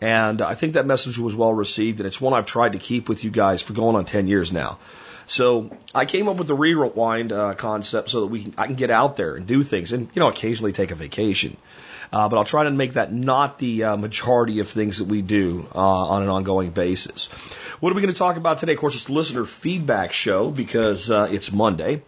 And 0.00 0.42
I 0.42 0.54
think 0.54 0.74
that 0.74 0.86
message 0.86 1.18
was 1.18 1.34
well 1.34 1.52
received 1.52 2.00
and 2.00 2.06
it's 2.06 2.20
one 2.20 2.34
I've 2.34 2.46
tried 2.46 2.72
to 2.72 2.78
keep 2.78 3.08
with 3.08 3.22
you 3.22 3.30
guys 3.30 3.62
for 3.62 3.72
going 3.72 3.96
on 3.96 4.04
10 4.04 4.26
years 4.26 4.52
now. 4.52 4.78
So 5.26 5.70
I 5.94 6.04
came 6.04 6.28
up 6.28 6.36
with 6.36 6.46
the 6.46 6.54
rewind 6.54 7.32
uh, 7.32 7.54
concept 7.54 8.10
so 8.10 8.20
that 8.20 8.26
we 8.26 8.44
can, 8.44 8.54
I 8.58 8.66
can 8.66 8.76
get 8.76 8.90
out 8.90 9.16
there 9.16 9.34
and 9.34 9.46
do 9.46 9.62
things 9.62 9.92
and, 9.92 10.08
you 10.14 10.20
know, 10.20 10.28
occasionally 10.28 10.72
take 10.72 10.90
a 10.90 10.94
vacation. 10.94 11.56
Uh, 12.12 12.28
but 12.28 12.36
I'll 12.36 12.44
try 12.44 12.64
to 12.64 12.70
make 12.70 12.94
that 12.94 13.12
not 13.12 13.58
the 13.58 13.84
uh, 13.84 13.96
majority 13.96 14.60
of 14.60 14.68
things 14.68 14.98
that 14.98 15.04
we 15.04 15.22
do 15.22 15.66
uh, 15.74 15.78
on 15.78 16.22
an 16.22 16.28
ongoing 16.28 16.70
basis. 16.70 17.28
What 17.80 17.92
are 17.92 17.94
we 17.94 18.02
going 18.02 18.12
to 18.12 18.18
talk 18.18 18.36
about 18.36 18.60
today? 18.60 18.72
Of 18.72 18.78
course, 18.78 18.94
it's 18.94 19.10
listener 19.10 19.44
feedback 19.44 20.12
show 20.12 20.50
because 20.50 21.10
uh, 21.10 21.28
it's 21.30 21.52
Monday. 21.52 22.02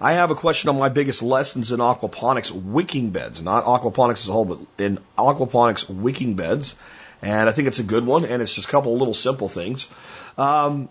I 0.00 0.12
have 0.14 0.30
a 0.30 0.34
question 0.34 0.70
on 0.70 0.78
my 0.78 0.88
biggest 0.88 1.22
lessons 1.22 1.72
in 1.72 1.80
aquaponics 1.80 2.50
wicking 2.50 3.10
beds, 3.10 3.40
not 3.40 3.64
aquaponics 3.64 4.22
as 4.22 4.28
a 4.28 4.32
whole, 4.32 4.44
but 4.44 4.58
in 4.78 4.98
aquaponics 5.16 5.88
wicking 5.88 6.34
beds. 6.34 6.74
And 7.22 7.48
I 7.48 7.52
think 7.52 7.68
it's 7.68 7.78
a 7.78 7.84
good 7.84 8.04
one, 8.04 8.24
and 8.24 8.42
it's 8.42 8.54
just 8.54 8.68
a 8.68 8.70
couple 8.70 8.92
of 8.92 8.98
little 8.98 9.14
simple 9.14 9.48
things. 9.48 9.88
Um, 10.36 10.88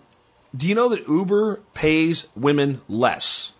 do 0.56 0.66
you 0.66 0.74
know 0.74 0.88
that 0.88 1.06
Uber 1.06 1.60
pays 1.74 2.26
women 2.34 2.80
less? 2.88 3.52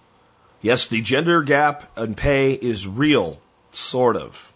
Yes, 0.60 0.86
the 0.86 1.03
gender 1.03 1.42
gap 1.42 1.98
in 1.98 2.15
pay 2.15 2.53
is 2.53 2.88
real, 2.88 3.38
sort 3.72 4.16
of 4.16 4.53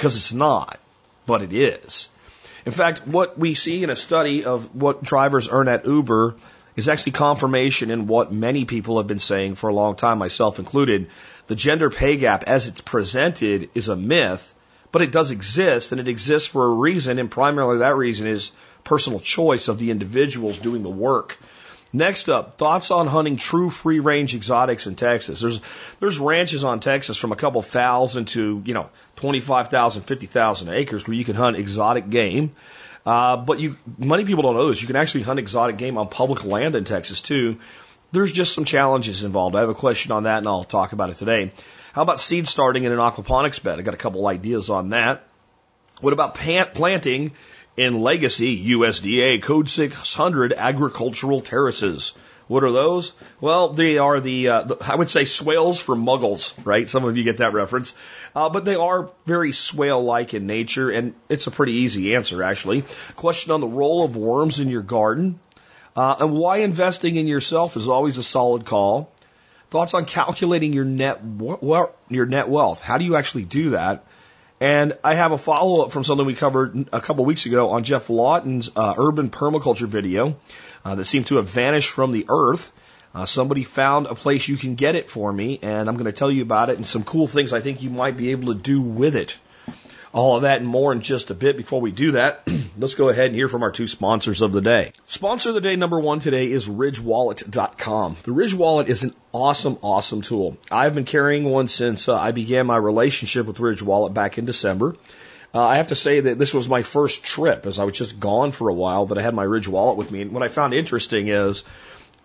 because 0.00 0.16
it's 0.16 0.32
not, 0.32 0.80
but 1.26 1.42
it 1.42 1.52
is. 1.52 2.08
In 2.64 2.72
fact, 2.72 3.06
what 3.06 3.38
we 3.38 3.52
see 3.52 3.82
in 3.82 3.90
a 3.90 3.96
study 3.96 4.46
of 4.46 4.74
what 4.74 5.02
drivers 5.02 5.46
earn 5.50 5.68
at 5.68 5.84
Uber 5.84 6.36
is 6.74 6.88
actually 6.88 7.12
confirmation 7.12 7.90
in 7.90 8.06
what 8.06 8.32
many 8.32 8.64
people 8.64 8.96
have 8.96 9.06
been 9.06 9.18
saying 9.18 9.56
for 9.56 9.68
a 9.68 9.74
long 9.74 9.96
time, 9.96 10.16
myself 10.16 10.58
included. 10.58 11.10
The 11.48 11.54
gender 11.54 11.90
pay 11.90 12.16
gap 12.16 12.44
as 12.44 12.66
it's 12.66 12.80
presented 12.80 13.68
is 13.74 13.88
a 13.88 13.96
myth, 13.96 14.54
but 14.90 15.02
it 15.02 15.12
does 15.12 15.32
exist 15.32 15.92
and 15.92 16.00
it 16.00 16.08
exists 16.08 16.48
for 16.48 16.64
a 16.64 16.74
reason 16.76 17.18
and 17.18 17.30
primarily 17.30 17.80
that 17.80 17.94
reason 17.94 18.26
is 18.26 18.52
personal 18.84 19.20
choice 19.20 19.68
of 19.68 19.78
the 19.78 19.90
individuals 19.90 20.56
doing 20.56 20.82
the 20.82 20.88
work 20.88 21.38
Next 21.92 22.28
up, 22.28 22.56
thoughts 22.56 22.92
on 22.92 23.08
hunting 23.08 23.36
true 23.36 23.68
free 23.68 23.98
range 23.98 24.36
exotics 24.36 24.86
in 24.86 24.94
Texas. 24.94 25.40
There's 25.40 25.60
there's 25.98 26.20
ranches 26.20 26.62
on 26.62 26.78
Texas 26.78 27.16
from 27.16 27.32
a 27.32 27.36
couple 27.36 27.62
thousand 27.62 28.26
to 28.28 28.62
you 28.64 28.74
know 28.74 28.90
25,000, 29.16 30.02
50,000 30.02 30.68
acres 30.68 31.08
where 31.08 31.16
you 31.16 31.24
can 31.24 31.34
hunt 31.34 31.56
exotic 31.56 32.08
game. 32.08 32.52
Uh, 33.04 33.38
but 33.38 33.58
you 33.58 33.76
many 33.98 34.24
people 34.24 34.44
don't 34.44 34.54
know 34.54 34.68
this. 34.68 34.80
You 34.80 34.86
can 34.86 34.96
actually 34.96 35.22
hunt 35.22 35.40
exotic 35.40 35.78
game 35.78 35.98
on 35.98 36.08
public 36.08 36.44
land 36.44 36.76
in 36.76 36.84
Texas 36.84 37.20
too. 37.20 37.58
There's 38.12 38.32
just 38.32 38.54
some 38.54 38.64
challenges 38.64 39.24
involved. 39.24 39.56
I 39.56 39.60
have 39.60 39.68
a 39.68 39.74
question 39.74 40.12
on 40.12 40.24
that, 40.24 40.38
and 40.38 40.48
I'll 40.48 40.64
talk 40.64 40.92
about 40.92 41.10
it 41.10 41.16
today. 41.16 41.52
How 41.92 42.02
about 42.02 42.20
seed 42.20 42.46
starting 42.46 42.84
in 42.84 42.92
an 42.92 42.98
aquaponics 42.98 43.60
bed? 43.62 43.80
I 43.80 43.82
got 43.82 43.94
a 43.94 43.98
couple 43.98 44.26
ideas 44.28 44.70
on 44.70 44.90
that. 44.90 45.26
What 46.00 46.12
about 46.12 46.34
plant 46.34 46.72
planting 46.72 47.32
in 47.76 48.00
legacy 48.00 48.70
USDA 48.72 49.42
Code 49.42 49.68
600 49.68 50.52
agricultural 50.52 51.40
terraces. 51.40 52.12
What 52.50 52.64
are 52.64 52.72
those? 52.72 53.12
Well, 53.40 53.68
they 53.68 53.98
are 53.98 54.18
the, 54.18 54.48
uh, 54.48 54.62
the, 54.62 54.76
I 54.80 54.96
would 54.96 55.08
say 55.08 55.24
swales 55.24 55.80
for 55.80 55.94
muggles, 55.94 56.52
right? 56.64 56.88
Some 56.88 57.04
of 57.04 57.16
you 57.16 57.22
get 57.22 57.36
that 57.36 57.52
reference. 57.52 57.94
Uh, 58.34 58.48
but 58.48 58.64
they 58.64 58.74
are 58.74 59.08
very 59.24 59.52
swale-like 59.52 60.34
in 60.34 60.48
nature, 60.48 60.90
and 60.90 61.14
it's 61.28 61.46
a 61.46 61.52
pretty 61.52 61.74
easy 61.74 62.16
answer, 62.16 62.42
actually. 62.42 62.84
Question 63.14 63.52
on 63.52 63.60
the 63.60 63.68
role 63.68 64.04
of 64.04 64.16
worms 64.16 64.58
in 64.58 64.68
your 64.68 64.82
garden, 64.82 65.38
uh, 65.94 66.16
and 66.18 66.32
why 66.32 66.56
investing 66.56 67.14
in 67.14 67.28
yourself 67.28 67.76
is 67.76 67.88
always 67.88 68.18
a 68.18 68.22
solid 68.24 68.64
call. 68.64 69.12
Thoughts 69.68 69.94
on 69.94 70.04
calculating 70.04 70.72
your 70.72 70.84
net, 70.84 71.20
your 72.08 72.26
net 72.26 72.48
wealth. 72.48 72.82
How 72.82 72.98
do 72.98 73.04
you 73.04 73.14
actually 73.14 73.44
do 73.44 73.70
that? 73.70 74.04
And 74.60 74.98
I 75.02 75.14
have 75.14 75.32
a 75.32 75.38
follow 75.38 75.82
up 75.82 75.92
from 75.92 76.04
something 76.04 76.26
we 76.26 76.34
covered 76.34 76.90
a 76.92 77.00
couple 77.00 77.24
weeks 77.24 77.46
ago 77.46 77.70
on 77.70 77.82
Geoff 77.82 78.10
Lawton's 78.10 78.70
uh, 78.76 78.94
urban 78.98 79.30
permaculture 79.30 79.86
video 79.86 80.36
uh, 80.84 80.94
that 80.96 81.06
seemed 81.06 81.28
to 81.28 81.36
have 81.36 81.48
vanished 81.48 81.88
from 81.88 82.12
the 82.12 82.26
earth. 82.28 82.70
Uh, 83.14 83.24
somebody 83.24 83.64
found 83.64 84.06
a 84.06 84.14
place 84.14 84.46
you 84.46 84.58
can 84.58 84.74
get 84.74 84.96
it 84.96 85.08
for 85.08 85.32
me, 85.32 85.58
and 85.62 85.88
I'm 85.88 85.94
going 85.94 86.04
to 86.04 86.12
tell 86.12 86.30
you 86.30 86.42
about 86.42 86.68
it 86.68 86.76
and 86.76 86.86
some 86.86 87.04
cool 87.04 87.26
things 87.26 87.54
I 87.54 87.60
think 87.60 87.82
you 87.82 87.88
might 87.88 88.18
be 88.18 88.32
able 88.32 88.54
to 88.54 88.60
do 88.60 88.82
with 88.82 89.16
it. 89.16 89.36
All 90.12 90.36
of 90.36 90.42
that 90.42 90.58
and 90.58 90.66
more 90.66 90.92
in 90.92 91.02
just 91.02 91.30
a 91.30 91.34
bit. 91.34 91.56
Before 91.56 91.80
we 91.80 91.92
do 91.92 92.12
that, 92.12 92.42
let's 92.78 92.94
go 92.94 93.08
ahead 93.08 93.26
and 93.26 93.34
hear 93.34 93.46
from 93.46 93.62
our 93.62 93.70
two 93.70 93.86
sponsors 93.86 94.40
of 94.40 94.52
the 94.52 94.60
day. 94.60 94.92
Sponsor 95.06 95.50
of 95.50 95.54
the 95.54 95.60
day 95.60 95.76
number 95.76 96.00
one 96.00 96.18
today 96.18 96.50
is 96.50 96.68
RidgeWallet.com. 96.68 98.16
The 98.24 98.32
Ridge 98.32 98.54
Wallet 98.54 98.88
is 98.88 99.04
an 99.04 99.14
awesome, 99.32 99.78
awesome 99.82 100.22
tool. 100.22 100.58
I've 100.70 100.94
been 100.94 101.04
carrying 101.04 101.44
one 101.44 101.68
since 101.68 102.08
uh, 102.08 102.16
I 102.16 102.32
began 102.32 102.66
my 102.66 102.76
relationship 102.76 103.46
with 103.46 103.60
Ridge 103.60 103.82
Wallet 103.82 104.12
back 104.12 104.36
in 104.36 104.46
December. 104.46 104.96
Uh, 105.54 105.64
I 105.64 105.76
have 105.76 105.88
to 105.88 105.96
say 105.96 106.20
that 106.20 106.38
this 106.38 106.54
was 106.54 106.68
my 106.68 106.82
first 106.82 107.24
trip 107.24 107.66
as 107.66 107.78
I 107.78 107.84
was 107.84 107.96
just 107.96 108.20
gone 108.20 108.52
for 108.52 108.68
a 108.68 108.74
while 108.74 109.06
that 109.06 109.18
I 109.18 109.22
had 109.22 109.34
my 109.34 109.42
Ridge 109.42 109.66
wallet 109.66 109.96
with 109.96 110.10
me. 110.10 110.22
And 110.22 110.32
what 110.32 110.44
I 110.44 110.48
found 110.48 110.74
interesting 110.74 111.26
is 111.28 111.64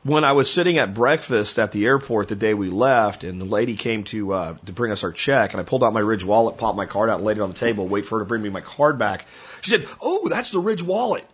when 0.05 0.23
I 0.23 0.33
was 0.33 0.53
sitting 0.53 0.77
at 0.77 0.93
breakfast 0.93 1.57
at 1.57 1.71
the 1.71 1.85
airport 1.85 2.27
the 2.27 2.35
day 2.35 2.53
we 2.53 2.69
left, 2.69 3.23
and 3.23 3.41
the 3.41 3.45
lady 3.45 3.75
came 3.75 4.03
to 4.05 4.33
uh, 4.33 4.55
to 4.67 4.71
bring 4.71 4.91
us 4.91 5.03
our 5.03 5.11
check, 5.11 5.53
and 5.53 5.59
I 5.59 5.63
pulled 5.63 5.83
out 5.83 5.93
my 5.93 5.99
Ridge 5.99 6.23
wallet, 6.23 6.57
popped 6.57 6.77
my 6.77 6.85
card 6.85 7.09
out, 7.09 7.23
laid 7.23 7.37
it 7.37 7.41
on 7.41 7.51
the 7.51 7.57
table, 7.57 7.87
wait 7.87 8.05
for 8.05 8.19
her 8.19 8.23
to 8.23 8.27
bring 8.27 8.43
me 8.43 8.49
my 8.49 8.61
card 8.61 8.99
back. 8.99 9.25
She 9.61 9.71
said, 9.71 9.87
"Oh, 9.99 10.29
that's 10.29 10.51
the 10.51 10.59
Ridge 10.59 10.83
wallet." 10.83 11.25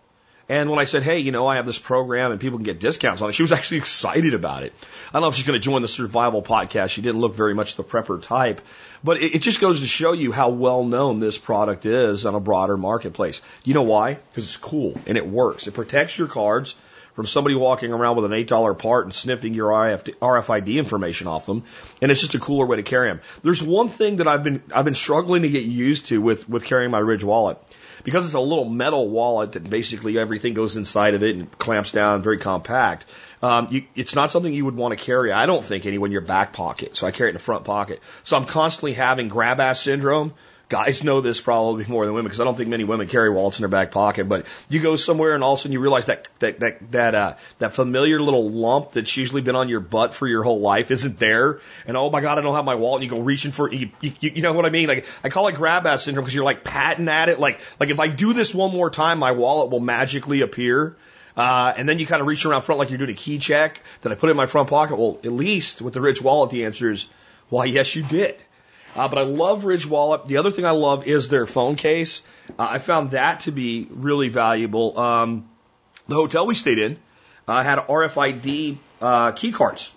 And 0.48 0.70
when 0.70 0.80
I 0.80 0.86
said, 0.86 1.04
"Hey, 1.04 1.20
you 1.20 1.34
know, 1.34 1.48
I 1.48 1.58
have 1.58 1.66
this 1.66 1.80
program 1.80 2.32
and 2.32 2.40
people 2.40 2.60
can 2.60 2.64
get 2.64 2.80
discounts 2.80 3.22
on 3.22 3.28
it," 3.28 3.34
she 3.34 3.44
was 3.44 3.52
actually 3.58 3.80
excited 3.80 4.34
about 4.34 4.64
it. 4.64 4.72
I 5.10 5.14
don't 5.14 5.24
know 5.24 5.28
if 5.28 5.36
she's 5.36 5.48
going 5.48 5.60
to 5.60 5.64
join 5.64 5.82
the 5.82 5.90
survival 5.90 6.42
podcast. 6.42 6.92
She 6.92 7.02
didn't 7.02 7.20
look 7.20 7.36
very 7.36 7.54
much 7.54 7.76
the 7.76 7.84
prepper 7.84 8.22
type, 8.22 8.62
but 9.04 9.18
it, 9.18 9.36
it 9.36 9.40
just 9.40 9.60
goes 9.60 9.82
to 9.82 9.88
show 9.88 10.14
you 10.14 10.32
how 10.32 10.48
well 10.48 10.86
known 10.86 11.20
this 11.20 11.38
product 11.38 11.86
is 11.86 12.26
on 12.26 12.36
a 12.36 12.40
broader 12.40 12.78
marketplace. 12.78 13.42
You 13.66 13.74
know 13.74 13.84
why? 13.84 14.14
Because 14.14 14.46
it's 14.46 14.56
cool 14.56 14.98
and 15.08 15.18
it 15.18 15.28
works. 15.28 15.68
It 15.68 15.74
protects 15.74 16.18
your 16.18 16.30
cards 16.30 16.78
from 17.14 17.26
somebody 17.26 17.56
walking 17.56 17.92
around 17.94 18.16
with 18.16 18.26
an 18.26 18.32
$8 18.32 18.78
part 18.78 19.06
and 19.06 19.14
sniffing 19.14 19.54
your 19.54 19.70
RFID 19.70 20.76
information 20.76 21.28
off 21.28 21.46
them. 21.46 21.64
And 22.02 22.12
it's 22.12 22.22
just 22.22 22.36
a 22.36 22.40
cooler 22.40 22.66
way 22.66 22.78
to 22.78 22.84
carry 22.84 23.10
them. 23.10 23.22
There's 23.44 23.62
one 23.62 23.90
thing 23.90 24.18
that 24.18 24.28
I've 24.28 24.44
been, 24.44 24.64
I've 24.74 24.86
been 24.86 24.94
struggling 24.94 25.42
to 25.44 25.50
get 25.50 25.64
used 25.64 26.08
to 26.08 26.22
with, 26.22 26.48
with 26.48 26.66
carrying 26.66 26.92
my 26.92 27.00
Ridge 27.00 27.24
wallet. 27.24 27.58
Because 28.04 28.26
it's 28.26 28.34
a 28.34 28.40
little 28.40 28.66
metal 28.66 29.08
wallet 29.08 29.52
that 29.52 29.70
basically 29.70 30.18
everything 30.18 30.56
goes 30.56 30.76
inside 30.76 31.14
of 31.14 31.22
it 31.22 31.36
and 31.36 31.52
clamps 31.60 31.92
down 31.92 32.24
very 32.24 32.40
compact. 32.40 33.06
Um, 33.44 33.68
you, 33.70 33.84
it's 33.96 34.16
not 34.16 34.32
something 34.32 34.52
you 34.52 34.66
would 34.66 34.76
want 34.76 34.98
to 34.98 35.04
carry, 35.04 35.32
I 35.32 35.46
don't 35.46 35.64
think, 35.64 35.86
anywhere 35.86 36.08
in 36.08 36.12
your 36.12 36.22
back 36.22 36.54
pocket. 36.54 36.96
So 36.96 37.06
I 37.06 37.12
carry 37.12 37.30
it 37.30 37.32
in 37.32 37.36
the 37.36 37.40
front 37.40 37.64
pocket. 37.64 38.02
So 38.24 38.38
I'm 38.38 38.46
constantly 38.46 38.94
having 38.94 39.28
grab 39.28 39.60
ass 39.60 39.82
syndrome. 39.82 40.34
Guys 40.72 41.04
know 41.04 41.20
this 41.20 41.42
probably 41.42 41.84
more 41.84 42.06
than 42.06 42.16
women 42.16 42.30
because 42.30 42.40
I 42.40 42.46
don't 42.46 42.56
think 42.56 42.70
many 42.70 42.86
women 42.86 43.10
carry 43.10 43.30
wallets 43.30 43.60
in 43.60 43.64
their 43.64 43.70
back 43.70 43.92
pocket. 43.92 44.30
But 44.30 44.46
you 44.70 44.82
go 44.82 44.96
somewhere 44.96 45.36
and 45.36 45.44
all 45.44 45.56
of 45.56 45.60
a 45.60 45.62
sudden 45.64 45.74
you 45.74 45.82
realize 45.82 46.06
that 46.06 46.30
that 46.40 46.62
that 46.62 46.92
that 46.94 47.14
uh, 47.14 47.36
that 47.60 47.74
familiar 47.74 48.22
little 48.22 48.50
lump 48.50 48.94
that's 48.94 49.18
usually 49.18 49.42
been 49.42 49.58
on 49.58 49.68
your 49.68 49.82
butt 49.82 50.14
for 50.14 50.30
your 50.30 50.44
whole 50.44 50.62
life 50.62 50.90
isn't 50.90 51.20
there. 51.20 51.60
And 51.86 51.98
oh 51.98 52.10
my 52.10 52.22
god, 52.22 52.38
I 52.38 52.42
don't 52.42 52.56
have 52.56 52.64
my 52.64 52.76
wallet. 52.76 53.02
And 53.02 53.12
you 53.12 53.18
go 53.18 53.22
reaching 53.22 53.52
for 53.52 53.70
you, 53.70 53.90
you, 54.00 54.14
you 54.22 54.42
know 54.42 54.54
what 54.54 54.66
I 54.66 54.70
mean? 54.70 54.88
Like 54.88 55.06
I 55.26 55.28
call 55.28 55.50
it 55.50 55.56
grab 55.56 55.86
ass 55.86 56.04
syndrome 56.04 56.24
because 56.24 56.34
you're 56.34 56.46
like 56.46 56.64
patting 56.64 57.10
at 57.10 57.28
it. 57.28 57.38
Like 57.38 57.60
like 57.78 57.90
if 57.90 58.00
I 58.00 58.08
do 58.08 58.32
this 58.32 58.56
one 58.56 58.72
more 58.72 58.90
time, 58.90 59.20
my 59.20 59.34
wallet 59.34 59.72
will 59.72 59.82
magically 59.82 60.40
appear. 60.40 60.96
Uh, 61.36 61.74
and 61.76 61.90
then 61.90 62.00
you 62.00 62.06
kind 62.06 62.22
of 62.22 62.28
reach 62.28 62.46
around 62.46 62.62
front 62.62 62.80
like 62.80 62.92
you're 62.92 62.98
doing 62.98 63.10
a 63.10 63.14
key 63.14 63.40
check. 63.40 63.82
Did 64.04 64.14
I 64.14 64.16
put 64.16 64.30
it 64.30 64.32
in 64.32 64.38
my 64.38 64.46
front 64.46 64.70
pocket? 64.70 64.98
Well, 64.98 65.20
at 65.22 65.34
least 65.34 65.82
with 65.82 65.94
the 65.94 66.00
Ridge 66.00 66.22
wallet, 66.22 66.50
the 66.52 66.64
answer 66.64 66.90
is, 66.92 67.08
why, 67.50 67.66
yes, 67.66 67.94
you 67.94 68.04
did. 68.04 68.36
Uh, 68.96 69.08
but 69.08 69.18
I 69.18 69.24
love 69.24 69.66
Ridge 69.66 69.86
Wallet. 69.86 70.26
The 70.26 70.38
other 70.38 70.52
thing 70.52 70.66
I 70.66 70.72
love 70.72 71.08
is 71.08 71.30
their 71.30 71.48
phone 71.48 71.76
case. 71.76 72.22
Uh, 72.60 72.68
I 72.72 72.80
found 72.80 73.12
that 73.12 73.42
to 73.42 73.52
be 73.52 73.88
really 73.90 74.30
valuable. 74.30 75.00
Um, 75.00 75.50
the 76.08 76.16
hotel 76.16 76.46
we 76.46 76.56
stayed 76.56 76.80
in 76.80 76.98
uh, 77.48 77.64
had 77.64 77.80
RFID 77.80 78.78
uh, 79.02 79.32
key 79.32 79.52
cards. 79.52 79.92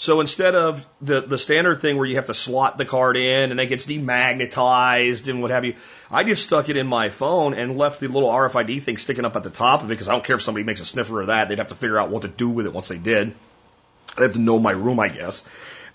So 0.00 0.20
instead 0.20 0.54
of 0.54 0.86
the, 1.00 1.20
the 1.20 1.38
standard 1.38 1.80
thing 1.80 1.96
where 1.96 2.06
you 2.06 2.16
have 2.16 2.26
to 2.26 2.34
slot 2.34 2.78
the 2.78 2.84
card 2.84 3.16
in 3.16 3.50
and 3.50 3.58
it 3.58 3.66
gets 3.66 3.84
demagnetized 3.84 5.28
and 5.28 5.42
what 5.42 5.50
have 5.50 5.64
you, 5.64 5.74
I 6.08 6.22
just 6.22 6.44
stuck 6.44 6.68
it 6.68 6.76
in 6.76 6.86
my 6.86 7.08
phone 7.08 7.52
and 7.54 7.76
left 7.76 7.98
the 7.98 8.06
little 8.06 8.28
RFID 8.28 8.80
thing 8.80 8.96
sticking 8.96 9.24
up 9.24 9.34
at 9.34 9.42
the 9.42 9.50
top 9.50 9.82
of 9.82 9.86
it 9.86 9.94
because 9.94 10.08
I 10.08 10.12
don't 10.12 10.24
care 10.24 10.36
if 10.36 10.42
somebody 10.42 10.62
makes 10.62 10.80
a 10.80 10.84
sniffer 10.84 11.20
of 11.20 11.26
that. 11.26 11.48
They'd 11.48 11.58
have 11.58 11.68
to 11.68 11.74
figure 11.74 11.98
out 11.98 12.10
what 12.10 12.22
to 12.22 12.28
do 12.28 12.48
with 12.48 12.66
it 12.66 12.72
once 12.72 12.86
they 12.86 12.96
did. 12.96 13.34
I'd 14.16 14.22
have 14.22 14.32
to 14.34 14.38
know 14.38 14.60
my 14.60 14.70
room, 14.70 15.00
I 15.00 15.08
guess. 15.08 15.42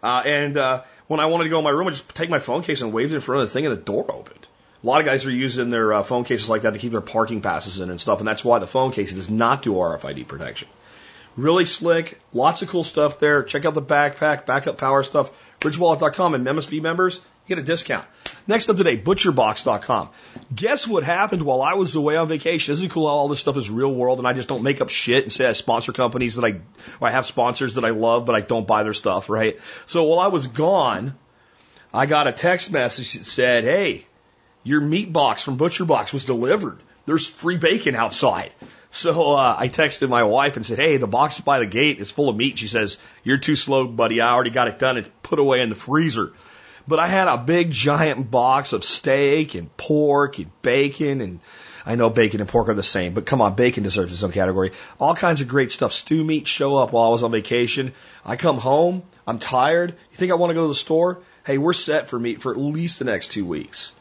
Uh, 0.01 0.21
and 0.25 0.57
uh, 0.57 0.83
when 1.07 1.19
I 1.19 1.25
wanted 1.25 1.45
to 1.45 1.49
go 1.49 1.59
in 1.59 1.63
my 1.63 1.69
room, 1.69 1.87
I 1.87 1.91
just 1.91 2.13
take 2.15 2.29
my 2.29 2.39
phone 2.39 2.63
case 2.63 2.81
and 2.81 2.93
waved 2.93 3.11
it 3.11 3.15
in 3.15 3.21
front 3.21 3.41
of 3.41 3.47
the 3.47 3.53
thing 3.53 3.65
and 3.65 3.75
the 3.75 3.81
door 3.81 4.05
opened. 4.09 4.47
A 4.83 4.85
lot 4.85 4.99
of 4.99 5.05
guys 5.05 5.25
are 5.25 5.31
using 5.31 5.69
their 5.69 5.93
uh, 5.93 6.03
phone 6.03 6.25
cases 6.25 6.49
like 6.49 6.63
that 6.63 6.73
to 6.73 6.79
keep 6.79 6.91
their 6.91 7.01
parking 7.01 7.41
passes 7.41 7.79
in 7.79 7.89
and 7.89 8.01
stuff, 8.01 8.19
and 8.19 8.27
that's 8.27 8.43
why 8.43 8.59
the 8.59 8.67
phone 8.67 8.91
case 8.91 9.13
does 9.13 9.29
not 9.29 9.61
do 9.61 9.73
RFID 9.73 10.27
protection. 10.27 10.67
Really 11.37 11.65
slick, 11.65 12.19
lots 12.33 12.61
of 12.61 12.69
cool 12.69 12.83
stuff 12.83 13.17
there. 13.17 13.43
Check 13.43 13.65
out 13.65 13.73
the 13.73 13.81
backpack, 13.81 14.45
backup 14.45 14.77
power 14.77 15.01
stuff, 15.01 15.31
ridgewallet.com, 15.61 16.35
and 16.35 16.45
MSB 16.45 16.81
members 16.81 17.21
get 17.47 17.59
a 17.59 17.63
discount. 17.63 18.05
Next 18.45 18.69
up 18.69 18.77
today, 18.77 18.97
butcherbox.com. 18.97 20.09
Guess 20.53 20.87
what 20.87 21.03
happened 21.03 21.43
while 21.43 21.61
I 21.61 21.73
was 21.73 21.95
away 21.95 22.15
on 22.17 22.27
vacation? 22.27 22.73
Isn't 22.73 22.89
cool 22.89 23.07
how 23.07 23.13
all 23.13 23.27
this 23.27 23.39
stuff 23.39 23.57
is 23.57 23.69
real 23.69 23.93
world 23.93 24.19
and 24.19 24.27
I 24.27 24.33
just 24.33 24.49
don't 24.49 24.63
make 24.63 24.81
up 24.81 24.89
shit 24.89 25.23
and 25.23 25.31
say 25.31 25.45
I 25.45 25.53
sponsor 25.53 25.93
companies 25.93 26.35
that 26.35 26.45
I, 26.45 26.61
or 26.99 27.07
I 27.07 27.11
have 27.11 27.25
sponsors 27.25 27.75
that 27.75 27.85
I 27.85 27.89
love, 27.89 28.25
but 28.25 28.35
I 28.35 28.41
don't 28.41 28.67
buy 28.67 28.83
their 28.83 28.93
stuff, 28.93 29.29
right? 29.29 29.59
So 29.85 30.03
while 30.03 30.19
I 30.19 30.27
was 30.27 30.47
gone, 30.47 31.17
I 31.93 32.05
got 32.05 32.27
a 32.27 32.31
text 32.31 32.71
message 32.71 33.13
that 33.13 33.25
said, 33.25 33.63
Hey, 33.63 34.05
your 34.63 34.81
meat 34.81 35.11
box 35.11 35.43
from 35.43 35.57
ButcherBox 35.57 36.13
was 36.13 36.25
delivered. 36.25 36.79
There's 37.05 37.27
free 37.27 37.57
bacon 37.57 37.95
outside. 37.95 38.51
So 38.91 39.33
uh, 39.33 39.55
I 39.57 39.69
texted 39.69 40.07
my 40.07 40.23
wife 40.23 40.55
and 40.55 40.63
said, 40.63 40.77
"Hey, 40.77 40.97
the 40.97 41.07
box 41.07 41.39
by 41.39 41.57
the 41.57 41.65
gate 41.65 41.99
is 41.99 42.11
full 42.11 42.29
of 42.29 42.35
meat." 42.35 42.59
She 42.59 42.67
says, 42.67 42.99
"You're 43.23 43.39
too 43.39 43.55
slow, 43.55 43.87
buddy. 43.87 44.21
I 44.21 44.31
already 44.31 44.51
got 44.51 44.67
it 44.67 44.77
done 44.77 44.97
and 44.97 45.23
put 45.23 45.39
away 45.39 45.61
in 45.61 45.69
the 45.69 45.75
freezer." 45.75 46.31
But 46.87 46.99
I 46.99 47.07
had 47.07 47.27
a 47.27 47.37
big 47.37 47.71
giant 47.71 48.29
box 48.29 48.73
of 48.73 48.83
steak 48.83 49.55
and 49.55 49.75
pork 49.77 50.37
and 50.37 50.51
bacon 50.61 51.21
and 51.21 51.39
I 51.85 51.95
know 51.95 52.09
bacon 52.09 52.39
and 52.39 52.49
pork 52.49 52.69
are 52.69 52.73
the 52.73 52.83
same, 52.83 53.13
but 53.13 53.25
come 53.25 53.41
on, 53.41 53.55
bacon 53.55 53.83
deserves 53.83 54.13
its 54.13 54.23
own 54.23 54.31
category. 54.31 54.71
All 54.99 55.15
kinds 55.15 55.41
of 55.41 55.49
great 55.49 55.71
stuff. 55.71 55.91
Stew 55.91 56.23
meat 56.23 56.47
show 56.47 56.77
up 56.77 56.93
while 56.93 57.07
I 57.07 57.09
was 57.09 57.23
on 57.23 57.31
vacation. 57.31 57.93
I 58.25 58.37
come 58.37 58.57
home, 58.57 59.03
I'm 59.27 59.39
tired. 59.39 59.91
You 59.91 60.17
think 60.17 60.31
I 60.31 60.35
want 60.35 60.51
to 60.51 60.55
go 60.55 60.61
to 60.61 60.69
the 60.69 60.75
store? 60.75 61.19
Hey, 61.45 61.57
we're 61.57 61.73
set 61.73 62.07
for 62.07 62.17
meat 62.17 62.41
for 62.41 62.51
at 62.51 62.57
least 62.57 62.99
the 62.99 63.05
next 63.05 63.31
two 63.31 63.45
weeks 63.45 63.91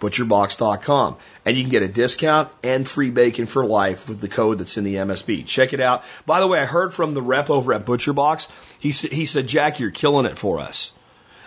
butcherbox.com. 0.00 1.16
And 1.44 1.56
you 1.56 1.62
can 1.62 1.70
get 1.70 1.82
a 1.82 1.88
discount 1.88 2.50
and 2.62 2.86
free 2.86 3.10
bacon 3.10 3.46
for 3.46 3.64
life 3.64 4.08
with 4.08 4.20
the 4.20 4.28
code 4.28 4.58
that's 4.58 4.76
in 4.76 4.84
the 4.84 4.96
MSB. 4.96 5.46
Check 5.46 5.72
it 5.72 5.80
out. 5.80 6.04
By 6.26 6.40
the 6.40 6.46
way, 6.46 6.60
I 6.60 6.66
heard 6.66 6.92
from 6.92 7.14
the 7.14 7.22
rep 7.22 7.48
over 7.48 7.72
at 7.72 7.86
ButcherBox. 7.86 8.48
He, 8.80 8.90
he 8.90 9.24
said, 9.24 9.46
Jack, 9.46 9.80
you're 9.80 9.90
killing 9.90 10.26
it 10.26 10.36
for 10.36 10.60
us. 10.60 10.92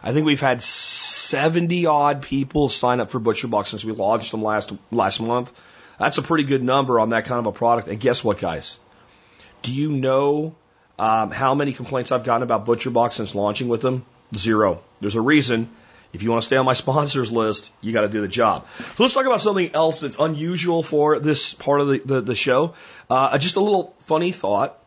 I 0.08 0.14
think 0.14 0.26
we've 0.26 0.40
had 0.40 0.64
70 0.64 1.86
odd 1.86 2.22
people 2.22 2.70
sign 2.70 3.02
up 3.02 3.10
for 3.10 3.20
ButcherBox 3.20 3.68
since 3.68 3.84
we 3.84 3.92
launched 3.92 4.32
them 4.32 4.42
last, 4.42 4.72
last 4.90 5.20
month. 5.20 5.52
That's 6.00 6.18
a 6.18 6.22
pretty 6.22 6.46
good 6.46 6.64
number 6.64 6.98
on 7.02 7.10
that 7.10 7.26
kind 7.26 7.40
of 7.40 7.48
a 7.48 7.52
product. 7.52 7.90
And 7.90 8.00
guess 8.00 8.24
what, 8.24 8.40
guys? 8.40 8.80
Do 9.64 9.74
you 9.74 9.92
know 9.92 10.56
um, 10.98 11.32
how 11.32 11.56
many 11.56 11.74
complaints 11.74 12.14
I've 12.14 12.24
gotten 12.24 12.44
about 12.44 12.66
ButcherBox 12.66 13.12
since 13.14 13.36
launching 13.36 13.68
with 13.68 13.82
them? 13.82 14.06
Zero. 14.34 14.82
There's 15.02 15.16
a 15.16 15.22
reason. 15.22 15.70
If 16.14 16.24
you 16.24 16.30
want 16.30 16.42
to 16.42 16.46
stay 16.46 16.56
on 16.56 16.66
my 16.66 16.74
sponsors 16.86 17.30
list, 17.30 17.70
you 17.82 17.92
got 17.92 18.04
to 18.04 18.08
do 18.08 18.22
the 18.22 18.30
job. 18.30 18.66
So 18.78 19.04
let's 19.04 19.14
talk 19.14 19.26
about 19.26 19.42
something 19.42 19.76
else 19.76 20.00
that's 20.00 20.16
unusual 20.18 20.84
for 20.84 21.20
this 21.20 21.54
part 21.54 21.82
of 21.82 21.90
the, 21.90 22.02
the, 22.06 22.22
the 22.22 22.36
show. 22.36 22.76
Uh, 23.10 23.38
just 23.40 23.58
a 23.58 23.60
little 23.60 23.94
funny 24.00 24.32
thought. 24.32 24.82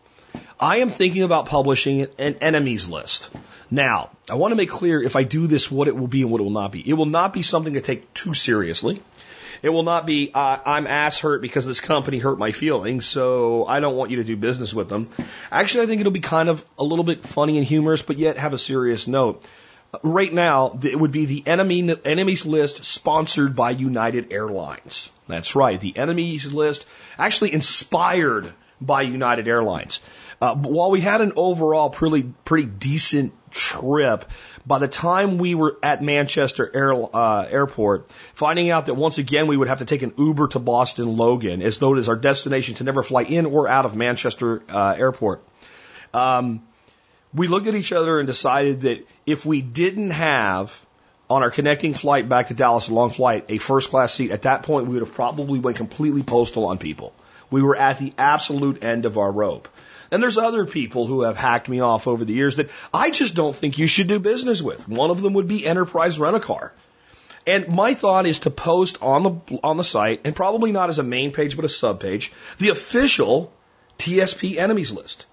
I 0.61 0.79
am 0.79 0.91
thinking 0.91 1.23
about 1.23 1.47
publishing 1.47 2.07
an 2.19 2.35
enemies 2.43 2.87
list. 2.87 3.31
Now, 3.71 4.11
I 4.29 4.35
want 4.35 4.53
to 4.53 4.57
make 4.57 4.69
clear 4.69 5.03
if 5.03 5.17
I 5.17 5.23
do 5.23 5.47
this, 5.47 5.71
what 5.71 5.89
it 5.89 5.97
will 5.97 6.07
be 6.07 6.21
and 6.21 6.31
what 6.31 6.43
it 6.43 6.45
will 6.45 6.51
not 6.51 6.71
be. 6.71 6.87
It 6.87 6.93
will 6.93 7.07
not 7.07 7.33
be 7.33 7.43
something 7.43 7.75
to 7.75 7.81
take 7.81 8.13
too 8.13 8.35
seriously. 8.35 9.01
It 9.63 9.71
will 9.71 9.85
not 9.85 10.07
be, 10.07 10.31
uh, 10.35 10.59
I'm 10.65 10.87
ass 10.87 11.19
hurt 11.19 11.41
because 11.41 11.65
this 11.65 11.81
company 11.81 12.19
hurt 12.19 12.39
my 12.39 12.53
feelings, 12.53 13.07
so 13.07 13.65
I 13.67 13.81
don't 13.81 13.97
want 13.97 14.11
you 14.11 14.19
to 14.19 14.25
do 14.25 14.37
business 14.37 14.75
with 14.75 14.91
them. 14.91 15.09
Actually, 15.51 15.85
I 15.85 15.87
think 15.87 16.01
it'll 16.01 16.13
be 16.13 16.21
kind 16.21 16.51
of 16.51 16.63
a 16.79 16.85
little 16.85 17.05
bit 17.05 17.25
funny 17.25 17.57
and 17.57 17.67
humorous, 17.67 18.03
but 18.03 18.19
yet 18.19 18.37
have 18.37 18.53
a 18.53 18.59
serious 18.59 19.09
note. 19.09 19.43
Right 20.03 20.33
now, 20.33 20.79
it 20.83 20.99
would 20.99 21.11
be 21.11 21.25
the 21.25 21.43
enemy 21.47 21.97
enemies 22.05 22.45
list 22.45 22.85
sponsored 22.85 23.57
by 23.57 23.71
United 23.71 24.33
Airlines. 24.33 25.11
That's 25.27 25.57
right, 25.57 25.81
the 25.81 25.97
enemies 25.97 26.53
list 26.53 26.85
actually 27.19 27.55
inspired 27.55 28.53
by 28.81 29.03
United 29.03 29.49
Airlines. 29.49 30.01
Uh, 30.41 30.55
while 30.55 30.91
we 30.91 31.01
had 31.01 31.21
an 31.21 31.33
overall 31.37 31.91
pretty 31.91 32.33
pretty 32.45 32.67
decent 32.67 33.35
trip, 33.51 34.25
by 34.67 34.79
the 34.79 34.89
time 34.89 35.37
we 35.37 35.55
were 35.55 35.79
at 35.83 36.03
Manchester 36.03 36.71
Air, 36.73 36.95
uh, 36.95 37.45
Airport, 37.45 38.11
finding 38.33 38.71
out 38.71 38.87
that 38.87 38.95
once 38.95 39.19
again 39.19 39.49
we 39.49 39.57
would 39.57 39.69
have 39.69 39.79
to 39.79 39.85
take 39.85 40.03
an 40.03 40.15
Uber 40.17 40.49
to 40.49 40.59
Boston 40.59 41.17
Logan, 41.17 41.61
as 41.61 41.79
though 41.79 41.95
it 41.95 41.99
is 41.99 42.09
our 42.09 42.17
destination 42.17 42.77
to 42.77 42.85
never 42.85 43.03
fly 43.03 43.23
in 43.23 43.47
or 43.47 43.69
out 43.69 43.85
of 43.85 43.95
Manchester 43.95 44.63
uh, 44.71 44.95
Airport. 44.97 45.43
Um, 46.15 46.63
we 47.35 47.47
looked 47.47 47.67
at 47.67 47.75
each 47.75 47.93
other 47.93 48.19
and 48.19 48.27
decided 48.27 48.83
that 48.83 49.07
if 49.27 49.47
we 49.47 49.61
didn't 49.61 50.11
have 50.11 50.85
on 51.29 51.43
our 51.43 51.51
connecting 51.51 51.95
flight 51.95 52.29
back 52.29 52.49
to 52.49 52.55
Dallas, 52.55 52.89
a 52.89 52.95
long 52.95 53.11
flight, 53.11 53.47
a 53.51 53.59
first 53.59 53.91
class 53.91 54.13
seat, 54.13 54.31
at 54.31 54.43
that 54.43 54.65
point 54.65 54.87
we 54.87 54.95
would 54.95 55.03
have 55.03 55.15
probably 55.15 55.61
went 55.61 55.77
completely 55.77 56.23
postal 56.23 56.67
on 56.67 56.79
people. 56.79 57.13
We 57.51 57.63
were 57.63 57.77
at 57.77 57.99
the 57.99 58.13
absolute 58.19 58.85
end 58.85 59.07
of 59.07 59.19
our 59.19 59.31
rope. 59.31 59.69
And 60.11 60.23
there's 60.23 60.39
other 60.39 60.67
people 60.67 61.07
who 61.07 61.23
have 61.23 61.37
hacked 61.37 61.69
me 61.69 61.81
off 61.81 62.09
over 62.09 62.25
the 62.25 62.33
years 62.33 62.57
that 62.57 62.71
I 62.93 63.11
just 63.11 63.35
don't 63.35 63.55
think 63.55 63.79
you 63.79 63.87
should 63.87 64.09
do 64.09 64.19
business 64.19 64.61
with. 64.61 64.89
One 64.89 65.11
of 65.11 65.23
them 65.23 65.35
would 65.35 65.47
be 65.47 65.67
Enterprise 65.67 66.19
Rent 66.19 66.37
a 66.37 66.41
Car. 66.41 66.73
And 67.47 67.69
my 67.69 67.95
thought 67.95 68.27
is 68.27 68.41
to 68.41 68.51
post 68.51 68.99
on 69.01 69.23
the 69.23 69.59
on 69.63 69.77
the 69.77 69.85
site, 69.85 70.21
and 70.25 70.37
probably 70.37 70.73
not 70.73 70.91
as 70.91 70.99
a 70.99 71.03
main 71.03 71.33
page 71.33 71.57
but 71.57 71.65
a 71.65 71.69
sub 71.69 72.01
page, 72.01 72.33
the 72.59 72.69
official 72.69 73.53
TSP 73.99 74.57
enemies 74.57 74.93
list. 74.93 75.27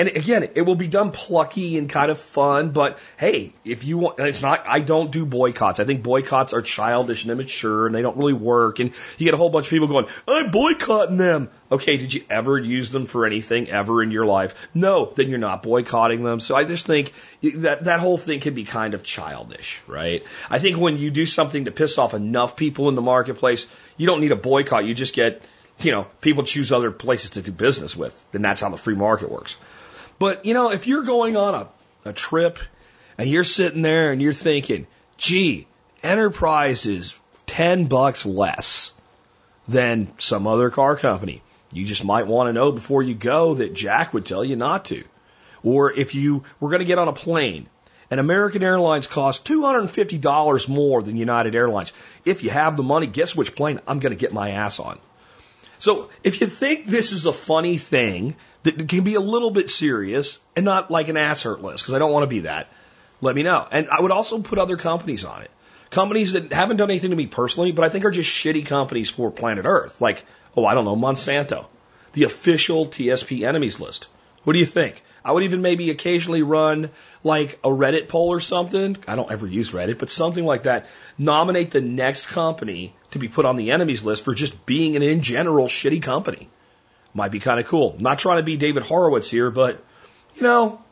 And 0.00 0.08
again, 0.16 0.48
it 0.54 0.62
will 0.62 0.76
be 0.76 0.88
done 0.88 1.10
plucky 1.10 1.76
and 1.76 1.86
kind 1.86 2.10
of 2.10 2.18
fun, 2.18 2.70
but 2.70 2.98
hey, 3.18 3.52
if 3.66 3.84
you 3.84 3.98
want, 3.98 4.18
and 4.18 4.28
it's 4.28 4.40
not, 4.40 4.66
I 4.66 4.80
don't 4.80 5.10
do 5.10 5.26
boycotts. 5.26 5.78
I 5.78 5.84
think 5.84 6.02
boycotts 6.02 6.54
are 6.54 6.62
childish 6.62 7.24
and 7.24 7.30
immature 7.30 7.84
and 7.84 7.94
they 7.94 8.00
don't 8.00 8.16
really 8.16 8.32
work. 8.32 8.78
And 8.78 8.94
you 9.18 9.24
get 9.26 9.34
a 9.34 9.36
whole 9.36 9.50
bunch 9.50 9.66
of 9.66 9.70
people 9.70 9.88
going, 9.88 10.06
I'm 10.26 10.50
boycotting 10.50 11.18
them. 11.18 11.50
Okay, 11.70 11.98
did 11.98 12.14
you 12.14 12.24
ever 12.30 12.56
use 12.56 12.88
them 12.88 13.04
for 13.04 13.26
anything 13.26 13.68
ever 13.68 14.02
in 14.02 14.10
your 14.10 14.24
life? 14.24 14.70
No, 14.72 15.12
then 15.14 15.28
you're 15.28 15.38
not 15.38 15.62
boycotting 15.62 16.22
them. 16.22 16.40
So 16.40 16.56
I 16.56 16.64
just 16.64 16.86
think 16.86 17.12
that 17.42 17.84
that 17.84 18.00
whole 18.00 18.16
thing 18.16 18.40
can 18.40 18.54
be 18.54 18.64
kind 18.64 18.94
of 18.94 19.02
childish, 19.02 19.82
right? 19.86 20.24
I 20.48 20.60
think 20.60 20.78
when 20.78 20.96
you 20.96 21.10
do 21.10 21.26
something 21.26 21.66
to 21.66 21.72
piss 21.72 21.98
off 21.98 22.14
enough 22.14 22.56
people 22.56 22.88
in 22.88 22.94
the 22.94 23.02
marketplace, 23.02 23.66
you 23.98 24.06
don't 24.06 24.22
need 24.22 24.32
a 24.32 24.36
boycott. 24.36 24.86
You 24.86 24.94
just 24.94 25.14
get, 25.14 25.42
you 25.80 25.92
know, 25.92 26.06
people 26.22 26.44
choose 26.44 26.72
other 26.72 26.90
places 26.90 27.32
to 27.32 27.42
do 27.42 27.52
business 27.52 27.94
with. 27.94 28.24
Then 28.32 28.40
that's 28.40 28.62
how 28.62 28.70
the 28.70 28.78
free 28.78 28.94
market 28.94 29.30
works. 29.30 29.58
But, 30.20 30.44
you 30.44 30.52
know, 30.52 30.70
if 30.70 30.86
you're 30.86 31.02
going 31.02 31.36
on 31.38 31.54
a, 31.54 31.68
a 32.10 32.12
trip 32.12 32.58
and 33.16 33.28
you're 33.28 33.42
sitting 33.42 33.80
there 33.80 34.12
and 34.12 34.20
you're 34.20 34.34
thinking, 34.34 34.86
gee, 35.16 35.66
Enterprise 36.02 36.84
is 36.84 37.18
10 37.46 37.86
bucks 37.86 38.26
less 38.26 38.92
than 39.66 40.12
some 40.18 40.46
other 40.46 40.70
car 40.70 40.94
company. 40.96 41.42
You 41.72 41.86
just 41.86 42.04
might 42.04 42.26
want 42.26 42.48
to 42.48 42.52
know 42.52 42.70
before 42.70 43.02
you 43.02 43.14
go 43.14 43.54
that 43.54 43.72
Jack 43.72 44.12
would 44.12 44.26
tell 44.26 44.44
you 44.44 44.56
not 44.56 44.84
to. 44.86 45.04
Or 45.62 45.90
if 45.90 46.14
you 46.14 46.44
were 46.60 46.68
going 46.68 46.80
to 46.80 46.84
get 46.84 46.98
on 46.98 47.08
a 47.08 47.14
plane 47.14 47.66
and 48.10 48.20
American 48.20 48.62
Airlines 48.62 49.06
costs 49.06 49.48
$250 49.48 50.68
more 50.68 51.02
than 51.02 51.16
United 51.16 51.54
Airlines. 51.54 51.94
If 52.26 52.44
you 52.44 52.50
have 52.50 52.76
the 52.76 52.82
money, 52.82 53.06
guess 53.06 53.34
which 53.34 53.54
plane 53.54 53.80
I'm 53.86 54.00
going 54.00 54.12
to 54.12 54.20
get 54.20 54.34
my 54.34 54.50
ass 54.50 54.80
on. 54.80 54.98
So 55.78 56.10
if 56.22 56.42
you 56.42 56.46
think 56.46 56.86
this 56.86 57.12
is 57.12 57.24
a 57.24 57.32
funny 57.32 57.78
thing 57.78 58.36
that 58.62 58.88
can 58.88 59.04
be 59.04 59.14
a 59.14 59.20
little 59.20 59.50
bit 59.50 59.68
serious 59.70 60.38
and 60.54 60.64
not 60.64 60.90
like 60.90 61.08
an 61.08 61.16
ass 61.16 61.42
hurt 61.42 61.62
list, 61.62 61.82
because 61.82 61.94
I 61.94 61.98
don't 61.98 62.12
want 62.12 62.24
to 62.24 62.28
be 62.28 62.40
that, 62.40 62.68
let 63.20 63.34
me 63.34 63.42
know. 63.42 63.66
And 63.70 63.88
I 63.88 64.00
would 64.00 64.10
also 64.10 64.40
put 64.40 64.58
other 64.58 64.76
companies 64.76 65.24
on 65.24 65.42
it. 65.42 65.50
Companies 65.90 66.32
that 66.32 66.52
haven't 66.52 66.76
done 66.76 66.90
anything 66.90 67.10
to 67.10 67.16
me 67.16 67.26
personally, 67.26 67.72
but 67.72 67.84
I 67.84 67.88
think 67.88 68.04
are 68.04 68.10
just 68.10 68.30
shitty 68.30 68.64
companies 68.64 69.10
for 69.10 69.30
planet 69.30 69.64
Earth. 69.66 70.00
Like, 70.00 70.24
oh, 70.56 70.64
I 70.64 70.74
don't 70.74 70.84
know, 70.84 70.96
Monsanto. 70.96 71.66
The 72.12 72.24
official 72.24 72.86
TSP 72.86 73.46
enemies 73.46 73.80
list. 73.80 74.08
What 74.44 74.52
do 74.52 74.58
you 74.58 74.66
think? 74.66 75.02
I 75.24 75.32
would 75.32 75.42
even 75.42 75.62
maybe 75.62 75.90
occasionally 75.90 76.42
run 76.42 76.90
like 77.22 77.58
a 77.64 77.68
Reddit 77.68 78.08
poll 78.08 78.28
or 78.28 78.40
something. 78.40 78.96
I 79.06 79.16
don't 79.16 79.30
ever 79.30 79.46
use 79.46 79.72
Reddit, 79.72 79.98
but 79.98 80.10
something 80.10 80.44
like 80.44 80.62
that. 80.62 80.86
Nominate 81.18 81.72
the 81.72 81.80
next 81.80 82.26
company 82.26 82.94
to 83.10 83.18
be 83.18 83.28
put 83.28 83.44
on 83.44 83.56
the 83.56 83.72
enemies 83.72 84.02
list 84.02 84.24
for 84.24 84.32
just 84.32 84.64
being 84.64 84.96
an 84.96 85.02
in 85.02 85.22
general 85.22 85.66
shitty 85.66 86.02
company. 86.02 86.48
Might 87.12 87.32
be 87.32 87.40
kind 87.40 87.58
of 87.58 87.66
cool. 87.66 87.96
Not 87.98 88.18
trying 88.18 88.38
to 88.38 88.42
be 88.42 88.56
David 88.56 88.84
Horowitz 88.84 89.30
here, 89.30 89.50
but 89.50 89.82
you 90.36 90.42
know, 90.42 90.82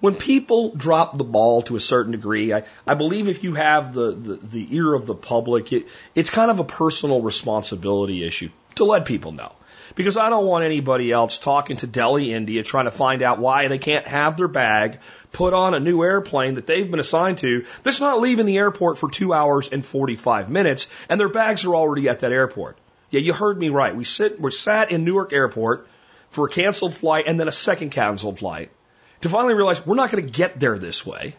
when 0.00 0.14
people 0.14 0.74
drop 0.74 1.16
the 1.16 1.24
ball 1.24 1.62
to 1.62 1.76
a 1.76 1.80
certain 1.80 2.12
degree, 2.12 2.52
I, 2.52 2.64
I 2.86 2.94
believe 2.94 3.28
if 3.28 3.44
you 3.44 3.54
have 3.54 3.94
the, 3.94 4.10
the, 4.12 4.34
the 4.34 4.76
ear 4.76 4.92
of 4.92 5.06
the 5.06 5.14
public, 5.14 5.72
it, 5.72 5.86
it's 6.14 6.28
kind 6.28 6.50
of 6.50 6.58
a 6.58 6.64
personal 6.64 7.22
responsibility 7.22 8.26
issue 8.26 8.50
to 8.74 8.84
let 8.84 9.04
people 9.04 9.32
know 9.32 9.52
because 9.94 10.16
I 10.16 10.30
don't 10.30 10.46
want 10.46 10.64
anybody 10.64 11.12
else 11.12 11.38
talking 11.38 11.76
to 11.78 11.86
Delhi, 11.86 12.32
India, 12.32 12.62
trying 12.62 12.86
to 12.86 12.90
find 12.90 13.22
out 13.22 13.38
why 13.38 13.68
they 13.68 13.78
can't 13.78 14.06
have 14.06 14.36
their 14.36 14.48
bag 14.48 14.98
put 15.30 15.54
on 15.54 15.74
a 15.74 15.80
new 15.80 16.02
airplane 16.02 16.54
that 16.54 16.66
they've 16.66 16.90
been 16.90 17.00
assigned 17.00 17.38
to 17.38 17.64
that's 17.82 18.00
not 18.00 18.20
leaving 18.20 18.46
the 18.46 18.58
airport 18.58 18.98
for 18.98 19.10
two 19.10 19.32
hours 19.32 19.68
and 19.68 19.84
45 19.84 20.50
minutes, 20.50 20.88
and 21.08 21.20
their 21.20 21.28
bags 21.28 21.64
are 21.64 21.74
already 21.74 22.08
at 22.08 22.20
that 22.20 22.32
airport. 22.32 22.76
Yeah, 23.12 23.20
you 23.20 23.32
heard 23.32 23.56
me 23.56 23.68
right. 23.68 23.94
We 23.94 24.04
sit, 24.04 24.40
we're 24.40 24.50
sat 24.50 24.90
in 24.90 25.04
Newark 25.04 25.32
Airport 25.32 25.86
for 26.30 26.46
a 26.46 26.50
canceled 26.50 26.94
flight 26.94 27.26
and 27.28 27.38
then 27.38 27.46
a 27.46 27.52
second 27.52 27.90
canceled 27.90 28.40
flight 28.40 28.72
to 29.20 29.28
finally 29.28 29.54
realize 29.54 29.86
we're 29.86 29.94
not 29.94 30.10
going 30.10 30.26
to 30.26 30.32
get 30.32 30.58
there 30.58 30.76
this 30.76 31.06
way. 31.06 31.36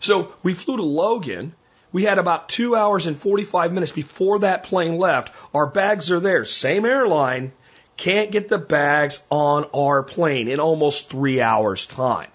So 0.00 0.32
we 0.42 0.54
flew 0.54 0.78
to 0.78 0.82
Logan 0.82 1.54
we 1.96 2.04
had 2.04 2.18
about 2.18 2.50
two 2.50 2.76
hours 2.76 3.06
and 3.06 3.16
45 3.16 3.72
minutes 3.72 3.90
before 3.90 4.40
that 4.40 4.64
plane 4.64 4.98
left. 4.98 5.32
Our 5.54 5.66
bags 5.66 6.10
are 6.10 6.20
there. 6.20 6.44
Same 6.44 6.84
airline. 6.84 7.52
Can't 7.96 8.30
get 8.30 8.50
the 8.50 8.58
bags 8.58 9.20
on 9.30 9.64
our 9.74 10.02
plane 10.02 10.48
in 10.48 10.60
almost 10.60 11.08
three 11.08 11.40
hours' 11.40 11.86
time. 11.86 12.28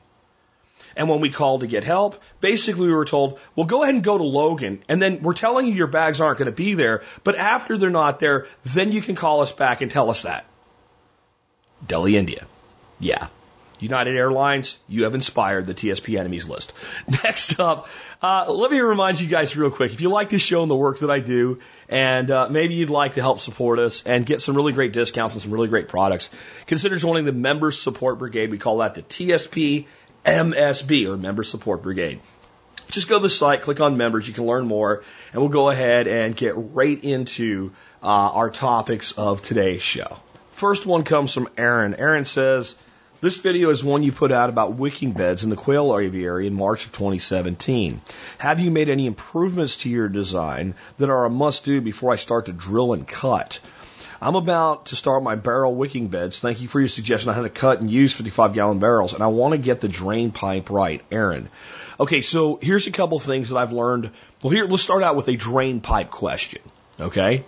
And 0.96 1.10
when 1.10 1.22
we 1.22 1.30
called 1.30 1.62
to 1.62 1.68
get 1.68 1.84
help, 1.84 2.22
basically 2.40 2.88
we 2.88 2.94
were 2.94 3.06
told, 3.06 3.40
well, 3.56 3.66
go 3.66 3.84
ahead 3.84 3.96
and 3.96 4.04
go 4.04 4.18
to 4.18 4.24
Logan. 4.24 4.84
And 4.88 5.02
then 5.02 5.22
we're 5.22 5.34
telling 5.34 5.68
you 5.68 5.74
your 5.74 5.88
bags 5.88 6.22
aren't 6.22 6.38
going 6.38 6.48
to 6.48 6.52
be 6.52 6.74
there. 6.74 7.04
But 7.24 7.36
after 7.36 7.78
they're 7.78 7.90
not 7.90 8.20
there, 8.20 8.48
then 8.64 8.92
you 8.92 9.02
can 9.02 9.16
call 9.16 9.42
us 9.42 9.52
back 9.52 9.82
and 9.82 9.90
tell 9.90 10.10
us 10.10 10.24
that. 10.24 10.46
Delhi, 11.86 12.18
India. 12.18 12.46
Yeah. 13.00 13.28
United 13.82 14.16
Airlines, 14.16 14.78
you 14.88 15.06
have 15.06 15.16
inspired 15.16 15.66
the 15.66 15.74
TSP 15.74 16.20
enemies 16.20 16.48
list. 16.48 16.72
Next 17.08 17.60
up, 17.60 17.88
uh, 18.22 18.52
let 18.52 18.72
me 18.72 18.80
remind 18.80 19.20
you 19.20 19.28
guys 19.28 19.58
real 19.58 19.72
quick. 19.72 19.92
If 19.92 20.02
you 20.02 20.10
like 20.10 20.30
this 20.30 20.42
show 20.42 20.62
and 20.62 20.70
the 20.70 20.76
work 20.76 21.00
that 21.00 21.10
I 21.10 21.20
do, 21.20 21.60
and 21.90 22.30
uh, 22.30 22.48
maybe 22.50 22.76
you'd 22.76 22.92
like 22.92 23.16
to 23.16 23.22
help 23.22 23.40
support 23.40 23.80
us 23.80 24.04
and 24.04 24.24
get 24.24 24.40
some 24.40 24.56
really 24.56 24.72
great 24.72 24.94
discounts 24.94 25.34
and 25.34 25.42
some 25.42 25.52
really 25.52 25.68
great 25.68 25.88
products, 25.88 26.30
consider 26.68 26.98
joining 26.98 27.26
the 27.26 27.32
Members 27.32 27.82
Support 27.82 28.20
Brigade. 28.20 28.52
We 28.52 28.60
call 28.60 28.78
that 28.78 28.94
the 28.94 29.02
TSP 29.02 29.88
MSB 30.26 31.08
or 31.08 31.18
Member 31.18 31.44
Support 31.44 31.84
Brigade. 31.84 32.20
Just 32.90 33.08
go 33.08 33.18
to 33.18 33.24
the 33.24 33.30
site, 33.30 33.62
click 33.62 33.80
on 33.80 33.96
members, 33.96 34.28
you 34.28 34.34
can 34.34 34.46
learn 34.46 34.68
more, 34.68 35.04
and 35.32 35.42
we'll 35.42 35.50
go 35.50 35.70
ahead 35.70 36.08
and 36.08 36.36
get 36.36 36.54
right 36.56 37.02
into 37.02 37.72
uh, 38.04 38.06
our 38.06 38.50
topics 38.50 39.14
of 39.14 39.42
today's 39.42 39.82
show. 39.82 40.18
First 40.54 40.86
one 40.86 41.04
comes 41.04 41.34
from 41.34 41.50
Aaron. 41.58 41.96
Aaron 41.96 42.26
says, 42.26 42.76
this 43.22 43.38
video 43.38 43.70
is 43.70 43.84
one 43.84 44.02
you 44.02 44.12
put 44.12 44.32
out 44.32 44.50
about 44.50 44.74
wicking 44.74 45.12
beds 45.12 45.44
in 45.44 45.52
the 45.52 45.56
quail 45.56 45.96
aviary 45.96 46.48
in 46.48 46.56
March 46.56 46.86
of 46.86 46.92
2017. 46.92 48.02
Have 48.40 48.60
you 48.60 48.72
made 48.72 48.90
any 48.90 49.06
improvements 49.06 49.78
to 49.78 49.90
your 49.90 50.10
design 50.10 50.74
that 50.98 51.12
are 51.12 51.26
a 51.26 51.30
must 51.30 51.64
do 51.64 51.82
before 51.82 52.12
I 52.12 52.16
start 52.16 52.48
to 52.48 52.52
drill 52.52 52.94
and 52.94 53.08
cut? 53.08 53.60
I'm 54.22 54.36
about 54.36 54.88
to 54.88 54.96
start 54.96 55.24
my 55.24 55.34
barrel 55.36 55.74
wicking 55.74 56.08
beds. 56.10 56.40
Thank 56.40 56.62
you 56.62 56.68
for 56.68 56.80
your 56.80 56.90
suggestion 56.90 57.30
on 57.30 57.36
how 57.36 57.42
to 57.42 57.50
cut 57.50 57.82
and 57.82 57.90
use 57.90 58.14
55 58.14 58.54
gallon 58.54 58.78
barrels, 58.78 59.16
and 59.16 59.24
I 59.24 59.28
want 59.28 59.54
to 59.54 59.58
get 59.58 59.82
the 59.82 59.88
drain 59.88 60.32
pipe 60.32 60.70
right. 60.70 61.02
Aaron. 61.12 61.50
Okay, 62.00 62.22
so 62.22 62.60
here's 62.62 62.86
a 62.86 62.92
couple 62.92 63.20
things 63.20 63.50
that 63.50 63.58
I've 63.58 63.72
learned. 63.72 64.12
Well, 64.44 64.52
here, 64.52 64.66
let's 64.66 64.84
start 64.84 65.02
out 65.02 65.16
with 65.16 65.28
a 65.28 65.36
drain 65.36 65.82
pipe 65.82 66.12
question. 66.12 66.62
Okay? 67.00 67.46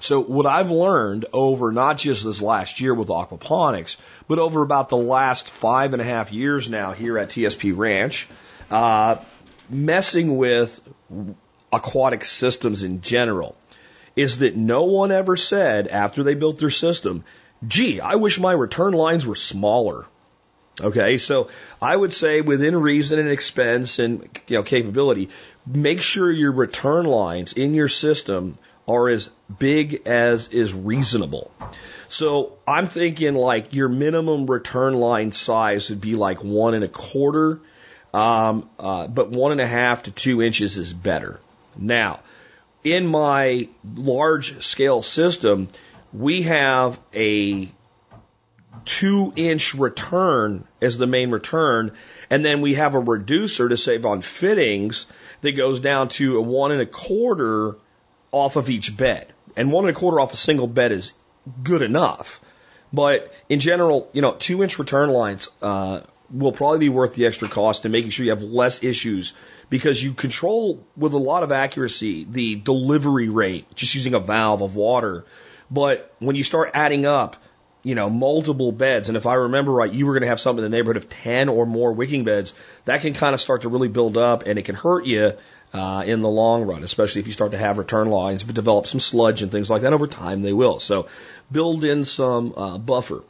So 0.00 0.20
what 0.20 0.46
I've 0.46 0.70
learned 0.70 1.26
over 1.32 1.70
not 1.70 1.98
just 1.98 2.24
this 2.24 2.42
last 2.42 2.80
year 2.80 2.92
with 2.92 3.08
aquaponics, 3.08 3.96
but 4.26 4.40
over 4.40 4.62
about 4.62 4.88
the 4.88 4.96
last 4.96 5.48
five 5.48 5.92
and 5.92 6.02
a 6.02 6.04
half 6.04 6.32
years 6.32 6.68
now 6.68 6.92
here 6.92 7.18
at 7.18 7.30
TSP 7.30 7.76
Ranch, 7.76 8.28
uh, 8.70 9.16
messing 9.70 10.36
with 10.36 10.80
aquatic 11.72 12.24
systems 12.24 12.82
in 12.82 13.00
general, 13.00 13.56
is 14.16 14.38
that 14.38 14.56
no 14.56 14.84
one 14.84 15.12
ever 15.12 15.36
said 15.36 15.86
after 15.88 16.22
they 16.22 16.34
built 16.34 16.58
their 16.58 16.70
system, 16.70 17.22
gee, 17.66 18.00
I 18.00 18.16
wish 18.16 18.40
my 18.40 18.52
return 18.52 18.94
lines 18.94 19.26
were 19.26 19.36
smaller. 19.36 20.06
Okay, 20.80 21.16
so 21.16 21.48
I 21.80 21.96
would 21.96 22.12
say 22.12 22.42
within 22.42 22.76
reason 22.76 23.18
and 23.18 23.30
expense 23.30 23.98
and 23.98 24.28
you 24.46 24.58
know 24.58 24.62
capability, 24.62 25.30
make 25.66 26.02
sure 26.02 26.30
your 26.30 26.52
return 26.52 27.06
lines 27.06 27.54
in 27.54 27.72
your 27.72 27.88
system 27.88 28.54
are 28.86 29.08
as 29.08 29.30
big 29.58 30.02
as 30.06 30.48
is 30.48 30.74
reasonable. 30.74 31.50
So 32.08 32.58
I'm 32.68 32.88
thinking 32.88 33.34
like 33.34 33.72
your 33.72 33.88
minimum 33.88 34.46
return 34.46 34.94
line 34.94 35.32
size 35.32 35.88
would 35.90 36.00
be 36.00 36.14
like 36.14 36.44
one 36.44 36.74
and 36.74 36.84
a 36.84 36.88
quarter, 36.88 37.60
um, 38.14 38.68
uh, 38.78 39.06
but 39.06 39.30
one 39.30 39.52
and 39.52 39.60
a 39.60 39.66
half 39.66 40.04
to 40.04 40.10
two 40.10 40.42
inches 40.42 40.76
is 40.76 40.92
better. 40.92 41.40
Now, 41.76 42.20
in 42.86 43.04
my 43.04 43.68
large 43.96 44.64
scale 44.64 45.02
system, 45.02 45.66
we 46.12 46.42
have 46.42 47.00
a 47.12 47.68
two 48.84 49.32
inch 49.34 49.74
return 49.74 50.64
as 50.80 50.96
the 50.96 51.08
main 51.08 51.32
return, 51.32 51.90
and 52.30 52.44
then 52.44 52.60
we 52.60 52.74
have 52.74 52.94
a 52.94 53.00
reducer 53.00 53.68
to 53.68 53.76
save 53.76 54.06
on 54.06 54.22
fittings 54.22 55.06
that 55.40 55.52
goes 55.52 55.80
down 55.80 56.10
to 56.10 56.38
a 56.38 56.40
one 56.40 56.70
and 56.70 56.80
a 56.80 56.86
quarter 56.86 57.74
off 58.30 58.54
of 58.54 58.70
each 58.70 58.96
bed. 58.96 59.32
And 59.56 59.72
one 59.72 59.88
and 59.88 59.96
a 59.96 59.98
quarter 59.98 60.20
off 60.20 60.32
a 60.32 60.36
single 60.36 60.68
bed 60.68 60.92
is 60.92 61.12
good 61.64 61.82
enough. 61.82 62.40
But 62.92 63.34
in 63.48 63.58
general, 63.58 64.08
you 64.12 64.22
know, 64.22 64.34
two 64.34 64.62
inch 64.62 64.78
return 64.78 65.10
lines 65.10 65.48
uh, 65.60 66.02
will 66.30 66.52
probably 66.52 66.78
be 66.78 66.88
worth 66.88 67.14
the 67.14 67.26
extra 67.26 67.48
cost 67.48 67.84
and 67.84 67.92
making 67.92 68.10
sure 68.10 68.24
you 68.24 68.32
have 68.32 68.42
less 68.42 68.82
issues 68.82 69.34
because 69.70 70.02
you 70.02 70.12
control 70.12 70.84
with 70.96 71.12
a 71.12 71.18
lot 71.18 71.42
of 71.42 71.52
accuracy 71.52 72.24
the 72.28 72.54
delivery 72.56 73.28
rate 73.28 73.72
just 73.74 73.94
using 73.94 74.14
a 74.14 74.20
valve 74.20 74.62
of 74.62 74.76
water. 74.76 75.24
But 75.70 76.12
when 76.18 76.36
you 76.36 76.42
start 76.42 76.70
adding 76.74 77.06
up, 77.06 77.36
you 77.82 77.94
know, 77.94 78.10
multiple 78.10 78.72
beds, 78.72 79.08
and 79.08 79.16
if 79.16 79.26
I 79.26 79.34
remember 79.34 79.72
right, 79.72 79.92
you 79.92 80.06
were 80.06 80.14
going 80.14 80.22
to 80.22 80.28
have 80.28 80.40
something 80.40 80.64
in 80.64 80.70
the 80.70 80.76
neighborhood 80.76 80.96
of 80.96 81.08
10 81.08 81.48
or 81.48 81.66
more 81.66 81.92
wicking 81.92 82.24
beds, 82.24 82.54
that 82.84 83.02
can 83.02 83.14
kind 83.14 83.34
of 83.34 83.40
start 83.40 83.62
to 83.62 83.68
really 83.68 83.88
build 83.88 84.16
up 84.16 84.44
and 84.44 84.58
it 84.58 84.64
can 84.64 84.74
hurt 84.74 85.06
you 85.06 85.34
uh, 85.72 86.02
in 86.06 86.20
the 86.20 86.28
long 86.28 86.62
run, 86.62 86.82
especially 86.82 87.20
if 87.20 87.26
you 87.26 87.32
start 87.32 87.52
to 87.52 87.58
have 87.58 87.78
return 87.78 88.08
lines, 88.08 88.42
but 88.42 88.54
develop 88.54 88.86
some 88.86 89.00
sludge 89.00 89.42
and 89.42 89.52
things 89.52 89.70
like 89.70 89.82
that 89.82 89.92
over 89.92 90.06
time, 90.06 90.42
they 90.42 90.52
will. 90.52 90.80
So 90.80 91.08
build 91.50 91.84
in 91.84 92.04
some 92.04 92.54
uh, 92.56 92.78
buffer. 92.78 93.22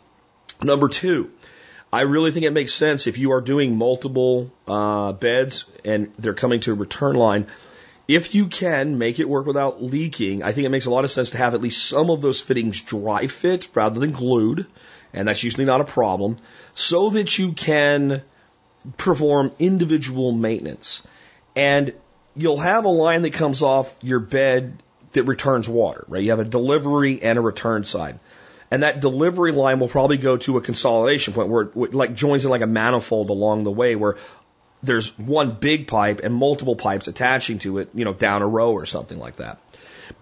Number 0.63 0.89
two, 0.89 1.31
I 1.93 2.03
really 2.03 2.33
think 2.33 2.45
it 2.45 2.51
makes 2.51 2.75
sense 2.75 3.07
if 3.07 3.19
you 3.19 3.33
are 3.33 3.41
doing 3.41 3.77
multiple 3.77 4.51
uh, 4.67 5.13
beds 5.13 5.65
and 5.85 6.13
they're 6.19 6.35
coming 6.35 6.61
to 6.61 6.73
a 6.73 6.75
return 6.75 7.17
line. 7.17 7.47
If 8.09 8.35
you 8.35 8.47
can 8.47 8.99
make 8.99 9.19
it 9.19 9.29
work 9.29 9.47
without 9.47 9.83
leaking, 9.83 10.43
I 10.43 10.53
think 10.53 10.67
it 10.67 10.71
makes 10.71 10.87
a 10.87 10.91
lot 10.91 11.05
of 11.05 11.11
sense 11.11 11.31
to 11.31 11.39
have 11.39 11.55
at 11.55 11.61
least 11.61 11.87
some 11.87 12.11
of 12.11 12.23
those 12.23 12.41
fittings 12.41 12.81
dry 12.81 13.27
fit 13.27 13.69
rather 13.75 13.99
than 13.99 14.13
glued, 14.13 14.67
and 15.13 15.27
that's 15.27 15.43
usually 15.43 15.65
not 15.65 15.81
a 15.81 15.85
problem, 15.85 16.37
so 16.75 17.11
that 17.11 17.37
you 17.39 17.53
can 17.53 18.23
perform 18.97 19.53
individual 19.59 20.31
maintenance. 20.31 21.03
And 21.57 21.95
you'll 22.37 22.59
have 22.59 22.85
a 22.85 22.91
line 22.91 23.23
that 23.23 23.33
comes 23.33 23.63
off 23.63 23.99
your 24.03 24.21
bed 24.21 24.83
that 25.13 25.25
returns 25.25 25.69
water, 25.69 26.05
right? 26.09 26.23
You 26.23 26.31
have 26.31 26.41
a 26.41 26.45
delivery 26.45 27.23
and 27.23 27.39
a 27.39 27.43
return 27.43 27.85
side. 27.85 28.21
And 28.71 28.83
that 28.83 29.01
delivery 29.01 29.53
line 29.53 29.79
will 29.79 29.89
probably 29.89 30.17
go 30.17 30.37
to 30.39 30.57
a 30.57 30.61
consolidation 30.61 31.35
point 31.35 31.49
where 31.49 31.63
it 31.63 31.95
like 31.95 32.15
joins 32.15 32.45
in 32.45 32.51
like 32.51 32.63
a 32.63 32.67
manifold 32.67 33.31
along 33.31 33.65
the 33.65 33.71
way 33.71 33.95
where 33.95 34.17
there's 34.83 35.17
one 35.19 35.53
big 35.53 35.87
pipe 35.87 36.21
and 36.23 36.35
multiple 36.35 36.77
pipes 36.77 37.09
attaching 37.09 37.59
to 37.61 37.79
it, 37.79 37.91
you 37.95 38.05
know, 38.05 38.13
down 38.13 38.43
a 38.43 38.47
row 38.47 38.73
or 38.73 38.87
something 38.87 39.19
like 39.19 39.37
that. 39.37 39.59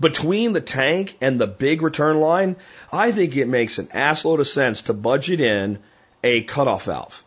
Between 0.00 0.52
the 0.52 0.60
tank 0.60 1.16
and 1.20 1.40
the 1.40 1.46
big 1.46 1.82
return 1.82 2.18
line, 2.20 2.56
I 2.92 3.12
think 3.12 3.36
it 3.36 3.46
makes 3.46 3.78
an 3.78 3.86
assload 3.88 4.40
of 4.40 4.48
sense 4.48 4.82
to 4.82 4.94
budget 4.94 5.40
in 5.40 5.78
a 6.22 6.42
cutoff 6.42 6.84
valve. 6.84 7.24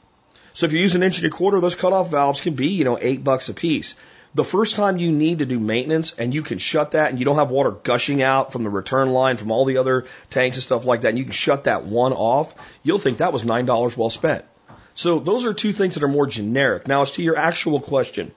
So 0.54 0.66
if 0.66 0.74
you 0.74 0.80
use 0.80 0.96
an 0.96 1.04
inch 1.04 1.20
and 1.20 1.28
a 1.28 1.30
quarter, 1.30 1.60
those 1.60 1.76
cutoff 1.76 2.10
valves 2.10 2.42
can 2.42 2.56
be, 2.56 2.70
you 2.70 2.84
know, 2.84 2.98
eight 3.00 3.24
bucks 3.24 3.50
a 3.50 3.54
piece. 3.54 3.94
The 4.38 4.44
first 4.44 4.76
time 4.76 5.00
you 5.00 5.12
need 5.12 5.40
to 5.40 5.48
do 5.48 5.60
maintenance 5.60 6.14
and 6.14 6.32
you 6.32 6.44
can 6.44 6.60
shut 6.60 6.92
that 6.92 7.10
and 7.10 7.18
you 7.18 7.26
don't 7.26 7.38
have 7.38 7.50
water 7.50 7.72
gushing 7.72 8.22
out 8.22 8.54
from 8.54 8.64
the 8.64 8.70
return 8.70 9.10
line 9.10 9.36
from 9.36 9.50
all 9.50 9.66
the 9.66 9.78
other 9.78 10.06
tanks 10.30 10.58
and 10.58 10.64
stuff 10.64 10.86
like 10.86 11.02
that 11.02 11.10
and 11.10 11.18
you 11.18 11.24
can 11.24 11.34
shut 11.34 11.64
that 11.64 11.86
one 11.86 12.14
off, 12.14 12.54
you'll 12.84 13.00
think 13.00 13.18
that 13.18 13.34
was 13.34 13.44
$9 13.44 13.98
well 13.98 14.12
spent. 14.12 14.46
So 14.94 15.20
those 15.20 15.44
are 15.46 15.56
two 15.56 15.72
things 15.72 15.96
that 15.96 16.04
are 16.04 16.08
more 16.08 16.28
generic. 16.28 16.88
Now 16.88 17.02
as 17.02 17.14
to 17.14 17.24
your 17.24 17.36
actual 17.36 17.80
question. 17.80 18.32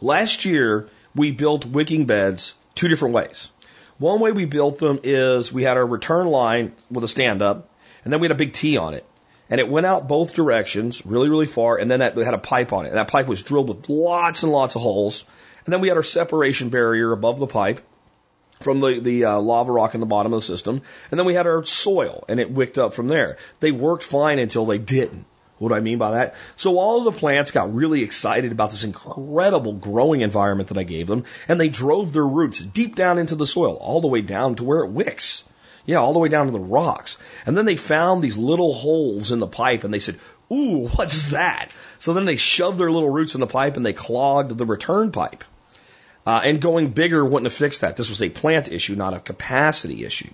Last 0.00 0.46
year 0.46 0.88
we 1.14 1.32
built 1.32 1.66
wicking 1.66 2.06
beds 2.06 2.54
two 2.74 2.88
different 2.88 3.14
ways. 3.14 3.50
One 3.98 4.20
way 4.20 4.32
we 4.32 4.46
built 4.46 4.78
them 4.78 5.00
is 5.02 5.52
we 5.52 5.64
had 5.64 5.76
our 5.76 5.86
return 5.86 6.28
line 6.28 6.72
with 6.90 7.04
a 7.04 7.08
stand 7.08 7.42
up 7.42 7.68
and 8.04 8.12
then 8.12 8.20
we 8.20 8.24
had 8.24 8.32
a 8.32 8.42
big 8.42 8.54
T 8.54 8.78
on 8.78 8.94
it 8.94 9.04
and 9.50 9.60
it 9.60 9.68
went 9.68 9.86
out 9.86 10.08
both 10.08 10.34
directions, 10.34 11.04
really, 11.06 11.28
really 11.28 11.46
far, 11.46 11.76
and 11.78 11.90
then 11.90 12.00
that 12.00 12.16
had 12.16 12.34
a 12.34 12.38
pipe 12.38 12.72
on 12.72 12.86
it. 12.86 12.90
And 12.90 12.98
that 12.98 13.08
pipe 13.08 13.26
was 13.26 13.42
drilled 13.42 13.68
with 13.68 13.88
lots 13.88 14.42
and 14.42 14.52
lots 14.52 14.74
of 14.74 14.82
holes. 14.82 15.24
And 15.64 15.72
then 15.72 15.80
we 15.80 15.88
had 15.88 15.96
our 15.96 16.02
separation 16.02 16.68
barrier 16.68 17.12
above 17.12 17.38
the 17.38 17.46
pipe 17.46 17.80
from 18.60 18.80
the, 18.80 19.00
the 19.00 19.24
uh, 19.24 19.40
lava 19.40 19.72
rock 19.72 19.94
in 19.94 20.00
the 20.00 20.06
bottom 20.06 20.32
of 20.32 20.38
the 20.38 20.46
system. 20.46 20.82
And 21.10 21.18
then 21.18 21.26
we 21.26 21.34
had 21.34 21.46
our 21.46 21.64
soil, 21.64 22.24
and 22.28 22.40
it 22.40 22.50
wicked 22.50 22.78
up 22.78 22.94
from 22.94 23.08
there. 23.08 23.38
They 23.60 23.72
worked 23.72 24.04
fine 24.04 24.38
until 24.38 24.66
they 24.66 24.78
didn't. 24.78 25.24
What 25.58 25.70
do 25.70 25.74
I 25.74 25.80
mean 25.80 25.98
by 25.98 26.12
that? 26.12 26.36
So 26.56 26.78
all 26.78 26.98
of 26.98 27.12
the 27.12 27.18
plants 27.18 27.50
got 27.50 27.74
really 27.74 28.02
excited 28.02 28.52
about 28.52 28.70
this 28.70 28.84
incredible 28.84 29.72
growing 29.72 30.20
environment 30.20 30.68
that 30.68 30.78
I 30.78 30.84
gave 30.84 31.06
them, 31.08 31.24
and 31.48 31.60
they 31.60 31.68
drove 31.68 32.12
their 32.12 32.26
roots 32.26 32.60
deep 32.60 32.94
down 32.94 33.18
into 33.18 33.34
the 33.34 33.46
soil, 33.46 33.74
all 33.74 34.00
the 34.00 34.08
way 34.08 34.20
down 34.20 34.54
to 34.56 34.64
where 34.64 34.84
it 34.84 34.90
wicks. 34.90 35.42
Yeah, 35.88 36.00
all 36.00 36.12
the 36.12 36.18
way 36.18 36.28
down 36.28 36.44
to 36.44 36.52
the 36.52 36.60
rocks. 36.60 37.16
And 37.46 37.56
then 37.56 37.64
they 37.64 37.76
found 37.76 38.22
these 38.22 38.36
little 38.36 38.74
holes 38.74 39.32
in 39.32 39.38
the 39.38 39.46
pipe 39.46 39.84
and 39.84 39.94
they 39.94 40.00
said, 40.00 40.18
ooh, 40.52 40.86
what's 40.96 41.28
that? 41.28 41.70
So 41.98 42.12
then 42.12 42.26
they 42.26 42.36
shoved 42.36 42.78
their 42.78 42.90
little 42.90 43.08
roots 43.08 43.34
in 43.34 43.40
the 43.40 43.46
pipe 43.46 43.78
and 43.78 43.86
they 43.86 43.94
clogged 43.94 44.58
the 44.58 44.66
return 44.66 45.12
pipe. 45.12 45.44
Uh, 46.26 46.42
and 46.44 46.60
going 46.60 46.90
bigger 46.90 47.24
wouldn't 47.24 47.46
have 47.46 47.54
fixed 47.54 47.80
that. 47.80 47.96
This 47.96 48.10
was 48.10 48.22
a 48.22 48.28
plant 48.28 48.70
issue, 48.70 48.96
not 48.96 49.14
a 49.14 49.18
capacity 49.18 50.04
issue. 50.04 50.28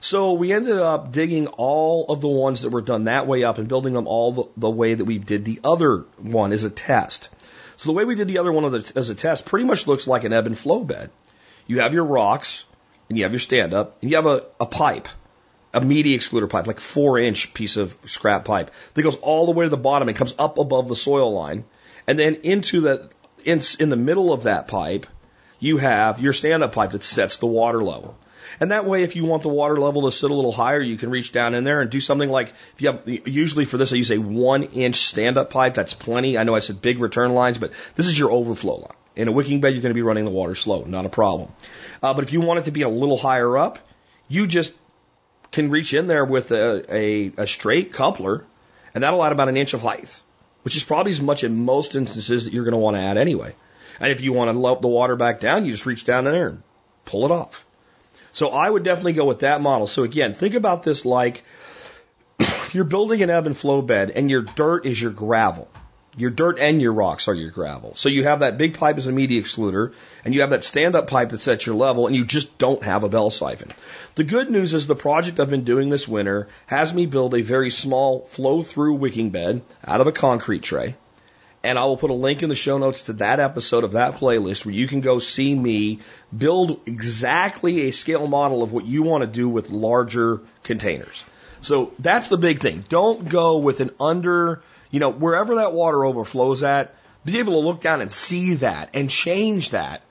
So 0.00 0.32
we 0.32 0.52
ended 0.52 0.80
up 0.80 1.12
digging 1.12 1.46
all 1.46 2.06
of 2.08 2.20
the 2.20 2.26
ones 2.26 2.62
that 2.62 2.70
were 2.70 2.80
done 2.80 3.04
that 3.04 3.28
way 3.28 3.44
up 3.44 3.58
and 3.58 3.68
building 3.68 3.94
them 3.94 4.08
all 4.08 4.32
the, 4.32 4.44
the 4.56 4.70
way 4.70 4.94
that 4.94 5.04
we 5.04 5.18
did 5.18 5.44
the 5.44 5.60
other 5.62 6.06
one 6.16 6.50
as 6.50 6.64
a 6.64 6.70
test. 6.70 7.28
So 7.76 7.86
the 7.86 7.92
way 7.92 8.04
we 8.04 8.16
did 8.16 8.26
the 8.26 8.38
other 8.38 8.50
one 8.50 8.74
as 8.74 9.10
a 9.10 9.14
test 9.14 9.44
pretty 9.44 9.64
much 9.64 9.86
looks 9.86 10.08
like 10.08 10.24
an 10.24 10.32
ebb 10.32 10.46
and 10.46 10.58
flow 10.58 10.82
bed. 10.82 11.10
You 11.68 11.82
have 11.82 11.94
your 11.94 12.04
rocks, 12.04 12.64
and 13.08 13.18
you 13.18 13.24
have 13.24 13.32
your 13.32 13.40
stand 13.40 13.74
up, 13.74 13.98
and 14.00 14.10
you 14.10 14.16
have 14.16 14.26
a, 14.26 14.44
a 14.60 14.66
pipe, 14.66 15.08
a 15.72 15.80
media 15.80 16.16
excluder 16.16 16.48
pipe, 16.48 16.66
like 16.66 16.80
four 16.80 17.18
inch 17.18 17.54
piece 17.54 17.76
of 17.76 17.96
scrap 18.06 18.44
pipe 18.44 18.70
that 18.94 19.02
goes 19.02 19.16
all 19.16 19.46
the 19.46 19.52
way 19.52 19.64
to 19.64 19.70
the 19.70 19.76
bottom 19.76 20.08
and 20.08 20.16
comes 20.16 20.34
up 20.38 20.58
above 20.58 20.88
the 20.88 20.96
soil 20.96 21.32
line. 21.32 21.64
And 22.06 22.18
then 22.18 22.36
into 22.36 22.80
the, 22.80 23.10
in, 23.44 23.60
in 23.78 23.90
the 23.90 23.96
middle 23.96 24.32
of 24.32 24.44
that 24.44 24.68
pipe, 24.68 25.06
you 25.60 25.76
have 25.78 26.20
your 26.20 26.32
stand 26.32 26.62
up 26.62 26.72
pipe 26.72 26.90
that 26.90 27.04
sets 27.04 27.38
the 27.38 27.46
water 27.46 27.82
level. 27.82 28.16
And 28.60 28.72
that 28.72 28.86
way, 28.86 29.02
if 29.02 29.14
you 29.14 29.24
want 29.24 29.42
the 29.42 29.48
water 29.48 29.76
level 29.78 30.02
to 30.02 30.12
sit 30.12 30.30
a 30.30 30.34
little 30.34 30.52
higher, 30.52 30.80
you 30.80 30.96
can 30.96 31.10
reach 31.10 31.32
down 31.32 31.54
in 31.54 31.64
there 31.64 31.80
and 31.80 31.90
do 31.90 32.00
something 32.00 32.30
like, 32.30 32.54
if 32.74 32.82
you 32.82 32.92
have, 32.92 33.02
usually 33.06 33.64
for 33.66 33.76
this, 33.76 33.92
I 33.92 33.96
use 33.96 34.10
a 34.10 34.18
one 34.18 34.64
inch 34.64 34.96
stand 34.96 35.36
up 35.36 35.50
pipe. 35.50 35.74
That's 35.74 35.94
plenty. 35.94 36.38
I 36.38 36.44
know 36.44 36.54
I 36.54 36.60
said 36.60 36.80
big 36.80 36.98
return 36.98 37.34
lines, 37.34 37.58
but 37.58 37.72
this 37.94 38.06
is 38.06 38.18
your 38.18 38.30
overflow 38.30 38.76
line. 38.76 38.96
In 39.18 39.26
a 39.26 39.32
wicking 39.32 39.60
bed, 39.60 39.74
you're 39.74 39.82
going 39.82 39.90
to 39.90 39.94
be 39.94 40.02
running 40.02 40.24
the 40.24 40.30
water 40.30 40.54
slow, 40.54 40.84
not 40.84 41.04
a 41.04 41.08
problem. 41.08 41.50
Uh, 42.00 42.14
but 42.14 42.22
if 42.22 42.32
you 42.32 42.40
want 42.40 42.60
it 42.60 42.64
to 42.66 42.70
be 42.70 42.82
a 42.82 42.88
little 42.88 43.16
higher 43.16 43.58
up, 43.58 43.80
you 44.28 44.46
just 44.46 44.72
can 45.50 45.70
reach 45.70 45.92
in 45.92 46.06
there 46.06 46.24
with 46.24 46.52
a, 46.52 46.84
a, 46.88 47.32
a 47.36 47.46
straight 47.48 47.92
coupler, 47.92 48.44
and 48.94 49.02
that'll 49.02 49.24
add 49.24 49.32
about 49.32 49.48
an 49.48 49.56
inch 49.56 49.74
of 49.74 49.82
height, 49.82 50.20
which 50.62 50.76
is 50.76 50.84
probably 50.84 51.10
as 51.10 51.20
much 51.20 51.42
in 51.42 51.64
most 51.64 51.96
instances 51.96 52.44
that 52.44 52.52
you're 52.52 52.64
going 52.64 52.72
to 52.72 52.78
want 52.78 52.96
to 52.96 53.00
add 53.00 53.18
anyway. 53.18 53.54
And 53.98 54.12
if 54.12 54.20
you 54.20 54.32
want 54.32 54.52
to 54.52 54.58
let 54.58 54.80
the 54.80 54.88
water 54.88 55.16
back 55.16 55.40
down, 55.40 55.64
you 55.64 55.72
just 55.72 55.84
reach 55.84 56.04
down 56.04 56.28
in 56.28 56.32
there 56.32 56.48
and 56.48 56.62
pull 57.04 57.24
it 57.24 57.32
off. 57.32 57.66
So 58.32 58.50
I 58.50 58.70
would 58.70 58.84
definitely 58.84 59.14
go 59.14 59.24
with 59.24 59.40
that 59.40 59.60
model. 59.60 59.88
So 59.88 60.04
again, 60.04 60.32
think 60.32 60.54
about 60.54 60.84
this 60.84 61.04
like 61.04 61.42
you're 62.72 62.84
building 62.84 63.22
an 63.22 63.30
ebb 63.30 63.46
and 63.46 63.56
flow 63.56 63.82
bed 63.82 64.10
and 64.10 64.30
your 64.30 64.42
dirt 64.42 64.86
is 64.86 65.02
your 65.02 65.10
gravel. 65.10 65.68
Your 66.18 66.30
dirt 66.30 66.58
and 66.58 66.82
your 66.82 66.92
rocks 66.92 67.28
are 67.28 67.34
your 67.34 67.52
gravel. 67.52 67.94
So 67.94 68.08
you 68.08 68.24
have 68.24 68.40
that 68.40 68.58
big 68.58 68.74
pipe 68.74 68.98
as 68.98 69.06
a 69.06 69.12
media 69.12 69.40
excluder, 69.40 69.92
and 70.24 70.34
you 70.34 70.40
have 70.40 70.50
that 70.50 70.64
stand 70.64 70.96
up 70.96 71.06
pipe 71.06 71.30
that 71.30 71.40
sets 71.40 71.64
your 71.64 71.76
level, 71.76 72.08
and 72.08 72.16
you 72.16 72.24
just 72.24 72.58
don't 72.58 72.82
have 72.82 73.04
a 73.04 73.08
bell 73.08 73.30
siphon. 73.30 73.70
The 74.16 74.24
good 74.24 74.50
news 74.50 74.74
is 74.74 74.88
the 74.88 74.96
project 74.96 75.38
I've 75.38 75.48
been 75.48 75.62
doing 75.62 75.90
this 75.90 76.08
winter 76.08 76.48
has 76.66 76.92
me 76.92 77.06
build 77.06 77.34
a 77.34 77.42
very 77.42 77.70
small 77.70 78.22
flow 78.22 78.64
through 78.64 78.94
wicking 78.94 79.30
bed 79.30 79.62
out 79.86 80.00
of 80.00 80.08
a 80.08 80.12
concrete 80.12 80.64
tray. 80.64 80.96
And 81.62 81.78
I 81.78 81.84
will 81.84 81.96
put 81.96 82.10
a 82.10 82.14
link 82.14 82.42
in 82.42 82.48
the 82.48 82.56
show 82.56 82.78
notes 82.78 83.02
to 83.02 83.12
that 83.14 83.38
episode 83.38 83.84
of 83.84 83.92
that 83.92 84.16
playlist 84.16 84.64
where 84.64 84.74
you 84.74 84.88
can 84.88 85.00
go 85.00 85.20
see 85.20 85.54
me 85.54 86.00
build 86.36 86.80
exactly 86.86 87.82
a 87.82 87.92
scale 87.92 88.26
model 88.26 88.64
of 88.64 88.72
what 88.72 88.86
you 88.86 89.04
want 89.04 89.22
to 89.22 89.28
do 89.28 89.48
with 89.48 89.70
larger 89.70 90.40
containers. 90.64 91.24
So 91.60 91.92
that's 91.98 92.28
the 92.28 92.38
big 92.38 92.60
thing. 92.60 92.84
Don't 92.88 93.28
go 93.28 93.58
with 93.58 93.80
an 93.80 93.90
under 94.00 94.62
you 94.90 95.00
know, 95.00 95.10
wherever 95.10 95.56
that 95.56 95.72
water 95.72 96.04
overflows 96.04 96.62
at, 96.62 96.94
be 97.24 97.38
able 97.38 97.54
to 97.54 97.66
look 97.66 97.80
down 97.80 98.00
and 98.00 98.10
see 98.12 98.54
that 98.54 98.90
and 98.94 99.10
change 99.10 99.70
that 99.70 100.02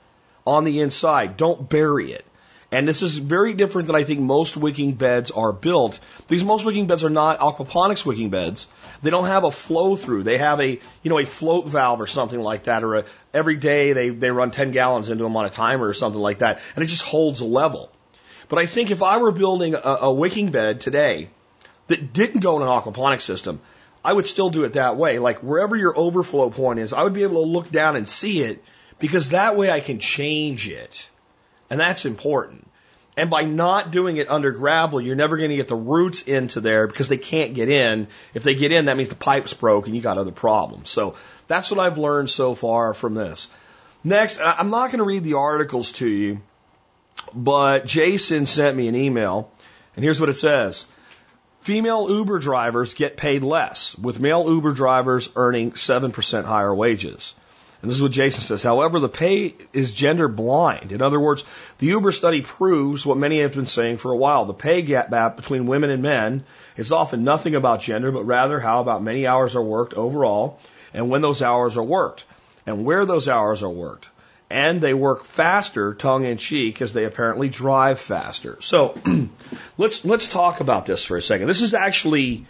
on 0.46 0.64
the 0.64 0.80
inside. 0.80 1.36
Don't 1.36 1.68
bury 1.68 2.12
it. 2.12 2.24
And 2.70 2.86
this 2.86 3.00
is 3.00 3.16
very 3.16 3.54
different 3.54 3.86
than 3.86 3.96
I 3.96 4.04
think 4.04 4.20
most 4.20 4.56
wicking 4.56 4.92
beds 4.92 5.30
are 5.30 5.52
built. 5.52 5.98
These 6.28 6.44
most 6.44 6.66
wicking 6.66 6.86
beds 6.86 7.02
are 7.02 7.10
not 7.10 7.38
aquaponics 7.38 8.04
wicking 8.04 8.28
beds. 8.28 8.66
They 9.00 9.08
don't 9.08 9.24
have 9.24 9.44
a 9.44 9.50
flow 9.50 9.96
through. 9.96 10.24
They 10.24 10.36
have 10.36 10.60
a, 10.60 10.72
you 11.02 11.10
know, 11.10 11.18
a 11.18 11.24
float 11.24 11.66
valve 11.66 12.00
or 12.00 12.06
something 12.06 12.40
like 12.40 12.64
that, 12.64 12.84
or 12.84 12.96
a, 12.96 13.04
every 13.32 13.56
day 13.56 13.94
they, 13.94 14.10
they 14.10 14.30
run 14.30 14.50
10 14.50 14.72
gallons 14.72 15.08
into 15.08 15.24
them 15.24 15.36
on 15.36 15.46
a 15.46 15.50
timer 15.50 15.88
or 15.88 15.94
something 15.94 16.20
like 16.20 16.40
that, 16.40 16.60
and 16.76 16.84
it 16.84 16.88
just 16.88 17.04
holds 17.04 17.40
a 17.40 17.46
level. 17.46 17.90
But 18.50 18.58
I 18.58 18.66
think 18.66 18.90
if 18.90 19.02
I 19.02 19.16
were 19.16 19.32
building 19.32 19.74
a, 19.74 19.78
a 19.78 20.12
wicking 20.12 20.50
bed 20.50 20.82
today 20.82 21.30
that 21.86 22.12
didn't 22.12 22.40
go 22.40 22.56
in 22.56 22.62
an 22.62 22.68
aquaponics 22.68 23.22
system, 23.22 23.60
I 24.04 24.12
would 24.12 24.26
still 24.26 24.50
do 24.50 24.64
it 24.64 24.74
that 24.74 24.96
way. 24.96 25.18
Like 25.18 25.40
wherever 25.40 25.76
your 25.76 25.98
overflow 25.98 26.50
point 26.50 26.78
is, 26.78 26.92
I 26.92 27.02
would 27.02 27.12
be 27.12 27.22
able 27.22 27.44
to 27.44 27.50
look 27.50 27.70
down 27.70 27.96
and 27.96 28.08
see 28.08 28.40
it 28.40 28.62
because 28.98 29.30
that 29.30 29.56
way 29.56 29.70
I 29.70 29.80
can 29.80 29.98
change 29.98 30.68
it. 30.68 31.08
And 31.70 31.78
that's 31.78 32.04
important. 32.06 32.68
And 33.16 33.30
by 33.30 33.42
not 33.42 33.90
doing 33.90 34.16
it 34.16 34.30
under 34.30 34.52
gravel, 34.52 35.00
you're 35.00 35.16
never 35.16 35.36
going 35.36 35.50
to 35.50 35.56
get 35.56 35.66
the 35.66 35.74
roots 35.74 36.22
into 36.22 36.60
there 36.60 36.86
because 36.86 37.08
they 37.08 37.18
can't 37.18 37.52
get 37.52 37.68
in. 37.68 38.06
If 38.32 38.44
they 38.44 38.54
get 38.54 38.70
in, 38.70 38.84
that 38.84 38.96
means 38.96 39.08
the 39.08 39.16
pipe's 39.16 39.52
broke 39.52 39.86
and 39.86 39.96
you 39.96 40.00
got 40.00 40.18
other 40.18 40.30
problems. 40.30 40.88
So 40.88 41.16
that's 41.48 41.70
what 41.70 41.80
I've 41.80 41.98
learned 41.98 42.30
so 42.30 42.54
far 42.54 42.94
from 42.94 43.14
this. 43.14 43.48
Next, 44.04 44.38
I'm 44.40 44.70
not 44.70 44.86
going 44.86 44.98
to 44.98 45.04
read 45.04 45.24
the 45.24 45.34
articles 45.34 45.92
to 45.94 46.06
you, 46.06 46.40
but 47.34 47.86
Jason 47.86 48.46
sent 48.46 48.76
me 48.76 48.86
an 48.86 48.94
email, 48.94 49.50
and 49.96 50.04
here's 50.04 50.20
what 50.20 50.28
it 50.28 50.38
says. 50.38 50.86
Female 51.68 52.08
Uber 52.08 52.38
drivers 52.38 52.94
get 52.94 53.18
paid 53.18 53.42
less, 53.42 53.94
with 53.98 54.18
male 54.18 54.48
Uber 54.48 54.72
drivers 54.72 55.28
earning 55.36 55.72
7% 55.72 56.46
higher 56.46 56.74
wages. 56.74 57.34
And 57.82 57.90
this 57.90 57.98
is 57.98 58.02
what 58.02 58.12
Jason 58.12 58.40
says. 58.40 58.62
However, 58.62 59.00
the 59.00 59.08
pay 59.10 59.54
is 59.74 59.92
gender 59.92 60.28
blind. 60.28 60.92
In 60.92 61.02
other 61.02 61.20
words, 61.20 61.44
the 61.76 61.88
Uber 61.88 62.12
study 62.12 62.40
proves 62.40 63.04
what 63.04 63.18
many 63.18 63.42
have 63.42 63.54
been 63.54 63.66
saying 63.66 63.98
for 63.98 64.10
a 64.10 64.16
while. 64.16 64.46
The 64.46 64.54
pay 64.54 64.80
gap 64.80 65.10
between 65.36 65.66
women 65.66 65.90
and 65.90 66.02
men 66.02 66.42
is 66.78 66.90
often 66.90 67.22
nothing 67.22 67.54
about 67.54 67.82
gender, 67.82 68.12
but 68.12 68.24
rather 68.24 68.58
how 68.58 68.80
about 68.80 69.02
many 69.02 69.26
hours 69.26 69.54
are 69.54 69.62
worked 69.62 69.92
overall 69.92 70.60
and 70.94 71.10
when 71.10 71.20
those 71.20 71.42
hours 71.42 71.76
are 71.76 71.84
worked 71.84 72.24
and 72.64 72.86
where 72.86 73.04
those 73.04 73.28
hours 73.28 73.62
are 73.62 73.68
worked 73.68 74.08
and 74.50 74.80
they 74.80 74.94
work 74.94 75.24
faster, 75.24 75.94
tongue 75.94 76.24
in 76.24 76.38
cheek, 76.38 76.80
as 76.80 76.92
they 76.92 77.04
apparently 77.04 77.48
drive 77.48 78.00
faster. 78.00 78.56
So 78.60 78.98
let's 79.78 80.04
let's 80.04 80.28
talk 80.28 80.60
about 80.60 80.86
this 80.86 81.04
for 81.04 81.16
a 81.16 81.22
second. 81.22 81.46
This 81.48 81.62
is 81.62 81.74
actually 81.74 82.46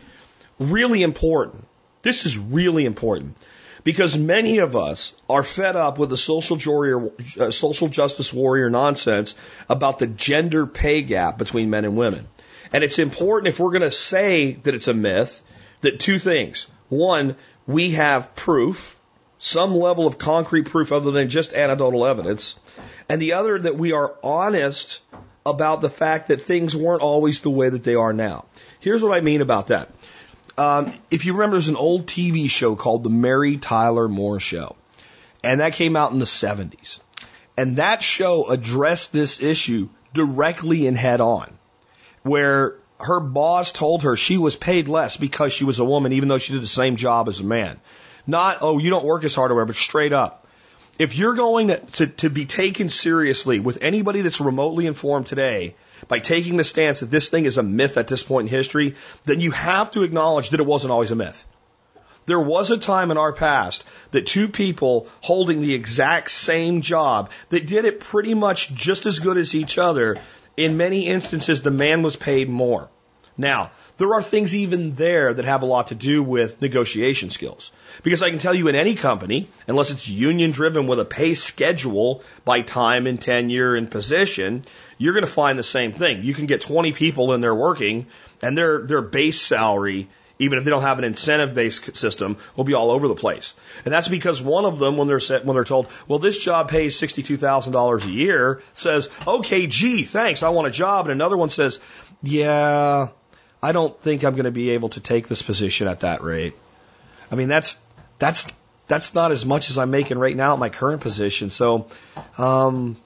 really 0.58 1.02
important. 1.02 1.64
This 2.02 2.26
is 2.26 2.38
really 2.38 2.84
important 2.84 3.36
because 3.82 4.16
many 4.16 4.58
of 4.58 4.76
us 4.76 5.14
are 5.28 5.42
fed 5.42 5.76
up 5.76 5.98
with 5.98 6.10
the 6.10 6.16
social 6.16 6.58
warrior, 6.64 7.10
uh, 7.40 7.50
social 7.50 7.88
justice 7.88 8.32
warrior 8.32 8.70
nonsense 8.70 9.34
about 9.68 9.98
the 9.98 10.06
gender 10.06 10.66
pay 10.66 11.02
gap 11.02 11.38
between 11.38 11.70
men 11.70 11.84
and 11.84 11.96
women. 11.96 12.28
And 12.72 12.84
it's 12.84 12.98
important 12.98 13.48
if 13.48 13.58
we're 13.58 13.70
going 13.70 13.82
to 13.82 13.90
say 13.90 14.52
that 14.52 14.74
it's 14.74 14.88
a 14.88 14.94
myth 14.94 15.42
that 15.80 16.00
two 16.00 16.18
things. 16.18 16.66
One, 16.88 17.36
we 17.66 17.92
have 17.92 18.34
proof 18.34 18.97
some 19.38 19.74
level 19.74 20.06
of 20.06 20.18
concrete 20.18 20.66
proof 20.66 20.92
other 20.92 21.10
than 21.10 21.28
just 21.28 21.52
anecdotal 21.52 22.06
evidence, 22.06 22.56
and 23.08 23.22
the 23.22 23.34
other 23.34 23.58
that 23.58 23.76
we 23.76 23.92
are 23.92 24.14
honest 24.22 25.00
about 25.46 25.80
the 25.80 25.90
fact 25.90 26.28
that 26.28 26.42
things 26.42 26.76
weren't 26.76 27.02
always 27.02 27.40
the 27.40 27.50
way 27.50 27.68
that 27.68 27.84
they 27.84 27.94
are 27.94 28.12
now. 28.12 28.44
Here's 28.80 29.02
what 29.02 29.16
I 29.16 29.20
mean 29.20 29.40
about 29.40 29.68
that. 29.68 29.90
Um, 30.58 30.92
if 31.10 31.24
you 31.24 31.34
remember, 31.34 31.54
there's 31.54 31.68
an 31.68 31.76
old 31.76 32.06
TV 32.06 32.50
show 32.50 32.74
called 32.74 33.04
The 33.04 33.10
Mary 33.10 33.56
Tyler 33.56 34.08
Moore 34.08 34.40
Show, 34.40 34.76
and 35.42 35.60
that 35.60 35.74
came 35.74 35.96
out 35.96 36.12
in 36.12 36.18
the 36.18 36.24
70s. 36.24 36.98
And 37.56 37.76
that 37.76 38.02
show 38.02 38.48
addressed 38.50 39.12
this 39.12 39.40
issue 39.40 39.88
directly 40.14 40.86
and 40.86 40.96
head 40.96 41.20
on, 41.20 41.56
where 42.22 42.76
her 43.00 43.20
boss 43.20 43.72
told 43.72 44.02
her 44.02 44.16
she 44.16 44.36
was 44.36 44.56
paid 44.56 44.88
less 44.88 45.16
because 45.16 45.52
she 45.52 45.64
was 45.64 45.78
a 45.78 45.84
woman, 45.84 46.12
even 46.12 46.28
though 46.28 46.38
she 46.38 46.52
did 46.52 46.62
the 46.62 46.66
same 46.66 46.96
job 46.96 47.28
as 47.28 47.40
a 47.40 47.44
man. 47.44 47.80
Not, 48.28 48.58
oh, 48.60 48.78
you 48.78 48.90
don't 48.90 49.06
work 49.06 49.24
as 49.24 49.34
hard 49.34 49.50
or 49.50 49.54
whatever, 49.54 49.68
but 49.68 49.76
straight 49.76 50.12
up. 50.12 50.46
If 50.98 51.16
you're 51.16 51.34
going 51.34 51.68
to, 51.68 51.78
to, 51.78 52.06
to 52.08 52.28
be 52.28 52.44
taken 52.44 52.90
seriously 52.90 53.58
with 53.58 53.78
anybody 53.80 54.20
that's 54.20 54.40
remotely 54.40 54.86
informed 54.86 55.26
today 55.26 55.76
by 56.08 56.18
taking 56.18 56.56
the 56.56 56.64
stance 56.64 57.00
that 57.00 57.10
this 57.10 57.30
thing 57.30 57.46
is 57.46 57.56
a 57.56 57.62
myth 57.62 57.96
at 57.96 58.06
this 58.06 58.22
point 58.22 58.48
in 58.48 58.54
history, 58.54 58.96
then 59.24 59.40
you 59.40 59.52
have 59.52 59.92
to 59.92 60.02
acknowledge 60.02 60.50
that 60.50 60.60
it 60.60 60.66
wasn't 60.66 60.90
always 60.90 61.10
a 61.10 61.16
myth. 61.16 61.46
There 62.26 62.38
was 62.38 62.70
a 62.70 62.76
time 62.76 63.10
in 63.10 63.16
our 63.16 63.32
past 63.32 63.86
that 64.10 64.26
two 64.26 64.48
people 64.48 65.08
holding 65.22 65.62
the 65.62 65.72
exact 65.72 66.30
same 66.30 66.82
job 66.82 67.30
that 67.48 67.66
did 67.66 67.86
it 67.86 68.00
pretty 68.00 68.34
much 68.34 68.74
just 68.74 69.06
as 69.06 69.20
good 69.20 69.38
as 69.38 69.54
each 69.54 69.78
other, 69.78 70.18
in 70.54 70.76
many 70.76 71.06
instances, 71.06 71.62
the 71.62 71.70
man 71.70 72.02
was 72.02 72.16
paid 72.16 72.50
more. 72.50 72.90
Now, 73.40 73.70
there 73.98 74.14
are 74.14 74.22
things 74.22 74.54
even 74.54 74.90
there 74.90 75.32
that 75.32 75.44
have 75.44 75.62
a 75.62 75.66
lot 75.66 75.86
to 75.88 75.94
do 75.94 76.24
with 76.24 76.60
negotiation 76.60 77.30
skills. 77.30 77.70
Because 78.02 78.20
I 78.20 78.30
can 78.30 78.40
tell 78.40 78.52
you 78.52 78.66
in 78.66 78.74
any 78.74 78.96
company, 78.96 79.46
unless 79.68 79.92
it's 79.92 80.08
union 80.08 80.50
driven 80.50 80.88
with 80.88 80.98
a 80.98 81.04
pay 81.04 81.34
schedule 81.34 82.24
by 82.44 82.62
time 82.62 83.06
and 83.06 83.20
tenure 83.20 83.76
and 83.76 83.88
position, 83.88 84.64
you're 84.98 85.14
going 85.14 85.24
to 85.24 85.30
find 85.30 85.56
the 85.56 85.62
same 85.62 85.92
thing. 85.92 86.24
You 86.24 86.34
can 86.34 86.46
get 86.46 86.62
20 86.62 86.92
people 86.92 87.32
in 87.32 87.40
there 87.40 87.54
working 87.54 88.08
and 88.42 88.58
their, 88.58 88.84
their 88.84 89.02
base 89.02 89.40
salary, 89.40 90.08
even 90.40 90.58
if 90.58 90.64
they 90.64 90.70
don't 90.70 90.82
have 90.82 90.98
an 90.98 91.04
incentive 91.04 91.54
based 91.54 91.96
system, 91.96 92.38
will 92.56 92.64
be 92.64 92.74
all 92.74 92.90
over 92.90 93.06
the 93.06 93.14
place. 93.14 93.54
And 93.84 93.94
that's 93.94 94.08
because 94.08 94.42
one 94.42 94.64
of 94.64 94.80
them, 94.80 94.96
when 94.96 95.06
they're 95.06 95.20
set, 95.20 95.44
when 95.44 95.54
they're 95.54 95.62
told, 95.62 95.86
well, 96.08 96.18
this 96.18 96.38
job 96.38 96.70
pays 96.70 97.00
$62,000 97.00 98.04
a 98.04 98.10
year, 98.10 98.62
says, 98.74 99.08
okay, 99.26 99.68
gee, 99.68 100.02
thanks, 100.02 100.42
I 100.42 100.48
want 100.48 100.66
a 100.66 100.72
job. 100.72 101.06
And 101.06 101.12
another 101.12 101.36
one 101.36 101.50
says, 101.50 101.78
yeah, 102.22 103.08
I 103.62 103.72
don't 103.72 103.98
think 104.00 104.24
I'm 104.24 104.34
going 104.34 104.44
to 104.44 104.50
be 104.50 104.70
able 104.70 104.90
to 104.90 105.00
take 105.00 105.28
this 105.28 105.42
position 105.42 105.88
at 105.88 106.00
that 106.00 106.22
rate. 106.22 106.54
I 107.30 107.34
mean, 107.34 107.48
that's 107.48 107.78
that's 108.18 108.46
that's 108.86 109.14
not 109.14 109.32
as 109.32 109.44
much 109.44 109.70
as 109.70 109.78
I'm 109.78 109.90
making 109.90 110.18
right 110.18 110.36
now 110.36 110.54
at 110.54 110.58
my 110.58 110.68
current 110.70 111.02
position. 111.02 111.50
So, 111.50 111.88
um, 112.38 112.96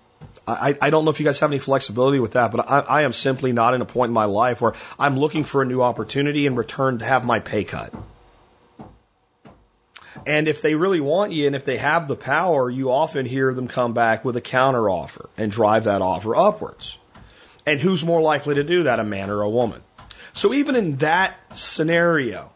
I, 0.47 0.77
I 0.81 0.91
don't 0.91 1.05
know 1.05 1.11
if 1.11 1.21
you 1.21 1.27
guys 1.27 1.41
have 1.41 1.51
any 1.51 1.59
flexibility 1.59 2.19
with 2.19 2.33
that, 2.33 2.51
but 2.51 2.69
I, 2.69 2.81
I 2.81 3.03
am 3.03 3.12
simply 3.12 3.53
not 3.53 3.75
in 3.75 3.81
a 3.81 3.85
point 3.85 4.11
in 4.11 4.15
my 4.15 4.25
life 4.25 4.61
where 4.61 4.75
I'm 4.99 5.19
looking 5.19 5.45
for 5.45 5.62
a 5.62 5.67
new 5.67 5.83
opportunity 5.83 6.47
in 6.47 6.57
return 6.57 6.99
to 6.99 7.05
have 7.05 7.25
my 7.25 7.41
pay 7.41 7.65
cut. 7.65 7.93
And 10.27 10.47
if 10.47 10.62
they 10.62 10.75
really 10.75 11.01
want 11.01 11.33
you 11.33 11.47
and 11.47 11.57
if 11.57 11.65
they 11.65 11.79
have 11.79 12.07
the 12.07 12.17
power, 12.17 12.71
you 12.71 12.93
often 12.93 13.27
hear 13.27 13.53
them 13.55 13.67
come 13.67 13.93
back 13.93 14.25
with 14.25 14.37
a 14.37 14.41
counter 14.41 14.88
offer 14.88 15.29
and 15.37 15.51
drive 15.51 15.85
that 15.85 16.03
offer 16.03 16.37
upwards. 16.37 16.99
And 17.67 17.81
who's 17.81 18.05
more 18.05 18.21
likely 18.21 18.57
to 18.57 18.65
do 18.65 18.85
that, 18.85 19.01
a 19.01 19.05
man 19.05 19.31
or 19.31 19.43
a 19.43 19.51
woman? 19.51 19.81
So 20.35 20.55
even 20.55 20.77
in 20.77 20.97
that 20.97 21.38
scenario, 21.55 22.51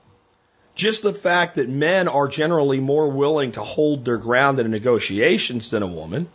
just 0.75 1.03
the 1.03 1.13
fact 1.13 1.57
that 1.57 1.69
men 1.69 2.09
are 2.09 2.29
generally 2.29 2.81
more 2.81 3.09
willing 3.09 3.53
to 3.53 3.63
hold 3.63 4.05
their 4.05 4.19
ground 4.19 4.59
in 4.59 4.71
negotiations 4.71 5.71
than 5.71 5.83
a 5.83 5.87
woman 5.87 6.29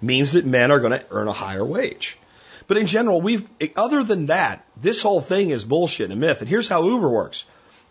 means 0.00 0.32
that 0.32 0.46
men 0.46 0.70
are 0.70 0.80
going 0.80 0.98
to 0.98 1.04
earn 1.10 1.28
a 1.28 1.32
higher 1.32 1.64
wage. 1.64 2.18
But 2.66 2.76
in 2.76 2.86
general, 2.86 3.20
we've, 3.20 3.48
other 3.76 4.02
than 4.02 4.26
that, 4.26 4.64
this 4.76 5.02
whole 5.02 5.20
thing 5.20 5.50
is 5.50 5.64
bullshit 5.64 6.10
and 6.10 6.12
a 6.12 6.16
myth. 6.16 6.40
And 6.40 6.48
here's 6.48 6.68
how 6.68 6.84
Uber 6.84 7.08
works. 7.08 7.44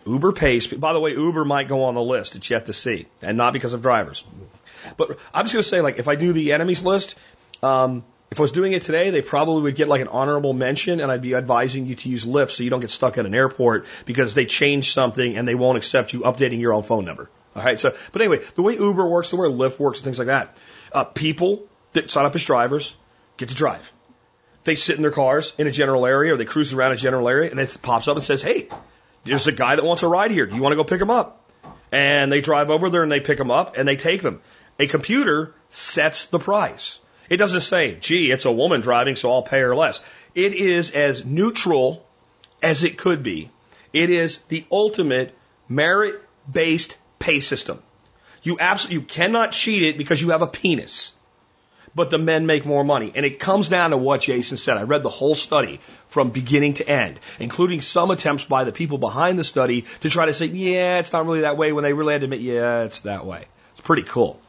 Uber 0.06 0.32
pays, 0.32 0.68
by 0.68 0.94
the 0.94 1.00
way, 1.00 1.12
Uber 1.12 1.46
might 1.46 1.68
go 1.68 1.84
on 1.84 1.96
the 1.96 2.02
list. 2.02 2.36
It's 2.36 2.50
yet 2.50 2.68
to 2.68 2.74
see. 2.74 3.06
And 3.22 3.38
not 3.38 3.54
because 3.54 3.74
of 3.74 3.82
drivers. 3.82 4.26
But 4.96 5.20
I'm 5.34 5.46
just 5.46 5.54
going 5.54 5.64
to 5.64 5.70
say, 5.70 5.82
like, 5.82 6.00
if 6.00 6.08
I 6.08 6.16
do 6.16 6.34
the 6.34 6.54
enemies 6.54 6.84
list, 6.84 7.16
um, 7.62 8.04
if 8.32 8.40
I 8.40 8.44
was 8.44 8.52
doing 8.52 8.74
it 8.74 8.84
today, 8.84 9.10
they 9.10 9.22
probably 9.22 9.64
would 9.64 9.76
get 9.76 9.88
like 9.88 10.02
an 10.02 10.08
honorable 10.08 10.54
mention, 10.54 11.00
and 11.00 11.12
I'd 11.12 11.22
be 11.22 11.36
advising 11.36 11.88
you 11.88 11.96
to 11.96 12.10
use 12.10 12.26
Lyft 12.26 12.52
so 12.52 12.64
you 12.64 12.70
don't 12.70 12.80
get 12.80 12.92
stuck 12.92 13.18
at 13.18 13.26
an 13.26 13.34
airport 13.34 13.86
because 14.06 14.34
they 14.34 14.46
changed 14.46 14.94
something 14.94 15.38
and 15.38 15.48
they 15.48 15.56
won't 15.56 15.78
accept 15.78 16.14
you 16.14 16.22
updating 16.22 16.60
your 16.60 16.74
own 16.74 16.84
phone 16.84 17.06
number. 17.06 17.30
All 17.56 17.64
right. 17.64 17.80
So, 17.80 17.96
but 18.12 18.22
anyway, 18.22 18.40
the 18.56 18.62
way 18.62 18.76
Uber 18.76 19.08
works, 19.08 19.32
the 19.32 19.38
way 19.38 19.48
Lyft 19.48 19.80
works, 19.80 20.00
and 20.00 20.06
things 20.06 20.20
like 20.20 20.28
that, 20.28 20.56
uh, 20.94 21.06
people 21.06 21.68
that 21.94 22.12
sign 22.12 22.26
up 22.26 22.36
as 22.36 22.46
drivers 22.46 22.96
get 23.38 23.50
to 23.50 23.56
drive. 23.56 23.92
They 24.64 24.76
sit 24.76 24.98
in 24.98 25.02
their 25.02 25.12
cars 25.12 25.54
in 25.58 25.66
a 25.66 25.72
general 25.72 26.06
area, 26.06 26.34
or 26.34 26.38
they 26.38 26.46
cruise 26.46 26.74
around 26.74 26.92
a 26.92 26.98
general 26.98 27.28
area, 27.28 27.50
and 27.50 27.60
it 27.60 27.78
pops 27.82 28.08
up 28.08 28.16
and 28.16 28.24
says, 28.24 28.44
"Hey, 28.44 28.70
there's 29.24 29.48
a 29.48 29.52
guy 29.52 29.76
that 29.76 29.86
wants 29.86 30.04
a 30.04 30.08
ride 30.08 30.30
here. 30.30 30.46
Do 30.46 30.56
you 30.56 30.62
want 30.62 30.74
to 30.74 30.78
go 30.78 30.84
pick 30.84 31.02
him 31.02 31.10
up?" 31.10 31.50
And 31.92 32.32
they 32.32 32.42
drive 32.42 32.70
over 32.70 32.92
there 32.92 33.02
and 33.02 33.12
they 33.12 33.22
pick 33.22 33.40
him 33.40 33.50
up 33.50 33.76
and 33.76 33.88
they 33.88 33.96
take 33.96 34.22
them. 34.22 34.42
A 34.80 34.86
computer 34.86 35.56
sets 35.70 36.26
the 36.26 36.38
price. 36.38 37.00
It 37.30 37.38
doesn't 37.38 37.62
say, 37.62 37.96
gee, 37.96 38.32
it's 38.32 38.46
a 38.46 38.52
woman 38.52 38.82
driving, 38.82 39.16
so 39.16 39.32
I'll 39.32 39.44
pay 39.44 39.60
her 39.60 39.76
less. 39.76 40.02
It 40.36 40.54
is 40.54 40.92
as 40.92 41.26
neutral 41.26 42.06
as 42.62 42.84
it 42.84 42.98
could 42.98 43.24
be. 43.24 43.50
It 43.94 44.10
is 44.10 44.40
the 44.50 44.66
ultimate 44.72 45.36
merit 45.68 46.22
based 46.52 46.98
pay 47.20 47.40
system. 47.40 47.82
You 48.42 48.58
absolutely 48.60 49.02
you 49.02 49.02
cannot 49.08 49.52
cheat 49.52 49.84
it 49.84 49.98
because 49.98 50.22
you 50.22 50.30
have 50.30 50.42
a 50.42 50.48
penis. 50.48 51.14
But 51.96 52.12
the 52.12 52.20
men 52.20 52.46
make 52.46 52.66
more 52.66 52.84
money. 52.84 53.12
And 53.16 53.26
it 53.26 53.40
comes 53.40 53.68
down 53.68 53.90
to 53.92 53.98
what 53.98 54.22
Jason 54.22 54.58
said. 54.58 54.78
I 54.78 54.84
read 54.84 55.02
the 55.02 55.10
whole 55.10 55.34
study 55.34 55.80
from 56.08 56.30
beginning 56.30 56.76
to 56.76 56.88
end, 56.88 57.20
including 57.40 57.82
some 57.82 58.12
attempts 58.12 58.44
by 58.44 58.64
the 58.64 58.72
people 58.72 59.00
behind 59.00 59.40
the 59.40 59.44
study 59.44 59.86
to 60.02 60.10
try 60.10 60.28
to 60.28 60.34
say, 60.34 60.46
yeah, 60.46 61.00
it's 61.00 61.12
not 61.12 61.26
really 61.26 61.42
that 61.42 61.58
way 61.58 61.74
when 61.74 61.84
they 61.84 61.94
really 61.94 62.14
had 62.14 62.22
to 62.22 62.26
admit, 62.26 62.42
yeah, 62.42 62.84
it's 62.84 63.00
that 63.02 63.26
way. 63.26 63.46
It's 63.74 63.82
pretty 63.82 64.04
cool. 64.04 64.40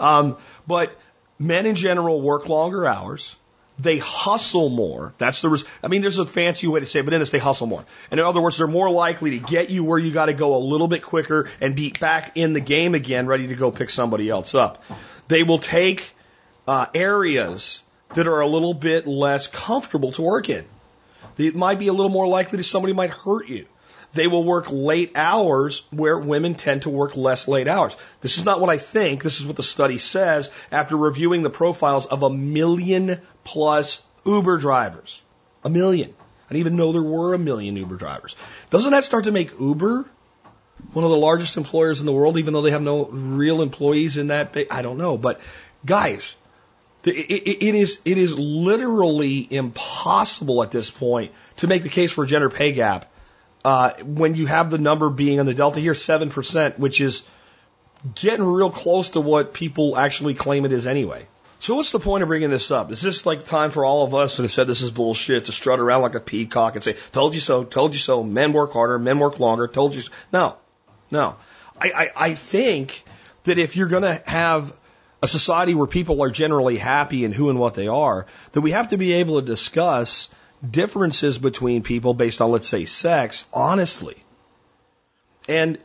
Um, 0.00 0.38
but 0.66 0.98
men 1.38 1.66
in 1.66 1.74
general 1.74 2.20
work 2.20 2.48
longer 2.48 2.86
hours. 2.86 3.36
They 3.78 3.98
hustle 3.98 4.70
more. 4.70 5.12
That's 5.18 5.42
the, 5.42 5.50
res- 5.50 5.64
I 5.84 5.88
mean, 5.88 6.00
there's 6.00 6.18
a 6.18 6.24
fancy 6.24 6.66
way 6.66 6.80
to 6.80 6.86
say 6.86 7.00
it, 7.00 7.04
but 7.04 7.12
in 7.12 7.20
this, 7.20 7.30
they 7.30 7.38
hustle 7.38 7.66
more. 7.66 7.84
And 8.10 8.18
in 8.18 8.24
other 8.24 8.40
words, 8.40 8.56
they're 8.56 8.66
more 8.66 8.90
likely 8.90 9.32
to 9.32 9.38
get 9.38 9.68
you 9.68 9.84
where 9.84 9.98
you 9.98 10.12
got 10.12 10.26
to 10.26 10.34
go 10.34 10.56
a 10.56 10.62
little 10.62 10.88
bit 10.88 11.02
quicker 11.02 11.50
and 11.60 11.76
be 11.76 11.90
back 11.90 12.32
in 12.36 12.54
the 12.54 12.60
game 12.60 12.94
again, 12.94 13.26
ready 13.26 13.48
to 13.48 13.54
go 13.54 13.70
pick 13.70 13.90
somebody 13.90 14.30
else 14.30 14.54
up. 14.54 14.82
They 15.28 15.42
will 15.42 15.58
take 15.58 16.14
uh, 16.66 16.86
areas 16.94 17.82
that 18.14 18.26
are 18.26 18.40
a 18.40 18.46
little 18.46 18.72
bit 18.72 19.06
less 19.06 19.46
comfortable 19.46 20.12
to 20.12 20.22
work 20.22 20.48
in. 20.48 20.64
It 21.36 21.54
might 21.54 21.78
be 21.78 21.88
a 21.88 21.92
little 21.92 22.10
more 22.10 22.26
likely 22.26 22.56
that 22.56 22.64
somebody 22.64 22.94
might 22.94 23.10
hurt 23.10 23.46
you. 23.46 23.66
They 24.16 24.26
will 24.26 24.44
work 24.44 24.66
late 24.70 25.12
hours 25.14 25.84
where 25.90 26.18
women 26.18 26.54
tend 26.54 26.82
to 26.82 26.90
work 26.90 27.16
less 27.16 27.46
late 27.46 27.68
hours. 27.68 27.96
This 28.20 28.38
is 28.38 28.44
not 28.44 28.60
what 28.60 28.70
I 28.70 28.78
think. 28.78 29.22
This 29.22 29.40
is 29.40 29.46
what 29.46 29.56
the 29.56 29.62
study 29.62 29.98
says 29.98 30.50
after 30.72 30.96
reviewing 30.96 31.42
the 31.42 31.50
profiles 31.50 32.06
of 32.06 32.22
a 32.22 32.30
million 32.30 33.20
plus 33.44 34.02
Uber 34.24 34.58
drivers. 34.58 35.22
A 35.64 35.70
million. 35.70 36.14
I 36.48 36.52
didn't 36.52 36.60
even 36.60 36.76
know 36.76 36.92
there 36.92 37.02
were 37.02 37.34
a 37.34 37.38
million 37.38 37.76
Uber 37.76 37.96
drivers. 37.96 38.36
Doesn't 38.70 38.92
that 38.92 39.04
start 39.04 39.24
to 39.24 39.32
make 39.32 39.58
Uber 39.60 40.08
one 40.92 41.04
of 41.04 41.10
the 41.10 41.16
largest 41.16 41.56
employers 41.56 42.00
in 42.00 42.06
the 42.06 42.12
world, 42.12 42.38
even 42.38 42.54
though 42.54 42.62
they 42.62 42.70
have 42.70 42.82
no 42.82 43.06
real 43.06 43.62
employees 43.62 44.16
in 44.16 44.28
that? 44.28 44.56
I 44.70 44.82
don't 44.82 44.98
know. 44.98 45.18
But 45.18 45.40
guys, 45.84 46.36
it 47.04 47.74
is 47.74 48.00
it 48.04 48.18
is 48.18 48.38
literally 48.38 49.46
impossible 49.50 50.62
at 50.62 50.70
this 50.70 50.90
point 50.90 51.32
to 51.56 51.66
make 51.66 51.82
the 51.82 51.88
case 51.88 52.12
for 52.12 52.24
a 52.24 52.26
gender 52.26 52.50
pay 52.50 52.72
gap 52.72 53.10
uh, 53.66 53.90
when 54.04 54.36
you 54.36 54.46
have 54.46 54.70
the 54.70 54.78
number 54.78 55.10
being 55.10 55.40
on 55.40 55.46
the 55.46 55.52
delta 55.52 55.80
here, 55.80 55.92
7%, 55.92 56.78
which 56.78 57.00
is 57.00 57.24
getting 58.14 58.46
real 58.46 58.70
close 58.70 59.10
to 59.10 59.20
what 59.20 59.52
people 59.52 59.98
actually 59.98 60.34
claim 60.34 60.64
it 60.64 60.70
is 60.70 60.86
anyway. 60.86 61.26
So 61.58 61.74
what's 61.74 61.90
the 61.90 61.98
point 61.98 62.22
of 62.22 62.28
bringing 62.28 62.50
this 62.50 62.70
up? 62.70 62.92
Is 62.92 63.02
this 63.02 63.26
like 63.26 63.44
time 63.44 63.72
for 63.72 63.84
all 63.84 64.04
of 64.04 64.14
us 64.14 64.36
that 64.36 64.44
have 64.44 64.52
said 64.52 64.68
this 64.68 64.82
is 64.82 64.92
bullshit 64.92 65.46
to 65.46 65.52
strut 65.52 65.80
around 65.80 66.02
like 66.02 66.14
a 66.14 66.20
peacock 66.20 66.76
and 66.76 66.84
say, 66.84 66.92
told 67.10 67.34
you 67.34 67.40
so, 67.40 67.64
told 67.64 67.92
you 67.92 67.98
so, 67.98 68.22
men 68.22 68.52
work 68.52 68.72
harder, 68.72 69.00
men 69.00 69.18
work 69.18 69.40
longer, 69.40 69.66
told 69.66 69.96
you 69.96 70.02
so. 70.02 70.12
No, 70.32 70.56
no. 71.10 71.34
I, 71.76 71.90
I, 71.90 72.10
I 72.28 72.34
think 72.34 73.04
that 73.44 73.58
if 73.58 73.74
you're 73.74 73.88
going 73.88 74.04
to 74.04 74.22
have 74.26 74.72
a 75.24 75.26
society 75.26 75.74
where 75.74 75.88
people 75.88 76.22
are 76.22 76.30
generally 76.30 76.78
happy 76.78 77.24
in 77.24 77.32
who 77.32 77.50
and 77.50 77.58
what 77.58 77.74
they 77.74 77.88
are, 77.88 78.26
that 78.52 78.60
we 78.60 78.70
have 78.70 78.90
to 78.90 78.96
be 78.96 79.14
able 79.14 79.40
to 79.40 79.46
discuss 79.46 80.28
differences 80.68 81.38
between 81.38 81.82
people 81.82 82.14
based 82.14 82.40
on, 82.40 82.50
let's 82.50 82.68
say, 82.68 82.84
sex, 82.84 83.44
honestly. 83.52 84.16
And 85.48 85.78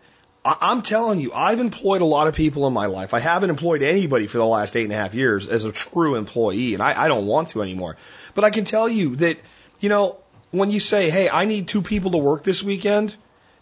I'm 0.44 0.82
telling 0.82 1.20
you, 1.20 1.34
I've 1.34 1.60
employed 1.60 2.02
a 2.02 2.06
lot 2.06 2.28
of 2.28 2.36
people 2.36 2.66
in 2.66 2.74
my 2.74 2.88
life. 2.88 3.14
I 3.14 3.20
haven't 3.20 3.52
employed 3.52 3.84
anybody 3.84 4.26
for 4.26 4.40
the 4.40 4.46
last 4.46 4.76
eight 4.76 4.86
and 4.86 4.94
a 4.94 4.96
half 4.96 5.14
years 5.14 5.48
as 5.48 5.66
a 5.66 5.72
true 5.72 6.16
employee, 6.16 6.74
and 6.74 6.82
I, 6.82 7.04
I 7.04 7.08
don't 7.08 7.28
want 7.28 7.50
to 7.50 7.62
anymore. 7.62 7.98
But 8.34 8.44
I 8.44 8.50
can 8.50 8.66
tell 8.66 8.90
you 8.90 9.16
that, 9.18 9.38
you 9.80 9.90
know, 9.90 10.18
when 10.50 10.72
you 10.72 10.80
say, 10.80 11.10
hey, 11.12 11.30
I 11.30 11.46
need 11.46 11.68
two 11.68 11.84
people 11.84 12.12
to 12.12 12.18
work 12.18 12.44
this 12.44 12.64
weekend, 12.64 13.16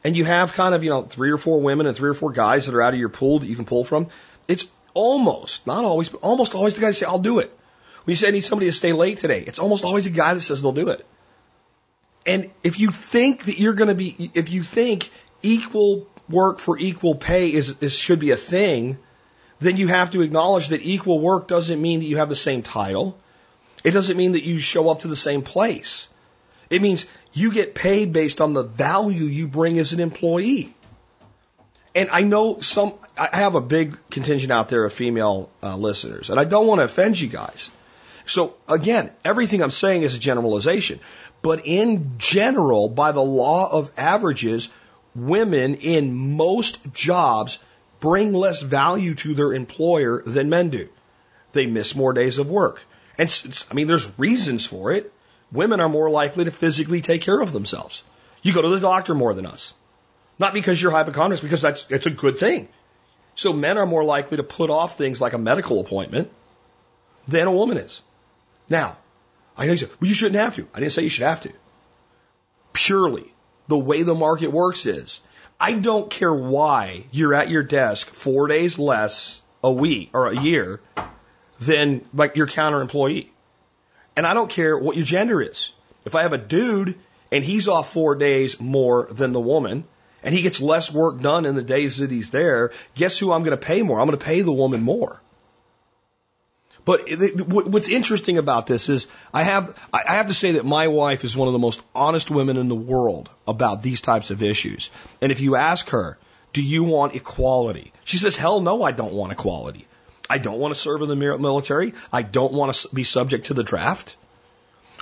and 0.05 0.15
you 0.15 0.23
have 0.23 0.53
kind 0.53 0.73
of, 0.73 0.83
you 0.83 0.89
know, 0.89 1.03
three 1.03 1.31
or 1.31 1.37
four 1.37 1.59
women 1.59 1.85
and 1.85 1.97
three 1.97 2.09
or 2.09 2.13
four 2.13 2.31
guys 2.31 2.67
that 2.67 2.75
are 2.75 2.81
out 2.81 2.93
of 2.93 2.99
your 2.99 3.09
pool 3.09 3.39
that 3.39 3.47
you 3.47 3.57
can 3.57 3.65
pull 3.65 3.83
from, 3.83 4.07
it's 4.47 4.65
almost, 4.93 5.67
not 5.67 5.83
always, 5.83 6.07
but 6.07 6.21
almost 6.21 6.55
always 6.55 6.75
the 6.75 6.81
guys 6.81 6.97
say, 6.97 7.05
I'll 7.05 7.19
do 7.19 7.39
it. 7.39 7.53
When 8.03 8.13
you 8.13 8.15
say 8.15 8.27
I 8.27 8.31
need 8.31 8.41
somebody 8.41 8.67
to 8.67 8.73
stay 8.73 8.93
late 8.93 9.19
today, 9.19 9.43
it's 9.45 9.59
almost 9.59 9.83
always 9.83 10.05
a 10.07 10.11
guy 10.11 10.33
that 10.33 10.41
says 10.41 10.61
they'll 10.61 10.71
do 10.71 10.89
it. 10.89 11.05
And 12.25 12.51
if 12.63 12.79
you 12.79 12.91
think 12.91 13.45
that 13.45 13.59
you're 13.59 13.73
going 13.73 13.87
to 13.87 13.95
be, 13.95 14.31
if 14.33 14.51
you 14.51 14.63
think 14.63 15.09
equal 15.41 16.07
work 16.29 16.59
for 16.59 16.77
equal 16.77 17.15
pay 17.15 17.51
is, 17.51 17.75
is 17.81 17.95
should 17.95 18.19
be 18.19 18.31
a 18.31 18.37
thing, 18.37 18.97
then 19.59 19.77
you 19.77 19.87
have 19.87 20.11
to 20.11 20.21
acknowledge 20.21 20.69
that 20.69 20.81
equal 20.81 21.19
work 21.19 21.47
doesn't 21.47 21.81
mean 21.81 21.99
that 21.99 22.05
you 22.05 22.17
have 22.17 22.29
the 22.29 22.35
same 22.35 22.61
title. 22.61 23.17
It 23.83 23.91
doesn't 23.91 24.17
mean 24.17 24.33
that 24.33 24.43
you 24.43 24.59
show 24.59 24.89
up 24.89 25.01
to 25.01 25.07
the 25.07 25.15
same 25.15 25.41
place. 25.41 26.07
It 26.69 26.81
means 26.81 27.05
you 27.33 27.51
get 27.51 27.73
paid 27.75 28.13
based 28.13 28.41
on 28.41 28.53
the 28.53 28.63
value 28.63 29.25
you 29.25 29.47
bring 29.47 29.79
as 29.79 29.93
an 29.93 29.99
employee. 29.99 30.73
And 31.95 32.09
I 32.11 32.21
know 32.21 32.59
some, 32.61 32.93
I 33.17 33.37
have 33.37 33.55
a 33.55 33.61
big 33.61 33.97
contingent 34.11 34.51
out 34.51 34.69
there 34.69 34.85
of 34.85 34.93
female 34.93 35.49
uh, 35.63 35.75
listeners, 35.75 36.29
and 36.29 36.39
I 36.39 36.43
don't 36.43 36.67
want 36.67 36.79
to 36.79 36.85
offend 36.85 37.19
you 37.19 37.27
guys. 37.27 37.71
So 38.29 38.53
again, 38.67 39.09
everything 39.25 39.63
I'm 39.63 39.71
saying 39.71 40.03
is 40.03 40.13
a 40.13 40.19
generalization. 40.19 40.99
But 41.41 41.65
in 41.65 42.15
general, 42.19 42.87
by 42.87 43.11
the 43.11 43.23
law 43.23 43.71
of 43.71 43.91
averages, 43.97 44.69
women 45.15 45.75
in 45.75 46.13
most 46.13 46.93
jobs 46.93 47.57
bring 47.99 48.33
less 48.33 48.61
value 48.61 49.15
to 49.15 49.33
their 49.33 49.53
employer 49.53 50.21
than 50.23 50.49
men 50.49 50.69
do. 50.69 50.89
They 51.53 51.65
miss 51.65 51.95
more 51.95 52.13
days 52.13 52.37
of 52.37 52.51
work. 52.51 52.85
And 53.17 53.29
I 53.69 53.73
mean, 53.73 53.87
there's 53.87 54.17
reasons 54.19 54.63
for 54.65 54.91
it. 54.91 55.11
Women 55.51 55.79
are 55.79 55.89
more 55.89 56.11
likely 56.11 56.45
to 56.45 56.51
physically 56.51 57.01
take 57.01 57.23
care 57.23 57.41
of 57.41 57.51
themselves. 57.51 58.03
You 58.43 58.53
go 58.53 58.61
to 58.61 58.69
the 58.69 58.79
doctor 58.79 59.15
more 59.15 59.33
than 59.33 59.47
us. 59.47 59.73
Not 60.37 60.53
because 60.53 60.79
you're 60.79 60.91
hypochondriac, 60.91 61.41
because 61.41 61.61
that's, 61.61 61.85
it's 61.89 62.05
a 62.05 62.11
good 62.11 62.37
thing. 62.37 62.69
So 63.35 63.53
men 63.53 63.79
are 63.79 63.87
more 63.87 64.03
likely 64.03 64.37
to 64.37 64.43
put 64.43 64.69
off 64.69 64.97
things 64.97 65.19
like 65.19 65.33
a 65.33 65.39
medical 65.39 65.79
appointment 65.79 66.29
than 67.27 67.47
a 67.47 67.51
woman 67.51 67.77
is. 67.77 68.01
Now, 68.69 68.97
I 69.57 69.65
know 69.65 69.71
you 69.71 69.77
said, 69.77 69.89
well, 69.99 70.07
you 70.07 70.15
shouldn't 70.15 70.39
have 70.39 70.55
to. 70.55 70.67
I 70.73 70.79
didn't 70.79 70.93
say 70.93 71.03
you 71.03 71.09
should 71.09 71.25
have 71.25 71.41
to. 71.41 71.51
Purely, 72.73 73.33
the 73.67 73.77
way 73.77 74.03
the 74.03 74.15
market 74.15 74.51
works 74.51 74.85
is, 74.85 75.21
I 75.59 75.73
don't 75.73 76.09
care 76.09 76.33
why 76.33 77.05
you're 77.11 77.33
at 77.33 77.49
your 77.49 77.63
desk 77.63 78.07
four 78.07 78.47
days 78.47 78.79
less 78.79 79.41
a 79.63 79.71
week 79.71 80.11
or 80.13 80.27
a 80.27 80.39
year 80.39 80.79
than 81.59 82.05
like 82.13 82.37
your 82.37 82.47
counter 82.47 82.81
employee. 82.81 83.33
And 84.15 84.25
I 84.25 84.33
don't 84.33 84.49
care 84.49 84.77
what 84.77 84.95
your 84.95 85.05
gender 85.05 85.41
is. 85.41 85.73
If 86.05 86.15
I 86.15 86.23
have 86.23 86.33
a 86.33 86.37
dude 86.37 86.97
and 87.31 87.43
he's 87.43 87.67
off 87.67 87.91
four 87.91 88.15
days 88.15 88.59
more 88.59 89.07
than 89.11 89.33
the 89.33 89.39
woman, 89.39 89.83
and 90.23 90.33
he 90.33 90.41
gets 90.41 90.59
less 90.59 90.91
work 90.91 91.21
done 91.21 91.45
in 91.45 91.55
the 91.55 91.61
days 91.61 91.97
that 91.97 92.11
he's 92.11 92.29
there, 92.29 92.71
guess 92.95 93.17
who 93.17 93.31
I'm 93.31 93.43
going 93.43 93.57
to 93.57 93.65
pay 93.65 93.81
more? 93.81 93.99
I'm 93.99 94.07
going 94.07 94.17
to 94.17 94.25
pay 94.25 94.41
the 94.41 94.51
woman 94.51 94.81
more. 94.81 95.21
But 96.85 97.01
what's 97.47 97.89
interesting 97.89 98.37
about 98.37 98.65
this 98.65 98.89
is 98.89 99.07
I 99.33 99.43
have 99.43 99.77
I 99.93 100.15
have 100.15 100.27
to 100.27 100.33
say 100.33 100.53
that 100.53 100.65
my 100.65 100.87
wife 100.87 101.23
is 101.23 101.35
one 101.35 101.47
of 101.47 101.53
the 101.53 101.59
most 101.59 101.81
honest 101.93 102.31
women 102.31 102.57
in 102.57 102.67
the 102.67 102.75
world 102.75 103.29
about 103.47 103.83
these 103.83 104.01
types 104.01 104.31
of 104.31 104.41
issues. 104.41 104.89
And 105.21 105.31
if 105.31 105.41
you 105.41 105.55
ask 105.55 105.89
her, 105.89 106.17
"Do 106.53 106.63
you 106.63 106.83
want 106.83 107.15
equality?" 107.15 107.91
She 108.05 108.17
says, 108.17 108.35
"Hell 108.35 108.61
no, 108.61 108.81
I 108.81 108.91
don't 108.91 109.13
want 109.13 109.31
equality. 109.31 109.87
I 110.29 110.37
don't 110.37 110.59
want 110.59 110.73
to 110.73 110.79
serve 110.79 111.01
in 111.01 111.09
the 111.09 111.15
military. 111.15 111.93
I 112.11 112.21
don't 112.21 112.53
want 112.53 112.73
to 112.75 112.89
be 112.93 113.03
subject 113.03 113.47
to 113.47 113.53
the 113.53 113.63
draft." 113.63 114.15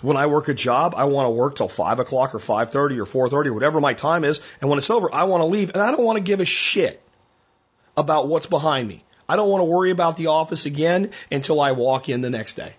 When 0.02 0.18
I 0.18 0.28
work 0.28 0.48
a 0.48 0.54
job, 0.54 0.94
I 0.96 1.06
want 1.06 1.26
to 1.26 1.32
work 1.32 1.56
till 1.56 1.68
five 1.68 2.00
o'clock 2.00 2.36
or 2.36 2.40
five 2.40 2.70
thirty 2.70 3.00
or 3.00 3.06
four 3.06 3.30
thirty, 3.30 3.50
whatever 3.50 3.80
my 3.82 3.94
time 3.94 4.24
is. 4.24 4.40
And 4.62 4.70
when 4.70 4.78
it's 4.78 4.90
over, 4.90 5.14
I 5.14 5.24
want 5.24 5.42
to 5.42 5.46
leave, 5.46 5.72
and 5.74 5.82
I 5.82 5.92
don't 5.92 6.04
want 6.04 6.18
to 6.18 6.24
give 6.24 6.40
a 6.40 6.46
shit 6.46 7.02
about 7.96 8.28
what's 8.28 8.46
behind 8.46 8.88
me. 8.88 9.04
I 9.30 9.36
don't 9.36 9.50
want 9.50 9.62
to 9.62 9.66
worry 9.66 9.92
about 9.92 10.18
the 10.18 10.28
office 10.28 10.66
again 10.66 11.12
until 11.32 11.60
I 11.60 11.74
walk 11.74 12.10
in 12.10 12.22
the 12.22 12.30
next 12.30 12.56
day. 12.56 12.74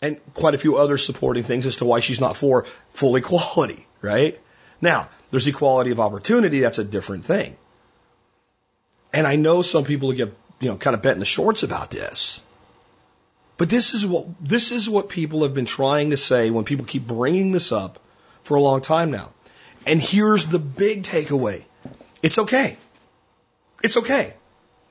And 0.00 0.20
quite 0.34 0.54
a 0.54 0.58
few 0.58 0.76
other 0.76 0.96
supporting 0.96 1.44
things 1.44 1.66
as 1.66 1.76
to 1.76 1.84
why 1.84 2.00
she's 2.00 2.20
not 2.20 2.36
for 2.36 2.66
full 2.90 3.16
equality, 3.16 3.86
right? 4.00 4.40
Now, 4.80 5.10
there's 5.30 5.46
equality 5.46 5.90
of 5.90 6.00
opportunity, 6.00 6.60
that's 6.60 6.78
a 6.78 6.84
different 6.84 7.24
thing. 7.24 7.56
And 9.12 9.26
I 9.26 9.36
know 9.36 9.62
some 9.62 9.84
people 9.84 10.12
get, 10.12 10.34
you 10.60 10.68
know, 10.68 10.76
kind 10.76 10.94
of 10.94 11.02
bent 11.02 11.14
in 11.14 11.20
the 11.20 11.26
shorts 11.26 11.62
about 11.62 11.90
this. 11.90 12.40
But 13.56 13.68
this 13.68 13.92
is 13.94 14.06
what, 14.06 14.26
this 14.40 14.70
is 14.70 14.88
what 14.88 15.08
people 15.08 15.42
have 15.42 15.52
been 15.52 15.66
trying 15.66 16.10
to 16.10 16.16
say 16.16 16.50
when 16.50 16.64
people 16.64 16.86
keep 16.86 17.06
bringing 17.06 17.50
this 17.50 17.72
up 17.72 17.98
for 18.42 18.56
a 18.56 18.60
long 18.60 18.80
time 18.80 19.10
now. 19.10 19.32
And 19.84 20.00
here's 20.00 20.46
the 20.46 20.60
big 20.60 21.02
takeaway. 21.02 21.64
It's 22.22 22.38
okay. 22.38 22.76
It's 23.82 23.96
okay. 23.96 24.34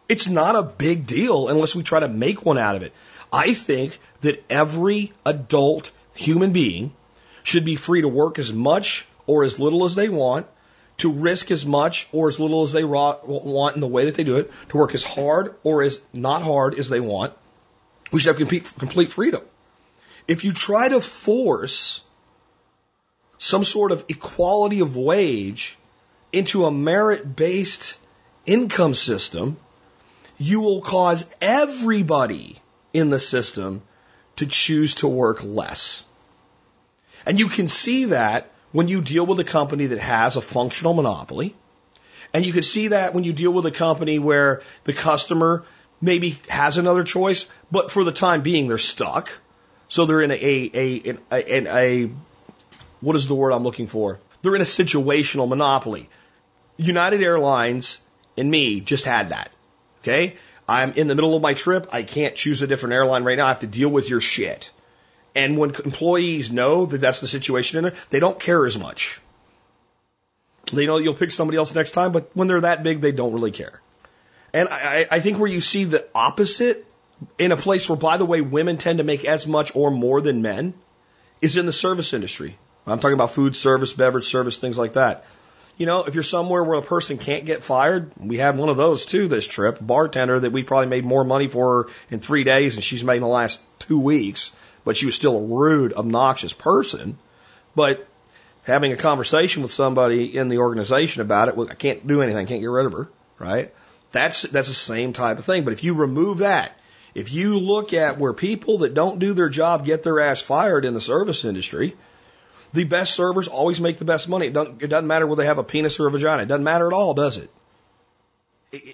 It's 0.09 0.27
not 0.27 0.55
a 0.55 0.63
big 0.63 1.05
deal 1.05 1.49
unless 1.49 1.75
we 1.75 1.83
try 1.83 1.99
to 1.99 2.07
make 2.07 2.45
one 2.45 2.57
out 2.57 2.75
of 2.75 2.83
it. 2.83 2.93
I 3.31 3.53
think 3.53 3.99
that 4.21 4.43
every 4.49 5.13
adult 5.25 5.91
human 6.13 6.51
being 6.53 6.93
should 7.43 7.65
be 7.65 7.75
free 7.75 8.01
to 8.01 8.07
work 8.07 8.39
as 8.39 8.51
much 8.53 9.05
or 9.25 9.43
as 9.43 9.59
little 9.59 9.83
as 9.85 9.95
they 9.95 10.09
want, 10.09 10.47
to 10.97 11.11
risk 11.11 11.51
as 11.51 11.65
much 11.65 12.07
or 12.11 12.29
as 12.29 12.39
little 12.39 12.63
as 12.63 12.71
they 12.71 12.83
want 12.83 13.75
in 13.75 13.81
the 13.81 13.87
way 13.87 14.05
that 14.05 14.15
they 14.15 14.23
do 14.23 14.37
it, 14.37 14.51
to 14.69 14.77
work 14.77 14.95
as 14.95 15.03
hard 15.03 15.55
or 15.63 15.83
as 15.83 15.99
not 16.13 16.43
hard 16.43 16.79
as 16.79 16.89
they 16.89 16.99
want. 16.99 17.33
We 18.11 18.19
should 18.19 18.37
have 18.37 18.49
complete, 18.79 19.11
freedom. 19.11 19.41
If 20.27 20.43
you 20.45 20.53
try 20.53 20.87
to 20.87 21.01
force 21.01 22.01
some 23.37 23.63
sort 23.63 23.91
of 23.91 24.05
equality 24.07 24.79
of 24.79 24.95
wage 24.95 25.77
into 26.31 26.65
a 26.65 26.71
merit 26.71 27.35
based 27.35 27.97
income 28.45 28.93
system, 28.93 29.57
you 30.37 30.61
will 30.61 30.81
cause 30.81 31.25
everybody 31.41 32.59
in 32.93 33.09
the 33.09 33.19
system 33.19 33.81
to 34.37 34.45
choose 34.45 34.95
to 34.95 35.07
work 35.07 35.43
less. 35.43 36.05
And 37.25 37.39
you 37.39 37.47
can 37.47 37.67
see 37.67 38.05
that 38.05 38.51
when 38.71 38.87
you 38.87 39.01
deal 39.01 39.25
with 39.25 39.39
a 39.39 39.43
company 39.43 39.87
that 39.87 39.99
has 39.99 40.35
a 40.35 40.41
functional 40.41 40.93
monopoly. 40.93 41.55
And 42.33 42.45
you 42.45 42.53
can 42.53 42.63
see 42.63 42.89
that 42.89 43.13
when 43.13 43.23
you 43.23 43.33
deal 43.33 43.51
with 43.51 43.65
a 43.65 43.71
company 43.71 44.19
where 44.19 44.61
the 44.83 44.93
customer 44.93 45.63
maybe 46.01 46.39
has 46.49 46.77
another 46.77 47.03
choice, 47.03 47.47
but 47.71 47.89
for 47.89 48.03
the 48.03 48.11
time 48.11 48.41
being, 48.41 48.67
they're 48.67 48.77
stuck. 48.77 49.31
So 49.89 50.05
they're 50.05 50.21
in 50.21 50.31
a, 50.31 50.35
a, 50.35 50.69
a, 50.71 51.17
a, 51.31 52.03
a 52.05 52.09
what 53.01 53.15
is 53.15 53.27
the 53.27 53.35
word 53.35 53.51
I'm 53.51 53.63
looking 53.63 53.87
for? 53.87 54.19
They're 54.41 54.55
in 54.55 54.61
a 54.61 54.65
situational 54.65 55.47
monopoly. 55.47 56.09
United 56.77 57.23
Airlines 57.23 57.99
and 58.37 58.49
me 58.51 58.81
just 58.81 59.05
had 59.05 59.29
that. 59.29 59.51
Okay? 60.01 60.35
I'm 60.67 60.93
in 60.93 61.07
the 61.07 61.15
middle 61.15 61.35
of 61.35 61.41
my 61.41 61.53
trip. 61.53 61.87
I 61.91 62.03
can't 62.03 62.35
choose 62.35 62.61
a 62.61 62.67
different 62.67 62.93
airline 62.93 63.23
right 63.23 63.37
now. 63.37 63.45
I 63.45 63.49
have 63.49 63.61
to 63.61 63.67
deal 63.67 63.89
with 63.89 64.09
your 64.09 64.21
shit. 64.21 64.71
And 65.35 65.57
when 65.57 65.69
employees 65.69 66.51
know 66.51 66.85
that 66.87 66.99
that's 66.99 67.21
the 67.21 67.27
situation 67.27 67.79
in 67.79 67.85
it, 67.85 67.95
they 68.09 68.19
don't 68.19 68.39
care 68.39 68.65
as 68.65 68.77
much. 68.77 69.21
They 70.73 70.85
know 70.85 70.97
you'll 70.97 71.13
pick 71.13 71.31
somebody 71.31 71.57
else 71.57 71.73
next 71.73 71.91
time, 71.91 72.11
but 72.11 72.29
when 72.33 72.47
they're 72.47 72.61
that 72.61 72.83
big, 72.83 73.01
they 73.01 73.11
don't 73.11 73.33
really 73.33 73.51
care. 73.51 73.81
And 74.53 74.67
I, 74.69 75.05
I 75.09 75.19
think 75.19 75.37
where 75.37 75.49
you 75.49 75.61
see 75.61 75.85
the 75.85 76.05
opposite 76.13 76.85
in 77.37 77.51
a 77.51 77.57
place 77.57 77.89
where, 77.89 77.95
by 77.95 78.17
the 78.17 78.25
way, 78.25 78.41
women 78.41 78.77
tend 78.77 78.97
to 78.97 79.03
make 79.03 79.25
as 79.25 79.47
much 79.47 79.75
or 79.75 79.91
more 79.91 80.21
than 80.21 80.41
men 80.41 80.73
is 81.41 81.57
in 81.57 81.65
the 81.65 81.73
service 81.73 82.13
industry. 82.13 82.57
I'm 82.85 82.99
talking 82.99 83.13
about 83.13 83.31
food 83.31 83.55
service, 83.55 83.93
beverage 83.93 84.25
service, 84.25 84.57
things 84.57 84.77
like 84.77 84.93
that. 84.93 85.25
You 85.77 85.85
know, 85.85 86.05
if 86.05 86.15
you're 86.15 86.23
somewhere 86.23 86.63
where 86.63 86.79
a 86.79 86.81
person 86.81 87.19
can't 87.19 87.45
get 87.45 87.61
fired, 87.61 88.11
we 88.17 88.37
had 88.37 88.57
one 88.57 88.69
of 88.69 88.77
those 88.77 89.05
too 89.05 89.27
this 89.27 89.47
trip, 89.47 89.77
bartender 89.79 90.39
that 90.39 90.51
we 90.51 90.63
probably 90.63 90.87
made 90.87 91.05
more 91.05 91.23
money 91.23 91.47
for 91.47 91.89
in 92.09 92.19
three 92.19 92.43
days 92.43 92.75
than 92.75 92.81
she's 92.81 93.03
made 93.03 93.17
in 93.17 93.21
the 93.21 93.27
last 93.27 93.61
two 93.79 93.99
weeks, 93.99 94.51
but 94.83 94.97
she 94.97 95.05
was 95.05 95.15
still 95.15 95.37
a 95.37 95.41
rude, 95.41 95.93
obnoxious 95.93 96.51
person. 96.51 97.17
But 97.75 98.07
having 98.63 98.91
a 98.91 98.95
conversation 98.95 99.61
with 99.61 99.71
somebody 99.71 100.35
in 100.35 100.49
the 100.49 100.57
organization 100.57 101.21
about 101.21 101.47
it, 101.47 101.55
well, 101.55 101.67
I 101.69 101.75
can't 101.75 102.05
do 102.07 102.23
anything, 102.23 102.47
can't 102.47 102.61
get 102.61 102.67
rid 102.67 102.87
of 102.87 102.93
her, 102.93 103.07
right? 103.37 103.73
That's, 104.11 104.41
that's 104.43 104.67
the 104.69 104.73
same 104.73 105.13
type 105.13 105.37
of 105.37 105.45
thing. 105.45 105.63
But 105.63 105.73
if 105.73 105.83
you 105.83 105.93
remove 105.93 106.39
that, 106.39 106.75
if 107.13 107.31
you 107.31 107.59
look 107.59 107.93
at 107.93 108.17
where 108.17 108.33
people 108.33 108.79
that 108.79 108.93
don't 108.93 109.19
do 109.19 109.33
their 109.33 109.49
job 109.49 109.85
get 109.85 110.03
their 110.03 110.19
ass 110.19 110.41
fired 110.41 110.85
in 110.85 110.93
the 110.93 111.01
service 111.01 111.45
industry, 111.45 111.95
the 112.73 112.83
best 112.83 113.13
servers 113.13 113.47
always 113.47 113.79
make 113.79 113.97
the 113.97 114.05
best 114.05 114.29
money. 114.29 114.47
It 114.47 114.53
doesn't, 114.53 114.81
it 114.81 114.87
doesn't 114.87 115.07
matter 115.07 115.25
whether 115.25 115.41
they 115.41 115.47
have 115.47 115.59
a 115.59 115.63
penis 115.63 115.99
or 115.99 116.07
a 116.07 116.11
vagina. 116.11 116.43
It 116.43 116.47
doesn't 116.47 116.63
matter 116.63 116.87
at 116.87 116.93
all, 116.93 117.13
does 117.13 117.37
it? 117.37 117.49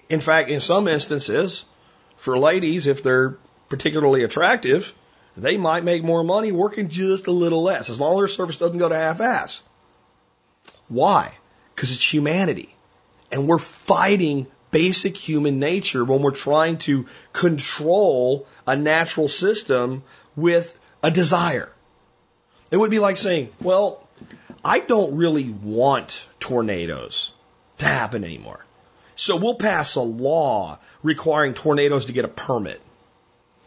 In 0.09 0.19
fact, 0.19 0.49
in 0.49 0.59
some 0.59 0.87
instances, 0.87 1.65
for 2.17 2.37
ladies, 2.37 2.87
if 2.87 3.03
they're 3.03 3.37
particularly 3.69 4.23
attractive, 4.23 4.93
they 5.35 5.57
might 5.57 5.83
make 5.83 6.03
more 6.03 6.23
money 6.23 6.51
working 6.51 6.89
just 6.89 7.27
a 7.27 7.31
little 7.31 7.63
less, 7.63 7.89
as 7.89 7.99
long 7.99 8.13
as 8.13 8.19
their 8.19 8.27
service 8.27 8.57
doesn't 8.57 8.77
go 8.77 8.87
to 8.87 8.95
half 8.95 9.19
ass. 9.19 9.63
Why? 10.87 11.33
Because 11.73 11.91
it's 11.91 12.13
humanity. 12.13 12.75
And 13.31 13.47
we're 13.47 13.57
fighting 13.57 14.45
basic 14.69 15.17
human 15.17 15.59
nature 15.59 16.05
when 16.05 16.21
we're 16.21 16.31
trying 16.31 16.77
to 16.79 17.07
control 17.31 18.47
a 18.67 18.75
natural 18.75 19.27
system 19.27 20.03
with 20.35 20.77
a 21.01 21.09
desire. 21.09 21.72
It 22.73 22.77
would 22.77 22.89
be 22.89 22.97
like 22.97 23.17
saying, 23.17 23.49
well, 23.61 24.01
I 24.65 24.79
don't 24.79 25.15
really 25.15 25.47
want 25.47 26.27
tornadoes 26.39 27.31
to 27.77 27.85
happen 27.85 28.23
anymore. 28.23 28.65
So 29.15 29.35
we'll 29.35 29.53
pass 29.53 29.93
a 29.93 30.01
law 30.01 30.79
requiring 31.03 31.53
tornadoes 31.53 32.05
to 32.05 32.13
get 32.13 32.25
a 32.25 32.29
permit. 32.29 32.81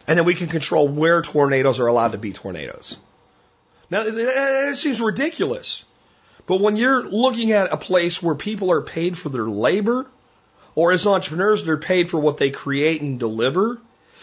And 0.07 0.19
then 0.19 0.25
we 0.25 0.35
can 0.35 0.47
control 0.49 0.89
where 0.89 1.21
tornadoes 1.21 1.79
are 1.79 1.87
allowed 1.87 2.11
to 2.11 2.17
be 2.17 2.33
tornadoes. 2.33 2.97
Now, 3.89 4.03
it 4.05 4.75
seems 4.75 4.99
ridiculous. 4.99 5.85
But 6.45 6.59
when 6.59 6.75
you're 6.75 7.09
looking 7.09 7.53
at 7.53 7.71
a 7.71 7.77
place 7.77 8.21
where 8.21 8.35
people 8.35 8.73
are 8.73 8.81
paid 8.81 9.17
for 9.17 9.29
their 9.29 9.47
labor, 9.47 10.05
or 10.75 10.91
as 10.91 11.07
entrepreneurs, 11.07 11.63
they're 11.63 11.77
paid 11.77 12.09
for 12.09 12.19
what 12.19 12.39
they 12.39 12.49
create 12.49 13.01
and 13.01 13.21
deliver, 13.21 13.79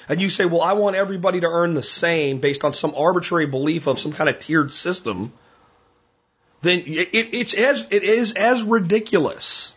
and 0.08 0.20
you 0.20 0.30
say, 0.30 0.44
well, 0.44 0.62
I 0.62 0.74
want 0.74 0.96
everybody 0.96 1.40
to 1.40 1.46
earn 1.46 1.74
the 1.74 1.82
same 1.82 2.40
based 2.40 2.64
on 2.64 2.72
some 2.72 2.94
arbitrary 2.96 3.46
belief 3.46 3.86
of 3.86 3.98
some 3.98 4.12
kind 4.12 4.28
of 4.28 4.38
tiered 4.38 4.72
system, 4.72 5.32
then 6.62 6.80
it, 6.86 7.10
it's 7.12 7.54
as, 7.54 7.86
it 7.90 8.02
is 8.02 8.32
as 8.32 8.62
ridiculous 8.62 9.74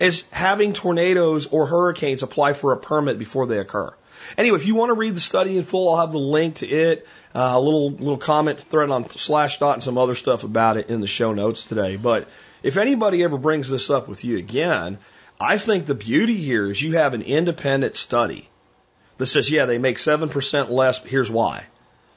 is 0.00 0.24
having 0.30 0.72
tornadoes 0.72 1.46
or 1.46 1.66
hurricanes 1.66 2.22
apply 2.22 2.52
for 2.52 2.72
a 2.72 2.76
permit 2.76 3.18
before 3.18 3.46
they 3.46 3.58
occur. 3.58 3.92
Anyway, 4.36 4.56
if 4.56 4.66
you 4.66 4.74
want 4.74 4.90
to 4.90 4.94
read 4.94 5.14
the 5.14 5.20
study 5.20 5.56
in 5.56 5.64
full, 5.64 5.88
I'll 5.88 6.00
have 6.00 6.12
the 6.12 6.18
link 6.18 6.56
to 6.56 6.68
it, 6.68 7.06
uh, 7.34 7.52
a 7.54 7.60
little 7.60 7.90
little 7.90 8.16
comment 8.16 8.60
thread 8.60 8.90
on 8.90 9.04
Slashdot 9.04 9.74
and 9.74 9.82
some 9.82 9.98
other 9.98 10.14
stuff 10.14 10.44
about 10.44 10.76
it 10.76 10.88
in 10.88 11.00
the 11.00 11.06
show 11.06 11.32
notes 11.32 11.64
today. 11.64 11.96
But 11.96 12.28
if 12.62 12.76
anybody 12.76 13.22
ever 13.22 13.38
brings 13.38 13.68
this 13.68 13.90
up 13.90 14.08
with 14.08 14.24
you 14.24 14.38
again, 14.38 14.98
I 15.38 15.58
think 15.58 15.86
the 15.86 15.94
beauty 15.94 16.36
here 16.36 16.70
is 16.70 16.80
you 16.80 16.96
have 16.96 17.14
an 17.14 17.22
independent 17.22 17.96
study 17.96 18.48
that 19.18 19.26
says, 19.26 19.50
yeah, 19.50 19.66
they 19.66 19.78
make 19.78 19.98
7% 19.98 20.70
less, 20.70 21.02
here's 21.02 21.30
why. 21.30 21.66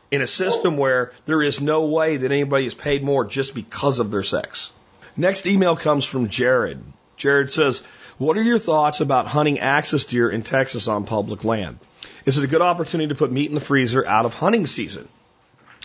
In 0.09 0.21
a 0.21 0.27
system 0.27 0.77
where 0.77 1.11
there 1.25 1.41
is 1.41 1.61
no 1.61 1.85
way 1.85 2.17
that 2.17 2.31
anybody 2.31 2.65
is 2.65 2.73
paid 2.73 3.03
more 3.03 3.25
just 3.25 3.53
because 3.53 3.99
of 3.99 4.09
their 4.09 4.23
sex. 4.23 4.71
Next 5.15 5.45
email 5.45 5.75
comes 5.75 6.05
from 6.05 6.27
Jared. 6.27 6.81
Jared 7.17 7.51
says, 7.51 7.83
what 8.17 8.37
are 8.37 8.43
your 8.43 8.59
thoughts 8.59 9.01
about 9.01 9.27
hunting 9.27 9.59
axis 9.59 10.05
deer 10.05 10.29
in 10.29 10.43
Texas 10.43 10.87
on 10.87 11.05
public 11.05 11.43
land? 11.43 11.79
Is 12.25 12.37
it 12.37 12.43
a 12.43 12.47
good 12.47 12.61
opportunity 12.61 13.09
to 13.09 13.15
put 13.15 13.31
meat 13.31 13.49
in 13.49 13.55
the 13.55 13.61
freezer 13.61 14.05
out 14.05 14.25
of 14.25 14.33
hunting 14.33 14.65
season? 14.65 15.07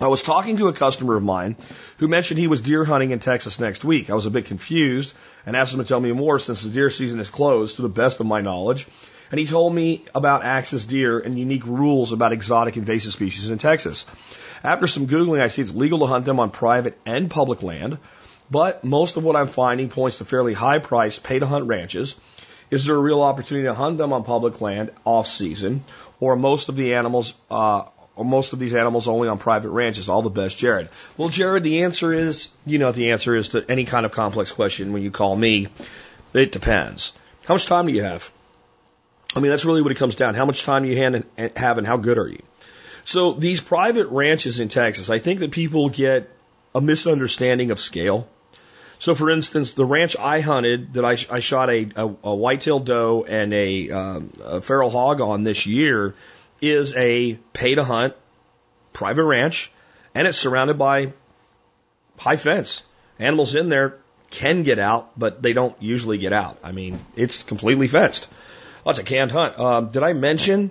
I 0.01 0.09
was 0.09 0.23
talking 0.23 0.57
to 0.57 0.69
a 0.69 0.73
customer 0.73 1.17
of 1.17 1.23
mine 1.23 1.57
who 1.99 2.09
mentioned 2.09 2.41
he 2.41 2.47
was 2.47 2.63
deer 2.63 2.85
hunting 2.85 3.11
in 3.11 3.19
Texas 3.19 3.61
next 3.61 3.85
week. 3.85 4.09
I 4.09 4.15
was 4.15 4.27
a 4.27 4.31
bit 4.31 4.47
confused 4.47 5.15
and 5.45 5.55
asked 5.55 5.75
him 5.75 5.81
to 5.81 5.87
tell 5.87 6.01
me 6.01 6.13
more 6.13 6.39
since 6.39 6.63
the 6.63 6.71
deer 6.71 6.91
season 6.91 7.21
is 7.21 7.29
closed 7.29 7.77
to 7.77 7.83
the 7.83 7.89
best 7.89 8.19
of 8.19 8.27
my 8.27 8.41
knowledge. 8.41 8.87
And 9.33 9.41
he 9.41 9.47
told 9.47 9.75
me 9.75 10.03
about 10.15 10.45
axis 10.45 10.85
deer 10.85 11.19
and 11.19 11.39
unique 11.39 11.65
rules 11.65 12.13
about 12.13 12.33
exotic 12.33 12.77
invasive 12.77 13.15
species 13.15 13.49
in 13.49 13.57
Texas. 13.57 14.05
After 14.63 14.87
some 14.87 15.07
Googling, 15.07 15.41
I 15.41 15.49
see 15.49 15.63
it's 15.63 15.75
legal 15.75 16.01
to 16.01 16.07
hunt 16.07 16.27
them 16.27 16.39
on 16.39 16.51
private 16.51 16.99
and 17.07 17.31
public 17.31 17.63
land, 17.63 17.97
but 18.51 18.85
most 18.85 19.17
of 19.17 19.25
what 19.25 19.35
I'm 19.35 19.49
finding 19.49 19.89
points 19.89 20.19
to 20.19 20.27
fairly 20.27 20.53
high 20.53 20.81
price 20.81 21.19
pay 21.19 21.39
to 21.39 21.47
hunt 21.47 21.67
ranches. 21.67 22.15
Is 22.71 22.85
there 22.85 22.95
a 22.95 22.99
real 22.99 23.23
opportunity 23.23 23.67
to 23.67 23.75
hunt 23.75 23.97
them 23.97 24.13
on 24.13 24.23
public 24.23 24.61
land 24.61 24.91
off 25.07 25.27
season, 25.27 25.83
or 26.21 26.37
most 26.37 26.69
of 26.69 26.77
the 26.77 26.95
animals 26.95 27.35
uh, 27.51 27.85
or 28.15 28.27
most 28.27 28.53
of 28.53 28.59
these 28.59 28.75
animals 28.75 29.09
only 29.09 29.29
on 29.29 29.39
private 29.39 29.71
ranches. 29.71 30.11
All 30.11 30.21
the 30.21 30.29
best, 30.29 30.59
Jared. 30.59 30.91
Well, 31.17 31.31
Jared, 31.31 31.65
the 31.65 31.85
answer 31.85 32.13
is, 32.13 32.49
you 32.67 32.79
know, 32.79 32.93
the 32.93 33.13
answer 33.13 33.35
is 33.35 33.49
to 33.49 33.65
any 33.67 33.87
kind 33.87 34.05
of 34.05 34.13
complex 34.13 34.53
question 34.53 34.93
when 34.93 35.03
you 35.03 35.11
call 35.11 35.35
me. 35.35 35.69
It 36.35 36.53
depends. 36.53 37.15
How 37.47 37.55
much 37.55 37.65
time 37.65 37.87
do 37.87 37.93
you 37.93 38.03
have? 38.03 38.31
I 39.35 39.41
mean, 39.41 39.51
that's 39.51 39.65
really 39.65 39.83
what 39.83 39.93
it 39.93 39.99
comes 39.99 40.15
down. 40.15 40.35
How 40.35 40.45
much 40.45 40.63
time 40.65 40.85
you 40.85 40.97
have 41.57 41.79
and 41.79 41.87
how 41.87 41.97
good 41.97 42.19
are 42.19 42.29
you? 42.29 42.43
So 43.05 43.33
these 43.33 43.61
private 43.61 44.09
ranches 44.09 44.61
in 44.61 44.69
Texas, 44.69 45.11
I 45.11 45.19
think 45.19 45.41
that 45.41 45.51
people 45.51 45.89
get 45.89 46.31
a 46.75 46.81
misunderstanding 46.81 47.71
of 47.71 47.81
scale. 47.81 48.29
So, 48.99 49.15
for 49.17 49.31
instance, 49.31 49.73
the 49.73 49.85
ranch 49.85 50.17
I 50.17 50.41
hunted 50.41 50.95
that 50.95 51.05
I, 51.05 51.17
I 51.29 51.41
shot 51.41 51.71
a, 51.71 51.91
a, 51.97 52.15
a 52.23 52.35
white-tailed 52.35 52.85
doe 52.85 53.25
and 53.25 53.53
a, 53.53 53.91
um, 53.91 54.33
a 54.45 54.61
feral 54.61 54.91
hog 54.91 55.21
on 55.21 55.43
this 55.43 55.67
year 55.67 56.15
is 56.61 56.95
a 56.95 57.35
pay 57.53 57.75
to 57.75 57.83
hunt 57.83 58.15
private 58.93 59.25
ranch, 59.25 59.73
and 60.15 60.29
it's 60.29 60.39
surrounded 60.39 60.79
by 60.79 61.13
high 62.17 62.37
fence. 62.37 62.85
Animals 63.19 63.57
in 63.57 63.69
there 63.69 63.99
can 64.31 64.63
get 64.63 64.79
out, 64.79 65.19
but 65.19 65.43
they 65.43 65.53
don't 65.53 65.81
usually 65.83 66.19
get 66.19 66.33
out. 66.33 66.59
I 66.63 66.71
mean, 66.71 67.05
it's 67.17 67.43
completely 67.43 67.89
fenced. 67.89 68.29
Oh, 68.85 68.91
it's 68.91 68.99
a 68.99 69.05
canned 69.05 69.31
hunt. 69.33 69.59
Um, 69.59 69.89
did 69.91 70.03
I 70.03 70.13
mention 70.13 70.71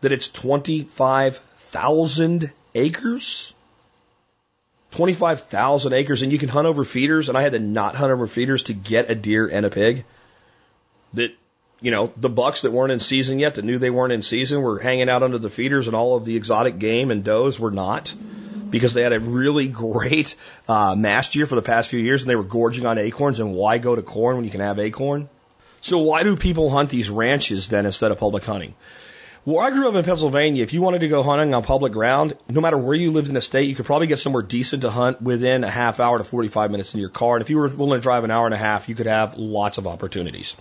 that 0.00 0.10
it's 0.12 0.28
25,000 0.28 2.52
acres? 2.74 3.54
25,000 4.92 5.92
acres, 5.92 6.22
and 6.22 6.32
you 6.32 6.38
can 6.38 6.48
hunt 6.48 6.66
over 6.66 6.84
feeders, 6.84 7.28
and 7.28 7.38
I 7.38 7.42
had 7.42 7.52
to 7.52 7.58
not 7.58 7.96
hunt 7.96 8.12
over 8.12 8.26
feeders 8.26 8.62
to 8.64 8.72
get 8.72 9.10
a 9.10 9.14
deer 9.14 9.46
and 9.46 9.66
a 9.66 9.70
pig. 9.70 10.04
That 11.14 11.32
you 11.80 11.90
know, 11.90 12.12
the 12.16 12.28
bucks 12.28 12.62
that 12.62 12.72
weren't 12.72 12.92
in 12.92 12.98
season 12.98 13.38
yet, 13.38 13.54
that 13.54 13.64
knew 13.64 13.78
they 13.78 13.90
weren't 13.90 14.12
in 14.12 14.22
season, 14.22 14.62
were 14.62 14.78
hanging 14.78 15.08
out 15.08 15.22
under 15.22 15.38
the 15.38 15.50
feeders, 15.50 15.86
and 15.86 15.96
all 15.96 16.16
of 16.16 16.24
the 16.24 16.36
exotic 16.36 16.78
game 16.78 17.10
and 17.10 17.24
does 17.24 17.58
were 17.58 17.70
not 17.70 18.12
because 18.70 18.94
they 18.94 19.02
had 19.02 19.12
a 19.12 19.20
really 19.20 19.68
great 19.68 20.36
uh, 20.68 20.94
mast 20.94 21.34
year 21.34 21.46
for 21.46 21.56
the 21.56 21.62
past 21.62 21.88
few 21.88 22.00
years, 22.00 22.22
and 22.22 22.30
they 22.30 22.36
were 22.36 22.42
gorging 22.42 22.86
on 22.86 22.98
acorns. 22.98 23.40
And 23.40 23.54
why 23.54 23.78
go 23.78 23.94
to 23.94 24.02
corn 24.02 24.36
when 24.36 24.44
you 24.44 24.50
can 24.50 24.60
have 24.60 24.78
acorn? 24.78 25.28
So 25.80 25.98
why 25.98 26.22
do 26.22 26.36
people 26.36 26.70
hunt 26.70 26.90
these 26.90 27.10
ranches 27.10 27.68
then 27.68 27.86
instead 27.86 28.10
of 28.12 28.18
public 28.18 28.44
hunting? 28.44 28.74
Well, 29.46 29.58
I 29.58 29.70
grew 29.70 29.88
up 29.88 29.94
in 29.94 30.04
Pennsylvania. 30.04 30.62
If 30.62 30.74
you 30.74 30.82
wanted 30.82 30.98
to 30.98 31.08
go 31.08 31.22
hunting 31.22 31.54
on 31.54 31.62
public 31.62 31.94
ground, 31.94 32.36
no 32.50 32.60
matter 32.60 32.76
where 32.76 32.94
you 32.94 33.10
lived 33.10 33.28
in 33.28 33.34
the 33.34 33.40
state, 33.40 33.68
you 33.68 33.74
could 33.74 33.86
probably 33.86 34.06
get 34.06 34.18
somewhere 34.18 34.42
decent 34.42 34.82
to 34.82 34.90
hunt 34.90 35.22
within 35.22 35.64
a 35.64 35.70
half 35.70 35.98
hour 35.98 36.18
to 36.18 36.24
45 36.24 36.70
minutes 36.70 36.92
in 36.92 37.00
your 37.00 37.08
car. 37.08 37.36
And 37.36 37.42
if 37.42 37.48
you 37.48 37.56
were 37.56 37.68
willing 37.68 37.98
to 37.98 38.02
drive 38.02 38.24
an 38.24 38.30
hour 38.30 38.44
and 38.44 38.54
a 38.54 38.58
half, 38.58 38.90
you 38.90 38.94
could 38.94 39.06
have 39.06 39.38
lots 39.38 39.78
of 39.78 39.86
opportunities. 39.86 40.56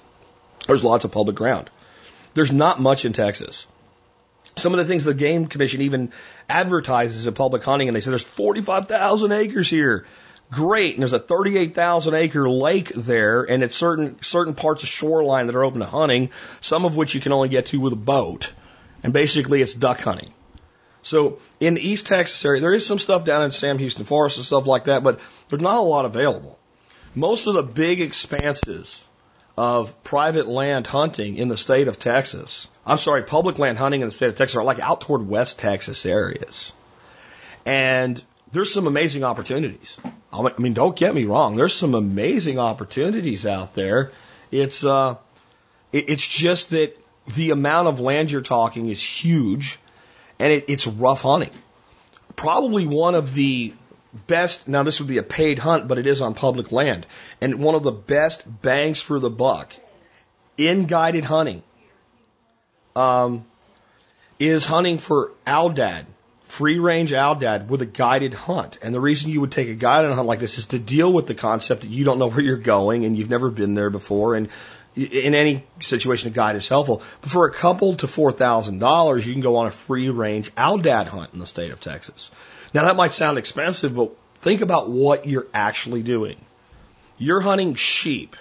There's 0.65 0.83
lots 0.83 1.03
of 1.03 1.11
public 1.11 1.35
ground. 1.35 1.69
There's 2.35 2.53
not 2.53 2.79
much 2.79 3.03
in 3.03 3.11
Texas. 3.11 3.67
Some 4.55 4.73
of 4.73 4.77
the 4.77 4.85
things 4.85 5.03
the 5.03 5.13
Game 5.13 5.47
Commission 5.47 5.81
even 5.81 6.13
advertises 6.47 7.27
in 7.27 7.33
public 7.33 7.63
hunting, 7.63 7.89
and 7.89 7.97
they 7.97 8.01
say 8.01 8.11
there's 8.11 8.23
45,000 8.23 9.31
acres 9.33 9.69
here. 9.69 10.05
Great, 10.51 10.95
and 10.95 11.01
there's 11.01 11.13
a 11.13 11.19
38,000 11.19 12.15
acre 12.15 12.49
lake 12.49 12.91
there, 12.95 13.43
and 13.43 13.63
it's 13.63 13.75
certain 13.75 14.17
certain 14.23 14.55
parts 14.55 14.81
of 14.81 14.89
shoreline 14.89 15.45
that 15.45 15.55
are 15.55 15.63
open 15.63 15.79
to 15.79 15.85
hunting, 15.85 16.31
some 16.59 16.85
of 16.85 16.97
which 16.97 17.13
you 17.13 17.21
can 17.21 17.31
only 17.31 17.49
get 17.49 17.67
to 17.67 17.79
with 17.79 17.93
a 17.93 17.97
boat. 17.97 18.51
And 19.03 19.13
basically, 19.13 19.61
it's 19.61 19.73
duck 19.73 19.99
hunting. 19.99 20.33
So 21.01 21.39
in 21.59 21.75
the 21.75 21.87
East 21.87 22.07
Texas 22.07 22.43
area, 22.43 22.61
there 22.61 22.73
is 22.73 22.85
some 22.85 22.99
stuff 22.99 23.25
down 23.25 23.43
in 23.43 23.51
Sam 23.51 23.77
Houston 23.77 24.05
Forest 24.05 24.37
and 24.37 24.45
stuff 24.45 24.65
like 24.65 24.85
that, 24.85 25.03
but 25.03 25.19
there's 25.49 25.61
not 25.61 25.77
a 25.77 25.81
lot 25.81 26.05
available. 26.05 26.57
Most 27.15 27.47
of 27.47 27.53
the 27.53 27.63
big 27.63 28.01
expanses 28.01 29.05
of 29.57 30.03
private 30.03 30.47
land 30.47 30.87
hunting 30.87 31.35
in 31.35 31.47
the 31.47 31.57
state 31.57 31.87
of 31.87 31.99
Texas. 31.99 32.67
I'm 32.85 32.97
sorry, 32.97 33.23
public 33.23 33.59
land 33.59 33.77
hunting 33.77 34.01
in 34.01 34.07
the 34.07 34.11
state 34.11 34.29
of 34.29 34.35
Texas 34.35 34.55
are 34.55 34.63
like 34.63 34.79
out 34.79 35.01
toward 35.01 35.27
West 35.27 35.59
Texas 35.59 36.05
areas. 36.05 36.73
And 37.65 38.23
there's 38.51 38.73
some 38.73 38.87
amazing 38.87 39.23
opportunities. 39.23 39.97
I 40.31 40.51
mean, 40.57 40.73
don't 40.73 40.95
get 40.95 41.13
me 41.13 41.25
wrong. 41.25 41.55
There's 41.55 41.75
some 41.75 41.95
amazing 41.95 42.59
opportunities 42.59 43.45
out 43.45 43.73
there. 43.73 44.11
It's, 44.51 44.83
uh, 44.83 45.15
it's 45.91 46.27
just 46.27 46.71
that 46.71 46.95
the 47.35 47.51
amount 47.51 47.87
of 47.87 47.99
land 47.99 48.31
you're 48.31 48.41
talking 48.41 48.89
is 48.89 49.01
huge 49.01 49.79
and 50.39 50.51
it, 50.51 50.65
it's 50.67 50.87
rough 50.87 51.21
hunting. 51.21 51.51
Probably 52.35 52.87
one 52.87 53.15
of 53.15 53.33
the 53.33 53.73
best, 54.27 54.67
now 54.67 54.83
this 54.83 54.99
would 54.99 55.09
be 55.09 55.17
a 55.17 55.23
paid 55.23 55.59
hunt, 55.59 55.87
but 55.87 55.97
it 55.97 56.07
is 56.07 56.21
on 56.21 56.33
public 56.33 56.71
land. 56.71 57.05
And 57.41 57.59
one 57.59 57.75
of 57.75 57.83
the 57.83 57.91
best 57.91 58.43
bangs 58.61 59.01
for 59.01 59.19
the 59.19 59.29
buck 59.29 59.73
in 60.57 60.85
guided 60.85 61.25
hunting 61.25 61.63
um, 62.95 63.45
is 64.39 64.65
hunting 64.65 64.97
for 64.97 65.31
Aoudad, 65.45 66.05
free 66.49 66.79
range 66.79 67.11
Aoudad 67.11 67.67
with 67.67 67.83
a 67.83 67.85
guided 67.85 68.33
hunt. 68.33 68.79
And 68.81 68.93
the 68.93 68.99
reason 68.99 69.29
you 69.29 69.39
would 69.41 69.51
take 69.51 69.69
a 69.69 69.75
guided 69.75 70.11
hunt 70.11 70.27
like 70.27 70.39
this 70.39 70.57
is 70.57 70.65
to 70.67 70.79
deal 70.79 71.13
with 71.13 71.27
the 71.27 71.35
concept 71.35 71.81
that 71.81 71.91
you 71.91 72.03
don't 72.03 72.17
know 72.17 72.27
where 72.27 72.41
you're 72.41 72.57
going 72.57 73.05
and 73.05 73.15
you've 73.15 73.29
never 73.29 73.51
been 73.51 73.75
there 73.75 73.91
before. 73.91 74.33
And 74.33 74.49
in 74.95 75.35
any 75.35 75.63
situation, 75.79 76.31
a 76.31 76.33
guide 76.33 76.55
is 76.55 76.67
helpful. 76.67 77.03
But 77.21 77.29
for 77.29 77.45
a 77.45 77.53
couple 77.53 77.95
to 77.97 78.07
four 78.07 78.31
thousand 78.31 78.79
dollars, 78.79 79.27
you 79.27 79.33
can 79.33 79.43
go 79.43 79.57
on 79.57 79.67
a 79.67 79.71
free 79.71 80.09
range 80.09 80.53
Aoudad 80.55 81.07
hunt 81.07 81.33
in 81.33 81.39
the 81.39 81.45
state 81.45 81.69
of 81.69 81.79
Texas. 81.79 82.31
Now 82.73 82.85
that 82.85 82.95
might 82.95 83.13
sound 83.13 83.37
expensive, 83.37 83.95
but 83.95 84.11
think 84.41 84.61
about 84.61 84.89
what 84.89 85.27
you're 85.27 85.47
actually 85.53 86.01
doing. 86.01 86.37
You're 87.19 87.41
hunting 87.41 87.75
sheep 87.75 88.35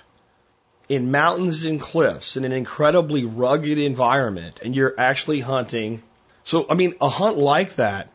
in 0.88 1.10
mountains 1.10 1.64
and 1.64 1.78
cliffs 1.78 2.38
in 2.38 2.46
an 2.46 2.52
incredibly 2.52 3.26
rugged 3.26 3.76
environment, 3.76 4.60
and 4.64 4.74
you're 4.74 4.94
actually 4.96 5.40
hunting. 5.40 6.02
So, 6.48 6.64
I 6.70 6.72
mean, 6.72 6.94
a 6.98 7.10
hunt 7.10 7.36
like 7.36 7.74
that, 7.74 8.08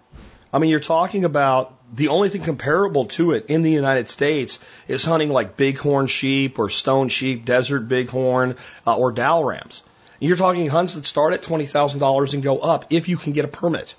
I 0.52 0.58
mean, 0.58 0.72
you're 0.72 0.80
talking 0.80 1.24
about 1.24 1.78
the 1.96 2.08
only 2.08 2.30
thing 2.30 2.42
comparable 2.42 3.06
to 3.18 3.34
it 3.34 3.46
in 3.46 3.62
the 3.62 3.70
United 3.70 4.10
States 4.10 4.58
is 4.88 5.06
hunting 5.06 5.30
like 5.30 5.56
bighorn 5.56 6.08
sheep 6.08 6.58
or 6.58 6.68
stone 6.68 7.10
sheep, 7.10 7.46
desert 7.46 7.82
bighorn, 7.82 8.56
uh, 8.88 8.98
or 8.98 9.12
Dall 9.12 9.44
rams. 9.44 9.84
You're 10.20 10.36
talking 10.36 10.68
hunts 10.68 10.96
that 10.96 11.06
start 11.06 11.36
at 11.36 11.44
$20,000 11.44 12.34
and 12.34 12.42
go 12.42 12.58
up 12.58 12.86
if 12.90 13.08
you 13.08 13.18
can 13.18 13.34
get 13.34 13.46
a 13.46 13.48
permit, 13.48 13.94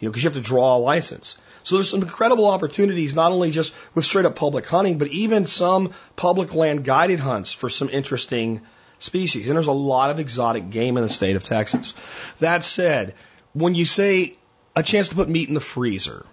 you 0.00 0.08
know, 0.08 0.10
because 0.10 0.24
you 0.24 0.30
have 0.30 0.42
to 0.42 0.42
draw 0.42 0.76
a 0.76 0.78
license. 0.78 1.38
So 1.62 1.76
there's 1.76 1.88
some 1.88 2.02
incredible 2.02 2.46
opportunities, 2.48 3.14
not 3.14 3.30
only 3.30 3.52
just 3.52 3.72
with 3.94 4.04
straight 4.04 4.26
up 4.26 4.34
public 4.34 4.66
hunting, 4.66 4.98
but 4.98 5.06
even 5.06 5.46
some 5.46 5.92
public 6.16 6.52
land 6.52 6.84
guided 6.84 7.20
hunts 7.20 7.52
for 7.52 7.68
some 7.68 7.90
interesting 7.90 8.62
species. 8.98 9.46
And 9.46 9.54
there's 9.54 9.68
a 9.68 9.72
lot 9.72 10.10
of 10.10 10.18
exotic 10.18 10.70
game 10.70 10.96
in 10.96 11.04
the 11.04 11.08
state 11.08 11.36
of 11.36 11.44
Texas. 11.44 11.94
That 12.40 12.64
said, 12.64 13.14
when 13.58 13.74
you 13.74 13.84
say 13.84 14.36
a 14.74 14.82
chance 14.82 15.08
to 15.08 15.14
put 15.14 15.28
meat 15.28 15.48
in 15.48 15.54
the 15.54 15.60
freezer, 15.60 16.24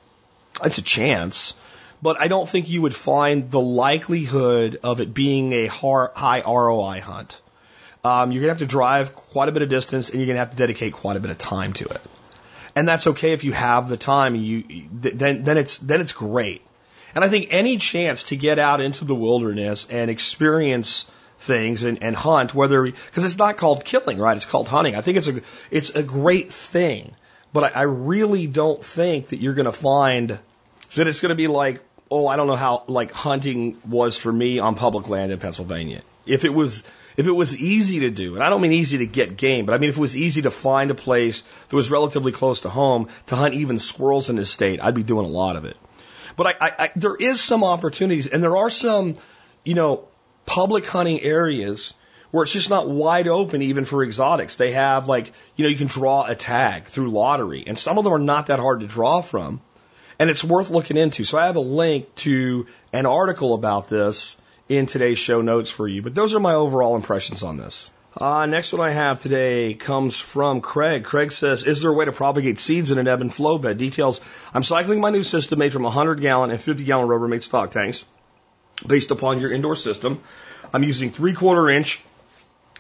it's 0.63 0.78
a 0.78 0.82
chance, 0.82 1.53
but 2.01 2.19
I 2.19 2.28
don't 2.28 2.47
think 2.47 2.69
you 2.69 2.82
would 2.84 2.95
find 2.95 3.51
the 3.51 3.59
likelihood 3.59 4.80
of 4.84 5.01
it 5.01 5.13
being 5.13 5.53
a 5.53 5.67
high 5.67 6.41
ROI 6.45 7.01
hunt. 7.01 7.41
Um, 8.03 8.32
you're 8.32 8.41
going 8.41 8.55
to 8.55 8.59
have 8.59 8.69
to 8.69 8.71
drive 8.71 9.15
quite 9.15 9.49
a 9.49 9.51
bit 9.51 9.63
of 9.63 9.69
distance 9.69 10.09
and 10.09 10.19
you're 10.19 10.28
going 10.28 10.36
to 10.36 10.41
have 10.41 10.51
to 10.51 10.57
dedicate 10.57 10.93
quite 10.93 11.17
a 11.17 11.19
bit 11.19 11.32
of 11.32 11.38
time 11.39 11.73
to 11.73 11.86
it 11.86 12.01
and 12.76 12.88
that's 12.88 13.07
okay 13.07 13.32
if 13.32 13.43
you 13.43 13.53
have 13.53 13.88
the 13.88 13.97
time. 13.97 14.36
You 14.36 14.63
then 14.91 15.43
then 15.43 15.57
it's 15.57 15.80
then 15.80 16.01
it's 16.01 16.11
great. 16.11 16.61
And 17.15 17.23
I 17.23 17.30
think 17.30 17.47
any 17.51 17.78
chance 17.78 18.23
to 18.26 18.36
get 18.36 18.59
out 18.59 18.82
into 18.82 19.05
the 19.05 19.15
wilderness 19.15 19.88
and 19.89 20.11
experience 20.11 21.09
things 21.45 21.83
and, 21.83 22.03
and 22.03 22.15
hunt, 22.15 22.53
whether 22.53 22.83
because 22.83 23.23
it's 23.23 23.37
not 23.37 23.57
called 23.57 23.85
killing, 23.85 24.17
right? 24.17 24.35
It's 24.35 24.45
called 24.45 24.67
hunting. 24.67 24.95
I 24.95 25.01
think 25.01 25.17
it's 25.17 25.27
a 25.27 25.41
it's 25.71 25.89
a 25.91 26.03
great 26.03 26.51
thing, 26.51 27.15
but 27.53 27.75
I, 27.75 27.81
I 27.81 27.81
really 27.83 28.47
don't 28.47 28.83
think 28.83 29.29
that 29.29 29.37
you're 29.37 29.53
going 29.53 29.65
to 29.65 29.71
find 29.71 30.39
that 30.95 31.07
it's 31.07 31.21
going 31.21 31.29
to 31.29 31.35
be 31.35 31.47
like, 31.47 31.83
oh, 32.09 32.27
I 32.27 32.35
don't 32.35 32.47
know 32.47 32.55
how 32.55 32.83
like 32.87 33.11
hunting 33.11 33.77
was 33.87 34.17
for 34.17 34.31
me 34.31 34.59
on 34.59 34.75
public 34.75 35.07
land 35.09 35.31
in 35.31 35.39
Pennsylvania. 35.39 36.01
If 36.25 36.45
it 36.45 36.53
was 36.53 36.83
if 37.17 37.27
it 37.27 37.31
was 37.31 37.55
easy 37.55 38.01
to 38.01 38.09
do, 38.09 38.35
and 38.35 38.43
I 38.43 38.49
don't 38.49 38.61
mean 38.61 38.73
easy 38.73 38.97
to 38.99 39.05
get 39.05 39.37
game, 39.37 39.65
but 39.65 39.73
I 39.73 39.77
mean 39.77 39.89
if 39.89 39.97
it 39.97 40.01
was 40.01 40.17
easy 40.17 40.41
to 40.43 40.51
find 40.51 40.91
a 40.91 40.95
place 40.95 41.43
that 41.69 41.75
was 41.75 41.91
relatively 41.91 42.31
close 42.31 42.61
to 42.61 42.69
home 42.69 43.07
to 43.27 43.35
hunt 43.35 43.53
even 43.53 43.79
squirrels 43.79 44.29
in 44.29 44.35
this 44.35 44.49
state, 44.49 44.81
I'd 44.81 44.95
be 44.95 45.03
doing 45.03 45.25
a 45.25 45.29
lot 45.29 45.55
of 45.55 45.65
it. 45.65 45.77
But 46.35 46.47
I, 46.47 46.53
I, 46.59 46.71
I 46.79 46.91
there 46.95 47.15
is 47.15 47.41
some 47.41 47.63
opportunities, 47.63 48.27
and 48.27 48.43
there 48.43 48.57
are 48.57 48.69
some, 48.69 49.15
you 49.63 49.73
know, 49.73 50.07
public 50.45 50.85
hunting 50.85 51.21
areas 51.21 51.93
where 52.31 52.43
it's 52.43 52.51
just 52.51 52.69
not 52.69 52.89
wide 52.89 53.27
open 53.27 53.61
even 53.61 53.85
for 53.85 54.03
exotics. 54.03 54.55
They 54.55 54.71
have 54.71 55.07
like, 55.07 55.31
you 55.55 55.63
know, 55.63 55.69
you 55.69 55.77
can 55.77 55.87
draw 55.87 56.25
a 56.25 56.35
tag 56.35 56.85
through 56.85 57.11
lottery, 57.11 57.63
and 57.65 57.77
some 57.77 57.97
of 57.97 58.03
them 58.03 58.13
are 58.13 58.19
not 58.19 58.47
that 58.47 58.59
hard 58.59 58.81
to 58.81 58.87
draw 58.87 59.21
from, 59.21 59.61
and 60.19 60.29
it's 60.29 60.43
worth 60.43 60.69
looking 60.69 60.97
into. 60.97 61.23
So 61.23 61.37
I 61.37 61.45
have 61.45 61.55
a 61.55 61.61
link 61.61 62.13
to 62.15 62.67
an 62.91 63.05
article 63.05 63.53
about 63.53 63.87
this 63.87 64.35
in 64.67 64.85
today's 64.85 65.19
show 65.19 65.41
notes 65.41 65.69
for 65.69 65.87
you. 65.87 66.01
But 66.01 66.15
those 66.15 66.33
are 66.33 66.39
my 66.39 66.55
overall 66.55 66.95
impressions 66.95 67.43
on 67.43 67.57
this. 67.57 67.89
Uh, 68.17 68.45
next 68.45 68.71
one 68.71 68.81
I 68.81 68.91
have 68.91 69.21
today 69.21 69.73
comes 69.73 70.17
from 70.17 70.61
Craig. 70.61 71.03
Craig 71.03 71.33
says, 71.33 71.63
is 71.63 71.81
there 71.81 71.91
a 71.91 71.93
way 71.93 72.05
to 72.05 72.13
propagate 72.13 72.59
seeds 72.59 72.91
in 72.91 72.97
an 72.97 73.09
ebb 73.09 73.19
and 73.19 73.33
flow 73.33 73.57
bed? 73.57 73.77
Details, 73.77 74.21
I'm 74.53 74.63
cycling 74.63 75.01
my 75.01 75.09
new 75.09 75.23
system 75.23 75.59
made 75.59 75.73
from 75.73 75.83
100 75.83 76.21
gallon 76.21 76.49
and 76.49 76.61
50 76.61 76.85
gallon 76.85 77.09
Rubbermaid 77.09 77.43
stock 77.43 77.71
tanks 77.71 78.05
based 78.88 79.11
upon 79.11 79.39
your 79.39 79.51
indoor 79.51 79.75
system. 79.75 80.21
I'm 80.73 80.83
using 80.83 81.11
three 81.11 81.33
quarter 81.33 81.69
inch 81.69 82.01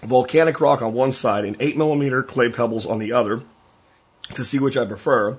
volcanic 0.03 0.59
rock 0.61 0.81
on 0.81 0.93
one 0.93 1.11
side 1.11 1.45
and 1.45 1.57
eight 1.59 1.77
millimeter 1.77 2.23
clay 2.23 2.49
pebbles 2.49 2.85
on 2.85 2.99
the 2.99 3.13
other 3.13 3.41
to 4.35 4.43
see 4.43 4.59
which 4.59 4.77
I 4.77 4.85
prefer. 4.85 5.37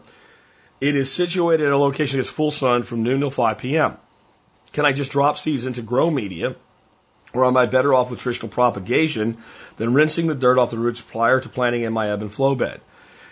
It 0.81 0.95
is 0.95 1.11
situated 1.11 1.67
at 1.67 1.73
a 1.73 1.79
location 1.79 2.19
that's 2.19 2.29
full 2.29 2.51
sun 2.51 2.83
from 2.83 3.03
noon 3.03 3.21
till 3.21 3.31
5 3.31 3.59
p.m. 3.59 3.97
Can 4.73 4.85
I 4.85 4.93
just 4.93 5.13
drop 5.13 5.39
seeds 5.39 5.65
into 5.65 5.83
grow 5.83 6.11
media? 6.11 6.55
Or 7.33 7.45
am 7.45 7.57
I 7.57 7.67
better 7.67 7.93
off 7.95 8.11
with 8.11 8.21
traditional 8.21 8.49
propagation 8.49 9.37
than 9.77 9.95
rinsing 9.95 10.27
the 10.27 10.35
dirt 10.35 10.59
off 10.59 10.71
the 10.71 10.79
roots 10.79 11.01
prior 11.01 11.41
to 11.41 11.49
planting 11.49 11.83
in 11.83 11.93
my 11.93 12.11
ebb 12.11 12.23
and 12.23 12.33
flow 12.33 12.55
bed? 12.55 12.81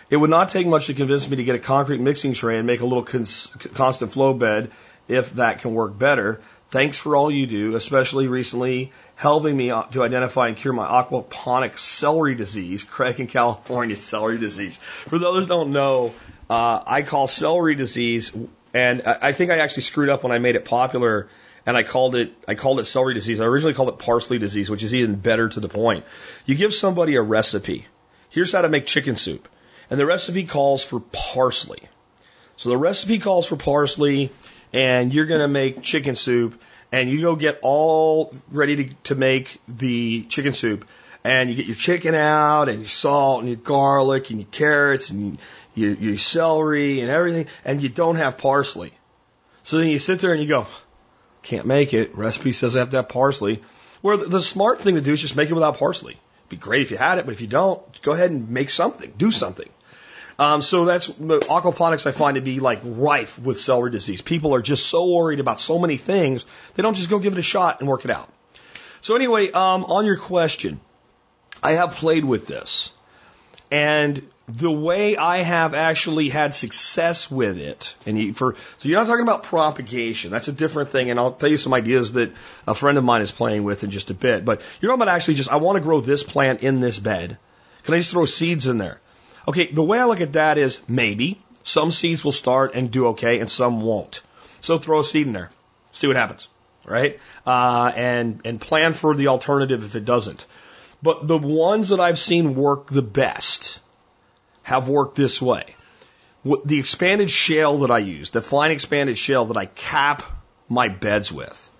It 0.09 0.17
would 0.17 0.29
not 0.29 0.49
take 0.49 0.67
much 0.67 0.87
to 0.87 0.93
convince 0.93 1.27
me 1.27 1.37
to 1.37 1.43
get 1.43 1.55
a 1.55 1.59
concrete 1.59 1.99
mixing 1.99 2.33
tray 2.33 2.57
and 2.57 2.67
make 2.67 2.81
a 2.81 2.85
little 2.85 3.03
cons- 3.03 3.47
constant 3.73 4.11
flow 4.11 4.33
bed 4.33 4.71
if 5.07 5.33
that 5.33 5.61
can 5.61 5.73
work 5.73 5.97
better. 5.97 6.41
Thanks 6.69 6.97
for 6.97 7.15
all 7.15 7.29
you 7.29 7.45
do, 7.45 7.75
especially 7.75 8.27
recently 8.27 8.91
helping 9.15 9.55
me 9.55 9.67
to 9.67 10.03
identify 10.03 10.47
and 10.47 10.57
cure 10.57 10.73
my 10.73 10.85
aquaponic 10.85 11.77
celery 11.77 12.35
disease, 12.35 12.83
Craig 12.95 13.19
in 13.19 13.27
California 13.27 13.95
celery 13.95 14.37
disease. 14.37 14.77
For 14.77 15.19
those 15.19 15.43
who 15.43 15.47
don't 15.47 15.71
know, 15.71 16.13
uh, 16.49 16.83
I 16.85 17.03
call 17.03 17.27
celery 17.27 17.75
disease 17.75 18.35
and 18.73 19.03
I 19.03 19.31
think 19.31 19.51
I 19.51 19.59
actually 19.59 19.83
screwed 19.83 20.09
up 20.09 20.23
when 20.23 20.33
I 20.33 20.39
made 20.39 20.55
it 20.55 20.65
popular 20.65 21.29
and 21.65 21.77
I 21.77 21.83
called 21.83 22.15
it 22.15 22.33
I 22.47 22.55
called 22.55 22.79
it 22.79 22.85
celery 22.85 23.13
disease. 23.13 23.39
I 23.39 23.45
originally 23.45 23.73
called 23.73 23.89
it 23.89 23.99
parsley 23.99 24.37
disease, 24.37 24.69
which 24.69 24.83
is 24.83 24.93
even 24.93 25.15
better 25.15 25.47
to 25.47 25.59
the 25.59 25.69
point. 25.69 26.03
You 26.45 26.55
give 26.55 26.73
somebody 26.73 27.15
a 27.15 27.21
recipe. 27.21 27.87
Here's 28.29 28.51
how 28.51 28.63
to 28.63 28.69
make 28.69 28.85
chicken 28.85 29.15
soup. 29.15 29.47
And 29.89 29.99
the 29.99 30.05
recipe 30.05 30.43
calls 30.43 30.83
for 30.83 30.99
parsley. 30.99 31.83
So 32.57 32.69
the 32.69 32.77
recipe 32.77 33.19
calls 33.19 33.45
for 33.45 33.55
parsley 33.55 34.31
and 34.73 35.13
you're 35.13 35.25
going 35.25 35.41
to 35.41 35.47
make 35.47 35.81
chicken 35.81 36.15
soup 36.15 36.61
and 36.91 37.09
you 37.09 37.21
go 37.21 37.35
get 37.35 37.59
all 37.61 38.33
ready 38.49 38.75
to, 38.75 38.93
to 39.03 39.15
make 39.15 39.59
the 39.67 40.23
chicken 40.23 40.53
soup 40.53 40.85
and 41.25 41.49
you 41.49 41.55
get 41.55 41.65
your 41.65 41.75
chicken 41.75 42.13
out 42.13 42.69
and 42.69 42.81
your 42.81 42.87
salt 42.87 43.39
and 43.39 43.49
your 43.49 43.57
garlic 43.57 44.29
and 44.29 44.39
your 44.39 44.47
carrots 44.51 45.09
and 45.09 45.39
your, 45.73 45.93
your 45.93 46.17
celery 46.19 47.01
and 47.01 47.09
everything, 47.09 47.47
and 47.65 47.81
you 47.81 47.89
don't 47.89 48.15
have 48.17 48.37
parsley. 48.37 48.93
So 49.63 49.77
then 49.77 49.87
you 49.87 49.97
sit 49.97 50.19
there 50.19 50.33
and 50.33 50.41
you 50.41 50.47
go, 50.47 50.67
can't 51.41 51.65
make 51.65 51.93
it. 51.95 52.15
Recipe 52.15 52.51
says 52.51 52.75
I 52.75 52.79
have 52.79 52.91
to 52.91 52.97
have 52.97 53.09
parsley. 53.09 53.63
Where 54.01 54.17
the, 54.17 54.25
the 54.25 54.41
smart 54.41 54.79
thing 54.79 54.95
to 54.95 55.01
do 55.01 55.13
is 55.13 55.21
just 55.21 55.35
make 55.35 55.49
it 55.49 55.53
without 55.53 55.77
parsley. 55.77 56.13
It'd 56.13 56.49
be 56.49 56.57
great 56.57 56.83
if 56.83 56.91
you 56.91 56.97
had 56.97 57.17
it, 57.17 57.25
but 57.25 57.31
if 57.31 57.41
you 57.41 57.47
don't, 57.47 58.01
go 58.03 58.11
ahead 58.11 58.29
and 58.29 58.49
make 58.49 58.69
something. 58.69 59.11
Do 59.17 59.31
something. 59.31 59.69
Um, 60.37 60.61
so 60.61 60.85
that's 60.85 61.07
aquaponics 61.07 62.05
I 62.05 62.11
find 62.11 62.35
to 62.35 62.41
be 62.41 62.59
like 62.59 62.81
rife 62.83 63.39
with 63.39 63.59
celery 63.59 63.91
disease. 63.91 64.21
People 64.21 64.53
are 64.53 64.61
just 64.61 64.87
so 64.87 65.07
worried 65.07 65.39
about 65.39 65.59
so 65.59 65.79
many 65.79 65.97
things, 65.97 66.45
they 66.73 66.83
don't 66.83 66.95
just 66.95 67.09
go 67.09 67.19
give 67.19 67.33
it 67.33 67.39
a 67.39 67.43
shot 67.43 67.79
and 67.79 67.87
work 67.87 68.05
it 68.05 68.11
out. 68.11 68.29
So 69.01 69.15
anyway, 69.15 69.51
um, 69.51 69.85
on 69.85 70.05
your 70.05 70.17
question, 70.17 70.79
I 71.61 71.73
have 71.73 71.95
played 71.95 72.25
with 72.25 72.47
this. 72.47 72.91
And 73.71 74.27
the 74.47 74.71
way 74.71 75.17
I 75.17 75.37
have 75.37 75.73
actually 75.73 76.29
had 76.29 76.53
success 76.53 77.31
with 77.31 77.59
it, 77.59 77.95
and 78.05 78.17
you, 78.17 78.33
for 78.33 78.55
so 78.77 78.87
you're 78.87 78.97
not 78.97 79.07
talking 79.07 79.23
about 79.23 79.43
propagation. 79.43 80.29
That's 80.31 80.47
a 80.47 80.51
different 80.51 80.91
thing, 80.91 81.09
and 81.09 81.19
I'll 81.19 81.31
tell 81.31 81.49
you 81.49 81.57
some 81.57 81.73
ideas 81.73 82.11
that 82.13 82.31
a 82.67 82.75
friend 82.75 82.97
of 82.97 83.03
mine 83.03 83.23
is 83.23 83.31
playing 83.31 83.63
with 83.63 83.83
in 83.83 83.89
just 83.89 84.11
a 84.11 84.13
bit. 84.13 84.45
But 84.45 84.61
you're 84.79 84.91
talking 84.91 85.01
about 85.01 85.15
actually 85.15 85.35
just 85.35 85.51
I 85.51 85.55
want 85.55 85.77
to 85.77 85.81
grow 85.81 85.99
this 85.99 86.21
plant 86.21 86.61
in 86.61 86.79
this 86.79 86.99
bed. 86.99 87.37
Can 87.83 87.95
I 87.95 87.97
just 87.97 88.11
throw 88.11 88.25
seeds 88.25 88.67
in 88.67 88.77
there? 88.77 88.99
Okay, 89.47 89.71
the 89.71 89.83
way 89.83 89.99
I 89.99 90.05
look 90.05 90.21
at 90.21 90.33
that 90.33 90.57
is 90.57 90.79
maybe 90.87 91.39
some 91.63 91.91
seeds 91.91 92.23
will 92.23 92.31
start 92.31 92.73
and 92.75 92.91
do 92.91 93.07
okay, 93.07 93.39
and 93.39 93.49
some 93.49 93.81
won't. 93.81 94.21
So 94.61 94.79
throw 94.79 95.01
a 95.01 95.03
seed 95.03 95.27
in 95.27 95.33
there, 95.33 95.51
see 95.91 96.07
what 96.07 96.15
happens, 96.15 96.47
right? 96.85 97.19
Uh, 97.45 97.91
and 97.95 98.41
and 98.45 98.59
plan 98.59 98.93
for 98.93 99.15
the 99.15 99.27
alternative 99.27 99.83
if 99.83 99.95
it 99.95 100.05
doesn't. 100.05 100.45
But 101.03 101.27
the 101.27 101.37
ones 101.37 101.89
that 101.89 101.99
I've 101.99 102.17
seen 102.17 102.55
work 102.55 102.87
the 102.87 103.03
best 103.03 103.79
have 104.63 104.89
worked 104.89 105.15
this 105.15 105.41
way. 105.41 105.75
The 106.43 106.79
expanded 106.79 107.29
shale 107.29 107.79
that 107.79 107.91
I 107.91 107.99
use, 107.99 108.29
the 108.29 108.41
fine 108.41 108.71
expanded 108.71 109.17
shale 109.17 109.45
that 109.45 109.57
I 109.57 109.65
cap 109.65 110.23
my 110.69 110.89
beds 110.89 111.31
with, 111.31 111.71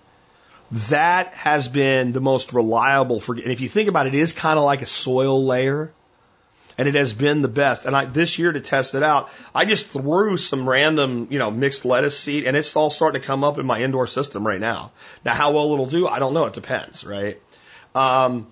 that 0.90 1.34
has 1.34 1.68
been 1.68 2.12
the 2.12 2.20
most 2.20 2.52
reliable 2.52 3.20
for, 3.20 3.34
and 3.34 3.52
if 3.52 3.60
you 3.60 3.68
think 3.68 3.88
about 3.88 4.06
it, 4.06 4.14
it 4.14 4.20
is 4.20 4.32
kind 4.32 4.58
of 4.58 4.64
like 4.64 4.82
a 4.82 4.86
soil 4.86 5.44
layer 5.44 5.92
and 6.78 6.88
it 6.88 6.94
has 6.94 7.12
been 7.12 7.42
the 7.42 7.48
best. 7.48 7.86
And 7.86 7.96
I, 7.96 8.04
this 8.04 8.38
year 8.38 8.52
to 8.52 8.60
test 8.60 8.94
it 8.94 9.02
out, 9.02 9.30
I 9.54 9.64
just 9.64 9.88
threw 9.88 10.36
some 10.36 10.68
random, 10.68 11.28
you 11.30 11.38
know, 11.38 11.50
mixed 11.50 11.84
lettuce 11.84 12.18
seed 12.18 12.46
and 12.46 12.56
it's 12.56 12.74
all 12.76 12.90
starting 12.90 13.20
to 13.20 13.26
come 13.26 13.44
up 13.44 13.58
in 13.58 13.66
my 13.66 13.80
indoor 13.80 14.06
system 14.06 14.46
right 14.46 14.60
now. 14.60 14.92
Now, 15.24 15.34
how 15.34 15.52
well 15.52 15.72
it'll 15.72 15.86
do, 15.86 16.06
I 16.06 16.18
don't 16.18 16.34
know. 16.34 16.44
It 16.46 16.52
depends, 16.52 17.04
right? 17.04 17.40
Um, 17.94 18.46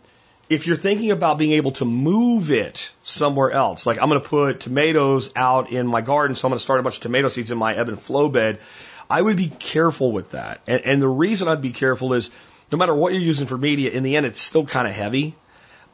if 0.49 0.67
you're 0.67 0.77
thinking 0.77 1.11
about 1.11 1.39
being 1.39 1.53
able 1.53 1.73
to 1.73 1.85
move 1.85 2.51
it 2.51 2.93
somewhere 3.03 3.51
else, 3.51 3.87
like 3.87 4.01
I'm 4.01 4.09
going 4.09 4.21
to 4.21 4.29
put 4.29 4.61
tomatoes 4.61 5.31
out 5.35 5.71
in 5.71 5.87
my 5.87 6.01
garden, 6.01 6.37
so 6.37 6.47
I'm 6.47 6.51
going 6.51 6.59
to 6.59 6.63
start 6.63 6.81
a 6.81 6.83
bunch 6.83 6.97
of 6.97 7.03
tomato 7.03 7.29
seeds 7.29 7.51
in 7.51 7.59
my 7.59 7.75
ebb 7.75 7.89
and 7.89 8.01
flow 8.01 8.29
bed, 8.29 8.61
I 9.09 9.21
would 9.21 9.37
be 9.37 9.49
careful 9.49 10.13
with 10.13 10.31
that. 10.31 10.61
And, 10.67 10.83
and 10.83 11.03
the 11.03 11.09
reason 11.09 11.49
I'd 11.49 11.63
be 11.63 11.73
careful 11.73 12.15
is 12.15 12.31
no 12.73 12.79
matter 12.79 12.95
what 12.95 13.13
you're 13.13 13.23
using 13.23 13.47
for 13.47 13.57
media, 13.57 13.91
in 13.91 14.03
the 14.03 14.17
end, 14.17 14.27
it's 14.27 14.41
still 14.41 14.65
kind 14.67 14.89
of 14.89 14.95
heavy. 14.95 15.35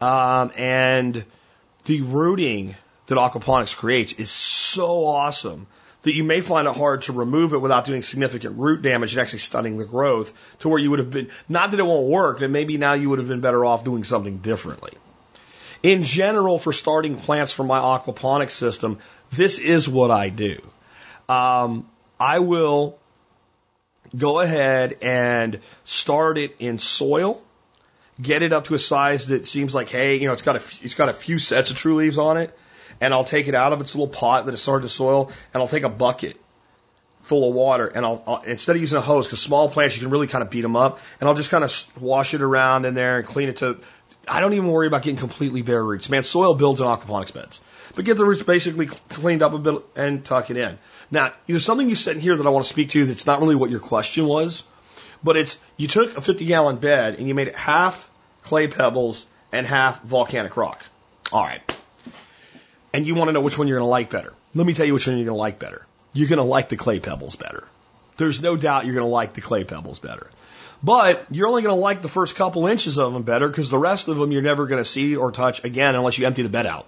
Um, 0.00 0.52
and 0.56 1.24
the 1.84 2.02
rooting 2.02 2.76
that 3.06 3.16
aquaponics 3.16 3.76
creates 3.76 4.12
is 4.12 4.30
so 4.30 5.04
awesome 5.06 5.66
that 6.02 6.14
you 6.14 6.24
may 6.24 6.40
find 6.40 6.66
it 6.66 6.74
hard 6.74 7.02
to 7.02 7.12
remove 7.12 7.52
it 7.52 7.58
without 7.58 7.84
doing 7.84 8.02
significant 8.02 8.58
root 8.58 8.82
damage 8.82 9.12
and 9.12 9.20
actually 9.20 9.40
stunning 9.40 9.76
the 9.76 9.84
growth 9.84 10.32
to 10.60 10.68
where 10.68 10.78
you 10.78 10.90
would 10.90 10.98
have 10.98 11.10
been, 11.10 11.28
not 11.48 11.72
that 11.72 11.80
it 11.80 11.84
won't 11.84 12.06
work, 12.06 12.38
that 12.38 12.48
maybe 12.48 12.78
now 12.78 12.94
you 12.94 13.10
would 13.10 13.18
have 13.18 13.28
been 13.28 13.40
better 13.40 13.64
off 13.64 13.84
doing 13.84 14.04
something 14.04 14.38
differently. 14.38 14.92
In 15.82 16.02
general, 16.02 16.58
for 16.58 16.72
starting 16.72 17.16
plants 17.16 17.52
for 17.52 17.64
my 17.64 17.78
aquaponics 17.78 18.52
system, 18.52 18.98
this 19.32 19.58
is 19.58 19.88
what 19.88 20.10
I 20.10 20.28
do. 20.28 20.60
Um, 21.28 21.88
I 22.18 22.40
will 22.40 22.98
go 24.16 24.40
ahead 24.40 24.98
and 25.02 25.60
start 25.84 26.38
it 26.38 26.56
in 26.58 26.78
soil, 26.78 27.42
get 28.20 28.42
it 28.42 28.52
up 28.52 28.64
to 28.64 28.74
a 28.74 28.78
size 28.78 29.28
that 29.28 29.46
seems 29.46 29.74
like, 29.74 29.88
hey, 29.88 30.16
you 30.16 30.26
know, 30.26 30.32
it's 30.32 30.42
got 30.42 30.56
a, 30.56 30.84
it's 30.84 30.94
got 30.94 31.08
a 31.08 31.12
few 31.12 31.38
sets 31.38 31.70
of 31.70 31.76
true 31.76 31.96
leaves 31.96 32.18
on 32.18 32.36
it 32.36 32.56
and 33.00 33.14
I'll 33.14 33.24
take 33.24 33.48
it 33.48 33.54
out 33.54 33.72
of 33.72 33.80
its 33.80 33.94
little 33.94 34.08
pot 34.08 34.46
that 34.46 34.54
is 34.54 34.62
started 34.62 34.82
to 34.82 34.88
soil, 34.88 35.30
and 35.52 35.62
I'll 35.62 35.68
take 35.68 35.84
a 35.84 35.88
bucket 35.88 36.36
full 37.22 37.48
of 37.48 37.54
water, 37.54 37.86
and 37.86 38.04
I'll, 38.04 38.22
I'll 38.26 38.42
instead 38.42 38.76
of 38.76 38.82
using 38.82 38.98
a 38.98 39.00
hose, 39.00 39.26
because 39.26 39.40
small 39.40 39.68
plants 39.68 39.96
you 39.96 40.02
can 40.02 40.10
really 40.10 40.26
kind 40.26 40.42
of 40.42 40.50
beat 40.50 40.60
them 40.62 40.76
up, 40.76 40.98
and 41.20 41.28
I'll 41.28 41.34
just 41.34 41.50
kind 41.50 41.64
of 41.64 42.02
wash 42.02 42.34
it 42.34 42.42
around 42.42 42.84
in 42.84 42.94
there 42.94 43.18
and 43.18 43.26
clean 43.26 43.48
it 43.48 43.58
to. 43.58 43.78
I 44.28 44.40
don't 44.40 44.52
even 44.52 44.68
worry 44.68 44.86
about 44.86 45.02
getting 45.02 45.18
completely 45.18 45.62
bare 45.62 45.82
roots. 45.82 46.10
Man, 46.10 46.22
soil 46.22 46.54
builds 46.54 46.80
in 46.80 46.86
aquaponics 46.86 47.32
beds, 47.32 47.60
but 47.94 48.04
get 48.04 48.16
the 48.16 48.24
roots 48.24 48.42
basically 48.42 48.86
cleaned 48.86 49.42
up 49.42 49.54
a 49.54 49.58
bit 49.58 49.82
and 49.96 50.24
tuck 50.24 50.50
it 50.50 50.56
in. 50.56 50.78
Now, 51.10 51.32
there's 51.46 51.64
something 51.64 51.88
you 51.88 51.96
said 51.96 52.16
in 52.16 52.22
here 52.22 52.36
that 52.36 52.46
I 52.46 52.50
want 52.50 52.64
to 52.64 52.68
speak 52.68 52.90
to 52.90 53.06
that's 53.06 53.26
not 53.26 53.40
really 53.40 53.56
what 53.56 53.70
your 53.70 53.80
question 53.80 54.26
was, 54.26 54.62
but 55.24 55.36
it's 55.36 55.58
you 55.76 55.88
took 55.88 56.16
a 56.16 56.20
50 56.20 56.44
gallon 56.44 56.76
bed 56.76 57.14
and 57.14 57.28
you 57.28 57.34
made 57.34 57.48
it 57.48 57.56
half 57.56 58.09
clay 58.43 58.68
pebbles 58.68 59.26
and 59.53 59.66
half 59.66 60.03
volcanic 60.03 60.57
rock. 60.57 60.84
All 61.32 61.45
right 61.45 61.62
and 62.93 63.07
you 63.07 63.14
want 63.14 63.28
to 63.28 63.32
know 63.32 63.41
which 63.41 63.59
one 63.59 63.68
you're 63.68 63.78
going 63.78 63.86
to 63.86 63.91
like 63.91 64.11
better. 64.11 64.32
Let 64.55 64.66
me 64.66 64.74
tell 64.74 64.86
you 64.86 64.95
which 64.95 65.07
one 65.07 65.16
you're 65.16 65.26
going 65.26 65.36
to 65.36 65.41
like 65.41 65.59
better. 65.59 65.86
You're 66.12 66.28
going 66.28 66.38
to 66.38 66.45
like 66.45 66.68
the 66.68 66.76
clay 66.76 66.99
pebbles 66.99 67.36
better. 67.36 67.66
There's 68.16 68.43
no 68.43 68.57
doubt 68.57 68.84
you're 68.84 68.95
going 68.95 69.07
to 69.07 69.11
like 69.11 69.34
the 69.34 69.41
clay 69.41 69.64
pebbles 69.64 69.99
better. 69.99 70.30
But 70.82 71.26
you're 71.30 71.47
only 71.47 71.62
going 71.62 71.74
to 71.74 71.80
like 71.80 72.03
the 72.03 72.09
first 72.09 72.36
couple 72.36 72.66
inches 72.66 72.99
of 72.99 73.12
them 73.12 73.22
better 73.22 73.49
because 73.49 73.70
the 73.70 73.78
rest 73.78 74.09
of 74.09 74.16
them 74.16 74.32
you're 74.32 74.43
never 74.43 74.66
going 74.66 74.82
to 74.82 74.88
see 74.88 75.16
or 75.16 75.30
touch 75.30 75.62
again 75.62 75.95
unless 75.95 76.18
you 76.18 76.26
empty 76.26 76.43
the 76.43 76.49
bed 76.49 76.66
out. 76.66 76.86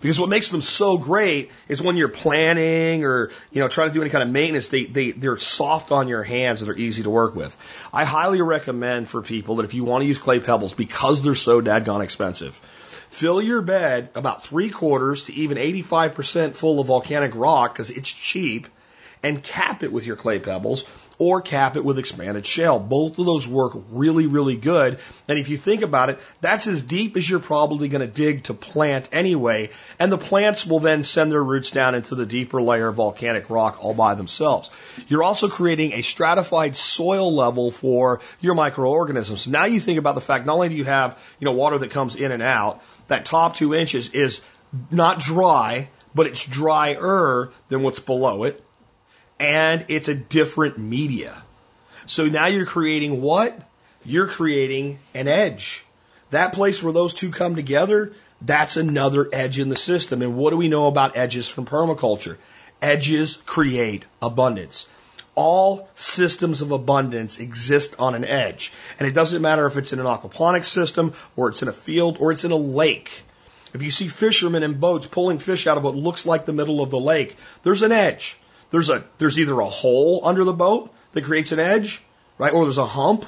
Because 0.00 0.18
what 0.18 0.28
makes 0.28 0.50
them 0.50 0.60
so 0.60 0.98
great 0.98 1.50
is 1.68 1.82
when 1.82 1.96
you're 1.96 2.08
planning 2.08 3.04
or, 3.04 3.30
you 3.50 3.60
know, 3.60 3.68
trying 3.68 3.88
to 3.88 3.94
do 3.94 4.00
any 4.00 4.10
kind 4.10 4.22
of 4.22 4.30
maintenance, 4.30 4.68
they, 4.68 4.84
they, 4.84 5.10
they're 5.12 5.38
soft 5.38 5.92
on 5.92 6.08
your 6.08 6.22
hands 6.22 6.60
and 6.60 6.68
they're 6.68 6.78
easy 6.78 7.02
to 7.02 7.10
work 7.10 7.34
with. 7.34 7.56
I 7.92 8.04
highly 8.04 8.42
recommend 8.42 9.08
for 9.08 9.22
people 9.22 9.56
that 9.56 9.64
if 9.64 9.74
you 9.74 9.84
want 9.84 10.02
to 10.02 10.06
use 10.06 10.18
clay 10.18 10.40
pebbles 10.40 10.74
because 10.74 11.22
they're 11.22 11.34
so 11.34 11.60
dadgone 11.60 12.02
expensive, 12.02 12.54
fill 13.08 13.40
your 13.40 13.62
bed 13.62 14.10
about 14.14 14.42
three 14.42 14.70
quarters 14.70 15.26
to 15.26 15.34
even 15.34 15.58
85% 15.58 16.56
full 16.56 16.80
of 16.80 16.86
volcanic 16.86 17.34
rock 17.34 17.72
because 17.74 17.90
it's 17.90 18.10
cheap 18.10 18.66
and 19.22 19.42
cap 19.42 19.82
it 19.82 19.92
with 19.92 20.06
your 20.06 20.16
clay 20.16 20.38
pebbles 20.38 20.84
or 21.18 21.40
cap 21.40 21.76
it 21.76 21.84
with 21.84 21.98
expanded 21.98 22.46
shale. 22.46 22.78
Both 22.78 23.18
of 23.18 23.26
those 23.26 23.48
work 23.48 23.72
really, 23.90 24.26
really 24.26 24.56
good. 24.56 24.98
And 25.28 25.38
if 25.38 25.48
you 25.48 25.56
think 25.56 25.82
about 25.82 26.10
it, 26.10 26.18
that's 26.40 26.66
as 26.66 26.82
deep 26.82 27.16
as 27.16 27.28
you're 27.28 27.40
probably 27.40 27.88
going 27.88 28.02
to 28.02 28.06
dig 28.06 28.44
to 28.44 28.54
plant 28.54 29.08
anyway. 29.12 29.70
And 29.98 30.12
the 30.12 30.18
plants 30.18 30.66
will 30.66 30.80
then 30.80 31.02
send 31.02 31.32
their 31.32 31.42
roots 31.42 31.70
down 31.70 31.94
into 31.94 32.14
the 32.14 32.26
deeper 32.26 32.60
layer 32.60 32.88
of 32.88 32.96
volcanic 32.96 33.48
rock 33.48 33.82
all 33.82 33.94
by 33.94 34.14
themselves. 34.14 34.70
You're 35.08 35.22
also 35.22 35.48
creating 35.48 35.92
a 35.92 36.02
stratified 36.02 36.76
soil 36.76 37.34
level 37.34 37.70
for 37.70 38.20
your 38.40 38.54
microorganisms. 38.54 39.46
Now 39.46 39.64
you 39.64 39.80
think 39.80 39.98
about 39.98 40.14
the 40.14 40.20
fact 40.20 40.46
not 40.46 40.54
only 40.54 40.68
do 40.68 40.74
you 40.74 40.84
have, 40.84 41.18
you 41.40 41.46
know, 41.46 41.52
water 41.52 41.78
that 41.78 41.90
comes 41.90 42.16
in 42.16 42.32
and 42.32 42.42
out, 42.42 42.82
that 43.08 43.24
top 43.24 43.56
two 43.56 43.74
inches 43.74 44.10
is 44.10 44.42
not 44.90 45.20
dry, 45.20 45.88
but 46.14 46.26
it's 46.26 46.44
drier 46.44 47.50
than 47.68 47.82
what's 47.82 48.00
below 48.00 48.44
it 48.44 48.65
and 49.38 49.86
it's 49.88 50.08
a 50.08 50.14
different 50.14 50.78
media. 50.78 51.42
So 52.06 52.26
now 52.26 52.46
you're 52.46 52.66
creating 52.66 53.20
what? 53.20 53.58
You're 54.04 54.28
creating 54.28 54.98
an 55.14 55.28
edge. 55.28 55.84
That 56.30 56.52
place 56.52 56.82
where 56.82 56.92
those 56.92 57.14
two 57.14 57.30
come 57.30 57.56
together, 57.56 58.12
that's 58.40 58.76
another 58.76 59.28
edge 59.32 59.58
in 59.58 59.68
the 59.68 59.76
system. 59.76 60.22
And 60.22 60.36
what 60.36 60.50
do 60.50 60.56
we 60.56 60.68
know 60.68 60.86
about 60.86 61.16
edges 61.16 61.48
from 61.48 61.66
permaculture? 61.66 62.36
Edges 62.80 63.36
create 63.46 64.04
abundance. 64.22 64.86
All 65.34 65.88
systems 65.94 66.62
of 66.62 66.72
abundance 66.72 67.38
exist 67.38 67.96
on 67.98 68.14
an 68.14 68.24
edge. 68.24 68.72
And 68.98 69.06
it 69.06 69.12
doesn't 69.12 69.42
matter 69.42 69.66
if 69.66 69.76
it's 69.76 69.92
in 69.92 70.00
an 70.00 70.06
aquaponics 70.06 70.66
system 70.66 71.12
or 71.36 71.50
it's 71.50 71.62
in 71.62 71.68
a 71.68 71.72
field 71.72 72.18
or 72.20 72.32
it's 72.32 72.44
in 72.44 72.52
a 72.52 72.56
lake. 72.56 73.22
If 73.74 73.82
you 73.82 73.90
see 73.90 74.08
fishermen 74.08 74.62
in 74.62 74.74
boats 74.74 75.06
pulling 75.06 75.38
fish 75.38 75.66
out 75.66 75.76
of 75.76 75.84
what 75.84 75.94
looks 75.94 76.24
like 76.24 76.46
the 76.46 76.52
middle 76.52 76.80
of 76.80 76.90
the 76.90 77.00
lake, 77.00 77.36
there's 77.62 77.82
an 77.82 77.92
edge. 77.92 78.38
There's 78.76 78.90
a 78.90 79.04
there's 79.16 79.38
either 79.38 79.58
a 79.58 79.64
hole 79.64 80.20
under 80.24 80.44
the 80.44 80.52
boat 80.52 80.92
that 81.14 81.24
creates 81.24 81.50
an 81.50 81.58
edge, 81.58 82.02
right? 82.36 82.52
Or 82.52 82.64
there's 82.64 82.76
a 82.76 82.84
hump, 82.84 83.24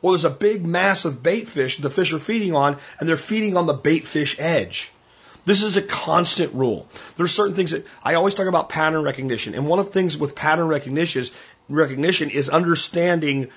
or 0.00 0.12
there's 0.12 0.24
a 0.24 0.30
big 0.30 0.64
massive 0.64 1.20
bait 1.20 1.48
fish 1.48 1.78
the 1.78 1.90
fish 1.90 2.12
are 2.12 2.20
feeding 2.20 2.54
on, 2.54 2.76
and 3.00 3.08
they're 3.08 3.16
feeding 3.16 3.56
on 3.56 3.66
the 3.66 3.72
bait 3.72 4.06
fish 4.06 4.36
edge. 4.38 4.92
This 5.44 5.64
is 5.64 5.76
a 5.76 5.82
constant 5.82 6.54
rule. 6.54 6.86
There's 7.16 7.32
certain 7.32 7.56
things 7.56 7.72
that 7.72 7.84
I 8.04 8.14
always 8.14 8.36
talk 8.36 8.46
about 8.46 8.68
pattern 8.68 9.02
recognition, 9.02 9.56
and 9.56 9.66
one 9.66 9.80
of 9.80 9.86
the 9.86 9.92
things 9.92 10.16
with 10.16 10.36
pattern 10.36 10.68
recognition 10.68 11.22
is, 11.22 11.32
recognition 11.68 12.30
is 12.30 12.48
understanding 12.48 13.48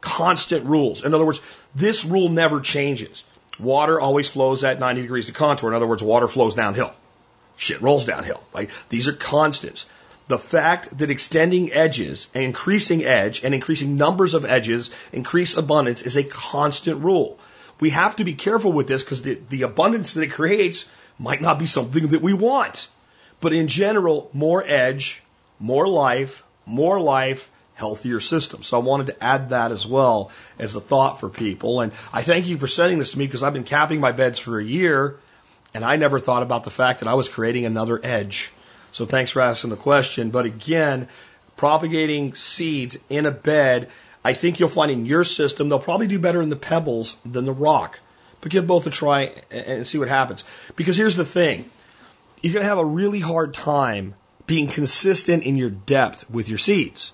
constant 0.00 0.64
rules. 0.64 1.04
In 1.04 1.12
other 1.12 1.26
words, 1.26 1.42
this 1.74 2.06
rule 2.06 2.30
never 2.30 2.60
changes. 2.60 3.22
Water 3.60 4.00
always 4.00 4.30
flows 4.30 4.64
at 4.64 4.80
90 4.80 5.02
degrees 5.02 5.26
to 5.26 5.32
contour. 5.32 5.68
In 5.68 5.76
other 5.76 5.86
words, 5.86 6.02
water 6.02 6.26
flows 6.26 6.54
downhill. 6.54 6.94
Shit 7.56 7.82
rolls 7.82 8.06
downhill. 8.06 8.42
Like 8.54 8.70
these 8.88 9.08
are 9.08 9.12
constants 9.12 9.84
the 10.28 10.38
fact 10.38 10.98
that 10.98 11.10
extending 11.10 11.72
edges 11.72 12.28
and 12.34 12.44
increasing 12.44 13.04
edge 13.04 13.44
and 13.44 13.54
increasing 13.54 13.96
numbers 13.96 14.34
of 14.34 14.44
edges 14.44 14.90
increase 15.12 15.56
abundance 15.56 16.02
is 16.02 16.16
a 16.16 16.24
constant 16.24 17.02
rule. 17.02 17.38
We 17.78 17.90
have 17.90 18.16
to 18.16 18.24
be 18.24 18.34
careful 18.34 18.72
with 18.72 18.88
this 18.88 19.04
because 19.04 19.22
the, 19.22 19.38
the 19.50 19.62
abundance 19.62 20.14
that 20.14 20.22
it 20.22 20.32
creates 20.32 20.88
might 21.18 21.40
not 21.40 21.58
be 21.58 21.66
something 21.66 22.08
that 22.08 22.22
we 22.22 22.32
want. 22.32 22.88
But 23.40 23.52
in 23.52 23.68
general, 23.68 24.30
more 24.32 24.66
edge, 24.66 25.22
more 25.60 25.86
life, 25.86 26.42
more 26.64 27.00
life, 27.00 27.50
healthier 27.74 28.20
system. 28.20 28.62
So 28.62 28.80
I 28.80 28.82
wanted 28.82 29.08
to 29.08 29.22
add 29.22 29.50
that 29.50 29.70
as 29.70 29.86
well 29.86 30.30
as 30.58 30.74
a 30.74 30.80
thought 30.80 31.20
for 31.20 31.28
people. 31.28 31.82
And 31.82 31.92
I 32.12 32.22
thank 32.22 32.46
you 32.46 32.56
for 32.56 32.66
sending 32.66 32.98
this 32.98 33.10
to 33.12 33.18
me 33.18 33.26
because 33.26 33.42
I've 33.42 33.52
been 33.52 33.64
capping 33.64 34.00
my 34.00 34.12
beds 34.12 34.38
for 34.38 34.58
a 34.58 34.64
year 34.64 35.18
and 35.74 35.84
I 35.84 35.96
never 35.96 36.18
thought 36.18 36.42
about 36.42 36.64
the 36.64 36.70
fact 36.70 37.00
that 37.00 37.08
I 37.08 37.14
was 37.14 37.28
creating 37.28 37.66
another 37.66 38.00
edge 38.02 38.52
so 38.96 39.04
thanks 39.04 39.30
for 39.30 39.42
asking 39.42 39.68
the 39.68 39.76
question. 39.76 40.30
But 40.30 40.46
again, 40.46 41.08
propagating 41.58 42.34
seeds 42.34 42.96
in 43.10 43.26
a 43.26 43.30
bed, 43.30 43.90
I 44.24 44.32
think 44.32 44.58
you'll 44.58 44.70
find 44.70 44.90
in 44.90 45.04
your 45.04 45.22
system, 45.22 45.68
they'll 45.68 45.78
probably 45.78 46.06
do 46.06 46.18
better 46.18 46.40
in 46.40 46.48
the 46.48 46.56
pebbles 46.56 47.14
than 47.26 47.44
the 47.44 47.52
rock. 47.52 48.00
But 48.40 48.50
give 48.50 48.66
both 48.66 48.86
a 48.86 48.90
try 48.90 49.34
and 49.50 49.86
see 49.86 49.98
what 49.98 50.08
happens. 50.08 50.44
Because 50.76 50.96
here's 50.96 51.14
the 51.14 51.26
thing. 51.26 51.68
You're 52.40 52.54
going 52.54 52.62
to 52.62 52.70
have 52.70 52.78
a 52.78 52.86
really 52.86 53.20
hard 53.20 53.52
time 53.52 54.14
being 54.46 54.66
consistent 54.66 55.42
in 55.42 55.56
your 55.56 55.68
depth 55.68 56.30
with 56.30 56.48
your 56.48 56.56
seeds. 56.56 57.12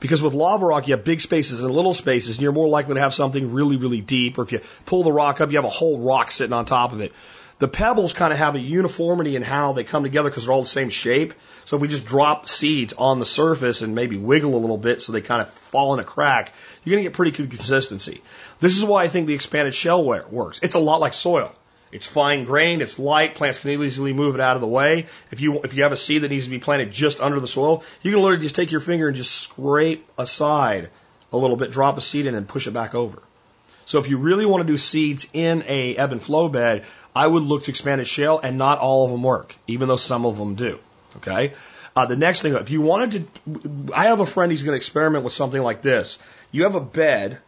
Because 0.00 0.20
with 0.22 0.34
lava 0.34 0.66
rock, 0.66 0.88
you 0.88 0.96
have 0.96 1.04
big 1.04 1.20
spaces 1.20 1.62
and 1.62 1.72
little 1.72 1.94
spaces, 1.94 2.38
and 2.38 2.42
you're 2.42 2.50
more 2.50 2.68
likely 2.68 2.94
to 2.94 3.00
have 3.00 3.14
something 3.14 3.52
really, 3.52 3.76
really 3.76 4.00
deep. 4.00 4.36
Or 4.36 4.42
if 4.42 4.50
you 4.50 4.62
pull 4.84 5.04
the 5.04 5.12
rock 5.12 5.40
up, 5.40 5.50
you 5.50 5.58
have 5.58 5.64
a 5.64 5.68
whole 5.68 6.00
rock 6.00 6.32
sitting 6.32 6.54
on 6.54 6.64
top 6.64 6.92
of 6.92 7.00
it. 7.00 7.12
The 7.60 7.68
pebbles 7.68 8.14
kind 8.14 8.32
of 8.32 8.38
have 8.38 8.54
a 8.54 8.58
uniformity 8.58 9.36
in 9.36 9.42
how 9.42 9.74
they 9.74 9.84
come 9.84 10.02
together 10.02 10.30
because 10.30 10.46
they're 10.46 10.52
all 10.52 10.62
the 10.62 10.66
same 10.66 10.88
shape. 10.88 11.34
So 11.66 11.76
if 11.76 11.82
we 11.82 11.88
just 11.88 12.06
drop 12.06 12.48
seeds 12.48 12.94
on 12.94 13.18
the 13.18 13.26
surface 13.26 13.82
and 13.82 13.94
maybe 13.94 14.16
wiggle 14.16 14.54
a 14.54 14.56
little 14.56 14.78
bit 14.78 15.02
so 15.02 15.12
they 15.12 15.20
kind 15.20 15.42
of 15.42 15.50
fall 15.50 15.92
in 15.92 16.00
a 16.00 16.04
crack, 16.04 16.54
you're 16.82 16.94
going 16.94 17.04
to 17.04 17.10
get 17.10 17.14
pretty 17.14 17.32
good 17.32 17.50
consistency. 17.50 18.22
This 18.60 18.78
is 18.78 18.84
why 18.84 19.04
I 19.04 19.08
think 19.08 19.26
the 19.26 19.34
expanded 19.34 19.74
shale 19.74 20.02
works. 20.02 20.60
It's 20.62 20.74
a 20.74 20.78
lot 20.78 21.02
like 21.02 21.12
soil. 21.12 21.52
It's 21.92 22.06
fine 22.06 22.44
grained, 22.44 22.82
it's 22.82 22.98
light, 22.98 23.34
plants 23.34 23.58
can 23.58 23.70
easily 23.82 24.14
move 24.14 24.36
it 24.36 24.40
out 24.40 24.56
of 24.56 24.62
the 24.62 24.66
way. 24.68 25.06
If 25.30 25.40
you 25.40 25.60
if 25.62 25.74
you 25.74 25.82
have 25.82 25.92
a 25.92 25.96
seed 25.96 26.22
that 26.22 26.30
needs 26.30 26.44
to 26.44 26.50
be 26.50 26.60
planted 26.60 26.92
just 26.92 27.20
under 27.20 27.40
the 27.40 27.48
soil, 27.48 27.82
you 28.00 28.12
can 28.12 28.22
literally 28.22 28.42
just 28.42 28.54
take 28.54 28.70
your 28.70 28.80
finger 28.80 29.08
and 29.08 29.16
just 29.16 29.32
scrape 29.32 30.08
aside 30.16 30.88
a 31.32 31.36
little 31.36 31.56
bit, 31.56 31.72
drop 31.72 31.98
a 31.98 32.00
seed 32.00 32.26
in 32.26 32.34
and 32.34 32.48
push 32.48 32.66
it 32.68 32.70
back 32.70 32.94
over. 32.94 33.20
So 33.86 33.98
if 33.98 34.08
you 34.08 34.18
really 34.18 34.46
want 34.46 34.64
to 34.64 34.72
do 34.72 34.78
seeds 34.78 35.26
in 35.32 35.64
a 35.66 35.96
ebb 35.96 36.12
and 36.12 36.22
flow 36.22 36.48
bed, 36.48 36.84
I 37.14 37.26
would 37.26 37.42
look 37.42 37.64
to 37.64 37.70
expand 37.70 38.00
expanded 38.00 38.06
shale, 38.06 38.38
and 38.38 38.56
not 38.56 38.78
all 38.78 39.04
of 39.04 39.10
them 39.10 39.22
work, 39.22 39.56
even 39.66 39.88
though 39.88 39.96
some 39.96 40.26
of 40.26 40.36
them 40.36 40.54
do. 40.54 40.78
Okay. 41.16 41.54
Uh, 41.96 42.06
the 42.06 42.16
next 42.16 42.42
thing, 42.42 42.54
if 42.54 42.70
you 42.70 42.80
wanted 42.80 43.26
to, 43.44 43.92
I 43.92 44.04
have 44.04 44.20
a 44.20 44.26
friend 44.26 44.52
who's 44.52 44.62
going 44.62 44.74
to 44.74 44.76
experiment 44.76 45.24
with 45.24 45.32
something 45.32 45.60
like 45.60 45.82
this. 45.82 46.18
You 46.52 46.62
have 46.62 46.76
a 46.76 46.80
bed, 46.80 47.38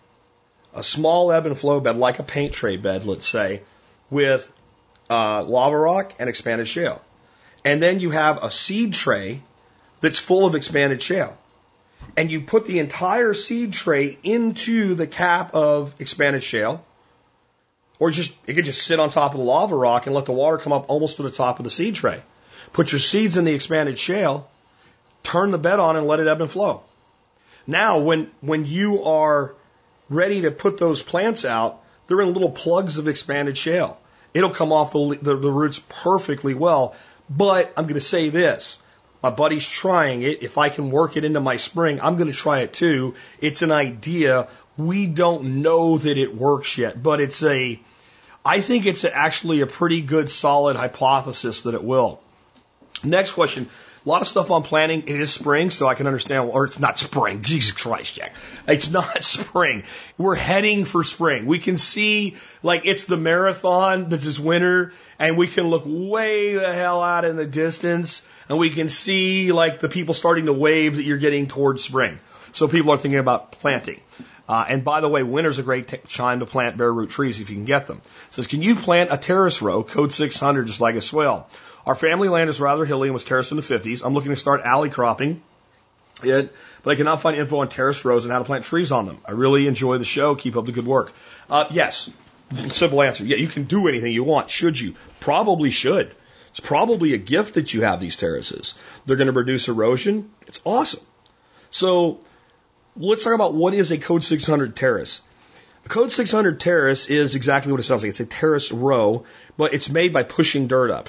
a 0.74 0.82
small 0.82 1.30
ebb 1.30 1.46
and 1.46 1.56
flow 1.56 1.80
bed, 1.80 1.96
like 1.96 2.18
a 2.18 2.24
paint 2.24 2.52
tray 2.52 2.76
bed, 2.76 3.06
let's 3.06 3.26
say, 3.26 3.62
with 4.10 4.52
uh, 5.08 5.44
lava 5.44 5.76
rock 5.76 6.14
and 6.18 6.28
expanded 6.28 6.66
shale. 6.66 7.00
And 7.64 7.80
then 7.80 8.00
you 8.00 8.10
have 8.10 8.42
a 8.42 8.50
seed 8.50 8.94
tray 8.94 9.42
that's 10.00 10.18
full 10.18 10.44
of 10.44 10.56
expanded 10.56 11.00
shale. 11.00 11.38
And 12.16 12.30
you 12.30 12.40
put 12.40 12.66
the 12.66 12.80
entire 12.80 13.32
seed 13.34 13.72
tray 13.72 14.18
into 14.24 14.96
the 14.96 15.06
cap 15.06 15.54
of 15.54 15.94
expanded 16.00 16.42
shale 16.42 16.84
or 18.03 18.11
just, 18.11 18.34
it 18.48 18.55
could 18.55 18.64
just 18.64 18.82
sit 18.82 18.98
on 18.98 19.11
top 19.11 19.30
of 19.30 19.38
the 19.38 19.44
lava 19.44 19.76
rock 19.76 20.07
and 20.07 20.14
let 20.14 20.26
the 20.26 20.32
water 20.32 20.59
come 20.59 20.72
up 20.72 20.86
almost 20.90 21.18
to 21.18 21.22
the 21.22 21.30
top 21.30 21.61
of 21.61 21.64
the 21.64 21.70
seed 21.70 21.94
tray. 21.94 22.20
Put 22.72 22.90
your 22.90 22.98
seeds 22.98 23.36
in 23.36 23.44
the 23.44 23.55
expanded 23.55 23.96
shale, 23.96 24.50
turn 25.22 25.53
the 25.53 25.59
bed 25.59 25.78
on 25.78 25.94
and 25.96 26.05
let 26.09 26.18
it 26.18 26.26
ebb 26.26 26.40
and 26.40 26.50
flow. 26.50 26.82
Now, 27.64 28.00
when, 28.00 28.28
when 28.40 28.66
you 28.66 29.05
are 29.05 29.55
ready 30.09 30.40
to 30.40 30.50
put 30.50 30.78
those 30.78 31.00
plants 31.00 31.44
out, 31.44 31.80
they're 32.09 32.20
in 32.20 32.32
little 32.32 32.50
plugs 32.50 32.98
of 32.98 33.07
expanded 33.07 33.57
shale. 33.57 34.00
It'll 34.34 34.50
come 34.50 34.72
off 34.72 34.90
the, 34.90 35.18
the, 35.22 35.36
the 35.36 35.53
roots 35.53 35.80
perfectly 35.88 36.55
well. 36.55 36.96
But 37.30 37.72
I'm 37.76 37.84
going 37.84 37.94
to 37.94 38.00
say 38.00 38.30
this. 38.30 38.80
My 39.22 39.30
buddy's 39.30 39.68
trying 39.68 40.22
it. 40.22 40.42
If 40.42 40.59
I 40.59 40.70
can 40.70 40.90
work 40.90 41.16
it 41.16 41.24
into 41.24 41.38
my 41.38 41.55
spring, 41.55 42.00
I'm 42.00 42.16
going 42.16 42.32
to 42.32 42.36
try 42.36 42.62
it 42.62 42.72
too. 42.72 43.14
It's 43.40 43.62
an 43.62 43.70
idea. 43.70 44.48
We 44.76 45.07
don't 45.07 45.62
know 45.62 45.98
that 45.98 46.18
it 46.18 46.34
works 46.34 46.76
yet, 46.76 47.00
but 47.00 47.20
it's 47.20 47.44
a, 47.44 47.80
I 48.45 48.61
think 48.61 48.86
it's 48.86 49.05
actually 49.05 49.61
a 49.61 49.66
pretty 49.66 50.01
good 50.01 50.30
solid 50.30 50.76
hypothesis 50.76 51.62
that 51.62 51.74
it 51.74 51.84
will. 51.84 52.20
Next 53.05 53.32
question. 53.32 53.68
A 54.05 54.09
lot 54.09 54.20
of 54.20 54.26
stuff 54.26 54.51
on 54.51 54.64
planning. 54.64 55.05
It 55.07 55.20
is 55.20 55.32
spring, 55.32 55.70
so 55.70 55.86
I 55.86 55.95
can 55.95 56.09
understand, 56.09 56.51
or 56.51 56.64
it's 56.64 56.80
not 56.80 56.99
spring. 56.99 57.43
Jesus 57.45 57.70
Christ, 57.70 58.16
Jack. 58.16 58.34
It's 58.66 58.90
not 58.90 59.22
spring. 59.24 59.84
We're 60.18 60.34
heading 60.34 60.84
for 60.84 61.05
spring. 61.05 61.47
We 61.47 61.61
can 61.61 61.78
see, 61.78 62.36
like, 62.64 62.82
it's 62.84 63.05
the 63.05 63.16
marathon 63.16 64.09
that 64.09 64.26
is 64.26 64.40
winter, 64.40 64.93
and 65.20 65.38
we 65.38 65.47
can 65.47 65.68
look 65.68 65.84
way 65.86 66.55
the 66.55 66.72
hell 66.72 67.01
out 67.01 67.24
in 67.24 67.36
the 67.36 67.47
distance, 67.47 68.22
and 68.49 68.59
we 68.59 68.70
can 68.70 68.88
see, 68.88 69.53
like, 69.53 69.78
the 69.78 69.88
people 69.88 70.14
starting 70.14 70.47
to 70.47 70.53
wave 70.53 70.97
that 70.97 71.05
you're 71.05 71.18
getting 71.18 71.47
towards 71.47 71.84
spring. 71.84 72.18
So 72.51 72.66
people 72.66 72.90
are 72.90 72.99
thinking 72.99 73.20
about 73.20 73.53
planting. 73.53 74.01
Uh, 74.49 74.64
and 74.68 74.84
by 74.84 75.01
the 75.01 75.09
way, 75.09 75.22
winter's 75.22 75.59
a 75.59 75.62
great 75.62 75.88
time 76.09 76.40
to 76.40 76.47
plant 76.47 76.76
bare 76.76 76.93
root 76.93 77.11
trees 77.11 77.40
if 77.40 77.51
you 77.51 77.57
can 77.57 77.64
get 77.64 77.86
them. 77.86 77.99
It 78.28 78.34
says, 78.34 78.47
can 78.47 78.61
you 78.61 78.74
plant 78.74 79.12
a 79.12 79.16
terrace 79.16 79.62
row, 79.62 79.82
code 79.82 80.12
600, 80.12 80.66
just 80.66 80.80
like 80.80 80.97
a 80.97 81.03
swale? 81.03 81.49
Our 81.86 81.95
family 81.95 82.28
land 82.28 82.51
is 82.51 82.61
rather 82.61 82.84
hilly 82.84 83.09
and 83.09 83.14
was 83.14 83.24
terraced 83.24 83.53
in 83.53 83.57
the 83.57 83.62
50s. 83.62 84.03
I'm 84.05 84.14
looking 84.14 84.30
to 84.30 84.36
start 84.36 84.62
alley 84.62 84.90
cropping 84.90 85.43
It, 86.22 86.53
but 86.82 86.90
I 86.90 86.95
cannot 86.97 87.20
find 87.20 87.36
info 87.36 87.59
on 87.59 87.68
terrace 87.68 88.05
rows 88.05 88.24
and 88.24 88.32
how 88.32 88.38
to 88.38 88.45
plant 88.45 88.64
trees 88.64 88.93
on 88.93 89.07
them. 89.07 89.18
I 89.24 89.32
really 89.32 89.66
enjoy 89.66 89.99
the 89.99 90.05
show. 90.05 90.34
Keep 90.34 90.57
up 90.57 90.66
the 90.66 90.72
good 90.72 90.86
work. 90.86 91.12
Uh, 91.51 91.64
yes. 91.70 92.11
Simple 92.68 93.03
answer. 93.03 93.24
Yeah, 93.24 93.36
you 93.36 93.49
can 93.49 93.64
do 93.64 93.88
anything 93.88 94.12
you 94.12 94.24
want. 94.24 94.51
Should 94.51 94.78
you? 94.78 94.95
Probably 95.20 95.70
should. 95.70 96.14
It's 96.51 96.61
probably 96.61 97.14
a 97.14 97.18
gift 97.18 97.55
that 97.55 97.72
you 97.72 97.82
have 97.82 97.99
these 97.99 98.16
terraces. 98.16 98.74
They're 99.07 99.16
going 99.16 99.26
to 99.26 99.32
reduce 99.32 99.68
erosion. 99.68 100.30
It's 100.47 100.61
awesome. 100.64 101.01
So 101.70 102.20
let's 102.97 103.24
talk 103.24 103.34
about 103.34 103.55
what 103.55 103.74
is 103.74 103.90
a 103.90 103.99
Code 103.99 104.24
600 104.24 104.76
terrace. 104.76 105.20
A 105.84 105.88
Code 105.88 106.12
600 106.12 106.61
terrace 106.61 107.07
is 107.07 107.34
exactly 107.34 107.72
what 107.72 107.80
it 107.80 107.84
sounds 107.84 108.03
like. 108.03 108.11
It's 108.11 108.20
a 108.20 108.26
terrace 108.26 108.70
row, 108.70 109.24
but 109.57 109.74
it's 109.74 109.90
made 109.90 110.12
by 110.12 110.22
pushing 110.22 110.66
dirt 110.68 110.90
up 110.90 111.09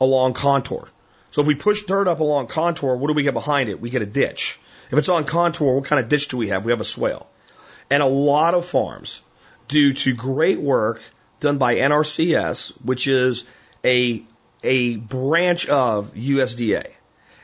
along 0.00 0.34
contour. 0.34 0.88
So 1.32 1.42
if 1.42 1.46
we 1.46 1.54
push 1.54 1.82
dirt 1.82 2.08
up 2.08 2.20
along 2.20 2.48
contour, 2.48 2.96
what 2.96 3.08
do 3.08 3.14
we 3.14 3.22
get 3.22 3.34
behind 3.34 3.68
it? 3.68 3.80
We 3.80 3.90
get 3.90 4.02
a 4.02 4.06
ditch. 4.06 4.58
If 4.90 4.98
it's 4.98 5.08
on 5.08 5.24
contour, 5.24 5.76
what 5.76 5.84
kind 5.84 6.02
of 6.02 6.08
ditch 6.08 6.28
do 6.28 6.36
we 6.36 6.48
have? 6.48 6.64
We 6.64 6.72
have 6.72 6.80
a 6.80 6.84
swale. 6.84 7.28
And 7.90 8.02
a 8.02 8.06
lot 8.06 8.54
of 8.54 8.64
farms, 8.64 9.20
due 9.68 9.92
to 9.92 10.14
great 10.14 10.60
work 10.60 11.02
done 11.40 11.58
by 11.58 11.76
NRCS, 11.76 12.72
which 12.84 13.06
is 13.06 13.46
a, 13.84 14.22
a 14.62 14.96
branch 14.96 15.68
of 15.68 16.14
USDA, 16.14 16.86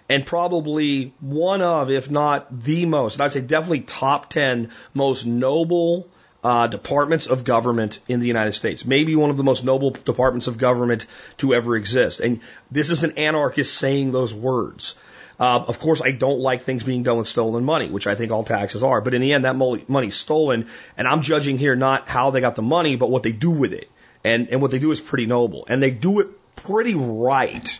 and 0.08 0.24
probably 0.24 1.12
one 1.20 1.62
of, 1.62 1.90
if 1.90 2.10
not 2.10 2.62
the 2.62 2.86
most, 2.86 3.14
and 3.14 3.22
I'd 3.22 3.32
say 3.32 3.40
definitely 3.40 3.80
top 3.80 4.30
10 4.30 4.70
most 4.94 5.26
noble 5.26 6.08
uh, 6.44 6.68
departments 6.68 7.26
of 7.26 7.42
government 7.42 7.98
in 8.06 8.20
the 8.20 8.28
United 8.28 8.52
States. 8.52 8.84
Maybe 8.84 9.16
one 9.16 9.30
of 9.30 9.36
the 9.36 9.42
most 9.42 9.64
noble 9.64 9.90
departments 9.90 10.46
of 10.46 10.58
government 10.58 11.06
to 11.38 11.54
ever 11.54 11.76
exist. 11.76 12.20
And 12.20 12.40
this 12.70 12.90
is 12.90 13.02
an 13.02 13.18
anarchist 13.18 13.74
saying 13.74 14.12
those 14.12 14.32
words. 14.32 14.94
Uh, 15.38 15.64
of 15.66 15.78
course, 15.80 16.00
I 16.00 16.12
don't 16.12 16.38
like 16.38 16.62
things 16.62 16.82
being 16.82 17.02
done 17.02 17.18
with 17.18 17.26
stolen 17.26 17.64
money, 17.64 17.90
which 17.90 18.06
I 18.06 18.14
think 18.14 18.32
all 18.32 18.44
taxes 18.44 18.82
are. 18.82 19.00
But 19.00 19.14
in 19.14 19.20
the 19.20 19.32
end, 19.32 19.44
that 19.44 19.56
money's 19.56 20.16
stolen, 20.16 20.68
and 20.96 21.06
I'm 21.06 21.20
judging 21.20 21.58
here 21.58 21.76
not 21.76 22.08
how 22.08 22.30
they 22.30 22.40
got 22.40 22.54
the 22.54 22.62
money, 22.62 22.96
but 22.96 23.10
what 23.10 23.22
they 23.22 23.32
do 23.32 23.50
with 23.50 23.72
it. 23.72 23.90
And 24.24 24.48
and 24.48 24.62
what 24.62 24.70
they 24.70 24.78
do 24.78 24.92
is 24.92 25.00
pretty 25.00 25.26
noble, 25.26 25.66
and 25.68 25.82
they 25.82 25.90
do 25.90 26.20
it 26.20 26.28
pretty 26.56 26.94
right. 26.94 27.78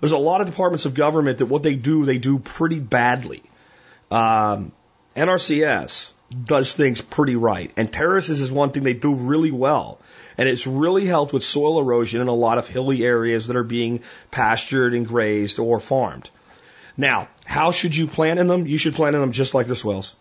There's 0.00 0.12
a 0.12 0.18
lot 0.18 0.40
of 0.40 0.46
departments 0.46 0.86
of 0.86 0.94
government 0.94 1.38
that 1.38 1.46
what 1.46 1.62
they 1.62 1.74
do, 1.74 2.04
they 2.04 2.18
do 2.18 2.38
pretty 2.38 2.80
badly. 2.80 3.42
Um, 4.10 4.72
NRCS 5.16 6.12
does 6.44 6.72
things 6.72 7.00
pretty 7.00 7.36
right. 7.36 7.72
And 7.76 7.92
terraces 7.92 8.40
is 8.40 8.52
one 8.52 8.70
thing 8.70 8.82
they 8.82 8.94
do 8.94 9.14
really 9.14 9.50
well. 9.50 9.98
And 10.36 10.48
it's 10.48 10.66
really 10.66 11.06
helped 11.06 11.32
with 11.32 11.42
soil 11.42 11.80
erosion 11.80 12.20
in 12.20 12.28
a 12.28 12.34
lot 12.34 12.58
of 12.58 12.68
hilly 12.68 13.04
areas 13.04 13.48
that 13.48 13.56
are 13.56 13.64
being 13.64 14.00
pastured 14.30 14.94
and 14.94 15.06
grazed 15.06 15.58
or 15.58 15.80
farmed. 15.80 16.30
Now, 16.96 17.28
how 17.44 17.70
should 17.70 17.96
you 17.96 18.06
plant 18.06 18.38
in 18.38 18.46
them? 18.46 18.66
You 18.66 18.78
should 18.78 18.94
plant 18.94 19.14
in 19.14 19.20
them 19.20 19.32
just 19.32 19.54
like 19.54 19.66
the 19.66 19.76
swales. 19.76 20.14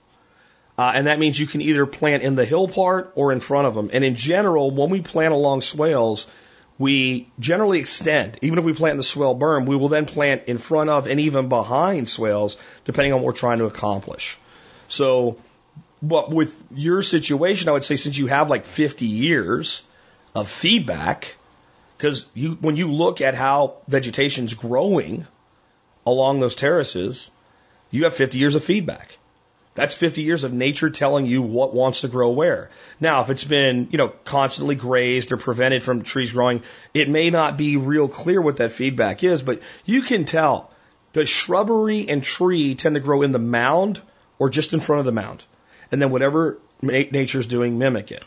Uh, 0.78 0.92
and 0.94 1.08
that 1.08 1.20
means 1.20 1.40
you 1.40 1.48
can 1.48 1.62
either 1.62 1.86
plant 1.86 2.24
in 2.24 2.36
the 2.36 2.46
hill 2.46 2.68
part 2.68 3.12
or 3.16 3.32
in 3.32 3.40
front 3.40 3.68
of 3.68 3.74
them. 3.74 3.90
And 3.92 4.04
in 4.04 4.16
general, 4.16 4.70
when 4.70 4.92
we 4.92 5.02
plant 5.02 5.34
along 5.34 5.62
swales, 5.62 6.28
we 6.80 7.28
generally 7.40 7.80
extend. 7.80 8.38
Even 8.42 8.60
if 8.60 8.66
we 8.66 8.74
plant 8.74 8.92
in 8.92 8.98
the 8.98 9.04
swale 9.04 9.36
berm, 9.36 9.66
we 9.66 9.76
will 9.76 9.90
then 9.90 10.06
plant 10.06 10.44
in 10.48 10.58
front 10.58 10.90
of 10.90 11.08
and 11.08 11.20
even 11.20 11.50
behind 11.50 12.08
swales, 12.08 12.58
depending 12.86 13.14
on 13.14 13.20
what 13.20 13.26
we're 13.26 13.40
trying 13.40 13.58
to 13.60 13.66
accomplish. 13.66 14.38
So 14.88 15.38
but 16.02 16.30
with 16.30 16.64
your 16.72 17.02
situation, 17.02 17.70
I 17.70 17.72
would 17.72 17.84
say 17.84 17.96
since 17.96 18.18
you 18.18 18.28
have 18.28 18.50
like 18.50 18.66
50 18.66 19.06
years 19.06 19.84
of 20.36 20.50
feedback, 20.50 21.36
because 21.98 22.28
you, 22.34 22.52
when 22.62 22.76
you 22.76 22.92
look 22.92 23.22
at 23.22 23.34
how 23.34 23.78
vegetation's 23.88 24.54
growing 24.54 25.26
along 26.06 26.40
those 26.40 26.56
terraces, 26.56 27.32
you 27.90 28.04
have 28.04 28.14
50 28.14 28.38
years 28.38 28.56
of 28.56 28.64
feedback. 28.64 29.18
That's 29.78 29.94
50 29.94 30.24
years 30.24 30.44
of 30.44 30.52
nature 30.54 30.90
telling 30.90 31.28
you 31.28 31.44
what 31.44 31.72
wants 31.72 32.02
to 32.02 32.08
grow 32.08 32.32
where. 32.32 32.72
Now, 33.00 33.22
if 33.22 33.30
it's 33.30 33.44
been, 33.44 33.90
you 33.92 34.00
know, 34.00 34.08
constantly 34.26 34.74
grazed 34.74 35.32
or 35.32 35.38
prevented 35.38 35.84
from 35.84 36.02
trees 36.02 36.32
growing, 36.32 36.64
it 36.96 37.12
may 37.12 37.30
not 37.30 37.60
be 37.60 37.78
real 37.78 38.08
clear 38.08 38.42
what 38.42 38.58
that 38.58 38.72
feedback 38.72 39.24
is, 39.24 39.44
but 39.44 39.62
you 39.86 40.02
can 40.02 40.26
tell. 40.26 40.72
The 41.14 41.28
shrubbery 41.28 42.10
and 42.10 42.24
tree 42.24 42.74
tend 42.74 42.96
to 42.96 43.00
grow 43.00 43.22
in 43.22 43.32
the 43.32 43.38
mound 43.38 44.02
or 44.40 44.50
just 44.50 44.74
in 44.74 44.80
front 44.80 45.02
of 45.02 45.06
the 45.06 45.12
mound 45.12 45.46
and 45.92 46.02
then 46.02 46.10
whatever 46.10 46.58
nature's 46.82 47.46
doing, 47.46 47.78
mimic 47.78 48.12
it. 48.12 48.26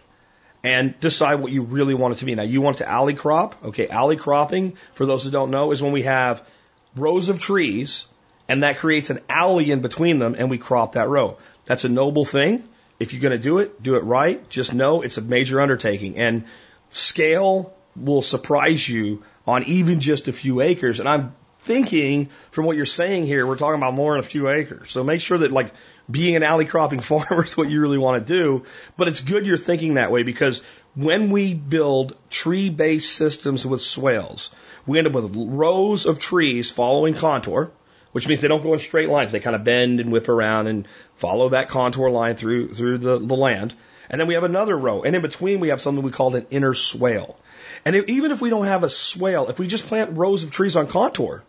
And 0.62 0.94
decide 1.01 1.40
what 1.40 1.51
you 1.51 1.62
really 1.62 1.94
want 1.94 2.14
it 2.14 2.18
to 2.18 2.26
be. 2.26 2.36
Now, 2.36 2.44
you 2.44 2.61
want 2.61 2.76
to 2.76 2.88
alley 2.88 3.14
crop. 3.14 3.64
Okay, 3.64 3.88
alley 3.88 4.16
cropping, 4.16 4.76
for 4.92 5.05
those 5.05 5.24
who 5.24 5.32
don't 5.32 5.51
know, 5.51 5.72
is 5.72 5.82
when 5.82 5.90
we 5.90 6.03
have 6.03 6.46
rows 6.94 7.28
of 7.28 7.40
trees 7.40 8.07
and 8.51 8.64
that 8.64 8.78
creates 8.78 9.11
an 9.11 9.20
alley 9.28 9.70
in 9.70 9.80
between 9.80 10.18
them 10.18 10.34
and 10.36 10.51
we 10.51 10.59
crop 10.59 10.94
that 10.94 11.09
row. 11.09 11.38
That's 11.66 11.84
a 11.84 11.88
noble 11.88 12.24
thing. 12.24 12.64
If 12.98 13.12
you're 13.12 13.22
going 13.22 13.30
to 13.30 13.38
do 13.38 13.59
it, 13.59 13.80
do 13.80 13.94
it 13.94 14.03
right. 14.03 14.46
Just 14.51 14.74
know 14.74 15.03
it's 15.03 15.18
a 15.18 15.22
major 15.22 15.61
undertaking 15.61 16.18
and 16.18 16.44
scale 16.88 17.72
will 17.94 18.22
surprise 18.22 18.88
you 18.88 19.22
on 19.46 19.62
even 19.64 20.01
just 20.01 20.26
a 20.26 20.32
few 20.32 20.62
acres. 20.62 20.98
And 20.98 21.09
I'm 21.09 21.32
thinking 21.61 22.28
from 22.51 22.64
what 22.64 22.76
you're 22.76 22.86
saying 22.86 23.26
here, 23.26 23.46
we're 23.46 23.57
talking 23.57 23.80
about 23.80 23.94
more 23.94 24.14
than 24.14 24.20
a 24.20 24.24
few 24.24 24.48
acres. 24.48 24.90
So 24.90 25.05
make 25.05 25.20
sure 25.20 25.38
that 25.38 25.53
like 25.53 25.72
being 26.11 26.34
an 26.34 26.42
alley 26.42 26.64
cropping 26.64 27.01
farmer 27.11 27.44
is 27.44 27.57
what 27.57 27.70
you 27.70 27.80
really 27.80 27.98
want 27.98 28.26
to 28.26 28.34
do. 28.34 28.64
But 28.96 29.07
it's 29.07 29.20
good 29.20 29.46
you're 29.46 29.59
thinking 29.59 29.94
that 29.94 30.11
way 30.11 30.24
because 30.24 30.64
when 30.96 31.30
we 31.30 31.55
build 31.55 32.16
tree 32.30 32.68
based 32.68 33.14
systems 33.14 33.64
with 33.64 33.80
swales, 33.80 34.51
we 34.88 34.98
end 34.98 35.07
up 35.07 35.12
with 35.12 35.36
rows 35.36 36.07
of 36.07 36.18
trees 36.18 36.68
following 36.68 37.14
contour, 37.14 37.70
which 38.12 38.28
means 38.28 38.40
they 38.40 38.48
don't 38.48 38.62
go 38.62 38.72
in 38.72 38.78
straight 38.78 39.08
lines. 39.08 39.32
They 39.32 39.40
kind 39.40 39.56
of 39.56 39.64
bend 39.64 40.00
and 40.00 40.12
whip 40.12 40.28
around 40.28 40.66
and 40.66 40.86
follow 41.14 41.50
that 41.50 41.68
contour 41.68 42.11
line 42.11 42.36
through, 42.36 42.74
through 42.74 42.98
the, 42.98 43.18
the 43.18 43.36
land. 43.36 43.74
And 44.08 44.20
then 44.20 44.26
we 44.26 44.34
have 44.34 44.44
another 44.44 44.76
row. 44.76 45.02
And 45.02 45.14
in 45.14 45.22
between, 45.22 45.61
we 45.61 45.68
have 45.68 45.80
something 45.80 46.02
we 46.02 46.11
call 46.11 46.34
an 46.34 46.46
inner 46.50 46.74
swale. 46.74 47.38
And 47.84 47.94
if, 47.94 48.08
even 48.08 48.32
if 48.32 48.40
we 48.40 48.50
don't 48.50 48.66
have 48.66 48.82
a 48.82 48.88
swale, 48.88 49.48
if 49.48 49.58
we 49.58 49.68
just 49.68 49.86
plant 49.86 50.16
rows 50.16 50.42
of 50.42 50.50
trees 50.50 50.74
on 50.74 50.88
contour, 50.88 51.44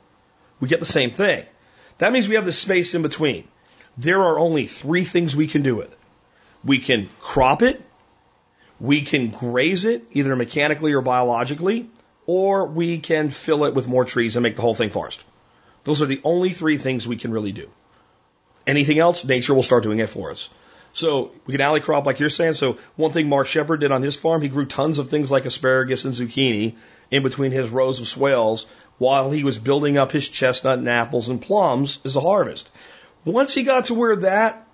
we 0.59 0.68
get 0.68 0.80
the 0.80 0.86
same 0.86 1.12
thing. 1.12 1.45
That 1.97 2.12
means 2.12 2.30
we 2.30 2.36
have 2.36 2.45
the 2.45 2.51
space 2.51 2.93
in 2.93 3.01
between 3.01 3.47
there 3.97 4.22
are 4.22 4.39
only 4.39 4.66
three 4.66 5.03
things 5.03 5.36
we 5.36 5.47
can 5.47 5.62
do 5.62 5.76
with 5.76 5.91
it. 5.91 5.97
We 6.64 6.80
can 6.80 7.09
crop 7.20 7.62
it, 7.62 7.82
we 8.80 9.01
can 9.01 9.30
graze 9.30 9.86
it, 9.86 10.05
either 10.12 10.36
mechanically 10.36 10.93
or 10.93 11.01
biologically, 11.01 11.89
or 12.26 12.66
we 12.66 12.99
can 12.99 13.30
fill 13.30 13.66
it 13.66 13.74
with 13.74 13.88
more 13.88 14.05
trees 14.05 14.36
and 14.36 14.43
make 14.43 14.55
the 14.55 14.62
whole 14.62 14.76
thing 14.76 14.89
forest. 14.89 15.24
Those 15.84 16.01
are 16.01 16.05
the 16.05 16.21
only 16.23 16.49
three 16.49 16.77
things 16.77 17.07
we 17.07 17.17
can 17.17 17.32
really 17.32 17.51
do. 17.51 17.69
Anything 18.67 18.99
else, 18.99 19.25
nature 19.25 19.53
will 19.53 19.63
start 19.63 19.84
doing 19.84 19.99
it 19.99 20.09
for 20.09 20.32
us. 20.32 20.49
So 20.93 21.32
we 21.45 21.53
can 21.53 21.61
alley 21.61 21.79
crop 21.79 22.05
like 22.05 22.19
you're 22.19 22.29
saying. 22.29 22.53
So 22.53 22.77
one 22.95 23.11
thing 23.11 23.29
Mark 23.29 23.47
Shepard 23.47 23.79
did 23.79 23.91
on 23.91 24.01
his 24.01 24.15
farm, 24.15 24.41
he 24.41 24.49
grew 24.49 24.65
tons 24.65 24.99
of 24.99 25.09
things 25.09 25.32
like 25.32 25.45
asparagus 25.45 26.05
and 26.05 26.13
zucchini 26.13 26.75
in 27.09 27.23
between 27.23 27.51
his 27.51 27.69
rows 27.69 27.99
of 27.99 28.07
swales 28.07 28.67
while 28.97 29.32
he 29.32 29.43
was 29.43 29.57
building 29.57 29.97
up 29.97 30.11
his 30.11 30.27
chestnut 30.27 30.79
and 30.79 30.89
apples 30.89 31.29
and 31.29 31.41
plums 31.41 31.99
as 32.05 32.15
a 32.15 32.21
harvest. 32.21 32.69
Once 33.25 33.53
he 33.53 33.63
got 33.63 33.86
to 33.86 33.93
where 33.93 34.17
that 34.17 34.67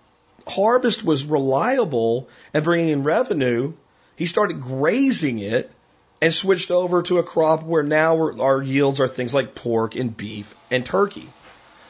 harvest 0.48 1.04
was 1.04 1.26
reliable 1.26 2.28
and 2.54 2.64
bringing 2.64 2.90
in 2.90 3.04
revenue, 3.04 3.74
he 4.16 4.26
started 4.26 4.62
grazing 4.62 5.40
it 5.40 5.72
and 6.22 6.34
switched 6.34 6.72
over 6.72 7.04
to 7.04 7.20
a 7.20 7.24
crop 7.24 7.64
where 7.64 7.84
now 7.84 8.18
our 8.40 8.62
yields 8.62 9.00
are 9.00 9.08
things 9.08 9.34
like 9.34 9.56
pork 9.56 9.96
and 9.96 10.16
beef 10.16 10.56
and 10.72 10.86
turkey. 10.86 11.30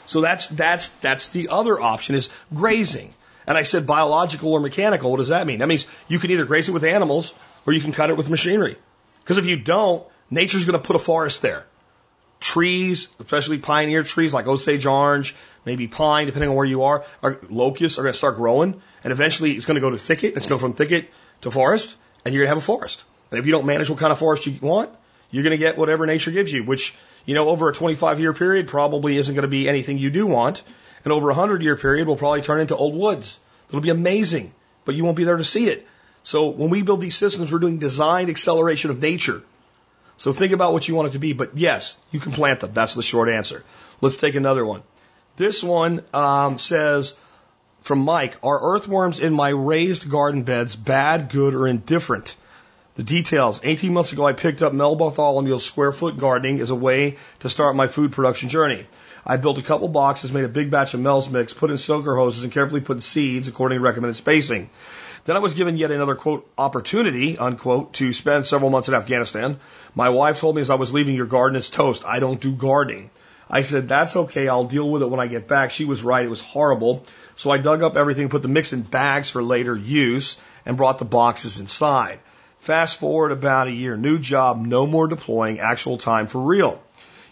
So 0.05 0.21
that's 0.21 0.47
that's 0.47 0.89
that's 0.89 1.29
the 1.29 1.49
other 1.49 1.79
option 1.79 2.15
is 2.15 2.29
grazing. 2.53 3.13
And 3.45 3.57
I 3.57 3.63
said 3.63 3.85
biological 3.87 4.53
or 4.53 4.59
mechanical. 4.59 5.09
What 5.11 5.17
does 5.17 5.29
that 5.29 5.47
mean? 5.47 5.59
That 5.59 5.67
means 5.67 5.85
you 6.07 6.19
can 6.19 6.31
either 6.31 6.45
graze 6.45 6.67
it 6.67 6.73
with 6.73 6.83
animals 6.83 7.33
or 7.65 7.73
you 7.73 7.81
can 7.81 7.93
cut 7.93 8.09
it 8.09 8.17
with 8.17 8.29
machinery. 8.29 8.75
Because 9.23 9.37
if 9.37 9.45
you 9.45 9.57
don't, 9.57 10.05
nature's 10.29 10.65
going 10.65 10.79
to 10.79 10.85
put 10.85 10.95
a 10.95 10.99
forest 10.99 11.41
there 11.41 11.65
trees, 12.39 13.07
especially 13.19 13.57
pioneer 13.57 14.03
trees 14.03 14.33
like 14.33 14.47
Osage 14.47 14.85
orange, 14.85 15.35
maybe 15.65 15.87
pine, 15.87 16.25
depending 16.25 16.49
on 16.49 16.55
where 16.55 16.65
you 16.65 16.83
are, 16.83 17.03
are 17.23 17.39
locusts 17.49 17.97
are 17.97 18.03
going 18.03 18.13
to 18.13 18.17
start 18.17 18.35
growing, 18.35 18.81
and 19.03 19.11
eventually 19.11 19.53
it's 19.53 19.65
going 19.65 19.75
to 19.75 19.81
go 19.81 19.89
to 19.89 19.97
thicket. 19.97 20.35
It's 20.35 20.47
going 20.47 20.59
from 20.59 20.73
thicket 20.73 21.11
to 21.41 21.51
forest, 21.51 21.95
and 22.23 22.33
you're 22.33 22.43
going 22.43 22.47
to 22.47 22.55
have 22.55 22.63
a 22.63 22.65
forest. 22.65 23.03
And 23.31 23.39
if 23.39 23.45
you 23.45 23.51
don't 23.51 23.65
manage 23.65 23.89
what 23.89 23.99
kind 23.99 24.11
of 24.11 24.19
forest 24.19 24.45
you 24.45 24.57
want, 24.61 24.89
you're 25.31 25.43
going 25.43 25.51
to 25.51 25.57
get 25.57 25.77
whatever 25.77 26.05
nature 26.05 26.31
gives 26.31 26.51
you, 26.51 26.63
which 26.63 26.95
you 27.25 27.35
know 27.35 27.49
over 27.49 27.69
a 27.69 27.73
25 27.73 28.19
year 28.19 28.33
period 28.33 28.67
probably 28.67 29.17
isn't 29.17 29.33
going 29.33 29.43
to 29.43 29.49
be 29.49 29.67
anything 29.67 29.97
you 29.97 30.09
do 30.09 30.25
want, 30.25 30.63
and 31.03 31.11
over 31.11 31.29
a 31.29 31.33
100 31.33 31.61
year 31.61 31.75
period 31.75 32.07
will 32.07 32.15
probably 32.15 32.41
turn 32.41 32.59
into 32.61 32.75
old 32.75 32.95
woods. 32.95 33.39
It'll 33.69 33.81
be 33.81 33.89
amazing, 33.89 34.53
but 34.85 34.95
you 34.95 35.03
won't 35.03 35.17
be 35.17 35.25
there 35.25 35.37
to 35.37 35.43
see 35.43 35.67
it. 35.67 35.87
So 36.23 36.49
when 36.49 36.69
we 36.69 36.81
build 36.81 37.01
these 37.01 37.15
systems, 37.15 37.51
we're 37.51 37.59
doing 37.59 37.77
design 37.79 38.29
acceleration 38.29 38.91
of 38.91 39.01
nature. 39.01 39.43
So 40.17 40.31
think 40.31 40.51
about 40.51 40.73
what 40.73 40.87
you 40.87 40.95
want 40.95 41.09
it 41.09 41.11
to 41.11 41.19
be. 41.19 41.33
But 41.33 41.57
yes, 41.57 41.95
you 42.11 42.19
can 42.19 42.31
plant 42.31 42.59
them. 42.59 42.73
That's 42.73 42.95
the 42.95 43.03
short 43.03 43.29
answer. 43.29 43.63
Let's 44.01 44.17
take 44.17 44.35
another 44.35 44.65
one. 44.65 44.83
This 45.37 45.63
one 45.63 46.03
um, 46.13 46.57
says 46.57 47.15
from 47.83 47.99
Mike 47.99 48.37
Are 48.43 48.75
earthworms 48.75 49.19
in 49.19 49.33
my 49.33 49.49
raised 49.49 50.09
garden 50.09 50.43
beds 50.43 50.75
bad, 50.75 51.29
good, 51.29 51.53
or 51.53 51.67
indifferent? 51.67 52.35
The 52.97 53.03
details. 53.03 53.61
18 53.63 53.93
months 53.93 54.11
ago, 54.11 54.25
I 54.25 54.33
picked 54.33 54.63
up 54.63 54.73
Mel 54.73 54.95
Bartholomew's 54.95 55.63
Square 55.63 55.91
Foot 55.91 56.17
Gardening 56.17 56.59
as 56.61 56.71
a 56.71 56.75
way 56.75 57.17
to 57.41 57.49
start 57.49 57.75
my 57.75 57.85
food 57.85 58.11
production 58.11 58.49
journey. 58.49 58.87
I 59.23 59.37
built 59.37 59.59
a 59.59 59.61
couple 59.61 59.87
boxes, 59.87 60.33
made 60.33 60.45
a 60.45 60.49
big 60.49 60.71
batch 60.71 60.95
of 60.95 60.99
Mel's 60.99 61.29
mix, 61.29 61.53
put 61.53 61.69
in 61.69 61.77
soaker 61.77 62.15
hoses, 62.15 62.41
and 62.41 62.51
carefully 62.51 62.81
put 62.81 62.97
in 62.97 63.01
seeds 63.01 63.47
according 63.47 63.77
to 63.77 63.83
recommended 63.83 64.15
spacing. 64.15 64.71
Then 65.25 65.35
I 65.35 65.39
was 65.39 65.53
given 65.53 65.77
yet 65.77 65.91
another 65.91 66.15
quote 66.15 66.49
opportunity 66.57 67.37
unquote 67.37 67.93
to 67.93 68.13
spend 68.13 68.47
several 68.47 68.71
months 68.71 68.87
in 68.87 68.95
Afghanistan. 68.95 69.59
My 69.93 70.09
wife 70.09 70.39
told 70.39 70.55
me 70.55 70.63
as 70.63 70.71
I 70.71 70.75
was 70.75 70.91
leaving, 70.91 71.13
your 71.13 71.27
garden 71.27 71.55
is 71.55 71.69
toast. 71.69 72.03
I 72.03 72.17
don't 72.17 72.41
do 72.41 72.51
gardening. 72.51 73.11
I 73.47 73.61
said, 73.61 73.87
that's 73.87 74.15
okay. 74.15 74.47
I'll 74.47 74.63
deal 74.63 74.89
with 74.89 75.03
it 75.03 75.09
when 75.11 75.19
I 75.19 75.27
get 75.27 75.47
back. 75.47 75.69
She 75.69 75.85
was 75.85 76.01
right. 76.01 76.25
It 76.25 76.29
was 76.29 76.41
horrible. 76.41 77.05
So 77.35 77.51
I 77.51 77.59
dug 77.59 77.83
up 77.83 77.95
everything, 77.95 78.29
put 78.29 78.41
the 78.41 78.47
mix 78.47 78.73
in 78.73 78.81
bags 78.81 79.29
for 79.29 79.43
later 79.43 79.75
use, 79.75 80.39
and 80.65 80.77
brought 80.77 80.97
the 80.97 81.05
boxes 81.05 81.59
inside. 81.59 82.17
Fast 82.67 82.97
forward 82.97 83.31
about 83.31 83.67
a 83.67 83.71
year, 83.71 83.95
new 83.95 84.19
job, 84.19 84.59
no 84.59 84.85
more 84.85 85.07
deploying, 85.07 85.61
actual 85.61 85.97
time 85.97 86.27
for 86.27 86.41
real. 86.41 86.83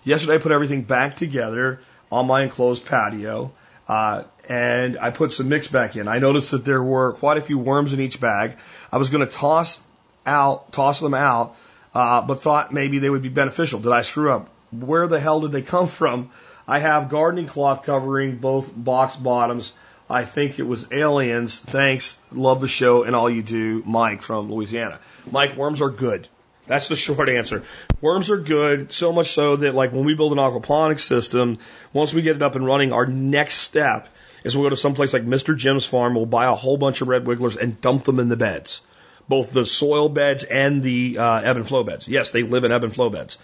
Yesterday 0.06 0.36
I 0.36 0.38
put 0.38 0.54
everything 0.54 0.84
back 0.84 1.16
together 1.16 1.82
on 2.10 2.26
my 2.26 2.44
enclosed 2.44 2.86
patio, 2.86 3.52
uh, 3.90 4.24
and 4.48 4.98
I 4.98 5.10
put 5.10 5.34
some 5.34 5.50
mix 5.50 5.68
back 5.68 5.98
in. 5.98 6.08
I 6.08 6.20
noticed 6.20 6.52
that 6.52 6.64
there 6.64 6.82
were 6.82 7.12
quite 7.12 7.36
a 7.36 7.42
few 7.42 7.60
worms 7.60 7.92
in 7.92 8.00
each 8.00 8.22
bag. 8.22 8.56
I 8.94 8.98
was 8.98 9.10
going 9.10 9.28
to 9.28 9.34
toss 9.34 9.82
out, 10.26 10.72
toss 10.72 11.02
them 11.02 11.14
out, 11.14 11.58
uh, 11.94 12.22
but 12.22 12.40
thought 12.40 12.72
maybe 12.72 13.00
they 13.00 13.10
would 13.10 13.22
be 13.22 13.28
beneficial. 13.28 13.82
Did 13.82 13.92
I 13.92 14.04
screw 14.04 14.32
up? 14.32 14.48
Where 14.72 15.06
the 15.06 15.20
hell 15.20 15.42
did 15.42 15.52
they 15.52 15.64
come 15.64 15.88
from? 15.90 16.32
I 16.66 16.80
have 16.80 17.10
gardening 17.10 17.48
cloth 17.48 17.84
covering 17.84 18.38
both 18.38 18.72
box 18.74 19.18
bottoms. 19.18 19.74
I 20.10 20.24
think 20.24 20.60
it 20.60 20.68
was 20.68 20.86
aliens. 20.92 21.60
Thanks. 21.60 22.18
Love 22.32 22.62
the 22.62 22.68
show 22.68 23.04
and 23.04 23.16
all 23.16 23.30
you 23.30 23.42
do, 23.42 23.82
Mike 23.86 24.22
from 24.22 24.52
Louisiana. 24.52 25.00
Mike, 25.32 25.56
worms 25.56 25.82
are 25.82 25.90
good. 25.90 26.28
That's 26.68 26.88
the 26.88 26.96
short 27.08 27.30
answer. 27.30 27.64
Worms 28.02 28.30
are 28.30 28.38
good, 28.38 28.92
so 28.92 29.12
much 29.12 29.32
so 29.32 29.58
that 29.58 29.74
like 29.74 29.92
when 29.92 30.06
we 30.06 30.14
build 30.14 30.32
an 30.32 30.38
aquaponics 30.38 31.02
system, 31.02 31.58
once 31.92 32.14
we 32.14 32.22
get 32.22 32.36
it 32.36 32.42
up 32.42 32.56
and 32.56 32.66
running, 32.66 32.94
our 32.94 33.06
next 33.06 33.56
step 33.56 34.08
is 34.44 34.56
we'll 34.56 34.66
go 34.66 34.70
to 34.70 34.78
some 34.78 34.94
place 34.94 35.12
like 35.12 35.26
Mr. 35.26 35.58
Jim's 35.58 35.88
farm, 35.88 36.14
we'll 36.14 36.28
buy 36.28 36.46
a 36.46 36.56
whole 36.56 36.78
bunch 36.78 37.02
of 37.02 37.08
red 37.08 37.26
wigglers 37.26 37.58
and 37.58 37.82
dump 37.82 38.04
them 38.04 38.20
in 38.20 38.30
the 38.30 38.38
beds. 38.38 38.82
Both 39.28 39.52
the 39.52 39.66
soil 39.66 40.08
beds 40.08 40.44
and 40.44 40.84
the 40.84 41.18
uh, 41.18 41.42
ebb 41.42 41.58
and 41.58 41.68
flow 41.68 41.84
beds. 41.84 42.08
Yes, 42.08 42.30
they 42.30 42.44
live 42.44 42.64
in 42.64 42.72
ebb 42.72 42.84
and 42.84 42.94
flow 42.94 43.10
beds. 43.10 43.40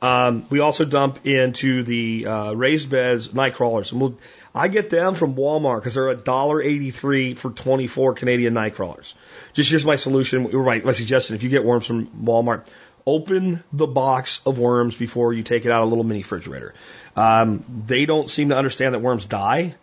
Um, 0.00 0.46
we 0.48 0.60
also 0.60 0.84
dump 0.84 1.26
into 1.26 1.82
the 1.82 2.26
uh, 2.26 2.52
raised 2.52 2.88
beds 2.88 3.34
night 3.34 3.54
crawlers. 3.54 3.90
And 3.90 4.00
we'll, 4.00 4.18
I 4.54 4.68
get 4.68 4.90
them 4.90 5.14
from 5.14 5.34
Walmart 5.34 5.78
because 5.78 5.94
they're 5.94 6.08
a 6.08 6.16
dollar 6.16 6.62
eighty 6.62 6.90
three 6.90 7.34
for 7.34 7.50
twenty 7.50 7.88
four 7.88 8.14
Canadian 8.14 8.54
night 8.54 8.74
crawlers. 8.74 9.14
Just 9.54 9.70
here's 9.70 9.84
my 9.84 9.96
solution, 9.96 10.46
right? 10.48 10.84
My 10.84 10.92
suggestion: 10.92 11.34
if 11.34 11.42
you 11.42 11.48
get 11.48 11.64
worms 11.64 11.86
from 11.86 12.06
Walmart, 12.06 12.68
open 13.06 13.64
the 13.72 13.86
box 13.86 14.40
of 14.46 14.58
worms 14.58 14.94
before 14.94 15.32
you 15.32 15.42
take 15.42 15.64
it 15.64 15.72
out 15.72 15.82
of 15.82 15.88
a 15.88 15.90
little 15.90 16.04
mini 16.04 16.20
refrigerator. 16.20 16.74
Um, 17.16 17.64
they 17.86 18.06
don't 18.06 18.30
seem 18.30 18.50
to 18.50 18.56
understand 18.56 18.94
that 18.94 19.00
worms 19.00 19.26
die. 19.26 19.74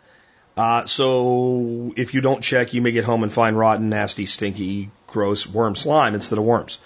Uh, 0.56 0.86
so 0.86 1.92
if 1.98 2.14
you 2.14 2.22
don't 2.22 2.42
check, 2.42 2.74
you 2.74 2.82
may 2.82 2.94
get 2.94 3.04
home 3.04 3.24
and 3.24 3.34
find 3.34 3.58
rotten, 3.58 3.90
nasty, 3.90 4.26
stinky, 4.26 4.90
gross 5.08 5.46
worm 5.46 5.76
slime 5.76 6.16
instead 6.16 6.40
of 6.40 6.46
worms. 6.46 6.78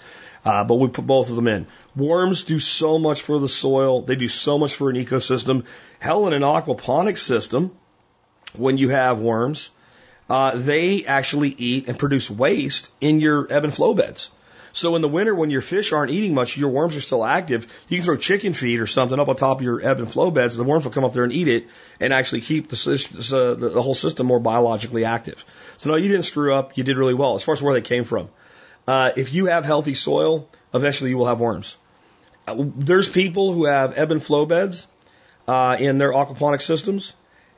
Uh, 0.44 0.64
but 0.64 0.76
we 0.76 0.88
put 0.88 1.06
both 1.06 1.30
of 1.30 1.36
them 1.36 1.46
in. 1.46 1.66
Worms 1.96 2.44
do 2.44 2.58
so 2.60 2.98
much 2.98 3.22
for 3.22 3.38
the 3.38 3.48
soil. 3.48 4.02
They 4.02 4.16
do 4.16 4.28
so 4.28 4.58
much 4.58 4.74
for 4.74 4.90
an 4.90 4.96
ecosystem. 4.96 5.64
Hell, 5.98 6.26
in 6.26 6.32
an 6.32 6.42
aquaponics 6.42 7.18
system, 7.18 7.72
when 8.56 8.78
you 8.78 8.90
have 8.90 9.20
worms, 9.20 9.70
uh, 10.28 10.52
they 10.56 11.04
actually 11.04 11.50
eat 11.50 11.88
and 11.88 11.98
produce 11.98 12.30
waste 12.30 12.90
in 13.00 13.20
your 13.20 13.46
ebb 13.50 13.64
and 13.64 13.74
flow 13.74 13.94
beds. 13.94 14.30
So 14.72 14.94
in 14.94 15.02
the 15.02 15.08
winter, 15.08 15.34
when 15.34 15.50
your 15.50 15.62
fish 15.62 15.92
aren't 15.92 16.12
eating 16.12 16.32
much, 16.32 16.56
your 16.56 16.70
worms 16.70 16.96
are 16.96 17.00
still 17.00 17.24
active. 17.24 17.66
You 17.88 17.98
can 17.98 18.04
throw 18.04 18.16
chicken 18.16 18.52
feed 18.52 18.78
or 18.78 18.86
something 18.86 19.18
up 19.18 19.28
on 19.28 19.34
top 19.34 19.58
of 19.58 19.64
your 19.64 19.84
ebb 19.84 19.98
and 19.98 20.08
flow 20.08 20.30
beds, 20.30 20.56
and 20.56 20.64
the 20.64 20.70
worms 20.70 20.84
will 20.84 20.92
come 20.92 21.04
up 21.04 21.12
there 21.12 21.24
and 21.24 21.32
eat 21.32 21.48
it, 21.48 21.66
and 21.98 22.12
actually 22.12 22.42
keep 22.42 22.68
the, 22.68 22.76
uh, 23.32 23.54
the 23.54 23.82
whole 23.82 23.96
system 23.96 24.28
more 24.28 24.38
biologically 24.38 25.04
active. 25.04 25.44
So 25.78 25.90
no, 25.90 25.96
you 25.96 26.08
didn't 26.08 26.24
screw 26.24 26.54
up. 26.54 26.76
You 26.76 26.84
did 26.84 26.96
really 26.96 27.14
well 27.14 27.34
as 27.34 27.42
far 27.42 27.54
as 27.54 27.62
where 27.62 27.74
they 27.74 27.80
came 27.80 28.04
from. 28.04 28.28
Uh, 28.86 29.10
if 29.16 29.32
you 29.32 29.46
have 29.46 29.64
healthy 29.64 29.94
soil, 29.94 30.48
eventually 30.74 31.10
you 31.10 31.18
will 31.18 31.26
have 31.26 31.40
worms. 31.40 31.76
Uh, 32.46 32.56
there's 32.58 33.08
people 33.08 33.52
who 33.52 33.64
have 33.64 33.96
ebb 33.98 34.10
and 34.10 34.22
flow 34.22 34.46
beds 34.46 34.86
uh, 35.46 35.76
in 35.78 35.98
their 35.98 36.12
aquaponic 36.12 36.62
systems, 36.62 37.14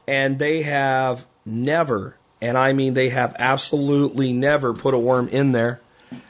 and 0.07 0.39
they 0.39 0.63
have 0.63 1.25
never, 1.45 2.17
and 2.41 2.57
I 2.57 2.73
mean 2.73 2.95
they 2.95 3.11
have 3.11 3.37
absolutely 3.39 4.33
never 4.33 4.75
put 4.75 4.95
a 4.95 4.99
worm 4.99 5.29
in 5.29 5.53
there. 5.53 5.81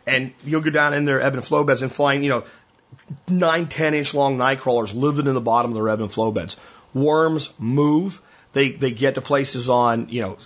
And 0.06 0.32
you'll 0.44 0.60
go 0.60 0.70
down 0.70 0.94
in 0.94 1.04
their 1.04 1.20
ebb 1.20 1.34
and 1.34 1.44
flow 1.44 1.64
beds 1.64 1.82
and 1.82 1.92
find, 1.92 2.22
you 2.22 2.30
know, 2.30 2.44
nine, 3.28 3.68
ten 3.68 3.94
inch 3.94 4.14
long 4.14 4.38
night 4.38 4.60
crawlers 4.60 4.94
living 4.94 5.26
in 5.26 5.34
the 5.34 5.40
bottom 5.40 5.72
of 5.72 5.74
their 5.74 5.88
ebb 5.88 6.00
and 6.00 6.12
flow 6.12 6.30
beds. 6.30 6.56
Worms 6.94 7.52
move. 7.58 8.20
They 8.52 8.72
they 8.72 8.90
get 8.90 9.14
to 9.14 9.22
places 9.22 9.68
on 9.68 10.08
you 10.10 10.22
know 10.22 10.38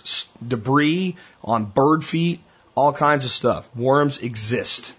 debris, 0.45 1.17
on 1.43 1.65
bird 1.65 2.03
feet, 2.03 2.39
all 2.73 2.93
kinds 2.93 3.25
of 3.25 3.31
stuff. 3.31 3.73
Worms 3.75 4.19
exist. 4.19 4.93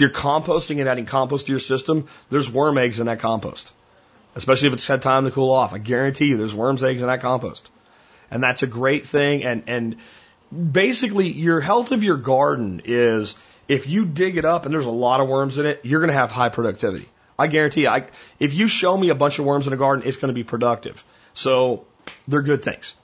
If 0.00 0.04
you're 0.04 0.18
composting 0.18 0.80
and 0.80 0.88
adding 0.88 1.04
compost 1.04 1.44
to 1.44 1.52
your 1.52 1.58
system, 1.58 2.08
there's 2.30 2.50
worm 2.50 2.78
eggs 2.78 3.00
in 3.00 3.06
that 3.08 3.18
compost. 3.18 3.70
Especially 4.34 4.68
if 4.68 4.72
it's 4.72 4.86
had 4.86 5.02
time 5.02 5.26
to 5.26 5.30
cool 5.30 5.50
off. 5.50 5.74
I 5.74 5.78
guarantee 5.78 6.24
you 6.24 6.38
there's 6.38 6.54
worms 6.54 6.82
eggs 6.82 7.02
in 7.02 7.08
that 7.08 7.20
compost. 7.20 7.70
And 8.30 8.42
that's 8.42 8.62
a 8.62 8.66
great 8.66 9.06
thing. 9.06 9.44
And, 9.44 9.64
and 9.66 9.96
basically 10.72 11.30
your 11.30 11.60
health 11.60 11.92
of 11.92 12.02
your 12.02 12.16
garden 12.16 12.80
is 12.86 13.34
if 13.68 13.90
you 13.90 14.06
dig 14.06 14.38
it 14.38 14.46
up 14.46 14.64
and 14.64 14.72
there's 14.72 14.86
a 14.86 14.90
lot 14.90 15.20
of 15.20 15.28
worms 15.28 15.58
in 15.58 15.66
it, 15.66 15.80
you're 15.84 16.00
going 16.00 16.08
to 16.08 16.16
have 16.16 16.32
high 16.32 16.48
productivity. 16.48 17.10
I 17.38 17.48
guarantee 17.48 17.82
you. 17.82 17.88
I, 17.88 18.06
if 18.38 18.54
you 18.54 18.68
show 18.68 18.96
me 18.96 19.10
a 19.10 19.14
bunch 19.14 19.38
of 19.38 19.44
worms 19.44 19.66
in 19.66 19.74
a 19.74 19.76
garden, 19.76 20.08
it's 20.08 20.16
going 20.16 20.30
to 20.30 20.34
be 20.34 20.44
productive. 20.44 21.04
So 21.34 21.84
they're 22.26 22.40
good 22.40 22.62
things. 22.62 22.94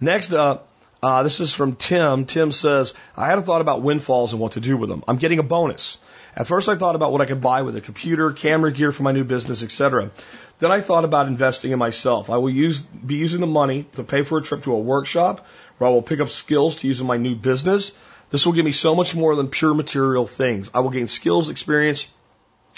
Next 0.00 0.32
up, 0.32 0.66
uh, 1.02 1.24
this 1.24 1.40
is 1.40 1.52
from 1.52 1.76
Tim. 1.76 2.24
Tim 2.24 2.52
says, 2.52 2.94
I 3.18 3.26
had 3.26 3.36
a 3.36 3.42
thought 3.42 3.60
about 3.60 3.82
windfalls 3.82 4.32
and 4.32 4.40
what 4.40 4.52
to 4.52 4.60
do 4.60 4.78
with 4.78 4.88
them. 4.88 5.04
I'm 5.06 5.18
getting 5.18 5.40
a 5.40 5.42
bonus. 5.42 5.98
At 6.38 6.46
first 6.46 6.68
I 6.68 6.76
thought 6.76 6.94
about 6.94 7.10
what 7.10 7.20
I 7.20 7.24
could 7.24 7.40
buy 7.40 7.62
with 7.62 7.74
a 7.74 7.80
computer, 7.80 8.30
camera 8.30 8.70
gear 8.70 8.92
for 8.92 9.02
my 9.02 9.10
new 9.10 9.24
business, 9.24 9.64
etc. 9.64 10.12
Then 10.60 10.70
I 10.70 10.80
thought 10.80 11.04
about 11.04 11.26
investing 11.26 11.72
in 11.72 11.80
myself. 11.80 12.30
I 12.30 12.36
will 12.36 12.48
use, 12.50 12.80
be 12.80 13.16
using 13.16 13.40
the 13.40 13.48
money 13.48 13.86
to 13.96 14.04
pay 14.04 14.22
for 14.22 14.38
a 14.38 14.42
trip 14.42 14.62
to 14.62 14.72
a 14.72 14.78
workshop 14.78 15.44
where 15.78 15.90
I 15.90 15.92
will 15.92 16.00
pick 16.00 16.20
up 16.20 16.28
skills 16.28 16.76
to 16.76 16.86
use 16.86 17.00
in 17.00 17.08
my 17.08 17.16
new 17.16 17.34
business. 17.34 17.90
This 18.30 18.46
will 18.46 18.52
give 18.52 18.64
me 18.64 18.70
so 18.70 18.94
much 18.94 19.16
more 19.16 19.34
than 19.34 19.48
pure 19.48 19.74
material 19.74 20.28
things. 20.28 20.70
I 20.72 20.78
will 20.78 20.90
gain 20.90 21.08
skills, 21.08 21.48
experience, 21.48 22.06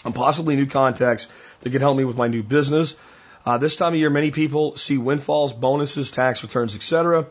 and 0.06 0.14
possibly 0.14 0.56
new 0.56 0.66
contacts 0.66 1.28
that 1.60 1.68
can 1.68 1.82
help 1.82 1.98
me 1.98 2.04
with 2.04 2.16
my 2.16 2.28
new 2.28 2.42
business. 2.42 2.96
Uh, 3.44 3.58
this 3.58 3.76
time 3.76 3.92
of 3.92 3.98
year, 3.98 4.08
many 4.08 4.30
people 4.30 4.78
see 4.78 4.96
windfalls, 4.96 5.52
bonuses, 5.52 6.10
tax 6.10 6.42
returns, 6.42 6.74
etc. 6.74 7.26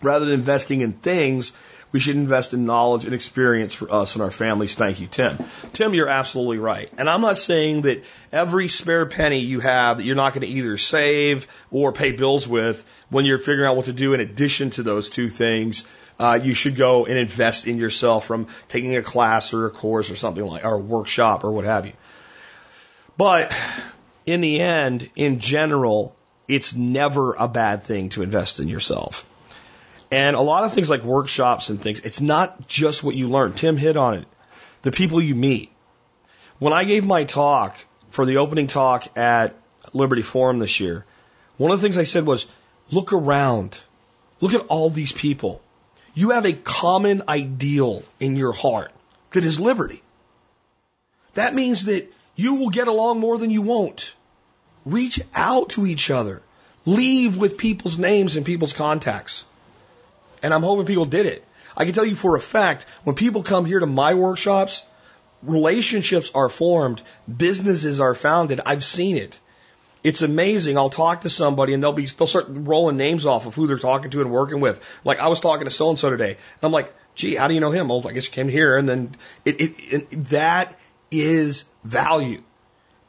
Rather 0.00 0.24
than 0.24 0.32
investing 0.32 0.80
in 0.80 0.94
things, 0.94 1.52
we 1.92 2.00
should 2.00 2.16
invest 2.16 2.52
in 2.54 2.66
knowledge 2.66 3.04
and 3.04 3.14
experience 3.14 3.74
for 3.74 3.92
us 3.92 4.14
and 4.14 4.22
our 4.22 4.30
families. 4.30 4.74
Thank 4.74 5.00
you, 5.00 5.06
Tim. 5.06 5.38
Tim, 5.72 5.92
you're 5.94 6.08
absolutely 6.08 6.58
right. 6.58 6.90
And 6.96 7.10
I'm 7.10 7.20
not 7.20 7.36
saying 7.36 7.82
that 7.82 8.04
every 8.32 8.68
spare 8.68 9.06
penny 9.06 9.40
you 9.40 9.60
have 9.60 9.96
that 9.96 10.04
you're 10.04 10.16
not 10.16 10.32
going 10.32 10.42
to 10.42 10.46
either 10.46 10.78
save 10.78 11.48
or 11.70 11.92
pay 11.92 12.12
bills 12.12 12.46
with 12.46 12.84
when 13.08 13.24
you're 13.24 13.38
figuring 13.38 13.68
out 13.68 13.76
what 13.76 13.86
to 13.86 13.92
do 13.92 14.14
in 14.14 14.20
addition 14.20 14.70
to 14.70 14.82
those 14.82 15.10
two 15.10 15.28
things, 15.28 15.84
uh, 16.18 16.38
you 16.40 16.54
should 16.54 16.76
go 16.76 17.06
and 17.06 17.18
invest 17.18 17.66
in 17.66 17.78
yourself 17.78 18.26
from 18.26 18.46
taking 18.68 18.96
a 18.96 19.02
class 19.02 19.52
or 19.52 19.66
a 19.66 19.70
course 19.70 20.10
or 20.10 20.16
something 20.16 20.44
like, 20.44 20.64
or 20.64 20.74
a 20.74 20.78
workshop 20.78 21.44
or 21.44 21.50
what 21.50 21.64
have 21.64 21.86
you. 21.86 21.92
But 23.16 23.54
in 24.26 24.40
the 24.40 24.60
end, 24.60 25.10
in 25.16 25.40
general, 25.40 26.16
it's 26.46 26.74
never 26.74 27.34
a 27.34 27.48
bad 27.48 27.82
thing 27.82 28.10
to 28.10 28.22
invest 28.22 28.60
in 28.60 28.68
yourself. 28.68 29.26
And 30.10 30.34
a 30.34 30.40
lot 30.40 30.64
of 30.64 30.72
things 30.72 30.90
like 30.90 31.04
workshops 31.04 31.68
and 31.68 31.80
things, 31.80 32.00
it's 32.00 32.20
not 32.20 32.66
just 32.66 33.04
what 33.04 33.14
you 33.14 33.28
learn. 33.28 33.52
Tim 33.52 33.76
hit 33.76 33.96
on 33.96 34.14
it. 34.14 34.26
The 34.82 34.90
people 34.90 35.20
you 35.20 35.34
meet. 35.34 35.70
When 36.58 36.72
I 36.72 36.84
gave 36.84 37.06
my 37.06 37.24
talk 37.24 37.76
for 38.08 38.26
the 38.26 38.38
opening 38.38 38.66
talk 38.66 39.16
at 39.16 39.54
Liberty 39.92 40.22
Forum 40.22 40.58
this 40.58 40.80
year, 40.80 41.04
one 41.56 41.70
of 41.70 41.78
the 41.78 41.82
things 41.82 41.98
I 41.98 42.04
said 42.04 42.26
was, 42.26 42.46
look 42.90 43.12
around. 43.12 43.78
Look 44.40 44.54
at 44.54 44.66
all 44.66 44.90
these 44.90 45.12
people. 45.12 45.60
You 46.14 46.30
have 46.30 46.44
a 46.44 46.52
common 46.52 47.22
ideal 47.28 48.02
in 48.18 48.36
your 48.36 48.52
heart 48.52 48.90
that 49.32 49.44
is 49.44 49.60
liberty. 49.60 50.02
That 51.34 51.54
means 51.54 51.84
that 51.84 52.12
you 52.34 52.54
will 52.54 52.70
get 52.70 52.88
along 52.88 53.20
more 53.20 53.38
than 53.38 53.50
you 53.50 53.62
won't. 53.62 54.14
Reach 54.84 55.20
out 55.34 55.70
to 55.70 55.86
each 55.86 56.10
other. 56.10 56.42
Leave 56.84 57.36
with 57.36 57.58
people's 57.58 57.98
names 57.98 58.36
and 58.36 58.44
people's 58.44 58.72
contacts. 58.72 59.44
And 60.42 60.54
I'm 60.54 60.62
hoping 60.62 60.86
people 60.86 61.04
did 61.04 61.26
it. 61.26 61.44
I 61.76 61.84
can 61.84 61.94
tell 61.94 62.04
you 62.04 62.16
for 62.16 62.36
a 62.36 62.40
fact, 62.40 62.86
when 63.04 63.16
people 63.16 63.42
come 63.42 63.64
here 63.64 63.80
to 63.80 63.86
my 63.86 64.14
workshops, 64.14 64.84
relationships 65.42 66.30
are 66.34 66.48
formed, 66.48 67.02
businesses 67.34 68.00
are 68.00 68.14
founded. 68.14 68.60
I've 68.64 68.84
seen 68.84 69.16
it. 69.16 69.38
It's 70.02 70.22
amazing. 70.22 70.78
I'll 70.78 70.90
talk 70.90 71.22
to 71.22 71.30
somebody 71.30 71.74
and 71.74 71.82
they'll 71.82 71.92
be 71.92 72.06
they'll 72.06 72.26
start 72.26 72.46
rolling 72.48 72.96
names 72.96 73.26
off 73.26 73.46
of 73.46 73.54
who 73.54 73.66
they're 73.66 73.78
talking 73.78 74.10
to 74.12 74.22
and 74.22 74.30
working 74.30 74.60
with. 74.60 74.82
Like 75.04 75.18
I 75.18 75.28
was 75.28 75.40
talking 75.40 75.64
to 75.66 75.70
so 75.70 75.90
and 75.90 75.98
so 75.98 76.08
today, 76.08 76.30
and 76.30 76.62
I'm 76.62 76.72
like, 76.72 76.94
"Gee, 77.14 77.34
how 77.34 77.48
do 77.48 77.54
you 77.54 77.60
know 77.60 77.70
him?" 77.70 77.88
Well, 77.88 78.06
I 78.08 78.12
guess 78.12 78.24
you 78.26 78.32
came 78.32 78.48
here, 78.48 78.78
and 78.78 78.88
then 78.88 79.14
it, 79.44 79.60
it, 79.60 79.72
it 79.78 80.24
that 80.30 80.78
is 81.10 81.64
value, 81.84 82.42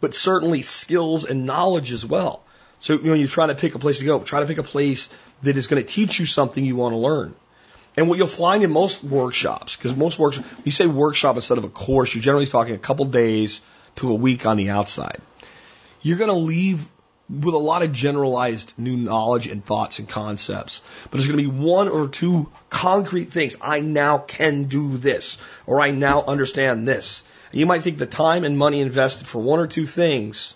but 0.01 0.13
certainly 0.13 0.63
skills 0.63 1.23
and 1.23 1.45
knowledge 1.45 1.93
as 1.93 2.05
well. 2.05 2.43
So 2.81 2.97
when 2.97 3.19
you're 3.19 3.29
trying 3.29 3.49
to 3.49 3.55
pick 3.55 3.75
a 3.75 3.79
place 3.79 3.99
to 3.99 4.05
go, 4.05 4.19
try 4.19 4.41
to 4.41 4.45
pick 4.45 4.57
a 4.57 4.63
place 4.63 5.07
that 5.43 5.57
is 5.57 5.67
going 5.67 5.83
to 5.83 5.87
teach 5.87 6.19
you 6.19 6.25
something 6.25 6.63
you 6.63 6.75
want 6.75 6.93
to 6.93 6.97
learn. 6.97 7.33
And 7.97 8.07
what 8.07 8.17
you'll 8.17 8.27
find 8.27 8.63
in 8.63 8.71
most 8.71 9.03
workshops, 9.03 9.75
because 9.75 9.95
most 9.95 10.17
workshops, 10.17 10.47
you 10.63 10.71
say 10.71 10.87
workshop 10.87 11.35
instead 11.35 11.57
of 11.57 11.65
a 11.65 11.69
course, 11.69 12.13
you're 12.15 12.23
generally 12.23 12.45
talking 12.45 12.73
a 12.73 12.79
couple 12.79 13.05
days 13.05 13.61
to 13.95 14.11
a 14.11 14.15
week 14.15 14.45
on 14.45 14.57
the 14.57 14.69
outside. 14.69 15.19
You're 16.01 16.17
going 16.17 16.29
to 16.29 16.35
leave 16.35 16.87
with 17.29 17.53
a 17.53 17.57
lot 17.57 17.81
of 17.81 17.93
generalized 17.93 18.73
new 18.77 18.97
knowledge 18.97 19.47
and 19.47 19.63
thoughts 19.63 19.99
and 19.99 20.07
concepts. 20.07 20.81
But 21.03 21.13
there's 21.13 21.27
going 21.27 21.43
to 21.43 21.49
be 21.49 21.57
one 21.57 21.87
or 21.87 22.07
two 22.07 22.51
concrete 22.69 23.31
things. 23.31 23.55
I 23.61 23.79
now 23.79 24.17
can 24.17 24.65
do 24.65 24.97
this, 24.97 25.37
or 25.65 25.81
I 25.81 25.91
now 25.91 26.23
understand 26.23 26.87
this. 26.87 27.23
And 27.51 27.59
you 27.59 27.65
might 27.65 27.83
think 27.83 27.97
the 27.97 28.05
time 28.05 28.43
and 28.43 28.57
money 28.57 28.81
invested 28.81 29.27
for 29.27 29.39
one 29.39 29.59
or 29.59 29.67
two 29.67 29.85
things 29.85 30.55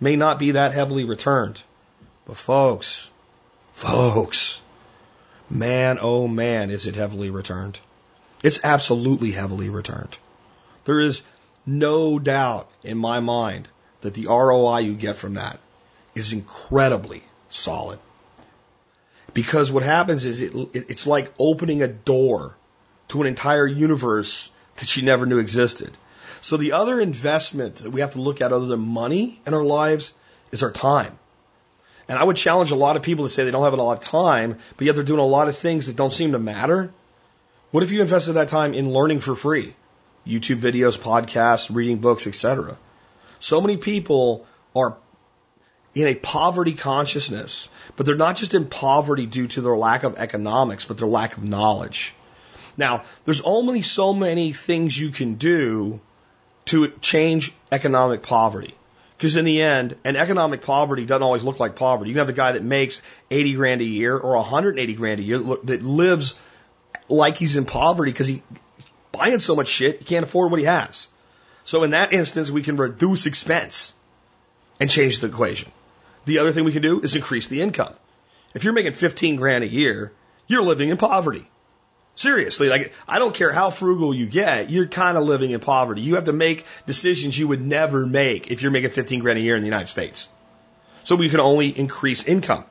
may 0.00 0.16
not 0.16 0.38
be 0.38 0.52
that 0.52 0.72
heavily 0.72 1.04
returned. 1.04 1.62
But 2.26 2.36
folks, 2.36 3.10
folks, 3.76 4.62
man, 5.50 5.98
oh 6.00 6.26
man, 6.26 6.70
is 6.70 6.86
it 6.86 6.94
heavily 6.94 7.28
returned. 7.28 7.78
It's 8.42 8.64
absolutely 8.64 9.32
heavily 9.32 9.68
returned. 9.68 10.16
There 10.86 10.98
is 10.98 11.20
no 11.66 12.18
doubt 12.18 12.70
in 12.82 12.96
my 12.96 13.20
mind 13.20 13.68
that 14.00 14.14
the 14.14 14.28
ROI 14.28 14.78
you 14.78 14.94
get 14.94 15.16
from 15.16 15.34
that 15.34 15.60
is 16.14 16.32
incredibly 16.32 17.22
solid. 17.50 17.98
Because 19.34 19.70
what 19.70 19.82
happens 19.82 20.24
is 20.24 20.40
it, 20.40 20.54
it's 20.72 21.06
like 21.06 21.34
opening 21.38 21.82
a 21.82 21.88
door 21.88 22.56
to 23.08 23.20
an 23.20 23.26
entire 23.26 23.66
universe 23.66 24.50
that 24.76 24.96
you 24.96 25.02
never 25.02 25.26
knew 25.26 25.38
existed. 25.38 25.94
So 26.40 26.56
the 26.56 26.72
other 26.72 26.98
investment 26.98 27.76
that 27.76 27.90
we 27.90 28.00
have 28.00 28.12
to 28.12 28.22
look 28.22 28.40
at 28.40 28.54
other 28.54 28.66
than 28.66 28.80
money 28.80 29.38
in 29.46 29.52
our 29.52 29.64
lives 29.64 30.14
is 30.50 30.62
our 30.62 30.72
time. 30.72 31.18
And 32.08 32.18
I 32.18 32.24
would 32.24 32.36
challenge 32.36 32.70
a 32.70 32.76
lot 32.76 32.96
of 32.96 33.02
people 33.02 33.24
to 33.24 33.30
say 33.30 33.44
they 33.44 33.50
don't 33.50 33.64
have 33.64 33.72
a 33.72 33.76
lot 33.76 33.98
of 33.98 34.04
time, 34.04 34.58
but 34.76 34.86
yet 34.86 34.94
they're 34.94 35.04
doing 35.04 35.20
a 35.20 35.26
lot 35.26 35.48
of 35.48 35.56
things 35.56 35.86
that 35.86 35.96
don't 35.96 36.12
seem 36.12 36.32
to 36.32 36.38
matter. 36.38 36.92
What 37.72 37.82
if 37.82 37.90
you 37.90 38.00
invested 38.00 38.34
that 38.34 38.48
time 38.48 38.74
in 38.74 38.92
learning 38.92 39.20
for 39.20 39.34
free? 39.34 39.74
YouTube 40.26 40.60
videos, 40.60 40.98
podcasts, 40.98 41.74
reading 41.74 41.98
books, 41.98 42.26
etc. 42.26 42.76
So 43.40 43.60
many 43.60 43.76
people 43.76 44.46
are 44.74 44.96
in 45.94 46.06
a 46.06 46.14
poverty 46.14 46.74
consciousness, 46.74 47.68
but 47.96 48.06
they're 48.06 48.16
not 48.16 48.36
just 48.36 48.54
in 48.54 48.66
poverty 48.66 49.26
due 49.26 49.48
to 49.48 49.60
their 49.60 49.76
lack 49.76 50.04
of 50.04 50.16
economics, 50.16 50.84
but 50.84 50.98
their 50.98 51.08
lack 51.08 51.36
of 51.36 51.44
knowledge. 51.44 52.14
Now, 52.76 53.04
there's 53.24 53.40
only 53.40 53.82
so 53.82 54.12
many 54.12 54.52
things 54.52 54.98
you 54.98 55.10
can 55.10 55.34
do 55.34 56.00
to 56.66 56.90
change 57.00 57.52
economic 57.72 58.22
poverty. 58.22 58.74
Because 59.16 59.36
in 59.36 59.44
the 59.44 59.62
end, 59.62 59.96
an 60.04 60.16
economic 60.16 60.62
poverty 60.62 61.06
doesn't 61.06 61.22
always 61.22 61.42
look 61.42 61.58
like 61.58 61.74
poverty. 61.74 62.10
You 62.10 62.14
can 62.14 62.20
have 62.20 62.28
a 62.28 62.34
guy 62.34 62.52
that 62.52 62.62
makes 62.62 63.00
80 63.30 63.54
grand 63.54 63.80
a 63.80 63.84
year 63.84 64.16
or 64.16 64.36
180 64.36 64.94
grand 64.94 65.20
a 65.20 65.22
year 65.22 65.38
that 65.64 65.82
lives 65.82 66.34
like 67.08 67.36
he's 67.36 67.56
in 67.56 67.64
poverty 67.64 68.12
because 68.12 68.26
he's 68.26 68.42
buying 69.12 69.38
so 69.38 69.56
much 69.56 69.68
shit, 69.68 70.00
he 70.00 70.04
can't 70.04 70.24
afford 70.24 70.50
what 70.50 70.60
he 70.60 70.66
has. 70.66 71.08
So 71.64 71.82
in 71.82 71.90
that 71.90 72.12
instance, 72.12 72.50
we 72.50 72.62
can 72.62 72.76
reduce 72.76 73.26
expense 73.26 73.94
and 74.78 74.90
change 74.90 75.20
the 75.20 75.28
equation. 75.28 75.72
The 76.26 76.38
other 76.38 76.52
thing 76.52 76.64
we 76.64 76.72
can 76.72 76.82
do 76.82 77.00
is 77.00 77.16
increase 77.16 77.48
the 77.48 77.62
income. 77.62 77.94
If 78.54 78.64
you're 78.64 78.72
making 78.72 78.92
15 78.92 79.36
grand 79.36 79.64
a 79.64 79.68
year, 79.68 80.12
you're 80.46 80.62
living 80.62 80.90
in 80.90 80.96
poverty. 80.96 81.48
Seriously, 82.16 82.70
like 82.70 82.94
I 83.06 83.18
don't 83.18 83.34
care 83.34 83.52
how 83.52 83.68
frugal 83.68 84.14
you 84.14 84.26
get, 84.26 84.70
you're 84.70 84.86
kind 84.86 85.18
of 85.18 85.24
living 85.24 85.50
in 85.50 85.60
poverty. 85.60 86.00
You 86.00 86.14
have 86.14 86.24
to 86.24 86.32
make 86.32 86.64
decisions 86.86 87.38
you 87.38 87.46
would 87.48 87.60
never 87.60 88.06
make 88.06 88.50
if 88.50 88.62
you're 88.62 88.72
making 88.72 88.90
15 88.90 89.20
grand 89.20 89.38
a 89.38 89.42
year 89.42 89.54
in 89.54 89.60
the 89.60 89.66
United 89.66 89.88
States. 89.88 90.28
So 91.04 91.14
we 91.14 91.28
can 91.28 91.40
only 91.40 91.68
increase 91.68 92.24
income. 92.24 92.64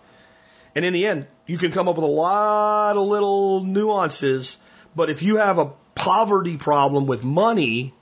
And 0.74 0.84
in 0.84 0.94
the 0.94 1.06
end, 1.06 1.28
you 1.46 1.60
can 1.60 1.72
come 1.72 1.88
up 1.88 1.96
with 1.96 2.04
a 2.04 2.08
lot 2.08 2.98
of 2.98 3.08
little 3.08 3.64
nuances, 3.64 4.58
but 4.96 5.12
if 5.12 5.22
you 5.22 5.38
have 5.38 5.60
a 5.60 5.72
poverty 5.94 6.58
problem 6.58 7.06
with 7.06 7.24
money, 7.24 7.94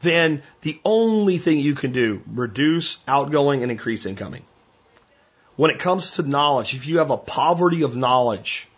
then 0.00 0.42
the 0.62 0.80
only 0.86 1.36
thing 1.36 1.58
you 1.58 1.74
can 1.74 1.92
do, 1.92 2.22
reduce 2.26 2.98
outgoing 3.06 3.62
and 3.62 3.70
increase 3.70 4.06
incoming. 4.06 4.42
When 5.56 5.70
it 5.70 5.78
comes 5.78 6.12
to 6.12 6.22
knowledge, 6.22 6.74
if 6.74 6.86
you 6.86 6.98
have 6.98 7.10
a 7.10 7.18
poverty 7.18 7.82
of 7.82 7.94
knowledge, 7.94 8.68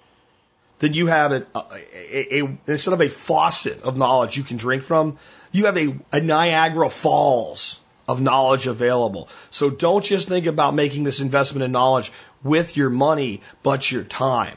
then 0.79 0.93
you 0.93 1.07
have 1.07 1.33
a, 1.33 1.47
a, 1.55 1.65
a, 1.95 2.43
a, 2.43 2.59
instead 2.67 2.95
of 2.95 3.01
a 3.01 3.09
faucet 3.09 3.83
of 3.83 3.97
knowledge 3.97 4.37
you 4.37 4.43
can 4.43 4.57
drink 4.57 4.83
from, 4.83 5.19
you 5.53 5.67
have 5.67 5.77
a, 5.77 5.97
a 6.13 6.21
Niagara 6.21 6.91
Falls 6.91 7.81
of 8.07 8.21
knowledge 8.21 8.67
available. 8.67 9.29
So 9.51 9.71
don't 9.71 10.05
just 10.05 10.29
think 10.29 10.47
about 10.47 10.75
making 10.75 11.05
this 11.05 11.21
investment 11.21 11.65
in 11.65 11.73
knowledge 11.73 12.13
with 12.43 12.77
your 12.77 12.91
money, 12.91 13.41
but 13.63 13.91
your 13.91 14.05
time. 14.05 14.57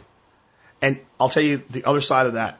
And 0.82 0.99
I'll 1.20 1.30
tell 1.30 1.43
you 1.43 1.63
the 1.70 1.86
other 1.86 2.01
side 2.01 2.28
of 2.28 2.34
that. 2.34 2.59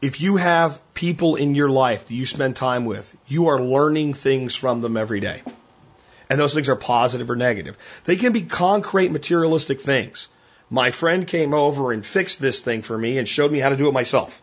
If 0.00 0.20
you 0.20 0.36
have 0.36 0.80
people 0.94 1.36
in 1.36 1.54
your 1.54 1.68
life 1.68 2.08
that 2.08 2.14
you 2.14 2.26
spend 2.26 2.56
time 2.56 2.86
with, 2.86 3.16
you 3.28 3.48
are 3.48 3.62
learning 3.62 4.14
things 4.14 4.56
from 4.56 4.80
them 4.80 4.96
every 4.96 5.20
day. 5.20 5.42
And 6.28 6.40
those 6.40 6.54
things 6.54 6.68
are 6.68 6.76
positive 6.76 7.30
or 7.30 7.36
negative. 7.36 7.78
They 8.04 8.16
can 8.16 8.32
be 8.32 8.42
concrete 8.42 9.12
materialistic 9.12 9.80
things. 9.80 10.28
My 10.72 10.90
friend 10.90 11.26
came 11.26 11.52
over 11.52 11.92
and 11.92 12.04
fixed 12.04 12.40
this 12.40 12.60
thing 12.60 12.80
for 12.80 12.96
me 12.96 13.18
and 13.18 13.28
showed 13.28 13.52
me 13.52 13.58
how 13.58 13.68
to 13.68 13.76
do 13.76 13.88
it 13.88 13.92
myself. 13.92 14.42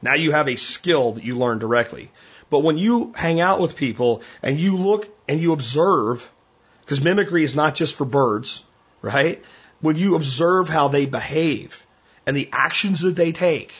Now 0.00 0.14
you 0.14 0.32
have 0.32 0.48
a 0.48 0.56
skill 0.56 1.12
that 1.12 1.24
you 1.24 1.36
learn 1.36 1.58
directly. 1.58 2.10
But 2.48 2.60
when 2.60 2.78
you 2.78 3.12
hang 3.14 3.42
out 3.42 3.60
with 3.60 3.76
people 3.76 4.22
and 4.42 4.58
you 4.58 4.78
look 4.78 5.14
and 5.28 5.42
you 5.42 5.52
observe, 5.52 6.32
because 6.80 7.04
mimicry 7.04 7.44
is 7.44 7.54
not 7.54 7.74
just 7.74 7.96
for 7.96 8.06
birds, 8.06 8.64
right? 9.02 9.44
When 9.82 9.96
you 9.96 10.14
observe 10.14 10.70
how 10.70 10.88
they 10.88 11.04
behave 11.04 11.84
and 12.26 12.34
the 12.34 12.48
actions 12.50 13.00
that 13.00 13.14
they 13.14 13.32
take, 13.32 13.74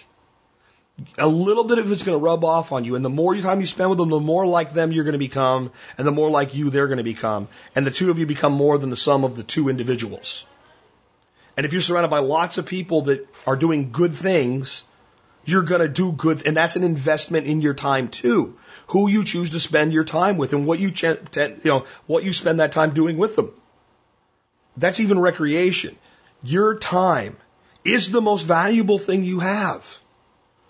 a 1.17 1.27
little 1.27 1.65
bit 1.65 1.79
of 1.79 1.91
it's 1.91 2.03
going 2.03 2.19
to 2.19 2.23
rub 2.23 2.45
off 2.45 2.71
on 2.71 2.85
you. 2.85 2.97
And 2.97 3.05
the 3.05 3.09
more 3.09 3.35
time 3.37 3.61
you 3.61 3.67
spend 3.67 3.89
with 3.89 3.99
them, 3.99 4.11
the 4.11 4.21
more 4.21 4.47
like 4.47 4.75
them 4.75 4.93
you're 4.93 5.05
going 5.05 5.15
to 5.15 5.19
become, 5.19 5.73
and 5.97 6.07
the 6.07 6.13
more 6.13 6.29
like 6.29 6.55
you 6.55 6.69
they're 6.69 6.89
going 6.89 6.99
to 6.99 7.03
become. 7.03 7.49
And 7.75 7.87
the 7.87 7.91
two 7.91 8.11
of 8.11 8.19
you 8.19 8.27
become 8.27 8.53
more 8.53 8.77
than 8.77 8.91
the 8.91 8.97
sum 8.97 9.25
of 9.25 9.37
the 9.37 9.43
two 9.43 9.71
individuals. 9.71 10.45
And 11.59 11.67
if 11.67 11.73
you're 11.73 11.83
surrounded 11.83 12.11
by 12.11 12.21
lots 12.21 12.57
of 12.57 12.67
people 12.67 13.03
that 13.03 13.27
are 13.45 13.57
doing 13.57 13.91
good 13.91 14.15
things, 14.15 14.85
you're 15.45 15.65
going 15.65 15.81
to 15.81 15.89
do 15.89 16.13
good. 16.13 16.47
And 16.47 16.57
that's 16.57 16.77
an 16.77 16.85
investment 16.85 17.49
in 17.49 17.63
your 17.63 17.75
time 17.75 18.11
too. 18.11 18.57
Who 18.87 19.09
you 19.09 19.25
choose 19.25 19.51
to 19.51 19.59
spend 19.59 19.93
your 19.93 20.05
time 20.05 20.37
with 20.37 20.53
and 20.53 20.69
what 20.69 20.79
you, 20.79 20.93
ch- 20.93 21.03
you 21.03 21.59
know, 21.65 21.85
what 22.07 22.23
you 22.23 22.33
spend 22.33 22.61
that 22.61 22.71
time 22.71 22.95
doing 22.95 23.17
with 23.19 23.35
them. 23.35 23.51
That's 24.77 25.01
even 25.01 25.19
recreation. 25.19 25.97
Your 26.45 26.79
time 26.79 27.37
is 27.85 28.13
the 28.13 28.21
most 28.21 28.45
valuable 28.45 28.99
thing 28.99 29.25
you 29.25 29.41
have. 29.41 30.01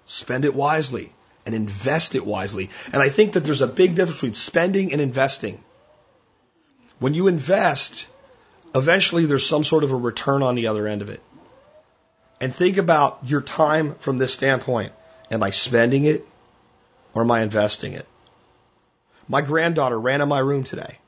Spend 0.07 0.47
it 0.47 0.55
wisely 0.55 1.13
and 1.45 1.55
invest 1.55 2.15
it 2.15 2.25
wisely. 2.25 2.71
And 2.95 3.03
I 3.03 3.11
think 3.11 3.35
that 3.35 3.45
there's 3.45 3.61
a 3.61 3.67
big 3.67 3.95
difference 3.95 4.23
between 4.23 4.33
spending 4.33 4.93
and 4.93 5.03
investing. 5.03 5.63
When 6.99 7.13
you 7.13 7.27
invest, 7.27 8.07
eventually 8.75 9.27
there's 9.27 9.47
some 9.47 9.65
sort 9.65 9.85
of 9.85 9.93
a 9.93 9.97
return 9.97 10.43
on 10.43 10.55
the 10.55 10.69
other 10.69 10.87
end 10.87 11.03
of 11.03 11.11
it. 11.11 11.23
And 12.41 12.55
think 12.55 12.77
about 12.77 13.21
your 13.25 13.41
time 13.41 13.95
from 13.95 14.19
this 14.19 14.33
standpoint. 14.33 14.93
Am 15.31 15.43
I 15.43 15.51
spending 15.51 16.05
it 16.05 16.27
or 17.15 17.23
am 17.23 17.31
I 17.31 17.43
investing 17.43 17.95
it? 17.95 18.07
My 19.29 19.41
granddaughter 19.41 19.99
ran 19.99 20.21
in 20.21 20.29
my 20.29 20.39
room 20.39 20.65
today 20.65 20.99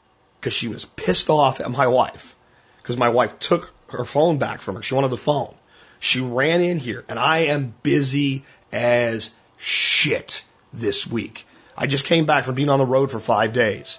because 0.41 0.53
she 0.53 0.69
was 0.69 0.85
pissed 0.85 1.31
off 1.31 1.61
at 1.61 1.71
my 1.71 1.87
wife 1.87 2.37
because 2.83 2.97
my 2.97 3.09
wife 3.09 3.39
took 3.39 3.73
her 3.89 4.05
phone 4.05 4.39
back 4.39 4.61
from 4.61 4.77
her. 4.77 4.83
She 4.83 4.95
wanted 4.95 5.11
the 5.11 5.17
phone. 5.17 5.55
She 6.01 6.21
ran 6.21 6.61
in 6.61 6.79
here 6.79 7.05
and 7.09 7.19
I 7.19 7.39
am 7.39 7.75
busy 7.83 8.45
as 8.73 9.31
shit 9.59 10.45
this 10.73 11.07
week. 11.07 11.47
I 11.77 11.87
just 11.87 12.05
came 12.05 12.27
back 12.27 12.45
from 12.45 12.57
being 12.57 12.69
on 12.69 12.79
the 12.79 12.87
road 12.87 13.11
for 13.11 13.21
five 13.21 13.53
days. 13.53 13.99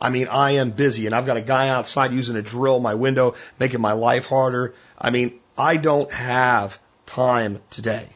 I 0.00 0.10
mean, 0.10 0.28
I 0.28 0.52
am 0.52 0.70
busy 0.70 1.06
and 1.06 1.14
I've 1.14 1.26
got 1.26 1.36
a 1.36 1.42
guy 1.42 1.68
outside 1.68 2.12
using 2.12 2.36
a 2.36 2.42
drill 2.42 2.80
my 2.80 2.94
window, 2.94 3.34
making 3.58 3.80
my 3.80 3.92
life 3.92 4.26
harder. 4.26 4.74
I 4.96 5.10
mean, 5.10 5.40
I 5.56 5.76
don't 5.76 6.12
have 6.12 6.78
time 7.06 7.60
today. 7.70 8.08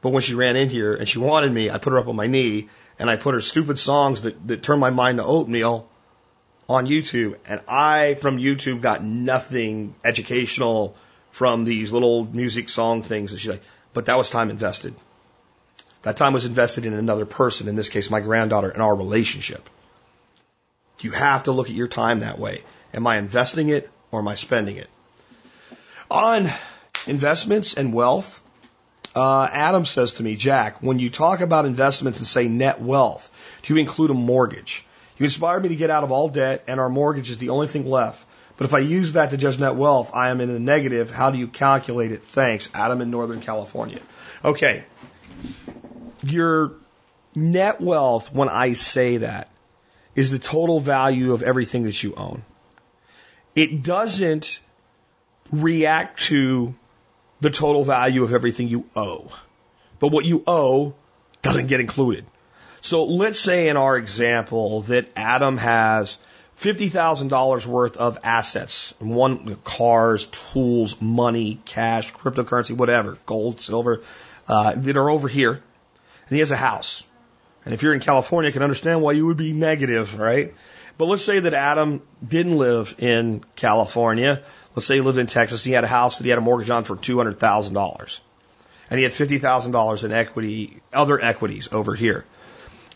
But 0.00 0.10
when 0.10 0.22
she 0.22 0.34
ran 0.34 0.56
in 0.56 0.68
here 0.68 0.94
and 0.94 1.08
she 1.08 1.18
wanted 1.18 1.52
me, 1.52 1.70
I 1.70 1.78
put 1.78 1.92
her 1.92 1.98
up 1.98 2.08
on 2.08 2.16
my 2.16 2.26
knee 2.26 2.68
and 2.98 3.10
I 3.10 3.16
put 3.16 3.34
her 3.34 3.40
stupid 3.40 3.78
songs 3.78 4.22
that, 4.22 4.46
that 4.48 4.62
turn 4.62 4.78
my 4.78 4.90
mind 4.90 5.18
to 5.18 5.24
oatmeal 5.24 5.88
on 6.68 6.86
YouTube. 6.86 7.36
And 7.46 7.60
I, 7.68 8.14
from 8.14 8.38
YouTube, 8.38 8.80
got 8.80 9.02
nothing 9.02 9.94
educational 10.04 10.96
from 11.30 11.64
these 11.64 11.92
little 11.92 12.24
music 12.24 12.68
song 12.68 13.02
things. 13.02 13.32
And 13.32 13.40
she's 13.40 13.50
like, 13.50 13.62
but 13.94 14.06
that 14.06 14.16
was 14.16 14.30
time 14.30 14.50
invested. 14.50 14.94
That 16.02 16.16
time 16.16 16.32
was 16.32 16.44
invested 16.44 16.84
in 16.84 16.94
another 16.94 17.26
person, 17.26 17.68
in 17.68 17.76
this 17.76 17.88
case, 17.88 18.10
my 18.10 18.20
granddaughter, 18.20 18.70
and 18.70 18.82
our 18.82 18.94
relationship. 18.94 19.68
You 21.02 21.10
have 21.10 21.44
to 21.44 21.52
look 21.52 21.68
at 21.68 21.74
your 21.74 21.88
time 21.88 22.20
that 22.20 22.38
way. 22.38 22.62
Am 22.94 23.06
I 23.06 23.18
investing 23.18 23.68
it 23.68 23.90
or 24.10 24.20
am 24.20 24.28
I 24.28 24.34
spending 24.36 24.76
it? 24.76 24.88
On 26.10 26.50
investments 27.06 27.74
and 27.74 27.92
wealth, 27.92 28.42
Uh, 29.14 29.46
Adam 29.52 29.84
says 29.84 30.14
to 30.14 30.22
me, 30.22 30.36
Jack, 30.36 30.78
when 30.80 30.98
you 30.98 31.10
talk 31.10 31.42
about 31.42 31.66
investments 31.66 32.20
and 32.20 32.26
say 32.26 32.48
net 32.48 32.80
wealth, 32.80 33.30
do 33.62 33.74
you 33.74 33.80
include 33.80 34.10
a 34.10 34.14
mortgage? 34.14 34.86
You 35.18 35.24
inspired 35.24 35.62
me 35.62 35.68
to 35.68 35.76
get 35.76 35.90
out 35.90 36.02
of 36.02 36.12
all 36.12 36.30
debt, 36.30 36.64
and 36.66 36.80
our 36.80 36.88
mortgage 36.88 37.28
is 37.28 37.36
the 37.36 37.50
only 37.50 37.66
thing 37.66 37.84
left. 37.84 38.24
But 38.56 38.64
if 38.64 38.72
I 38.72 38.78
use 38.78 39.12
that 39.12 39.28
to 39.30 39.36
judge 39.36 39.58
net 39.58 39.76
wealth, 39.76 40.12
I 40.14 40.30
am 40.30 40.40
in 40.40 40.48
the 40.48 40.58
negative. 40.58 41.10
How 41.10 41.30
do 41.30 41.36
you 41.36 41.46
calculate 41.46 42.10
it? 42.12 42.24
Thanks, 42.24 42.70
Adam 42.72 43.02
in 43.02 43.10
Northern 43.10 43.42
California. 43.42 44.00
Okay. 44.42 44.84
Your 46.24 46.72
net 47.34 47.82
wealth, 47.82 48.32
when 48.32 48.48
I 48.48 48.72
say 48.72 49.18
that, 49.18 49.51
is 50.14 50.30
the 50.30 50.38
total 50.38 50.80
value 50.80 51.32
of 51.32 51.42
everything 51.42 51.84
that 51.84 52.02
you 52.02 52.14
own. 52.16 52.44
It 53.54 53.82
doesn't 53.82 54.60
react 55.50 56.20
to 56.24 56.74
the 57.40 57.50
total 57.50 57.84
value 57.84 58.22
of 58.22 58.32
everything 58.32 58.68
you 58.68 58.84
owe. 58.94 59.30
But 59.98 60.08
what 60.08 60.24
you 60.24 60.42
owe 60.46 60.94
doesn't 61.42 61.66
get 61.66 61.80
included. 61.80 62.24
So 62.80 63.04
let's 63.04 63.38
say 63.38 63.68
in 63.68 63.76
our 63.76 63.96
example 63.96 64.82
that 64.82 65.08
Adam 65.14 65.56
has 65.58 66.18
$50,000 66.60 67.66
worth 67.66 67.96
of 67.96 68.18
assets, 68.22 68.94
one 68.98 69.56
cars, 69.64 70.26
tools, 70.26 71.00
money, 71.00 71.60
cash, 71.64 72.12
cryptocurrency, 72.12 72.76
whatever, 72.76 73.18
gold, 73.26 73.60
silver, 73.60 74.02
uh, 74.48 74.74
that 74.76 74.96
are 74.96 75.10
over 75.10 75.28
here. 75.28 75.52
And 75.52 76.30
he 76.30 76.38
has 76.38 76.50
a 76.50 76.56
house. 76.56 77.04
And 77.64 77.74
if 77.74 77.82
you're 77.82 77.94
in 77.94 78.00
California, 78.00 78.48
you 78.48 78.52
can 78.52 78.62
understand 78.62 79.02
why 79.02 79.12
you 79.12 79.26
would 79.26 79.36
be 79.36 79.52
negative, 79.52 80.18
right? 80.18 80.54
But 80.98 81.06
let's 81.06 81.24
say 81.24 81.40
that 81.40 81.54
Adam 81.54 82.02
didn't 82.26 82.58
live 82.58 82.94
in 82.98 83.44
California. 83.56 84.42
Let's 84.74 84.86
say 84.86 84.96
he 84.96 85.00
lived 85.00 85.18
in 85.18 85.26
Texas. 85.26 85.64
He 85.64 85.72
had 85.72 85.84
a 85.84 85.88
house 85.88 86.18
that 86.18 86.24
he 86.24 86.30
had 86.30 86.38
a 86.38 86.42
mortgage 86.42 86.70
on 86.70 86.84
for 86.84 86.96
$200,000. 86.96 88.20
And 88.90 88.98
he 88.98 89.04
had 89.04 89.12
$50,000 89.12 90.04
in 90.04 90.12
equity, 90.12 90.82
other 90.92 91.20
equities 91.20 91.68
over 91.72 91.94
here. 91.94 92.24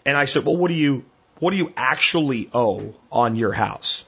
And 0.05 0.17
I 0.17 0.27
said, 0.27 0.45
well, 0.45 0.57
what 0.57 0.69
do 0.69 0.75
you, 0.75 1.05
what 1.39 1.53
do 1.53 1.57
you 1.57 1.73
actually 1.77 2.51
owe 2.53 2.95
on 3.11 3.37
your 3.37 3.53
house? 3.53 4.05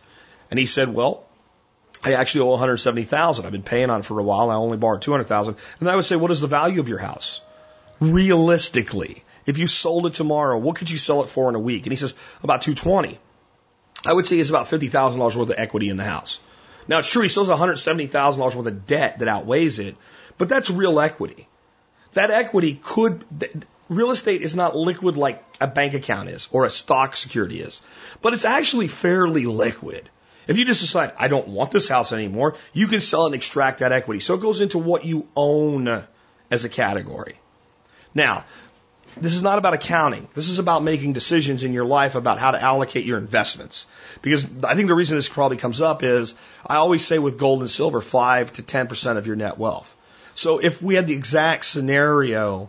And 0.50 0.58
he 0.58 0.66
said, 0.66 0.92
well, 0.92 1.24
I 2.02 2.14
actually 2.14 2.42
owe 2.42 2.50
170,000. 2.50 3.46
I've 3.46 3.52
been 3.52 3.62
paying 3.62 3.90
on 3.90 4.00
it 4.00 4.04
for 4.04 4.18
a 4.18 4.22
while. 4.22 4.50
I 4.50 4.54
only 4.54 4.76
borrowed 4.76 5.02
200,000. 5.02 5.56
And 5.80 5.88
I 5.88 5.96
would 5.96 6.04
say, 6.04 6.16
what 6.16 6.30
is 6.30 6.40
the 6.40 6.46
value 6.46 6.80
of 6.80 6.88
your 6.88 6.98
house? 6.98 7.40
Realistically, 8.00 9.24
if 9.48 9.56
you 9.56 9.66
sold 9.66 10.06
it 10.06 10.12
tomorrow, 10.12 10.58
what 10.58 10.76
could 10.76 10.90
you 10.90 10.98
sell 10.98 11.22
it 11.22 11.30
for 11.30 11.48
in 11.48 11.54
a 11.54 11.58
week? 11.58 11.86
And 11.86 11.92
he 11.92 11.96
says, 11.96 12.12
about 12.42 12.60
220. 12.62 13.18
I 14.04 14.12
would 14.12 14.26
say 14.26 14.38
it's 14.38 14.50
about 14.50 14.66
$50,000 14.66 15.18
worth 15.18 15.36
of 15.36 15.54
equity 15.56 15.88
in 15.88 15.96
the 15.96 16.04
house. 16.04 16.38
Now 16.86 16.98
it's 16.98 17.10
true, 17.10 17.22
he 17.22 17.30
still 17.30 17.46
has 17.46 17.58
$170,000 17.58 18.38
worth 18.38 18.66
of 18.66 18.86
debt 18.86 19.20
that 19.20 19.28
outweighs 19.28 19.78
it, 19.78 19.96
but 20.36 20.50
that's 20.50 20.68
real 20.68 21.00
equity. 21.00 21.48
That 22.12 22.30
equity 22.30 22.78
could, 22.82 23.24
real 23.88 24.10
estate 24.10 24.42
is 24.42 24.54
not 24.54 24.76
liquid 24.76 25.16
like 25.16 25.42
a 25.62 25.66
bank 25.66 25.94
account 25.94 26.28
is 26.28 26.48
or 26.52 26.66
a 26.66 26.70
stock 26.70 27.16
security 27.16 27.60
is, 27.60 27.80
but 28.20 28.34
it's 28.34 28.44
actually 28.44 28.88
fairly 28.88 29.46
liquid. 29.46 30.10
If 30.46 30.58
you 30.58 30.66
just 30.66 30.82
decide, 30.82 31.12
I 31.18 31.28
don't 31.28 31.48
want 31.48 31.70
this 31.70 31.88
house 31.88 32.12
anymore, 32.12 32.56
you 32.74 32.86
can 32.86 33.00
sell 33.00 33.24
and 33.24 33.34
extract 33.34 33.80
that 33.80 33.92
equity. 33.92 34.20
So 34.20 34.34
it 34.34 34.42
goes 34.42 34.60
into 34.60 34.78
what 34.78 35.06
you 35.06 35.26
own 35.34 36.04
as 36.50 36.64
a 36.66 36.68
category. 36.68 37.38
Now, 38.14 38.46
this 39.20 39.34
is 39.34 39.42
not 39.42 39.58
about 39.58 39.74
accounting. 39.74 40.28
This 40.34 40.48
is 40.48 40.58
about 40.58 40.82
making 40.82 41.12
decisions 41.12 41.64
in 41.64 41.72
your 41.72 41.84
life 41.84 42.14
about 42.14 42.38
how 42.38 42.52
to 42.52 42.62
allocate 42.62 43.04
your 43.04 43.18
investments. 43.18 43.86
Because 44.22 44.46
I 44.64 44.74
think 44.74 44.88
the 44.88 44.94
reason 44.94 45.16
this 45.16 45.28
probably 45.28 45.56
comes 45.56 45.80
up 45.80 46.02
is 46.02 46.34
I 46.66 46.76
always 46.76 47.04
say 47.04 47.18
with 47.18 47.38
gold 47.38 47.60
and 47.60 47.70
silver, 47.70 48.00
5 48.00 48.52
to 48.54 48.62
10% 48.62 49.16
of 49.16 49.26
your 49.26 49.36
net 49.36 49.58
wealth. 49.58 49.94
So 50.34 50.58
if 50.58 50.82
we 50.82 50.94
had 50.94 51.06
the 51.06 51.14
exact 51.14 51.64
scenario 51.64 52.68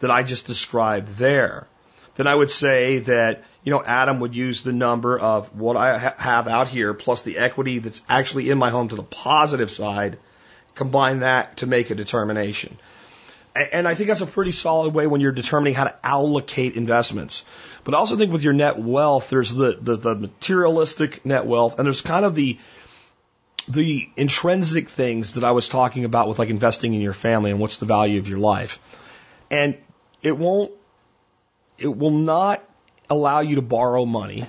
that 0.00 0.10
I 0.10 0.22
just 0.22 0.46
described 0.46 1.08
there, 1.18 1.66
then 2.14 2.26
I 2.26 2.34
would 2.34 2.50
say 2.50 2.98
that, 3.00 3.44
you 3.62 3.70
know, 3.70 3.82
Adam 3.84 4.20
would 4.20 4.34
use 4.34 4.62
the 4.62 4.72
number 4.72 5.18
of 5.18 5.54
what 5.56 5.76
I 5.76 5.98
ha- 5.98 6.14
have 6.18 6.48
out 6.48 6.68
here 6.68 6.94
plus 6.94 7.22
the 7.22 7.38
equity 7.38 7.78
that's 7.78 8.02
actually 8.08 8.50
in 8.50 8.58
my 8.58 8.70
home 8.70 8.88
to 8.88 8.96
the 8.96 9.02
positive 9.02 9.70
side, 9.70 10.18
combine 10.74 11.20
that 11.20 11.58
to 11.58 11.66
make 11.66 11.90
a 11.90 11.94
determination. 11.94 12.76
And 13.64 13.88
I 13.88 13.94
think 13.94 14.08
that's 14.08 14.20
a 14.20 14.26
pretty 14.26 14.52
solid 14.52 14.94
way 14.94 15.06
when 15.06 15.20
you're 15.20 15.32
determining 15.32 15.74
how 15.74 15.84
to 15.84 15.94
allocate 16.04 16.74
investments. 16.74 17.44
But 17.84 17.94
I 17.94 17.98
also 17.98 18.16
think 18.16 18.32
with 18.32 18.42
your 18.42 18.52
net 18.52 18.78
wealth, 18.78 19.30
there's 19.30 19.52
the, 19.52 19.78
the, 19.80 19.96
the 19.96 20.14
materialistic 20.14 21.24
net 21.24 21.46
wealth, 21.46 21.78
and 21.78 21.86
there's 21.86 22.02
kind 22.02 22.24
of 22.24 22.34
the 22.34 22.58
the 23.66 24.08
intrinsic 24.16 24.88
things 24.88 25.34
that 25.34 25.44
I 25.44 25.50
was 25.50 25.68
talking 25.68 26.06
about 26.06 26.26
with 26.26 26.38
like 26.38 26.48
investing 26.48 26.94
in 26.94 27.02
your 27.02 27.12
family 27.12 27.50
and 27.50 27.60
what's 27.60 27.76
the 27.76 27.84
value 27.84 28.18
of 28.18 28.26
your 28.26 28.38
life. 28.38 28.80
And 29.50 29.76
it 30.22 30.36
won't 30.36 30.72
it 31.78 31.94
will 31.94 32.10
not 32.10 32.64
allow 33.10 33.40
you 33.40 33.56
to 33.56 33.62
borrow 33.62 34.04
money 34.04 34.46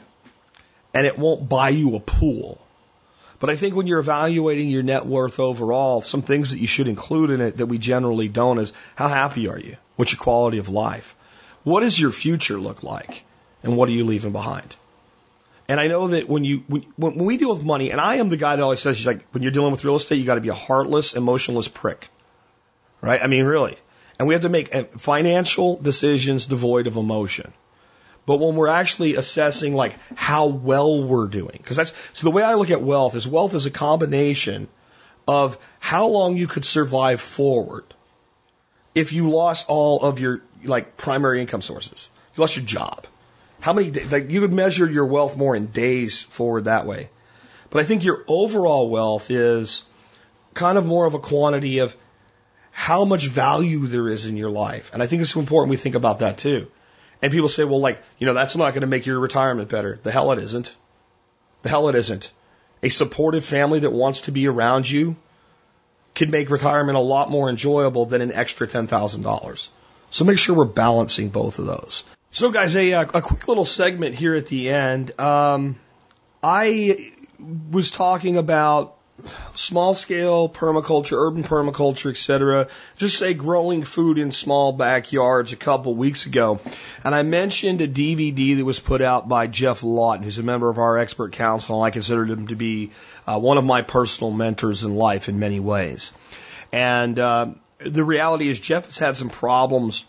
and 0.93 1.05
it 1.05 1.17
won't 1.17 1.47
buy 1.47 1.69
you 1.69 1.95
a 1.95 1.99
pool. 1.99 2.61
But 3.39 3.49
I 3.49 3.55
think 3.55 3.75
when 3.75 3.87
you're 3.87 3.99
evaluating 3.99 4.69
your 4.69 4.83
net 4.83 5.05
worth 5.05 5.39
overall, 5.39 6.01
some 6.01 6.21
things 6.21 6.51
that 6.51 6.59
you 6.59 6.67
should 6.67 6.87
include 6.87 7.29
in 7.29 7.41
it 7.41 7.57
that 7.57 7.67
we 7.67 7.77
generally 7.77 8.27
don't 8.27 8.59
is 8.59 8.73
how 8.95 9.07
happy 9.07 9.47
are 9.47 9.59
you? 9.59 9.77
What's 9.95 10.11
your 10.11 10.19
quality 10.19 10.57
of 10.57 10.67
life? 10.69 11.15
What 11.63 11.81
does 11.81 11.99
your 11.99 12.11
future 12.11 12.59
look 12.59 12.83
like? 12.83 13.23
And 13.63 13.77
what 13.77 13.89
are 13.89 13.93
you 13.93 14.05
leaving 14.05 14.31
behind? 14.31 14.75
And 15.67 15.79
I 15.79 15.87
know 15.87 16.07
that 16.09 16.27
when 16.27 16.43
you 16.43 16.63
when, 16.67 16.81
when 16.95 17.15
we 17.25 17.37
deal 17.37 17.53
with 17.53 17.63
money, 17.63 17.91
and 17.91 18.01
I 18.01 18.15
am 18.15 18.29
the 18.29 18.37
guy 18.37 18.55
that 18.55 18.63
always 18.63 18.81
says, 18.81 19.05
like, 19.05 19.25
when 19.31 19.43
you're 19.43 19.51
dealing 19.51 19.71
with 19.71 19.85
real 19.85 19.97
estate, 19.97 20.15
you 20.15 20.25
got 20.25 20.35
to 20.35 20.41
be 20.41 20.49
a 20.49 20.53
heartless, 20.53 21.13
emotionless 21.13 21.67
prick, 21.67 22.09
right? 23.01 23.21
I 23.21 23.27
mean, 23.27 23.45
really. 23.45 23.77
And 24.17 24.27
we 24.27 24.33
have 24.33 24.41
to 24.41 24.49
make 24.49 24.73
uh, 24.73 24.85
financial 24.97 25.77
decisions 25.77 26.47
devoid 26.47 26.87
of 26.87 26.97
emotion 26.97 27.53
but 28.29 28.39
when 28.39 28.55
we're 28.55 28.67
actually 28.67 29.15
assessing 29.15 29.73
like 29.73 29.97
how 30.13 30.45
well 30.45 31.03
we're 31.03 31.25
doing, 31.25 31.57
because 31.57 31.77
that's 31.77 31.93
so 32.13 32.25
the 32.25 32.29
way 32.29 32.43
I 32.43 32.53
look 32.53 32.69
at 32.69 32.79
wealth 32.79 33.15
is 33.15 33.27
wealth 33.27 33.55
is 33.55 33.65
a 33.65 33.71
combination 33.71 34.67
of 35.27 35.57
how 35.79 36.09
long 36.09 36.37
you 36.37 36.45
could 36.45 36.63
survive 36.63 37.21
forward 37.21 37.85
if 38.93 39.13
you 39.13 39.31
lost 39.31 39.65
all 39.67 40.01
of 40.01 40.19
your 40.19 40.43
like 40.63 40.95
primary 40.95 41.41
income 41.41 41.63
sources, 41.63 42.07
you 42.35 42.41
lost 42.41 42.55
your 42.55 42.65
job. 42.67 43.07
How 43.61 43.73
many 43.73 43.89
like 43.89 44.29
you 44.29 44.41
could 44.41 44.53
measure 44.53 44.87
your 44.87 45.07
wealth 45.07 45.35
more 45.35 45.55
in 45.55 45.65
days 45.65 46.21
forward 46.21 46.65
that 46.65 46.85
way. 46.85 47.09
But 47.71 47.79
I 47.79 47.83
think 47.83 48.03
your 48.03 48.23
overall 48.27 48.91
wealth 48.91 49.31
is 49.31 49.81
kind 50.53 50.77
of 50.77 50.85
more 50.85 51.07
of 51.07 51.15
a 51.15 51.19
quantity 51.19 51.79
of 51.79 51.97
how 52.69 53.05
much 53.05 53.25
value 53.25 53.87
there 53.87 54.07
is 54.07 54.27
in 54.27 54.37
your 54.37 54.51
life. 54.51 54.91
And 54.93 55.01
I 55.01 55.07
think 55.07 55.23
it's 55.23 55.35
important 55.35 55.71
we 55.71 55.77
think 55.77 55.95
about 55.95 56.19
that 56.19 56.37
too. 56.37 56.67
And 57.21 57.31
people 57.31 57.49
say, 57.49 57.63
well, 57.63 57.79
like, 57.79 58.01
you 58.17 58.27
know, 58.27 58.33
that's 58.33 58.55
not 58.55 58.71
going 58.71 58.81
to 58.81 58.87
make 58.87 59.05
your 59.05 59.19
retirement 59.19 59.69
better. 59.69 59.99
The 60.03 60.11
hell 60.11 60.31
it 60.31 60.39
isn't. 60.39 60.73
The 61.63 61.69
hell 61.69 61.89
it 61.89 61.95
isn't. 61.95 62.31
A 62.81 62.89
supportive 62.89 63.43
family 63.43 63.79
that 63.79 63.91
wants 63.91 64.21
to 64.21 64.31
be 64.31 64.47
around 64.47 64.89
you 64.89 65.17
can 66.15 66.31
make 66.31 66.49
retirement 66.49 66.97
a 66.97 67.01
lot 67.01 67.29
more 67.29 67.49
enjoyable 67.49 68.05
than 68.05 68.21
an 68.21 68.31
extra 68.31 68.67
$10,000. 68.67 69.69
So 70.11 70.25
make 70.25 70.39
sure 70.39 70.55
we're 70.55 70.65
balancing 70.65 71.29
both 71.29 71.59
of 71.59 71.65
those. 71.65 72.03
So 72.31 72.51
guys, 72.51 72.75
a, 72.75 72.93
uh, 72.93 73.05
a 73.13 73.21
quick 73.21 73.47
little 73.47 73.65
segment 73.65 74.15
here 74.15 74.35
at 74.35 74.47
the 74.47 74.69
end. 74.69 75.19
Um, 75.19 75.79
I 76.41 77.11
was 77.71 77.91
talking 77.91 78.37
about 78.37 78.95
small 79.55 79.93
scale 79.93 80.49
permaculture, 80.49 81.17
urban 81.17 81.43
permaculture, 81.43 82.11
etc. 82.11 82.67
Just 82.97 83.17
say 83.17 83.33
growing 83.33 83.83
food 83.83 84.17
in 84.17 84.31
small 84.31 84.71
backyards 84.71 85.53
a 85.53 85.55
couple 85.55 85.93
weeks 85.95 86.25
ago. 86.25 86.59
And 87.03 87.13
I 87.13 87.23
mentioned 87.23 87.81
a 87.81 87.87
DVD 87.87 88.57
that 88.57 88.65
was 88.65 88.79
put 88.79 89.01
out 89.01 89.27
by 89.27 89.47
Geoff 89.47 89.83
Lawton, 89.83 90.23
who's 90.23 90.39
a 90.39 90.43
member 90.43 90.69
of 90.69 90.77
our 90.77 90.97
expert 90.97 91.33
council. 91.33 91.77
And 91.77 91.85
I 91.85 91.91
consider 91.91 92.25
him 92.25 92.47
to 92.47 92.55
be 92.55 92.91
uh, 93.27 93.39
one 93.39 93.57
of 93.57 93.63
my 93.63 93.81
personal 93.81 94.31
mentors 94.31 94.83
in 94.83 94.95
life 94.95 95.29
in 95.29 95.39
many 95.39 95.59
ways. 95.59 96.13
And 96.71 97.17
uh, 97.17 97.47
the 97.79 98.03
reality 98.03 98.49
is, 98.49 98.59
Geoff 98.59 98.85
has 98.85 98.97
had 98.97 99.17
some 99.17 99.29
problems 99.29 100.05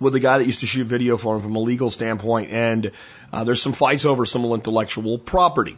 with 0.00 0.12
the 0.12 0.20
guy 0.20 0.38
that 0.38 0.44
used 0.44 0.60
to 0.60 0.66
shoot 0.66 0.86
video 0.86 1.16
for 1.16 1.36
him 1.36 1.42
from 1.42 1.56
a 1.56 1.60
legal 1.60 1.90
standpoint, 1.90 2.50
and 2.50 2.92
uh, 3.32 3.44
there's 3.44 3.60
some 3.60 3.72
fights 3.72 4.04
over 4.04 4.26
some 4.26 4.44
intellectual 4.44 5.18
property. 5.18 5.76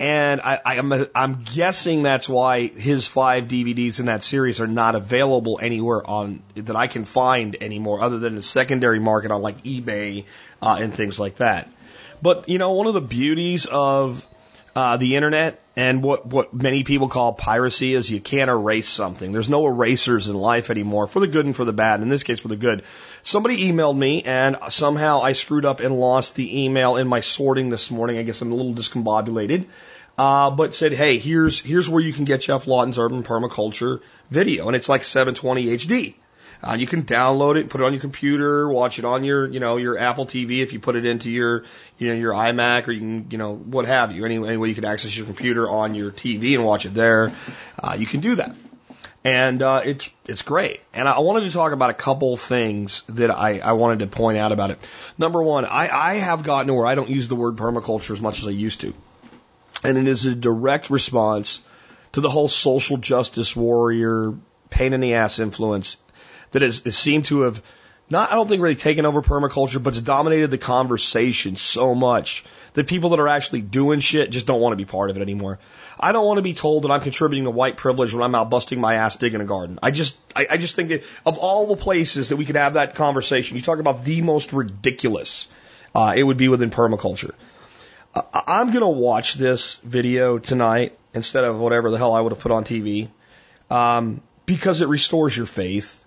And 0.00 0.40
I, 0.40 0.60
I, 0.64 0.74
am 0.76 0.92
I'm 1.14 1.42
guessing 1.42 2.04
that's 2.04 2.28
why 2.28 2.68
his 2.68 3.08
five 3.08 3.48
DVDs 3.48 3.98
in 3.98 4.06
that 4.06 4.22
series 4.22 4.60
are 4.60 4.68
not 4.68 4.94
available 4.94 5.58
anywhere 5.60 6.08
on 6.08 6.40
that 6.54 6.76
I 6.76 6.86
can 6.86 7.04
find 7.04 7.56
anymore, 7.60 8.00
other 8.00 8.18
than 8.20 8.36
the 8.36 8.42
secondary 8.42 9.00
market 9.00 9.32
on 9.32 9.42
like 9.42 9.64
eBay 9.64 10.24
uh, 10.62 10.78
and 10.80 10.94
things 10.94 11.18
like 11.18 11.36
that. 11.36 11.68
But 12.22 12.48
you 12.48 12.58
know, 12.58 12.72
one 12.72 12.86
of 12.86 12.94
the 12.94 13.00
beauties 13.00 13.66
of 13.66 14.24
uh, 14.78 14.96
the 14.96 15.16
internet 15.16 15.60
and 15.74 16.04
what 16.04 16.24
what 16.26 16.54
many 16.54 16.84
people 16.84 17.08
call 17.08 17.32
piracy 17.32 17.94
is 17.94 18.08
you 18.08 18.20
can't 18.20 18.48
erase 18.48 18.88
something. 18.88 19.32
There's 19.32 19.48
no 19.48 19.66
erasers 19.66 20.28
in 20.28 20.36
life 20.36 20.70
anymore 20.70 21.08
for 21.08 21.18
the 21.18 21.26
good 21.26 21.46
and 21.46 21.56
for 21.56 21.64
the 21.64 21.72
bad. 21.72 22.00
In 22.00 22.08
this 22.08 22.22
case, 22.22 22.38
for 22.38 22.46
the 22.46 22.56
good. 22.56 22.84
Somebody 23.24 23.72
emailed 23.72 23.98
me 23.98 24.22
and 24.22 24.56
somehow 24.68 25.20
I 25.20 25.32
screwed 25.32 25.64
up 25.64 25.80
and 25.80 25.98
lost 25.98 26.36
the 26.36 26.62
email 26.62 26.94
in 26.94 27.08
my 27.08 27.20
sorting 27.20 27.70
this 27.70 27.90
morning. 27.90 28.18
I 28.18 28.22
guess 28.22 28.40
I'm 28.40 28.52
a 28.52 28.54
little 28.54 28.74
discombobulated 28.74 29.66
uh, 30.16 30.50
but 30.50 30.74
said, 30.74 30.92
hey, 30.92 31.18
here's 31.18 31.60
here's 31.60 31.88
where 31.88 32.02
you 32.02 32.12
can 32.12 32.24
get 32.24 32.42
Geoff 32.42 32.66
Lawton's 32.66 32.98
urban 32.98 33.22
permaculture 33.22 34.00
video, 34.30 34.66
and 34.66 34.76
it's 34.76 34.88
like 34.88 35.04
720 35.04 35.66
HD. 35.66 36.14
Uh, 36.62 36.74
you 36.74 36.86
can 36.86 37.04
download 37.04 37.56
it, 37.56 37.68
put 37.68 37.80
it 37.80 37.84
on 37.84 37.92
your 37.92 38.00
computer, 38.00 38.68
watch 38.68 38.98
it 38.98 39.04
on 39.04 39.22
your, 39.22 39.46
you 39.46 39.60
know, 39.60 39.76
your 39.76 39.96
Apple 39.96 40.26
TV 40.26 40.60
if 40.60 40.72
you 40.72 40.80
put 40.80 40.96
it 40.96 41.06
into 41.06 41.30
your, 41.30 41.64
you 41.98 42.08
know, 42.08 42.14
your 42.14 42.32
iMac 42.32 42.88
or 42.88 42.92
you 42.92 43.00
can, 43.00 43.30
you 43.30 43.38
know, 43.38 43.54
what 43.54 43.86
have 43.86 44.10
you. 44.12 44.24
Any, 44.24 44.36
any 44.36 44.56
way 44.56 44.68
you 44.68 44.74
can 44.74 44.84
access 44.84 45.16
your 45.16 45.26
computer 45.26 45.70
on 45.70 45.94
your 45.94 46.10
TV 46.10 46.54
and 46.54 46.64
watch 46.64 46.84
it 46.84 46.94
there, 46.94 47.32
uh, 47.78 47.96
you 47.98 48.06
can 48.06 48.20
do 48.20 48.34
that. 48.36 48.56
And 49.24 49.62
uh, 49.62 49.82
it's 49.84 50.10
it's 50.26 50.42
great. 50.42 50.80
And 50.94 51.08
I 51.08 51.18
wanted 51.18 51.46
to 51.46 51.50
talk 51.50 51.72
about 51.72 51.90
a 51.90 51.94
couple 51.94 52.36
things 52.36 53.02
that 53.08 53.30
I, 53.30 53.58
I 53.58 53.72
wanted 53.72 54.00
to 54.00 54.06
point 54.06 54.38
out 54.38 54.52
about 54.52 54.70
it. 54.70 54.78
Number 55.16 55.42
one, 55.42 55.64
I, 55.64 55.88
I 55.88 56.14
have 56.14 56.44
gotten 56.44 56.68
to 56.68 56.74
where 56.74 56.86
I 56.86 56.94
don't 56.94 57.10
use 57.10 57.28
the 57.28 57.36
word 57.36 57.56
permaculture 57.56 58.12
as 58.12 58.20
much 58.20 58.38
as 58.40 58.46
I 58.46 58.52
used 58.52 58.80
to. 58.82 58.94
And 59.84 59.98
it 59.98 60.08
is 60.08 60.24
a 60.24 60.34
direct 60.34 60.90
response 60.90 61.62
to 62.12 62.20
the 62.20 62.30
whole 62.30 62.48
social 62.48 62.96
justice 62.96 63.54
warrior, 63.54 64.34
pain 64.70 64.92
in 64.92 65.00
the 65.00 65.14
ass 65.14 65.38
influence 65.40 65.96
that 66.52 66.62
has, 66.62 66.80
has 66.80 66.96
seemed 66.96 67.26
to 67.26 67.42
have 67.42 67.62
not, 68.10 68.32
I 68.32 68.36
don't 68.36 68.48
think 68.48 68.62
really 68.62 68.74
taken 68.74 69.04
over 69.04 69.20
permaculture, 69.20 69.82
but 69.82 69.92
it's 69.92 70.00
dominated 70.00 70.50
the 70.50 70.58
conversation 70.58 71.56
so 71.56 71.94
much 71.94 72.42
that 72.72 72.86
people 72.86 73.10
that 73.10 73.20
are 73.20 73.28
actually 73.28 73.60
doing 73.60 74.00
shit 74.00 74.30
just 74.30 74.46
don't 74.46 74.60
want 74.60 74.72
to 74.72 74.76
be 74.76 74.86
part 74.86 75.10
of 75.10 75.18
it 75.18 75.20
anymore. 75.20 75.58
I 76.00 76.12
don't 76.12 76.24
want 76.24 76.38
to 76.38 76.42
be 76.42 76.54
told 76.54 76.84
that 76.84 76.90
I'm 76.90 77.02
contributing 77.02 77.44
to 77.44 77.50
white 77.50 77.76
privilege 77.76 78.14
when 78.14 78.22
I'm 78.22 78.34
out 78.34 78.48
busting 78.48 78.80
my 78.80 78.94
ass 78.94 79.16
digging 79.16 79.42
a 79.42 79.44
garden. 79.44 79.78
I 79.82 79.90
just, 79.90 80.16
I, 80.34 80.46
I 80.50 80.56
just 80.56 80.74
think 80.74 80.88
that 80.88 81.04
of 81.26 81.36
all 81.36 81.66
the 81.66 81.76
places 81.76 82.30
that 82.30 82.36
we 82.36 82.46
could 82.46 82.56
have 82.56 82.74
that 82.74 82.94
conversation, 82.94 83.56
you 83.56 83.62
talk 83.62 83.78
about 83.78 84.04
the 84.04 84.22
most 84.22 84.54
ridiculous, 84.54 85.48
uh, 85.94 86.14
it 86.16 86.22
would 86.22 86.38
be 86.38 86.48
within 86.48 86.70
permaculture. 86.70 87.32
I'm 88.32 88.68
going 88.68 88.80
to 88.80 88.88
watch 88.88 89.34
this 89.34 89.74
video 89.74 90.38
tonight 90.38 90.98
instead 91.12 91.44
of 91.44 91.58
whatever 91.58 91.90
the 91.90 91.98
hell 91.98 92.14
I 92.14 92.20
would 92.20 92.32
have 92.32 92.40
put 92.40 92.52
on 92.52 92.64
TV, 92.64 93.08
um, 93.70 94.22
because 94.46 94.80
it 94.80 94.88
restores 94.88 95.36
your 95.36 95.46
faith. 95.46 95.97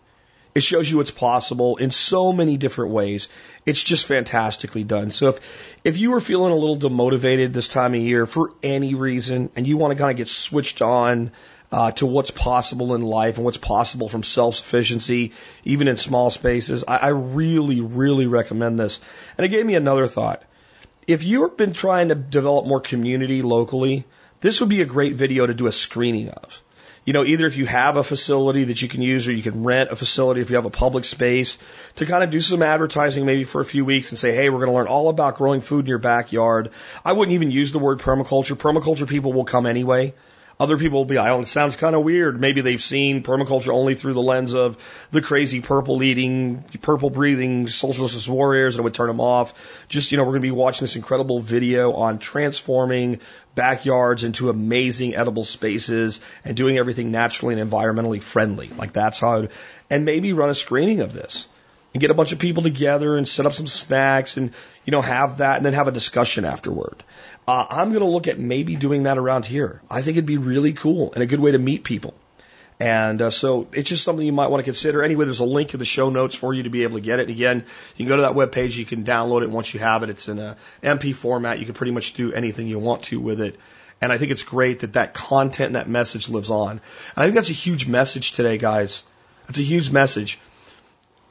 It 0.54 0.64
shows 0.64 0.90
you 0.90 0.98
what's 0.98 1.12
possible 1.12 1.78
in 1.78 1.92
so 1.92 2.34
many 2.34 2.58
different 2.58 2.92
ways. 2.92 3.30
It's 3.66 3.82
just 3.82 4.06
fantastically 4.06 4.84
done. 4.84 5.12
So 5.12 5.30
if, 5.30 5.78
if 5.86 5.98
you 5.98 6.12
were 6.12 6.20
feeling 6.20 6.52
a 6.52 6.56
little 6.56 6.78
demotivated 6.78 7.54
this 7.54 7.70
time 7.70 7.94
of 7.94 8.02
year 8.02 8.26
for 8.26 8.52
any 8.62 8.96
reason 8.96 9.50
and 9.56 9.66
you 9.66 9.78
want 9.78 9.92
to 9.92 9.98
kind 9.98 10.12
of 10.12 10.18
get 10.18 10.28
switched 10.28 10.82
on, 10.82 11.32
uh, 11.72 11.92
to 11.94 12.06
what's 12.06 12.32
possible 12.32 12.96
in 12.96 13.02
life 13.02 13.38
and 13.38 13.46
what's 13.46 13.58
possible 13.58 14.10
from 14.10 14.24
self-sufficiency, 14.24 15.32
even 15.64 15.88
in 15.88 15.96
small 15.96 16.30
spaces, 16.30 16.84
I, 16.86 16.98
I 16.98 17.08
really, 17.10 17.80
really 17.80 18.28
recommend 18.28 18.78
this. 18.78 19.00
And 19.38 19.46
it 19.46 19.50
gave 19.50 19.66
me 19.66 19.76
another 19.76 20.08
thought. 20.08 20.44
If 21.08 21.24
you've 21.24 21.56
been 21.56 21.74
trying 21.74 22.10
to 22.10 22.16
develop 22.16 22.68
more 22.68 22.82
community 22.82 23.42
locally, 23.42 24.06
this 24.42 24.60
would 24.60 24.70
be 24.70 24.82
a 24.82 24.86
great 24.86 25.16
video 25.16 25.46
to 25.46 25.54
do 25.54 25.68
a 25.68 25.72
screening 25.72 26.30
of 26.30 26.62
you 27.04 27.14
know, 27.14 27.24
either 27.26 27.48
if 27.48 27.58
you 27.58 27.66
have 27.66 27.98
a 27.98 28.04
facility 28.04 28.66
that 28.66 28.82
you 28.82 28.88
can 28.88 29.02
use 29.02 29.28
or 29.28 29.32
you 29.32 29.42
can 29.42 29.64
rent 29.64 29.92
a 29.92 29.96
facility 29.96 30.42
if 30.42 30.50
you 30.50 30.56
have 30.58 30.66
a 30.66 30.72
public 30.72 31.04
space 31.04 31.58
to 31.96 32.06
kind 32.06 32.24
of 32.24 32.30
do 32.30 32.40
some 32.40 32.62
advertising 32.62 33.26
maybe 33.26 33.44
for 33.44 33.60
a 33.60 33.66
few 33.66 33.84
weeks 33.84 34.12
and 34.12 34.20
say, 34.20 34.36
hey, 34.36 34.50
we're 34.50 34.60
going 34.60 34.70
to 34.70 34.76
learn 34.76 34.88
all 34.88 35.10
about 35.10 35.36
growing 35.36 35.62
food 35.62 35.86
in 35.86 35.90
your 35.90 35.98
backyard. 35.98 36.70
I 37.04 37.14
wouldn't 37.14 37.34
even 37.34 37.50
use 37.50 37.72
the 37.72 37.80
word 37.80 38.00
permaculture. 38.00 38.56
Permaculture 38.56 39.08
people 39.08 39.34
will 39.34 39.46
come 39.46 39.66
anyway. 39.66 40.14
Other 40.62 40.78
people 40.78 41.00
will 41.00 41.06
be, 41.06 41.18
I 41.18 41.32
oh, 41.32 41.40
it 41.40 41.48
sounds 41.48 41.76
kind 41.76 41.96
of 41.96 42.04
weird. 42.04 42.40
Maybe 42.40 42.62
they've 42.62 42.80
seen 42.80 43.24
permaculture 43.24 43.74
only 43.74 43.96
through 43.96 44.14
the 44.14 44.22
lens 44.22 44.54
of 44.54 44.78
the 45.10 45.20
crazy 45.20 45.60
purple 45.60 46.04
eating, 46.04 46.64
purple 46.84 47.10
breathing 47.10 47.68
social 47.68 48.06
justice 48.06 48.30
warriors 48.30 48.76
and 48.76 48.84
would 48.84 48.94
turn 48.94 49.08
them 49.08 49.20
off. 49.20 49.56
Just, 49.90 50.12
you 50.12 50.20
know, 50.20 50.24
we're 50.24 50.34
going 50.34 50.44
to 50.44 50.48
be 50.48 50.52
watching 50.52 50.84
this 50.84 50.96
incredible 50.96 51.40
video 51.40 51.94
on 51.94 52.20
transforming 52.20 53.22
backyards 53.56 54.24
into 54.24 54.52
amazing 54.52 55.16
edible 55.16 55.46
spaces 55.46 56.22
and 56.46 56.56
doing 56.56 56.78
everything 56.78 57.10
naturally 57.10 57.60
and 57.60 57.72
environmentally 57.72 58.22
friendly. 58.22 58.68
Like 58.68 58.94
that's 58.94 59.20
how, 59.20 59.38
I'd, 59.40 59.50
and 59.90 60.06
maybe 60.06 60.34
run 60.34 60.52
a 60.52 60.54
screening 60.54 61.02
of 61.02 61.12
this 61.12 61.48
and 61.96 62.02
get 62.02 62.12
a 62.12 62.14
bunch 62.14 62.34
of 62.34 62.38
people 62.38 62.62
together 62.62 63.18
and 63.18 63.28
set 63.28 63.48
up 63.48 63.54
some 63.54 63.66
snacks 63.66 64.38
and, 64.38 64.54
you 64.86 64.92
know, 64.92 65.02
have 65.02 65.40
that 65.40 65.58
and 65.58 65.66
then 65.66 65.74
have 65.74 65.88
a 65.88 65.92
discussion 65.92 66.46
afterward. 66.46 67.04
Uh, 67.48 67.66
I'm 67.70 67.90
going 67.90 68.02
to 68.02 68.10
look 68.10 68.28
at 68.28 68.40
maybe 68.40 68.76
doing 68.76 69.04
that 69.04 69.18
around 69.18 69.46
here. 69.46 69.82
I 69.90 70.02
think 70.02 70.18
it'd 70.18 70.26
be 70.26 70.38
really 70.38 70.74
cool 70.74 71.12
and 71.14 71.24
a 71.24 71.26
good 71.26 71.40
way 71.40 71.52
to 71.52 71.58
meet 71.58 71.84
people. 71.84 72.14
And 72.80 73.22
uh, 73.22 73.30
so 73.30 73.68
it's 73.74 73.90
just 73.90 74.04
something 74.04 74.26
you 74.26 74.32
might 74.32 74.48
want 74.48 74.62
to 74.62 74.64
consider. 74.64 75.04
Anyway, 75.04 75.26
there's 75.26 75.40
a 75.40 75.46
link 75.46 75.74
in 75.76 75.80
the 75.80 75.86
show 75.86 76.10
notes 76.10 76.34
for 76.34 76.52
you 76.52 76.64
to 76.64 76.72
be 76.72 76.82
able 76.82 76.98
to 76.98 77.02
get 77.02 77.20
it. 77.20 77.30
Again, 77.30 77.66
you 77.96 78.06
can 78.06 78.08
go 78.08 78.16
to 78.16 78.24
that 78.24 78.34
web 78.34 78.52
page, 78.52 78.76
you 78.76 78.86
can 78.86 79.04
download 79.04 79.44
it. 79.44 79.52
Once 79.52 79.72
you 79.72 79.80
have 79.80 80.02
it, 80.02 80.10
it's 80.10 80.28
in 80.28 80.40
a 80.40 80.58
MP 80.82 81.14
format. 81.14 81.60
You 81.60 81.66
can 81.66 81.76
pretty 81.76 81.92
much 81.92 82.14
do 82.14 82.34
anything 82.34 82.68
you 82.68 82.80
want 82.80 83.04
to 83.04 83.20
with 83.20 83.40
it. 83.40 83.60
And 84.02 84.12
I 84.12 84.18
think 84.18 84.32
it's 84.32 84.42
great 84.42 84.80
that 84.80 84.94
that 84.94 85.14
content 85.14 85.68
and 85.68 85.76
that 85.76 85.88
message 85.88 86.28
lives 86.28 86.50
on. 86.50 86.72
And 86.72 86.82
I 87.16 87.24
think 87.26 87.36
that's 87.36 87.52
a 87.52 87.54
huge 87.54 87.86
message 87.86 88.32
today, 88.32 88.58
guys. 88.58 89.04
That's 89.46 89.60
a 89.60 89.64
huge 89.64 89.92
message. 89.92 90.40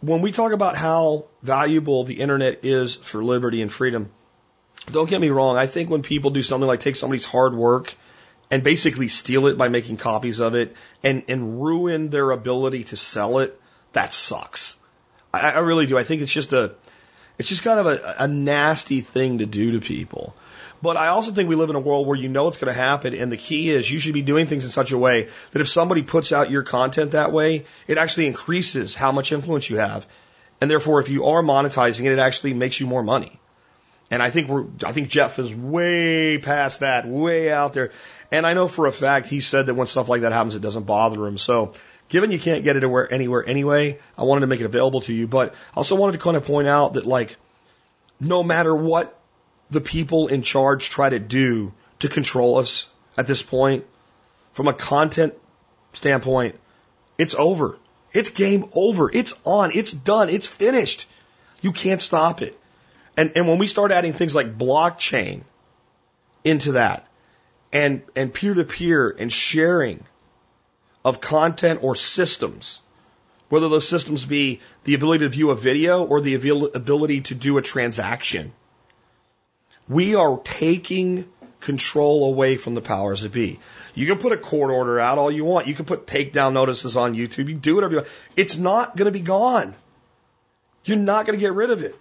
When 0.02 0.22
we 0.22 0.30
talk 0.30 0.52
about 0.52 0.76
how 0.76 1.24
valuable 1.42 2.04
the 2.04 2.20
internet 2.20 2.64
is 2.64 2.94
for 2.94 3.24
liberty 3.24 3.60
and 3.60 3.72
freedom, 3.72 4.10
don't 4.86 5.08
get 5.08 5.20
me 5.20 5.30
wrong. 5.30 5.56
I 5.56 5.66
think 5.66 5.90
when 5.90 6.02
people 6.02 6.30
do 6.30 6.42
something 6.42 6.66
like 6.66 6.80
take 6.80 6.96
somebody's 6.96 7.26
hard 7.26 7.54
work 7.54 7.94
and 8.50 8.62
basically 8.62 9.08
steal 9.08 9.46
it 9.46 9.56
by 9.56 9.68
making 9.68 9.96
copies 9.96 10.40
of 10.40 10.54
it 10.54 10.74
and, 11.04 11.22
and 11.28 11.62
ruin 11.62 12.10
their 12.10 12.30
ability 12.30 12.84
to 12.84 12.96
sell 12.96 13.38
it, 13.38 13.60
that 13.92 14.12
sucks. 14.12 14.76
I, 15.32 15.50
I 15.50 15.58
really 15.58 15.86
do. 15.86 15.96
I 15.96 16.04
think 16.04 16.22
it's 16.22 16.32
just 16.32 16.52
a, 16.52 16.74
it's 17.38 17.48
just 17.48 17.62
kind 17.62 17.78
of 17.78 17.86
a, 17.86 18.16
a 18.20 18.28
nasty 18.28 19.00
thing 19.00 19.38
to 19.38 19.46
do 19.46 19.72
to 19.72 19.80
people. 19.80 20.34
But 20.82 20.96
I 20.96 21.08
also 21.08 21.30
think 21.30 21.48
we 21.48 21.56
live 21.56 21.70
in 21.70 21.76
a 21.76 21.80
world 21.80 22.06
where 22.06 22.16
you 22.16 22.28
know 22.28 22.48
it's 22.48 22.56
going 22.56 22.72
to 22.72 22.80
happen, 22.80 23.14
and 23.14 23.30
the 23.30 23.36
key 23.36 23.68
is 23.68 23.90
you 23.90 23.98
should 23.98 24.14
be 24.14 24.22
doing 24.22 24.46
things 24.46 24.64
in 24.64 24.70
such 24.70 24.92
a 24.92 24.98
way 24.98 25.28
that 25.50 25.60
if 25.60 25.68
somebody 25.68 26.02
puts 26.02 26.32
out 26.32 26.50
your 26.50 26.62
content 26.62 27.10
that 27.10 27.32
way, 27.32 27.66
it 27.86 27.98
actually 27.98 28.26
increases 28.26 28.94
how 28.94 29.12
much 29.12 29.30
influence 29.30 29.68
you 29.68 29.76
have. 29.76 30.06
And 30.60 30.70
therefore, 30.70 31.00
if 31.00 31.10
you 31.10 31.26
are 31.26 31.42
monetizing 31.42 32.06
it, 32.06 32.12
it 32.12 32.18
actually 32.18 32.54
makes 32.54 32.80
you 32.80 32.86
more 32.86 33.02
money. 33.02 33.38
And 34.10 34.22
I 34.22 34.30
think 34.30 34.48
we're, 34.48 34.66
I 34.84 34.92
think 34.92 35.08
Geoff 35.08 35.38
is 35.38 35.54
way 35.54 36.38
past 36.38 36.80
that, 36.80 37.06
way 37.06 37.52
out 37.52 37.72
there. 37.72 37.92
And 38.32 38.44
I 38.44 38.54
know 38.54 38.66
for 38.66 38.86
a 38.86 38.92
fact 38.92 39.28
he 39.28 39.40
said 39.40 39.66
that 39.66 39.74
when 39.74 39.86
stuff 39.86 40.08
like 40.08 40.22
that 40.22 40.32
happens, 40.32 40.56
it 40.56 40.62
doesn't 40.62 40.84
bother 40.84 41.24
him. 41.26 41.38
So 41.38 41.74
given 42.08 42.32
you 42.32 42.38
can't 42.38 42.64
get 42.64 42.76
it 42.76 42.82
anywhere, 42.82 43.12
anywhere 43.12 43.44
anyway, 43.46 43.98
I 44.18 44.24
wanted 44.24 44.40
to 44.40 44.46
make 44.48 44.60
it 44.60 44.66
available 44.66 45.00
to 45.02 45.14
you. 45.14 45.28
But 45.28 45.54
I 45.74 45.76
also 45.76 45.94
wanted 45.94 46.12
to 46.12 46.18
kind 46.18 46.36
of 46.36 46.44
point 46.44 46.66
out 46.66 46.94
that 46.94 47.06
like, 47.06 47.36
no 48.18 48.42
matter 48.42 48.74
what 48.74 49.16
the 49.70 49.80
people 49.80 50.26
in 50.26 50.42
charge 50.42 50.90
try 50.90 51.08
to 51.08 51.20
do 51.20 51.72
to 52.00 52.08
control 52.08 52.58
us 52.58 52.88
at 53.16 53.28
this 53.28 53.42
point, 53.42 53.84
from 54.52 54.66
a 54.66 54.74
content 54.74 55.34
standpoint, 55.92 56.58
it's 57.16 57.36
over. 57.36 57.78
It's 58.12 58.30
game 58.30 58.68
over. 58.74 59.10
It's 59.12 59.34
on. 59.44 59.70
It's 59.72 59.92
done. 59.92 60.28
It's 60.28 60.46
finished. 60.46 61.06
You 61.60 61.72
can't 61.72 62.02
stop 62.02 62.42
it. 62.42 62.58
And, 63.16 63.32
and 63.34 63.48
when 63.48 63.58
we 63.58 63.66
start 63.66 63.92
adding 63.92 64.12
things 64.12 64.34
like 64.34 64.56
blockchain 64.56 65.42
into 66.44 66.72
that 66.72 67.06
and, 67.72 68.02
and 68.16 68.32
peer 68.32 68.54
to 68.54 68.64
peer 68.64 69.10
and 69.10 69.32
sharing 69.32 70.04
of 71.04 71.20
content 71.20 71.80
or 71.82 71.94
systems, 71.94 72.82
whether 73.48 73.68
those 73.68 73.88
systems 73.88 74.24
be 74.24 74.60
the 74.84 74.94
ability 74.94 75.24
to 75.24 75.28
view 75.28 75.50
a 75.50 75.56
video 75.56 76.04
or 76.04 76.20
the 76.20 76.34
ability 76.34 77.22
to 77.22 77.34
do 77.34 77.58
a 77.58 77.62
transaction, 77.62 78.52
we 79.88 80.14
are 80.14 80.38
taking 80.44 81.28
control 81.60 82.32
away 82.32 82.56
from 82.56 82.74
the 82.74 82.80
powers 82.80 83.22
that 83.22 83.32
be. 83.32 83.58
You 83.94 84.06
can 84.06 84.18
put 84.18 84.32
a 84.32 84.36
court 84.36 84.70
order 84.70 84.98
out 84.98 85.18
all 85.18 85.30
you 85.30 85.44
want. 85.44 85.66
You 85.66 85.74
can 85.74 85.84
put 85.84 86.06
takedown 86.06 86.52
notices 86.52 86.96
on 86.96 87.14
YouTube. 87.14 87.38
You 87.38 87.54
can 87.54 87.58
do 87.58 87.74
whatever 87.74 87.92
you 87.92 87.98
want. 87.98 88.08
It's 88.36 88.56
not 88.56 88.96
going 88.96 89.06
to 89.06 89.12
be 89.12 89.20
gone. 89.20 89.74
You're 90.84 90.96
not 90.96 91.26
going 91.26 91.38
to 91.38 91.40
get 91.40 91.52
rid 91.52 91.70
of 91.70 91.82
it. 91.82 91.94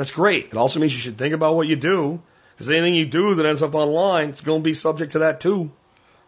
That's 0.00 0.12
great. 0.12 0.46
It 0.46 0.56
also 0.56 0.80
means 0.80 0.94
you 0.94 0.98
should 0.98 1.18
think 1.18 1.34
about 1.34 1.56
what 1.56 1.66
you 1.66 1.76
do, 1.76 2.22
because 2.54 2.70
anything 2.70 2.94
you 2.94 3.04
do 3.04 3.34
that 3.34 3.44
ends 3.44 3.62
up 3.62 3.74
online 3.74 4.30
is 4.30 4.40
going 4.40 4.62
to 4.62 4.64
be 4.64 4.72
subject 4.72 5.12
to 5.12 5.18
that 5.18 5.40
too. 5.40 5.70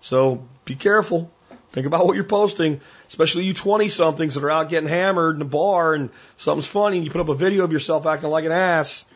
So 0.02 0.46
be 0.66 0.74
careful. 0.74 1.32
Think 1.70 1.86
about 1.86 2.04
what 2.04 2.14
you're 2.14 2.24
posting, 2.24 2.82
especially 3.08 3.44
you 3.44 3.54
20 3.54 3.88
somethings 3.88 4.34
that 4.34 4.44
are 4.44 4.50
out 4.50 4.68
getting 4.68 4.90
hammered 4.90 5.36
in 5.36 5.40
a 5.40 5.46
bar 5.46 5.94
and 5.94 6.10
something's 6.36 6.66
funny 6.66 6.98
and 6.98 7.06
you 7.06 7.10
put 7.10 7.22
up 7.22 7.30
a 7.30 7.34
video 7.34 7.64
of 7.64 7.72
yourself 7.72 8.04
acting 8.04 8.28
like 8.28 8.44
an 8.44 8.52
ass. 8.52 9.06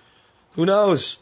Who 0.52 0.64
knows? 0.64 1.18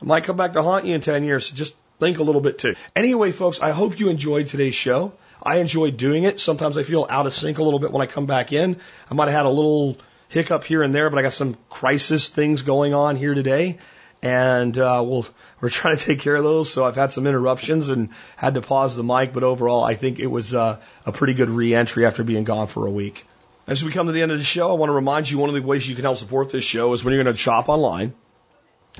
It 0.00 0.06
might 0.06 0.24
come 0.24 0.38
back 0.38 0.54
to 0.54 0.62
haunt 0.62 0.86
you 0.86 0.94
in 0.94 1.02
10 1.02 1.24
years. 1.24 1.48
So 1.48 1.56
just 1.56 1.74
think 2.00 2.20
a 2.20 2.22
little 2.22 2.40
bit 2.40 2.58
too. 2.58 2.74
Anyway, 2.96 3.32
folks, 3.32 3.60
I 3.60 3.72
hope 3.72 4.00
you 4.00 4.08
enjoyed 4.08 4.46
today's 4.46 4.74
show. 4.74 5.12
I 5.42 5.58
enjoyed 5.58 5.98
doing 5.98 6.24
it. 6.24 6.40
Sometimes 6.40 6.78
I 6.78 6.84
feel 6.84 7.06
out 7.10 7.26
of 7.26 7.34
sync 7.34 7.58
a 7.58 7.62
little 7.62 7.80
bit 7.80 7.92
when 7.92 8.00
I 8.00 8.06
come 8.06 8.24
back 8.24 8.54
in. 8.54 8.78
I 9.10 9.14
might 9.14 9.26
have 9.26 9.34
had 9.34 9.44
a 9.44 9.50
little 9.50 9.98
hiccup 10.28 10.64
here 10.64 10.82
and 10.82 10.94
there, 10.94 11.10
but 11.10 11.18
I 11.18 11.22
got 11.22 11.32
some 11.32 11.56
crisis 11.68 12.28
things 12.28 12.62
going 12.62 12.94
on 12.94 13.16
here 13.16 13.34
today. 13.34 13.78
And 14.20 14.76
uh, 14.78 15.02
we'll, 15.06 15.26
we're 15.60 15.70
trying 15.70 15.96
to 15.96 16.04
take 16.04 16.20
care 16.20 16.36
of 16.36 16.44
those. 16.44 16.72
So 16.72 16.84
I've 16.84 16.96
had 16.96 17.12
some 17.12 17.26
interruptions 17.26 17.88
and 17.88 18.10
had 18.36 18.54
to 18.54 18.60
pause 18.60 18.96
the 18.96 19.04
mic, 19.04 19.32
but 19.32 19.42
overall, 19.42 19.82
I 19.82 19.94
think 19.94 20.18
it 20.18 20.26
was 20.26 20.54
uh, 20.54 20.80
a 21.06 21.12
pretty 21.12 21.34
good 21.34 21.50
reentry 21.50 22.06
after 22.06 22.24
being 22.24 22.44
gone 22.44 22.66
for 22.66 22.86
a 22.86 22.90
week. 22.90 23.26
As 23.66 23.84
we 23.84 23.92
come 23.92 24.06
to 24.06 24.12
the 24.12 24.22
end 24.22 24.32
of 24.32 24.38
the 24.38 24.44
show, 24.44 24.70
I 24.70 24.74
want 24.74 24.88
to 24.88 24.94
remind 24.94 25.30
you 25.30 25.36
one 25.36 25.50
of 25.50 25.54
the 25.54 25.62
ways 25.62 25.86
you 25.86 25.94
can 25.94 26.04
help 26.04 26.16
support 26.16 26.50
this 26.50 26.64
show 26.64 26.92
is 26.94 27.04
when 27.04 27.12
you're 27.12 27.22
going 27.22 27.34
to 27.34 27.40
shop 27.40 27.68
online, 27.68 28.14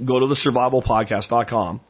go 0.05 0.21
to 0.21 0.27
the 0.27 0.35
survivalpodcast.com, 0.35 1.81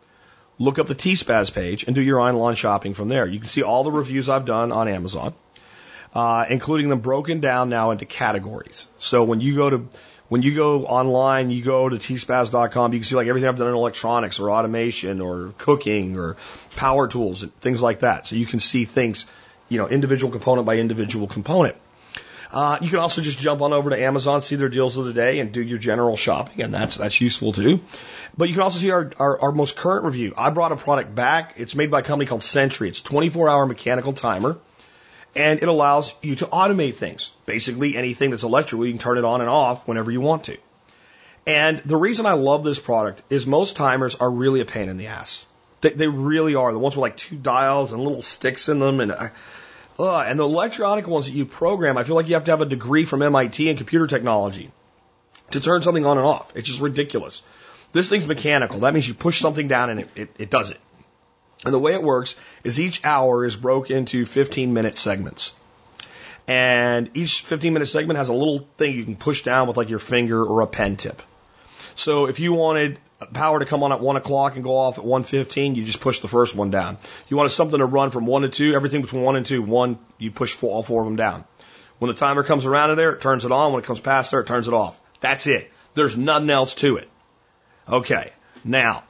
look 0.61 0.79
up 0.79 0.87
the 0.87 0.95
T-Spaz 0.95 1.53
page, 1.53 1.85
and 1.85 1.97
do 1.97 2.01
your 2.01 2.21
online 2.21 2.55
shopping 2.55 2.95
from 2.95 3.09
there. 3.09 3.27
You 3.27 3.41
can 3.41 3.49
see 3.49 3.63
all 3.63 3.83
the 3.83 3.91
reviews 3.91 4.29
I've 4.29 4.45
done 4.45 4.71
on 4.71 4.87
Amazon. 4.87 5.35
Uh, 6.15 6.47
including 6.49 6.89
them 6.89 7.01
broken 7.01 7.41
down 7.41 7.69
now 7.69 7.91
into 7.91 8.07
categories. 8.07 8.87
So 8.99 9.25
when 9.25 9.41
you 9.41 9.57
go 9.57 9.71
to 9.71 9.89
when 10.29 10.43
you 10.43 10.55
go 10.55 10.85
online, 10.85 11.51
you 11.51 11.65
go 11.65 11.89
to 11.89 11.97
tspaz.com, 11.97 12.93
you 12.93 12.99
can 12.99 13.05
see 13.05 13.17
like 13.17 13.29
everything 13.29 13.49
I've 13.49 13.57
done 13.57 13.69
in 13.69 13.75
electronics 13.75 14.39
or 14.41 14.51
automation 14.51 15.21
or 15.21 15.55
cooking 15.57 16.19
or 16.19 16.37
power 16.77 17.09
tools 17.09 17.43
and 17.43 17.55
things 17.61 17.81
like 17.81 18.01
that. 18.01 18.27
So 18.27 18.37
you 18.37 18.45
can 18.45 18.61
see 18.61 18.85
things, 18.85 19.25
you 19.71 19.79
know, 19.79 19.89
individual 19.89 20.31
component 20.31 20.67
by 20.67 20.77
individual 20.77 21.29
component. 21.29 21.77
Uh, 22.51 22.79
you 22.81 22.89
can 22.89 22.99
also 22.99 23.21
just 23.21 23.39
jump 23.39 23.61
on 23.61 23.73
over 23.73 23.91
to 23.91 24.01
Amazon, 24.01 24.41
see 24.41 24.57
their 24.57 24.71
deals 24.71 24.97
of 24.97 25.05
the 25.05 25.13
day, 25.13 25.39
and 25.39 25.53
do 25.53 25.63
your 25.63 25.79
general 25.79 26.17
shopping, 26.17 26.63
and 26.63 26.73
that's 26.73 26.97
that's 26.97 27.21
useful 27.21 27.53
too. 27.53 27.81
But 28.37 28.49
you 28.49 28.55
can 28.55 28.63
also 28.63 28.79
see 28.79 28.91
our, 28.91 29.13
our, 29.19 29.41
our 29.41 29.53
most 29.53 29.77
current 29.77 30.07
review. 30.07 30.33
I 30.37 30.49
brought 30.51 30.73
a 30.73 30.77
product 30.77 31.15
back. 31.15 31.55
It's 31.57 31.75
made 31.75 31.91
by 31.91 32.01
a 32.01 32.03
company 32.03 32.27
called 32.27 32.43
Sentry. 32.43 32.89
It's 32.89 33.01
a 33.01 33.05
24 33.05 33.51
hour 33.51 33.67
mechanical 33.67 34.15
timer, 34.15 34.59
and 35.35 35.63
it 35.63 35.69
allows 35.69 36.15
you 36.23 36.37
to 36.37 36.47
automate 36.47 36.95
things. 36.95 37.33
Basically, 37.47 37.97
anything 37.97 38.31
that's 38.31 38.43
electrical, 38.43 38.87
you 38.87 38.93
can 38.93 38.99
turn 38.99 39.19
it 39.19 39.25
on 39.25 39.41
and 39.41 39.51
off 39.51 39.87
whenever 39.87 40.11
you 40.11 40.21
want 40.21 40.45
to. 40.45 40.59
And 41.47 41.79
the 41.79 41.97
reason 41.97 42.27
I 42.27 42.33
love 42.35 42.65
this 42.65 42.79
product 42.79 43.23
is 43.31 43.47
most 43.47 43.77
timers 43.77 44.17
are 44.17 44.31
really 44.31 44.61
a 44.61 44.67
pain 44.67 44.89
in 44.89 44.99
the 44.99 45.07
ass. 45.07 45.47
They, 45.81 45.91
they 45.91 46.09
really 46.09 46.55
are. 46.55 46.73
The 46.73 46.79
ones 46.79 46.97
with 46.97 47.03
like 47.03 47.17
two 47.17 47.37
dials 47.37 47.93
and 47.93 48.03
little 48.03 48.23
sticks 48.23 48.69
in 48.69 48.81
them, 48.81 49.01
and 49.01 49.13
uh, 49.13 49.29
and 49.99 50.39
the 50.39 50.45
electronic 50.45 51.07
ones 51.07 51.27
that 51.27 51.33
you 51.33 51.47
program, 51.47 51.97
I 51.97 52.05
feel 52.05 52.17
like 52.17 52.29
you 52.29 52.35
have 52.35 52.45
to 52.45 52.51
have 52.51 52.61
a 52.61 52.67
degree 52.67 53.05
from 53.05 53.23
MIT 53.23 53.69
in 53.69 53.77
computer 53.77 54.07
technology 54.07 54.71
to 55.53 55.61
turn 55.61 55.83
something 55.83 56.05
on 56.05 56.19
and 56.19 56.27
off. 56.27 56.53
It's 56.55 56.69
just 56.69 56.81
ridiculous. 56.81 57.43
This 57.93 58.09
thing's 58.09 58.27
mechanical. 58.27 58.81
That 58.81 58.93
means 58.93 59.09
you 59.09 59.15
push 59.15 59.41
something 59.41 59.69
down 59.69 59.91
and 59.91 60.01
it, 60.01 60.09
it, 60.15 60.31
it 60.39 60.51
does 60.51 60.71
it. 60.71 60.81
And 61.65 61.75
the 61.75 61.79
way 61.79 61.95
it 61.95 62.03
works 62.03 62.37
is 62.65 62.79
each 62.79 63.05
hour 63.05 63.45
is 63.45 63.57
broke 63.57 63.91
into 63.91 64.25
15 64.25 64.73
minute 64.73 64.97
segments. 64.97 65.55
And 66.47 67.11
each 67.15 67.43
15 67.43 67.73
minute 67.73 67.87
segment 67.87 68.19
has 68.19 68.29
a 68.29 68.33
little 68.33 68.67
thing 68.79 68.95
you 68.95 69.05
can 69.05 69.17
push 69.17 69.43
down 69.43 69.67
with 69.67 69.77
like 69.77 69.91
your 69.91 69.99
finger 69.99 70.43
or 70.43 70.61
a 70.63 70.67
pen 70.67 70.97
tip. 70.97 71.21
So 71.95 72.27
if 72.27 72.39
you 72.39 72.53
wanted 72.53 72.99
power 73.33 73.59
to 73.59 73.65
come 73.65 73.83
on 73.83 73.93
at 73.93 74.01
one 74.01 74.17
o'clock 74.17 74.55
and 74.55 74.63
go 74.63 74.77
off 74.77 74.99
at 74.99 75.05
1:15, 75.05 75.75
you 75.75 75.85
just 75.85 76.01
push 76.01 76.21
the 76.21 76.29
first 76.29 76.55
one 76.55 76.71
down. 76.71 76.99
You 77.29 77.37
wanted 77.37 77.51
something 77.51 77.79
to 77.79 77.87
run 77.87 78.11
from 78.11 78.25
one 78.25 78.43
to 78.43 78.49
two, 78.49 78.75
everything 78.75 79.03
between 79.03 79.23
one 79.23 79.37
and 79.37 79.45
two, 79.45 79.61
one 79.61 79.99
you 80.17 80.31
push 80.31 80.55
four, 80.55 80.71
all 80.71 80.83
four 80.83 81.03
of 81.03 81.07
them 81.07 81.17
down. 81.17 81.45
When 81.99 82.09
the 82.09 82.17
timer 82.17 82.45
comes 82.45 82.65
around 82.65 82.91
to 82.91 82.95
there, 82.95 83.11
it 83.11 83.21
turns 83.21 83.45
it 83.45 83.51
on. 83.51 83.73
When 83.73 83.83
it 83.83 83.87
comes 83.87 84.01
past 84.01 84.31
there, 84.31 84.41
it 84.41 84.47
turns 84.47 84.69
it 84.69 84.75
off. 84.75 85.01
That's 85.21 85.49
it. 85.49 85.73
There's 85.95 86.17
nothing 86.17 86.51
else 86.51 86.75
to 86.77 86.97
it. 86.97 87.09
Okay. 87.89 88.33
Now, 88.65 89.03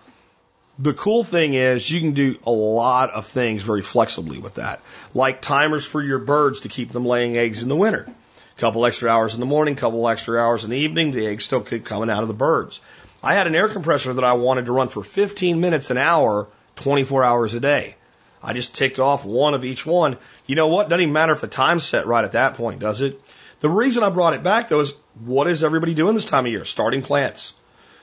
the 0.79 0.95
cool 0.95 1.25
thing 1.25 1.55
is 1.55 1.91
you 1.91 2.01
can 2.01 2.13
do 2.13 2.39
a 2.47 2.51
lot 2.51 3.11
of 3.11 3.27
things 3.27 3.63
very 3.63 3.83
flexibly 3.83 4.39
with 4.39 4.55
that, 4.55 4.81
like 5.13 5.43
timers 5.43 5.85
for 5.85 6.01
your 6.01 6.19
birds 6.19 6.61
to 6.61 6.69
keep 6.69 6.93
them 6.93 7.05
laying 7.05 7.37
eggs 7.37 7.63
in 7.63 7.69
the 7.69 7.77
winter. 7.77 8.07
A 8.07 8.61
couple 8.61 8.87
extra 8.87 9.11
hours 9.11 9.35
in 9.35 9.41
the 9.41 9.47
morning, 9.47 9.75
couple 9.75 10.09
extra 10.09 10.41
hours 10.41 10.65
in 10.65 10.71
the 10.71 10.77
evening, 10.77 11.11
the 11.11 11.27
eggs 11.27 11.45
still 11.45 11.63
keep 11.63 11.85
coming 11.85 12.11
out 12.11 12.23
of 12.23 12.29
the 12.29 12.35
birds. 12.35 12.81
I 13.23 13.35
had 13.35 13.49
an 13.49 13.57
air 13.57 13.69
compressor 13.69 14.15
that 14.15 14.25
I 14.25 14.35
wanted 14.35 14.67
to 14.67 14.73
run 14.73 14.89
for 14.89 15.03
15 15.03 15.61
minutes 15.61 15.91
an 15.91 15.99
hour, 15.99 16.47
24 16.77 17.25
hours 17.25 17.55
a 17.55 17.61
day. 17.61 17.97
I 18.41 18.53
just 18.53 18.77
ticked 18.77 19.01
off 19.01 19.25
one 19.25 19.55
of 19.55 19.65
each 19.65 19.85
one. 19.85 20.17
You 20.47 20.55
know 20.55 20.69
what? 20.69 20.89
Doesn't 20.89 21.01
even 21.01 21.13
matter 21.13 21.33
if 21.33 21.41
the 21.41 21.49
time's 21.49 21.85
set 21.85 22.07
right 22.07 22.25
at 22.25 22.33
that 22.33 22.55
point, 22.55 22.79
does 22.79 23.01
it? 23.01 23.21
The 23.59 23.69
reason 23.69 24.05
I 24.05 24.11
brought 24.11 24.35
it 24.35 24.45
back 24.45 24.69
though 24.69 24.79
is 24.79 24.95
what 25.25 25.49
is 25.49 25.65
everybody 25.65 25.95
doing 25.95 26.15
this 26.15 26.25
time 26.25 26.47
of 26.47 26.53
year? 26.53 26.65
Starting 26.65 27.03
plants. 27.03 27.55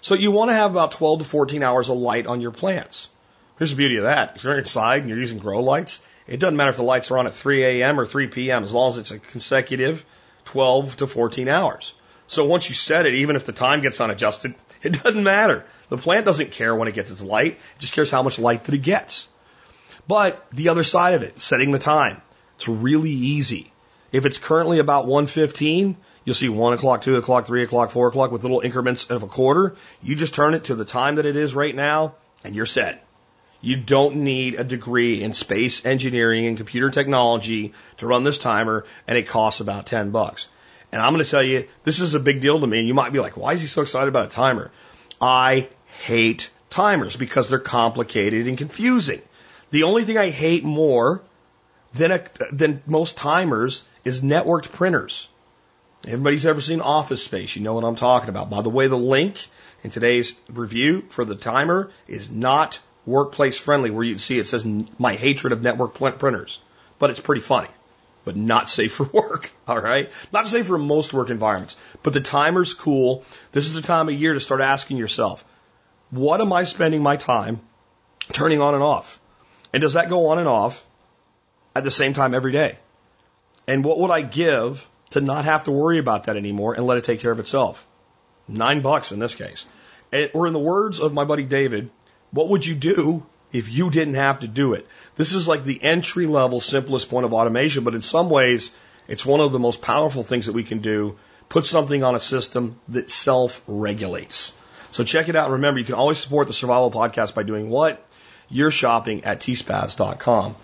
So 0.05 0.13
you 0.13 0.29
want 0.29 0.49
to 0.49 0.53
have 0.53 0.69
about 0.69 0.91
12 0.91 1.17
to 1.17 1.25
14 1.25 1.63
hours 1.63 1.89
of 1.89 1.97
light 1.97 2.27
on 2.27 2.39
your 2.39 2.51
plants. 2.51 3.09
Here's 3.57 3.71
the 3.71 3.75
beauty 3.75 3.97
of 3.97 4.03
that. 4.03 4.35
If 4.35 4.43
you're 4.43 4.55
inside 4.55 4.99
and 4.99 5.09
you're 5.09 5.17
using 5.17 5.39
grow 5.39 5.63
lights, 5.63 5.99
it 6.27 6.39
doesn't 6.39 6.55
matter 6.55 6.69
if 6.69 6.75
the 6.75 6.83
lights 6.83 7.09
are 7.09 7.17
on 7.17 7.25
at 7.25 7.33
3 7.33 7.81
a.m. 7.81 7.99
or 7.99 8.05
3 8.05 8.27
p.m. 8.27 8.63
as 8.63 8.71
long 8.71 8.89
as 8.89 8.99
it's 8.99 9.09
a 9.09 9.17
consecutive 9.17 10.05
12 10.45 10.97
to 10.97 11.07
14 11.07 11.47
hours. 11.47 11.95
So 12.27 12.45
once 12.45 12.69
you 12.69 12.75
set 12.75 13.07
it, 13.07 13.15
even 13.15 13.35
if 13.35 13.45
the 13.45 13.51
time 13.51 13.81
gets 13.81 13.99
unadjusted, 13.99 14.53
it 14.83 15.01
doesn't 15.01 15.23
matter. 15.23 15.65
The 15.89 15.97
plant 15.97 16.27
doesn't 16.27 16.51
care 16.51 16.75
when 16.75 16.87
it 16.87 16.93
gets 16.93 17.09
its 17.09 17.23
light. 17.23 17.53
It 17.53 17.79
just 17.79 17.93
cares 17.95 18.11
how 18.11 18.21
much 18.21 18.37
light 18.37 18.65
that 18.65 18.75
it 18.75 18.83
gets. 18.83 19.27
But 20.07 20.45
the 20.51 20.69
other 20.69 20.83
side 20.83 21.15
of 21.15 21.23
it, 21.23 21.41
setting 21.41 21.71
the 21.71 21.79
time. 21.79 22.21
It's 22.57 22.67
really 22.67 23.09
easy. 23.09 23.73
If 24.11 24.27
it's 24.27 24.37
currently 24.37 24.77
about 24.77 25.07
115, 25.07 25.97
you'll 26.25 26.35
see 26.35 26.49
1 26.49 26.73
o'clock, 26.73 27.03
2 27.03 27.15
o'clock, 27.15 27.45
3 27.45 27.63
o'clock, 27.63 27.91
4 27.91 28.09
o'clock 28.09 28.31
with 28.31 28.43
little 28.43 28.59
increments 28.59 29.05
of 29.05 29.23
a 29.23 29.27
quarter. 29.27 29.75
You 30.03 30.15
just 30.15 30.35
turn 30.35 30.53
it 30.53 30.65
to 30.65 30.75
the 30.75 30.83
time 30.83 31.15
that 31.15 31.25
it 31.25 31.37
is 31.37 31.55
right 31.55 31.73
now 31.73 32.15
and 32.43 32.55
you're 32.55 32.65
set. 32.65 33.05
You 33.61 33.77
don't 33.77 34.17
need 34.17 34.55
a 34.55 34.63
degree 34.63 35.23
in 35.23 35.33
space 35.33 35.85
engineering 35.85 36.45
and 36.45 36.57
computer 36.57 36.89
technology 36.89 37.73
to 37.97 38.07
run 38.07 38.23
this 38.23 38.37
timer 38.37 38.85
and 39.07 39.17
it 39.17 39.27
costs 39.27 39.61
about 39.61 39.85
10 39.85 40.11
bucks. 40.11 40.49
And 40.91 41.01
I'm 41.01 41.13
going 41.13 41.23
to 41.23 41.29
tell 41.29 41.43
you, 41.43 41.67
this 41.83 41.99
is 41.99 42.13
a 42.13 42.19
big 42.19 42.41
deal 42.41 42.59
to 42.59 42.67
me. 42.67 42.79
And 42.79 42.87
you 42.87 42.93
might 42.93 43.13
be 43.13 43.19
like, 43.19 43.37
why 43.37 43.53
is 43.53 43.61
he 43.61 43.67
so 43.67 43.81
excited 43.81 44.07
about 44.07 44.27
a 44.27 44.29
timer? 44.29 44.71
I 45.19 45.69
hate 46.03 46.51
timers 46.69 47.15
because 47.15 47.49
they're 47.49 47.59
complicated 47.59 48.47
and 48.47 48.57
confusing. 48.57 49.21
The 49.71 49.83
only 49.83 50.05
thing 50.05 50.17
I 50.17 50.29
hate 50.29 50.63
more 50.63 51.21
than, 51.93 52.11
a, 52.11 52.23
than 52.51 52.81
most 52.85 53.17
timers 53.17 53.83
is 54.03 54.21
networked 54.21 54.71
printers. 54.71 55.27
Everybody's 56.05 56.45
ever 56.45 56.61
seen 56.61 56.81
Office 56.81 57.23
Space, 57.23 57.55
you 57.55 57.63
know 57.63 57.73
what 57.73 57.83
I'm 57.83 57.95
talking 57.95 58.29
about. 58.29 58.49
By 58.49 58.61
the 58.61 58.69
way, 58.69 58.87
the 58.87 58.97
link 58.97 59.47
in 59.83 59.89
today's 59.89 60.35
review 60.49 61.03
for 61.09 61.25
the 61.25 61.35
timer 61.35 61.89
is 62.07 62.29
not 62.29 62.79
workplace 63.05 63.57
friendly, 63.57 63.89
where 63.89 64.03
you 64.03 64.17
see 64.17 64.37
it 64.37 64.47
says 64.47 64.65
my 64.99 65.15
hatred 65.15 65.51
of 65.51 65.61
network 65.61 65.95
printers, 65.95 66.59
but 66.99 67.09
it's 67.09 67.19
pretty 67.19 67.41
funny 67.41 67.69
but 68.25 68.35
not 68.35 68.69
safe 68.77 68.93
for 68.93 69.05
work. 69.05 69.53
All 69.67 69.79
right. 69.79 70.11
Not 70.33 70.47
safe 70.47 70.67
for 70.67 70.77
most 70.77 71.13
work 71.13 71.29
environments, 71.29 71.77
but 72.03 72.11
the 72.11 72.21
timer's 72.21 72.73
cool. 72.73 73.23
This 73.53 73.67
is 73.67 73.73
the 73.73 73.81
time 73.81 74.09
of 74.09 74.15
year 74.15 74.33
to 74.33 74.39
start 74.39 74.59
asking 74.59 74.97
yourself, 74.97 75.45
what 76.09 76.41
am 76.41 76.51
I 76.51 76.65
spending 76.65 77.01
my 77.01 77.15
time 77.15 77.61
turning 78.33 78.59
on 78.59 78.73
and 78.73 78.83
off? 78.83 79.19
And 79.71 79.81
does 79.81 79.93
that 79.93 80.09
go 80.09 80.27
on 80.27 80.39
and 80.39 80.47
off 80.47 80.85
at 81.75 81.83
the 81.83 81.91
same 81.91 82.13
time 82.13 82.33
every 82.33 82.51
day? 82.51 82.77
And 83.67 83.83
what 83.83 83.99
would 83.99 84.11
I 84.11 84.21
give 84.21 84.87
to 85.15 85.21
not 85.21 85.45
have 85.45 85.65
to 85.65 85.71
worry 85.71 85.97
about 85.97 86.25
that 86.25 86.37
anymore 86.37 86.75
and 86.75 86.85
let 86.85 86.97
it 86.97 87.03
take 87.03 87.19
care 87.19 87.31
of 87.31 87.39
itself? 87.39 87.85
Nine 88.47 88.81
bucks 88.81 89.11
in 89.11 89.19
this 89.19 89.35
case. 89.35 89.65
or 90.33 90.47
in 90.47 90.53
the 90.53 90.59
words 90.59 91.01
of 91.01 91.13
my 91.13 91.25
buddy 91.25 91.43
David, 91.43 91.89
what 92.31 92.47
would 92.49 92.65
you 92.65 92.75
do 92.75 93.25
if 93.55 93.69
you 93.69 93.89
didn't 93.89 94.15
have 94.15 94.39
to 94.39 94.47
do 94.47 94.73
it. 94.73 94.85
This 95.15 95.33
is 95.33 95.47
like 95.47 95.63
the 95.63 95.81
entry 95.81 96.27
level, 96.27 96.59
simplest 96.59 97.09
point 97.09 97.25
of 97.25 97.33
automation, 97.33 97.85
but 97.85 97.95
in 97.95 98.01
some 98.01 98.29
ways, 98.29 98.71
it's 99.07 99.25
one 99.25 99.39
of 99.39 99.53
the 99.53 99.59
most 99.59 99.81
powerful 99.81 100.23
things 100.23 100.47
that 100.47 100.53
we 100.53 100.63
can 100.63 100.79
do. 100.79 101.15
Put 101.47 101.65
something 101.65 102.03
on 102.03 102.15
a 102.15 102.19
system 102.19 102.79
that 102.89 103.09
self 103.09 103.61
regulates. 103.65 104.51
So 104.91 105.03
check 105.03 105.29
it 105.29 105.35
out. 105.37 105.51
Remember, 105.51 105.79
you 105.79 105.85
can 105.85 105.95
always 105.95 106.17
support 106.17 106.47
the 106.47 106.53
Survival 106.53 106.91
Podcast 106.91 107.33
by 107.33 107.43
doing 107.43 107.69
what? 107.69 108.05
You're 108.49 108.71
shopping 108.71 109.23
at 109.23 109.39
tspaz.com. 109.39 110.55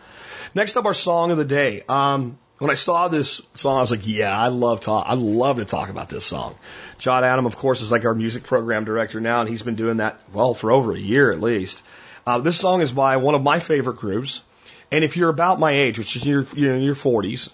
Next 0.53 0.75
up, 0.75 0.85
our 0.85 0.93
song 0.93 1.31
of 1.31 1.37
the 1.37 1.45
day. 1.45 1.83
Um, 1.87 2.37
when 2.61 2.69
I 2.69 2.75
saw 2.75 3.07
this 3.07 3.41
song, 3.55 3.77
I 3.77 3.81
was 3.81 3.89
like, 3.89 4.07
yeah, 4.07 4.37
I 4.37 4.49
love 4.49 4.81
talk. 4.81 5.07
I 5.07 5.15
love 5.15 5.57
to 5.57 5.65
talk 5.65 5.89
about 5.89 6.09
this 6.09 6.23
song. 6.23 6.55
John 6.99 7.23
Adam, 7.23 7.47
of 7.47 7.57
course, 7.57 7.81
is 7.81 7.91
like 7.91 8.05
our 8.05 8.13
music 8.13 8.43
program 8.43 8.85
director 8.85 9.19
now, 9.19 9.41
and 9.41 9.49
he's 9.49 9.63
been 9.63 9.73
doing 9.73 9.97
that, 9.97 10.19
well, 10.31 10.53
for 10.53 10.71
over 10.71 10.93
a 10.93 10.99
year 10.99 11.31
at 11.31 11.41
least. 11.41 11.81
Uh, 12.23 12.37
this 12.37 12.59
song 12.59 12.81
is 12.81 12.91
by 12.91 13.17
one 13.17 13.33
of 13.33 13.41
my 13.41 13.57
favorite 13.57 13.97
groups. 13.97 14.43
And 14.91 15.03
if 15.03 15.17
you're 15.17 15.29
about 15.29 15.59
my 15.59 15.71
age, 15.71 15.97
which 15.97 16.15
is 16.15 16.23
your, 16.23 16.45
you 16.55 16.69
know, 16.69 16.77
your 16.77 16.93
40s, 16.93 17.49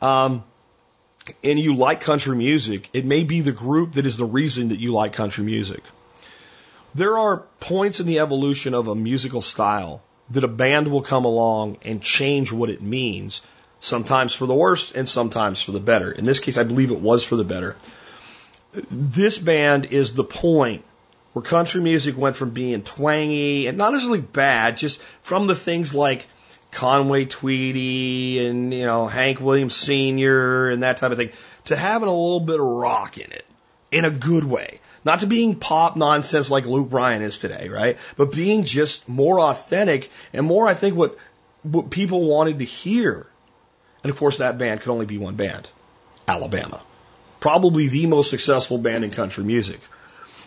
um, 0.00 0.44
and 1.42 1.58
you 1.58 1.74
like 1.74 2.00
country 2.00 2.36
music, 2.36 2.90
it 2.92 3.04
may 3.04 3.24
be 3.24 3.40
the 3.40 3.50
group 3.50 3.94
that 3.94 4.06
is 4.06 4.16
the 4.16 4.24
reason 4.24 4.68
that 4.68 4.78
you 4.78 4.92
like 4.92 5.14
country 5.14 5.42
music. 5.42 5.82
There 6.94 7.18
are 7.18 7.38
points 7.58 7.98
in 7.98 8.06
the 8.06 8.20
evolution 8.20 8.72
of 8.72 8.86
a 8.86 8.94
musical 8.94 9.42
style 9.42 10.00
that 10.30 10.44
a 10.44 10.48
band 10.48 10.86
will 10.86 11.02
come 11.02 11.24
along 11.24 11.78
and 11.82 12.00
change 12.00 12.52
what 12.52 12.70
it 12.70 12.80
means, 12.80 13.42
sometimes 13.84 14.34
for 14.34 14.46
the 14.46 14.54
worst 14.54 14.94
and 14.94 15.08
sometimes 15.08 15.62
for 15.62 15.72
the 15.72 15.80
better. 15.80 16.10
In 16.10 16.24
this 16.24 16.40
case, 16.40 16.58
I 16.58 16.62
believe 16.62 16.90
it 16.90 17.00
was 17.00 17.24
for 17.24 17.36
the 17.36 17.44
better. 17.44 17.76
This 18.90 19.38
band 19.38 19.86
is 19.86 20.14
the 20.14 20.24
point 20.24 20.84
where 21.32 21.42
country 21.42 21.80
music 21.80 22.16
went 22.16 22.36
from 22.36 22.50
being 22.50 22.82
twangy 22.82 23.66
and 23.66 23.76
not 23.76 23.92
necessarily 23.92 24.20
bad, 24.22 24.78
just 24.78 25.00
from 25.22 25.46
the 25.46 25.54
things 25.54 25.94
like 25.94 26.26
Conway 26.70 27.26
Twitty 27.26 28.44
and, 28.46 28.72
you 28.72 28.86
know, 28.86 29.06
Hank 29.06 29.40
Williams 29.40 29.76
Sr. 29.76 30.70
and 30.70 30.82
that 30.82 30.96
type 30.96 31.12
of 31.12 31.18
thing, 31.18 31.30
to 31.66 31.76
having 31.76 32.08
a 32.08 32.12
little 32.12 32.40
bit 32.40 32.58
of 32.58 32.66
rock 32.66 33.18
in 33.18 33.30
it, 33.30 33.44
in 33.90 34.04
a 34.04 34.10
good 34.10 34.44
way. 34.44 34.80
Not 35.04 35.20
to 35.20 35.26
being 35.26 35.56
pop 35.56 35.96
nonsense 35.96 36.50
like 36.50 36.64
Luke 36.64 36.88
Bryan 36.88 37.22
is 37.22 37.38
today, 37.38 37.68
right? 37.68 37.98
But 38.16 38.32
being 38.32 38.64
just 38.64 39.08
more 39.08 39.38
authentic 39.40 40.10
and 40.32 40.46
more, 40.46 40.66
I 40.66 40.74
think, 40.74 40.96
what, 40.96 41.18
what 41.62 41.90
people 41.90 42.22
wanted 42.22 42.60
to 42.60 42.64
hear. 42.64 43.26
And 44.04 44.12
of 44.12 44.18
course, 44.18 44.36
that 44.36 44.58
band 44.58 44.82
could 44.82 44.90
only 44.90 45.06
be 45.06 45.18
one 45.18 45.34
band 45.34 45.68
Alabama. 46.28 46.80
Probably 47.40 47.88
the 47.88 48.06
most 48.06 48.30
successful 48.30 48.78
band 48.78 49.04
in 49.04 49.10
country 49.10 49.42
music. 49.42 49.80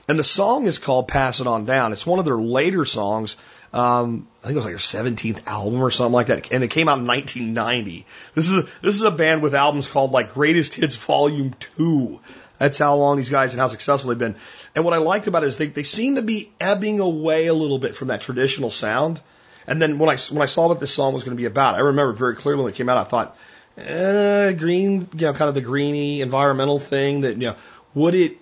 And 0.07 0.17
the 0.17 0.23
song 0.23 0.67
is 0.67 0.77
called 0.77 1.09
Pass 1.09 1.41
It 1.41 1.47
On 1.47 1.65
Down. 1.65 1.91
It's 1.91 2.05
one 2.05 2.19
of 2.19 2.25
their 2.25 2.37
later 2.37 2.85
songs. 2.85 3.35
Um, 3.73 4.27
I 4.39 4.47
think 4.47 4.53
it 4.53 4.55
was 4.55 4.65
like 4.65 4.73
their 4.75 5.11
17th 5.11 5.45
album 5.45 5.83
or 5.83 5.91
something 5.91 6.13
like 6.13 6.27
that. 6.27 6.51
And 6.51 6.63
it 6.63 6.71
came 6.71 6.87
out 6.87 6.99
in 6.99 7.07
1990. 7.07 8.05
This 8.33 8.49
is 8.49 8.65
this 8.81 8.95
is 8.95 9.01
a 9.01 9.11
band 9.11 9.41
with 9.41 9.53
albums 9.53 9.89
called 9.89 10.11
like 10.11 10.33
Greatest 10.33 10.75
Hits 10.75 10.95
Volume 10.95 11.53
2. 11.75 12.21
That's 12.57 12.77
how 12.77 12.95
long 12.95 13.17
these 13.17 13.29
guys 13.29 13.53
and 13.53 13.59
how 13.59 13.67
successful 13.67 14.09
they've 14.09 14.17
been. 14.17 14.35
And 14.73 14.85
what 14.85 14.93
I 14.93 14.97
liked 14.97 15.27
about 15.27 15.43
it 15.43 15.47
is 15.47 15.57
they, 15.57 15.67
they 15.67 15.83
seem 15.83 16.15
to 16.15 16.21
be 16.21 16.51
ebbing 16.59 16.99
away 16.99 17.47
a 17.47 17.53
little 17.53 17.77
bit 17.77 17.93
from 17.93 18.07
that 18.07 18.21
traditional 18.21 18.69
sound. 18.69 19.19
And 19.67 19.81
then 19.81 19.99
when 19.99 20.09
I, 20.09 20.17
when 20.31 20.41
I 20.41 20.45
saw 20.45 20.69
what 20.69 20.79
this 20.79 20.93
song 20.93 21.13
was 21.13 21.25
going 21.25 21.35
to 21.35 21.39
be 21.39 21.45
about, 21.45 21.75
I 21.75 21.79
remember 21.79 22.13
very 22.13 22.35
clearly 22.35 22.63
when 22.63 22.71
it 22.71 22.77
came 22.77 22.87
out, 22.87 22.97
I 22.97 23.03
thought, 23.03 23.37
eh, 23.77 24.53
green, 24.53 25.09
you 25.13 25.27
know, 25.27 25.33
kind 25.33 25.49
of 25.49 25.55
the 25.55 25.61
greeny 25.61 26.21
environmental 26.21 26.79
thing 26.79 27.21
that, 27.21 27.33
you 27.33 27.49
know, 27.49 27.55
would 27.93 28.15
it, 28.15 28.37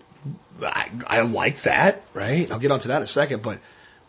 I, 0.61 0.91
I 1.07 1.21
like 1.21 1.63
that, 1.63 2.03
right? 2.13 2.49
I'll 2.51 2.59
get 2.59 2.71
onto 2.71 2.89
that 2.89 2.97
in 2.97 3.03
a 3.03 3.07
second, 3.07 3.41
but 3.41 3.59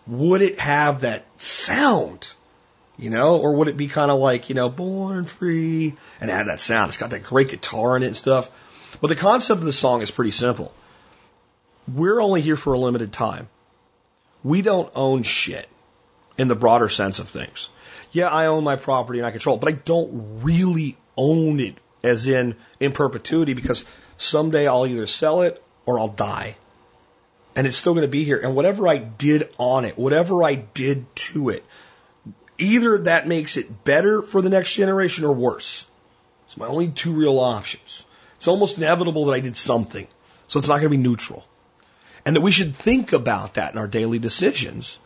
would 0.06 0.42
it 0.42 0.60
have 0.60 1.00
that 1.00 1.24
sound? 1.38 2.32
You 2.98 3.10
know, 3.10 3.38
or 3.38 3.56
would 3.56 3.68
it 3.68 3.76
be 3.76 3.88
kind 3.88 4.10
of 4.10 4.18
like, 4.18 4.48
you 4.48 4.54
know, 4.54 4.68
born 4.70 5.26
free 5.26 5.94
and 6.20 6.30
have 6.30 6.46
that 6.46 6.60
sound? 6.60 6.88
It's 6.90 6.96
got 6.98 7.10
that 7.10 7.22
great 7.22 7.48
guitar 7.48 7.96
in 7.96 8.02
it 8.02 8.06
and 8.06 8.16
stuff. 8.16 8.50
But 9.00 9.08
the 9.08 9.16
concept 9.16 9.58
of 9.58 9.66
the 9.66 9.72
song 9.72 10.00
is 10.00 10.10
pretty 10.10 10.30
simple. 10.30 10.72
We're 11.92 12.20
only 12.20 12.40
here 12.40 12.56
for 12.56 12.72
a 12.72 12.78
limited 12.78 13.12
time. 13.12 13.48
We 14.42 14.62
don't 14.62 14.90
own 14.94 15.24
shit 15.24 15.68
in 16.38 16.48
the 16.48 16.54
broader 16.54 16.88
sense 16.88 17.18
of 17.18 17.28
things. 17.28 17.68
Yeah, 18.12 18.28
I 18.28 18.46
own 18.46 18.64
my 18.64 18.76
property 18.76 19.18
and 19.18 19.26
I 19.26 19.30
control 19.30 19.56
it, 19.56 19.60
but 19.60 19.72
I 19.72 19.76
don't 19.76 20.42
really 20.42 20.96
own 21.16 21.60
it 21.60 21.76
as 22.02 22.26
in 22.26 22.56
in 22.78 22.92
perpetuity 22.92 23.54
because 23.54 23.84
someday 24.16 24.66
I'll 24.66 24.86
either 24.86 25.06
sell 25.06 25.42
it 25.42 25.62
or 25.84 25.98
I'll 25.98 26.08
die. 26.08 26.56
And 27.54 27.66
it's 27.66 27.76
still 27.76 27.94
going 27.94 28.02
to 28.02 28.08
be 28.08 28.24
here. 28.24 28.38
And 28.38 28.54
whatever 28.54 28.86
I 28.86 28.98
did 28.98 29.48
on 29.58 29.86
it, 29.86 29.96
whatever 29.96 30.42
I 30.42 30.56
did 30.56 31.06
to 31.16 31.48
it, 31.48 31.64
either 32.58 32.98
that 32.98 33.26
makes 33.26 33.56
it 33.56 33.84
better 33.84 34.20
for 34.20 34.42
the 34.42 34.50
next 34.50 34.74
generation 34.74 35.24
or 35.24 35.32
worse. 35.32 35.86
It's 36.46 36.56
my 36.56 36.66
only 36.66 36.88
two 36.88 37.12
real 37.12 37.38
options. 37.38 38.04
It's 38.36 38.48
almost 38.48 38.76
inevitable 38.76 39.26
that 39.26 39.32
I 39.32 39.40
did 39.40 39.56
something. 39.56 40.06
So 40.48 40.58
it's 40.58 40.68
not 40.68 40.76
going 40.76 40.90
to 40.90 40.96
be 40.96 40.96
neutral. 40.98 41.46
And 42.24 42.36
that 42.36 42.42
we 42.42 42.52
should 42.52 42.76
think 42.76 43.12
about 43.12 43.54
that 43.54 43.72
in 43.72 43.78
our 43.78 43.86
daily 43.86 44.18
decisions 44.18 44.98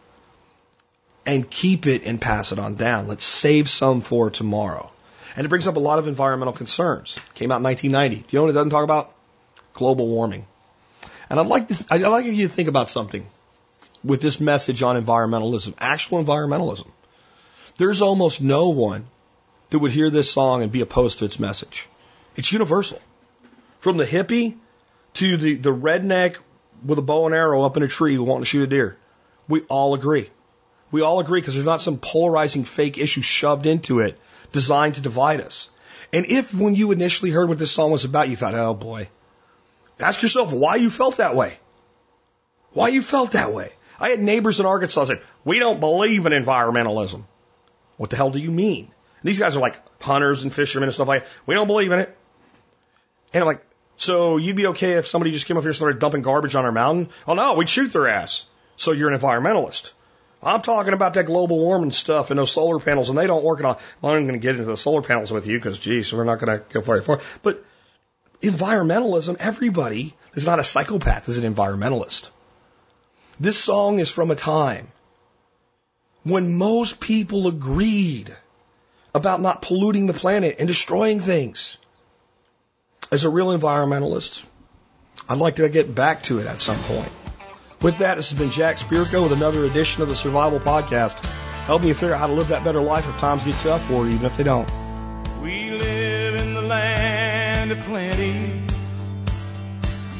and 1.31 1.49
keep 1.49 1.87
it 1.87 2.05
and 2.05 2.21
pass 2.21 2.53
it 2.53 2.59
on 2.59 2.75
down. 2.75 3.09
Let's 3.09 3.25
save 3.25 3.69
some 3.69 4.01
for 4.01 4.31
tomorrow. 4.31 4.91
And 5.37 5.45
it 5.45 5.49
brings 5.49 5.67
up 5.67 5.77
a 5.77 5.81
lot 5.81 5.99
of 5.99 6.09
environmental 6.09 6.53
concerns. 6.53 7.19
Came 7.35 7.53
out 7.53 7.59
in 7.59 7.63
1990. 7.65 8.17
Do 8.17 8.23
you 8.31 8.39
know 8.39 8.45
what 8.45 8.51
it 8.51 8.55
doesn't 8.55 8.71
talk 8.71 8.85
about? 8.85 9.15
Global 9.73 10.09
warming. 10.09 10.47
And 11.29 11.39
I'd 11.39 11.47
like 11.47 11.71
I'd 11.91 12.03
like 12.03 12.27
you 12.27 12.49
to 12.49 12.53
think 12.53 12.69
about 12.69 12.91
something 12.91 13.25
with 14.03 14.21
this 14.21 14.41
message 14.41 14.83
on 14.83 15.03
environmentalism, 15.03 15.75
actual 15.79 16.23
environmentalism. 16.25 16.89
There's 17.79 18.03
almost 18.03 18.43
no 18.43 18.71
one 18.71 19.07
that 19.71 19.79
would 19.79 19.93
hear 19.93 20.11
this 20.11 20.31
song 20.31 20.63
and 20.63 20.73
be 20.73 20.81
opposed 20.81 21.21
to 21.21 21.25
its 21.25 21.39
message. 21.39 21.89
It's 22.37 22.53
universal. 22.53 23.01
From 23.79 23.97
the 23.97 24.05
hippie 24.05 24.57
to 25.15 25.37
the, 25.37 25.55
the 25.55 25.71
redneck 25.71 26.37
with 26.85 26.99
a 26.99 27.03
bow 27.03 27.27
and 27.27 27.35
arrow 27.35 27.63
up 27.63 27.77
in 27.77 27.83
a 27.83 27.89
tree 27.89 28.19
wanting 28.19 28.43
to 28.43 28.47
shoot 28.47 28.63
a 28.65 28.67
deer. 28.67 28.99
We 29.49 29.63
all 29.63 29.95
agree. 29.95 30.31
We 30.91 31.03
all 31.03 31.21
agree 31.21 31.41
because 31.41 31.55
there's 31.55 31.67
not 31.67 31.83
some 31.83 31.99
polarizing 31.99 32.65
fake 32.65 32.99
issue 32.99 33.23
shoved 33.23 33.67
into 33.67 34.01
it 34.01 34.19
designed 34.53 34.97
to 34.97 35.01
divide 35.01 35.41
us. 35.41 35.71
And 36.13 36.27
if 36.27 36.53
when 36.53 36.75
you 36.75 36.91
initially 36.91 37.31
heard 37.31 37.49
what 37.49 37.59
this 37.59 37.71
song 37.71 37.91
was 37.91 38.05
about, 38.05 38.29
you 38.29 38.37
thought, 38.37 38.55
oh 38.55 38.75
boy, 38.75 39.09
ask 40.01 40.23
yourself 40.23 40.53
why 40.53 40.77
you 40.77 40.91
felt 40.91 41.19
that 41.19 41.37
way. 41.37 41.59
Why 42.73 42.89
you 42.89 43.03
felt 43.03 43.33
that 43.33 43.53
way. 43.53 43.73
I 43.99 44.09
had 44.09 44.21
neighbors 44.21 44.61
in 44.61 44.67
Arkansas 44.67 45.05
said, 45.05 45.23
we 45.45 45.59
don't 45.59 45.79
believe 45.79 46.27
in 46.27 46.33
environmentalism. 46.33 47.25
What 47.97 48.11
the 48.11 48.17
hell 48.17 48.31
do 48.31 48.39
you 48.39 48.51
mean? 48.51 48.85
And 48.85 49.29
these 49.29 49.39
guys 49.39 49.57
are 49.57 49.61
like 49.61 49.81
hunters 50.01 50.43
and 50.43 50.53
fishermen 50.53 50.89
and 50.89 50.95
stuff 50.95 51.09
like 51.09 51.25
that. 51.25 51.31
We 51.47 51.55
don't 51.55 51.67
believe 51.67 51.93
in 51.93 51.99
it. 51.99 52.17
And 53.33 53.43
I'm 53.43 53.47
like, 53.47 53.65
so 53.97 54.39
you'd 54.39 54.57
be 54.57 54.69
okay 54.69 54.95
if 54.95 55.07
somebody 55.07 55.31
just 55.31 55.47
came 55.47 55.59
up 55.59 55.63
here 55.63 55.69
and 55.69 55.77
started 55.77 55.99
dumping 55.99 56.23
garbage 56.23 56.55
on 56.55 56.65
our 56.65 56.73
mountain? 56.73 57.11
Oh 57.29 57.35
no, 57.35 57.55
we'd 57.55 57.69
shoot 57.69 57.93
their 57.93 58.09
ass. 58.09 58.47
So 58.77 58.93
you're 58.93 59.11
an 59.11 59.19
environmentalist. 59.19 59.93
I'm 60.43 60.63
talking 60.63 60.95
about 60.95 61.15
that 61.15 61.27
global 61.27 61.59
warming 61.59 61.91
stuff 61.91 62.31
and 62.31 62.39
those 62.39 62.53
solar 62.53 62.79
panels, 62.79 63.11
and 63.11 63.19
they 63.19 63.27
don't 63.27 63.45
work 63.45 63.59
at 63.59 63.67
all. 63.67 63.81
Well, 64.01 64.15
I'm 64.15 64.27
going 64.27 64.41
to 64.41 64.43
get 64.43 64.55
into 64.55 64.65
the 64.65 64.77
solar 64.77 65.03
panels 65.03 65.31
with 65.31 65.47
you 65.47 65.59
because, 65.59 65.79
geez, 65.79 66.13
we're 66.13 66.25
not 66.25 66.39
going 66.39 66.59
to 66.59 66.65
go 66.73 66.81
very 66.81 67.03
far. 67.03 67.21
But 67.43 67.63
environmentalism, 68.41 69.37
everybody 69.39 70.15
is 70.35 70.47
not 70.47 70.59
a 70.59 70.65
psychopath, 70.65 71.29
is 71.29 71.37
an 71.37 71.55
environmentalist. 71.55 72.31
This 73.39 73.59
song 73.59 73.99
is 74.01 74.11
from 74.11 74.31
a 74.31 74.37
time 74.37 74.89
when 76.23 76.55
most 76.57 77.01
people 77.01 77.47
agreed 77.47 78.35
about 79.15 79.41
not 79.41 79.63
polluting 79.63 80.07
the 80.07 80.15
planet 80.15 80.57
and 80.59 80.69
destroying 80.69 81.21
things. 81.21 81.77
As 83.13 83.25
a 83.25 83.31
real 83.31 83.49
environmentalist, 83.49 84.45
I'd 85.29 85.39
like 85.39 85.57
to 85.57 85.69
get 85.69 85.95
back 85.95 86.23
to 86.25 86.39
it 86.39 86.47
at 86.47 86.61
some 86.61 86.79
point. 86.79 87.11
With 87.83 87.99
that, 87.99 88.17
this 88.17 88.29
has 88.29 88.39
been 88.39 88.51
Jack 88.51 88.77
Spirko 88.77 89.23
with 89.23 89.33
another 89.33 89.65
edition 89.65 90.03
of 90.03 90.11
the 90.11 90.15
Survival 90.15 90.61
Podcast. 90.61 91.19
Help 91.65 91.83
me 91.83 91.95
figure 91.95 92.13
out 92.13 92.21
how 92.21 92.27
to 92.27 92.35
live 92.35 92.49
that 92.49 92.63
better 92.63 92.83
life 92.83 93.09
if 93.09 93.17
times 93.17 93.43
get 93.43 93.55
tough 93.57 93.83
for 93.87 94.05
you, 94.05 94.13
even 94.13 94.27
if 94.27 94.37
they 94.37 94.43
don't. 94.43 94.71
We 95.41 95.71
live 95.71 96.35
in 96.43 96.53
the 96.53 96.61
land 96.61 97.71
of 97.71 97.79
plenty, 97.81 98.61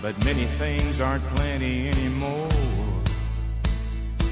but 0.01 0.25
many 0.25 0.47
things 0.47 1.03
aren't 1.03 1.23
plenty 1.37 1.89
anymore. 1.89 2.49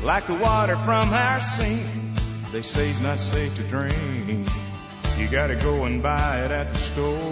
Like 0.03 0.27
the 0.27 0.35
water 0.35 0.77
from 0.77 1.11
our 1.11 1.41
sink, 1.41 1.87
they 2.51 2.63
say 2.63 2.89
it's 2.89 3.03
not 3.03 3.19
safe 3.19 3.55
to 3.57 3.63
drink. 3.65 4.49
You 5.19 5.29
gotta 5.29 5.57
go 5.57 5.85
and 5.85 6.03
buy 6.03 6.47
it 6.47 6.51
at 6.51 6.71
the 6.71 6.79
store. 6.79 7.31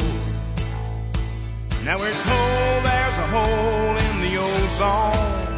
Now 1.87 1.99
we're 1.99 2.13
told 2.13 2.85
there's 2.85 3.19
a 3.19 3.27
hole 3.29 3.97
in 3.97 4.21
the 4.21 4.37
ozone 4.37 5.56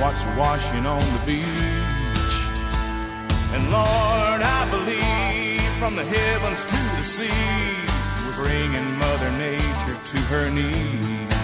What's 0.00 0.24
washing 0.24 0.86
on 0.86 1.00
the 1.00 1.22
beach. 1.26 2.36
And 3.52 3.70
Lord, 3.70 4.40
I 4.40 4.66
believe 4.70 5.60
from 5.78 5.94
the 5.94 6.04
heavens 6.04 6.64
to 6.64 6.80
the 6.96 7.04
seas, 7.04 7.92
we're 8.24 8.44
bringing 8.44 8.96
Mother 8.96 9.30
Nature 9.32 10.00
to 10.02 10.16
her 10.32 10.50
knees. 10.50 11.36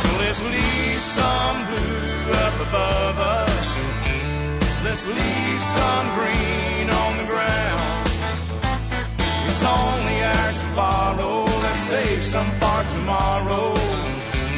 So 0.00 0.08
let's 0.24 0.42
leave 0.42 1.02
some 1.02 1.66
blue 1.66 2.32
up 2.32 2.54
above 2.66 3.18
us. 3.18 3.60
Let's 4.82 5.06
leave 5.06 5.60
some 5.60 6.06
green 6.16 6.88
on 6.88 7.16
the 7.18 7.26
ground. 7.28 8.08
It's 9.46 9.62
only 9.62 10.22
ours 10.22 10.60
to 10.60 10.74
borrow. 10.74 11.44
Let's 11.44 11.78
save 11.78 12.22
some 12.22 12.46
for 12.46 12.82
tomorrow. 12.88 13.74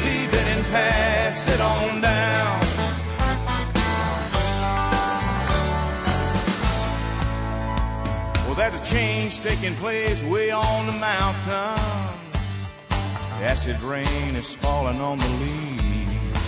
Leave 0.07 0.33
it 0.33 0.47
and 0.55 0.65
pass 0.71 1.49
it 1.49 1.59
on 1.59 1.99
down. 1.99 2.62
Well, 8.53 8.69
there's 8.69 8.79
a 8.79 8.85
change 8.85 9.39
taking 9.39 9.73
place 9.77 10.21
way 10.21 10.51
on 10.51 10.85
the 10.85 10.91
mountains. 10.91 11.81
The 13.39 13.45
acid 13.49 13.81
rain 13.81 14.35
is 14.35 14.53
falling 14.53 15.01
on 15.01 15.17
the 15.17 15.27
leaves. 15.27 16.45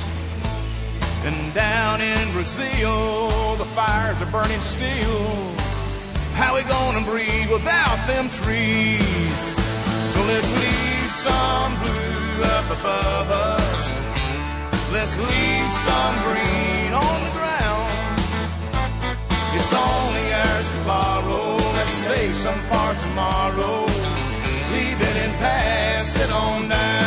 And 1.26 1.54
down 1.56 2.02
in 2.02 2.32
Brazil, 2.32 3.56
the 3.56 3.66
fires 3.66 4.22
are 4.22 4.30
burning 4.30 4.62
still. 4.62 5.56
How 6.36 6.54
we 6.54 6.62
gonna 6.62 7.02
breathe 7.02 7.50
without 7.50 8.06
them 8.06 8.30
trees? 8.30 9.42
So 10.14 10.22
let's 10.30 10.52
leave 10.52 11.10
some 11.10 11.76
blue 11.80 12.44
up 12.44 12.66
above 12.66 13.32
us. 13.32 13.98
Let's 14.94 15.18
leave 15.18 15.72
some 15.72 16.16
green 16.22 16.94
on 16.94 17.24
the 17.26 17.32
ground. 17.34 18.22
It's 19.56 19.74
only 19.74 20.34
ours 20.34 20.72
to 20.72 20.84
borrow. 20.86 21.65
Let's 21.86 21.98
save 21.98 22.36
some 22.36 22.58
for 22.62 22.96
tomorrow. 23.00 23.82
Leave 24.74 25.00
it 25.00 25.18
and 25.18 25.34
pass 25.34 26.20
it 26.20 26.32
on 26.32 26.68
down. 26.68 27.06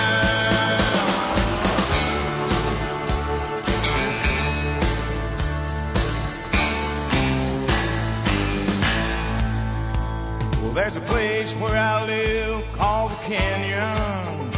Well, 10.62 10.72
there's 10.74 10.94
a 10.94 11.00
place 11.00 11.54
where 11.54 11.76
I 11.76 12.04
live 12.06 12.72
called 12.74 13.10
the 13.10 13.16
Canyon, 13.34 14.52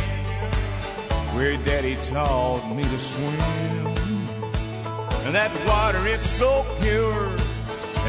where 1.34 1.56
Daddy 1.64 1.97
taught 1.97 2.76
me 2.76 2.82
to 2.82 2.98
swim. 2.98 3.86
And 5.24 5.34
that 5.34 5.51
water 5.66 6.06
is 6.09 6.20
so 6.20 6.66
pure, 6.82 7.30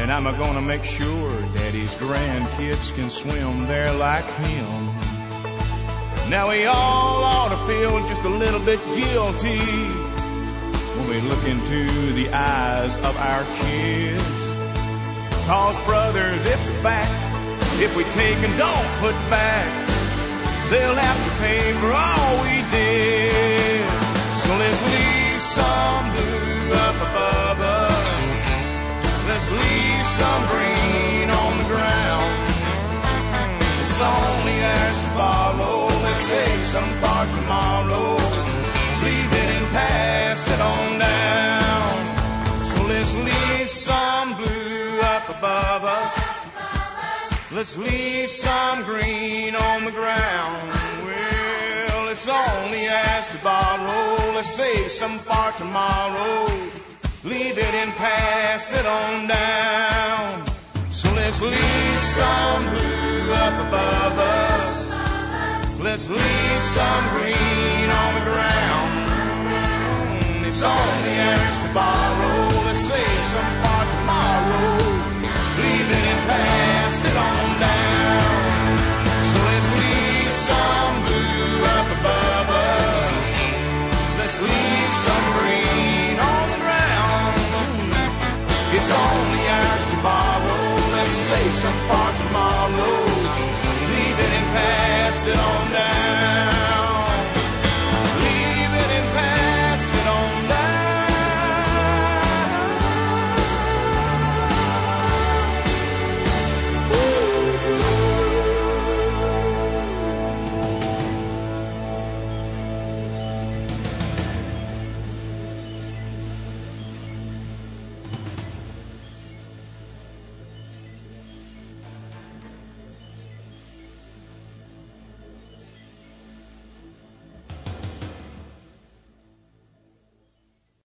and 0.02 0.10
I'm 0.10 0.24
gonna 0.24 0.60
make 0.60 0.82
sure 0.82 1.30
Daddy's 1.54 1.94
grandkids 1.94 2.92
can 2.92 3.08
swim 3.08 3.68
there 3.68 3.92
like 3.92 4.28
him. 4.28 4.86
Now 6.28 6.50
we 6.50 6.66
all 6.66 7.22
ought 7.22 7.50
to 7.50 7.72
feel 7.72 8.04
just 8.08 8.24
a 8.24 8.28
little 8.28 8.58
bit 8.58 8.80
guilty 8.96 9.60
when 10.98 11.08
we 11.08 11.20
look 11.20 11.44
into 11.46 12.12
the 12.14 12.30
eyes 12.34 12.96
of 12.96 13.16
our 13.16 13.44
kids. 13.62 14.56
Cause 15.46 15.80
brothers, 15.82 16.46
it's 16.46 16.68
a 16.70 16.74
fact. 16.82 17.80
If 17.80 17.96
we 17.96 18.02
take 18.02 18.38
and 18.38 18.58
don't 18.58 18.88
put 18.98 19.14
back, 19.30 19.70
they'll 20.70 20.96
have 20.96 21.24
to 21.26 21.30
pay 21.38 21.72
for 21.78 21.92
all 21.94 22.42
we 22.42 22.58
did. 22.74 23.84
So 24.34 24.50
let's 24.56 24.82
leave 24.82 25.40
some 25.40 26.10
blue 26.10 26.72
up 26.74 26.96
above 26.96 27.60
us. 27.60 27.81
Let's 29.42 29.50
leave 29.50 30.06
some 30.06 30.46
green 30.46 31.28
on 31.28 31.58
the 31.58 31.64
ground. 31.64 32.48
It's 33.80 34.00
only 34.00 34.60
to 34.60 35.08
follow. 35.18 35.86
Let's 36.04 36.20
save 36.20 36.64
some 36.64 36.88
for 37.02 37.26
tomorrow. 37.34 38.14
Leave 39.02 39.32
it 39.32 39.48
and 39.58 39.66
pass 39.72 40.48
it 40.48 40.60
on 40.60 40.98
down. 41.00 42.62
So 42.62 42.84
let's 42.84 43.16
leave 43.16 43.68
some 43.68 44.36
blue 44.36 45.00
up 45.00 45.28
above 45.28 45.84
us. 45.86 47.50
Let's 47.50 47.76
leave 47.76 48.30
some 48.30 48.84
green 48.84 49.56
on 49.56 49.84
the 49.84 49.90
ground. 49.90 50.70
Well, 51.04 52.08
it's 52.10 52.28
only 52.28 52.86
as 52.86 53.30
to 53.30 53.38
borrow. 53.38 54.34
Let's 54.36 54.54
save 54.54 54.88
some 54.88 55.18
for 55.18 55.58
tomorrow. 55.58 56.91
Leave 57.24 57.56
it 57.56 57.74
and 57.74 57.92
pass 57.92 58.72
it 58.72 58.84
on 58.84 59.28
down. 59.28 60.44
So 60.90 61.08
let's 61.14 61.40
leave 61.40 61.98
some 61.98 62.70
blue 62.70 63.32
up 63.32 63.68
above 63.68 64.18
us. 64.18 64.90
Let's 65.78 66.08
leave 66.10 66.62
some 66.62 67.04
green 67.14 67.90
on 67.94 68.14
the 68.18 68.24
ground. 68.26 68.92
Mm, 70.18 70.48
it's 70.48 70.64
on 70.64 71.02
the 71.06 71.14
ours 71.22 71.58
to 71.62 71.70
borrow. 71.72 72.66
Let's 72.66 72.80
save 72.90 73.24
some 73.30 73.54
for 73.62 73.82
tomorrow. 73.94 74.82
Leave 75.62 75.90
it 75.94 76.04
and 76.10 76.22
pass 76.26 77.04
it 77.06 77.16
on 77.16 77.60
down. 77.62 78.78
So 79.30 79.38
let's 79.46 79.70
leave 79.70 80.32
some 80.50 80.94
blue 81.06 81.70
up 81.70 81.86
above 81.86 82.48
us. 82.50 83.46
Let's 84.18 84.40
leave 84.42 84.90
some 85.06 85.38
green 85.38 85.81
place 91.32 91.64
far 91.88 92.12
tomorrow, 92.12 92.76
our. 92.76 93.32
Leave 93.90 94.18
it 94.26 94.32
and 94.38 94.46
pass 94.52 95.26
it 95.26 95.38
on 95.38 95.72
down. 95.72 96.51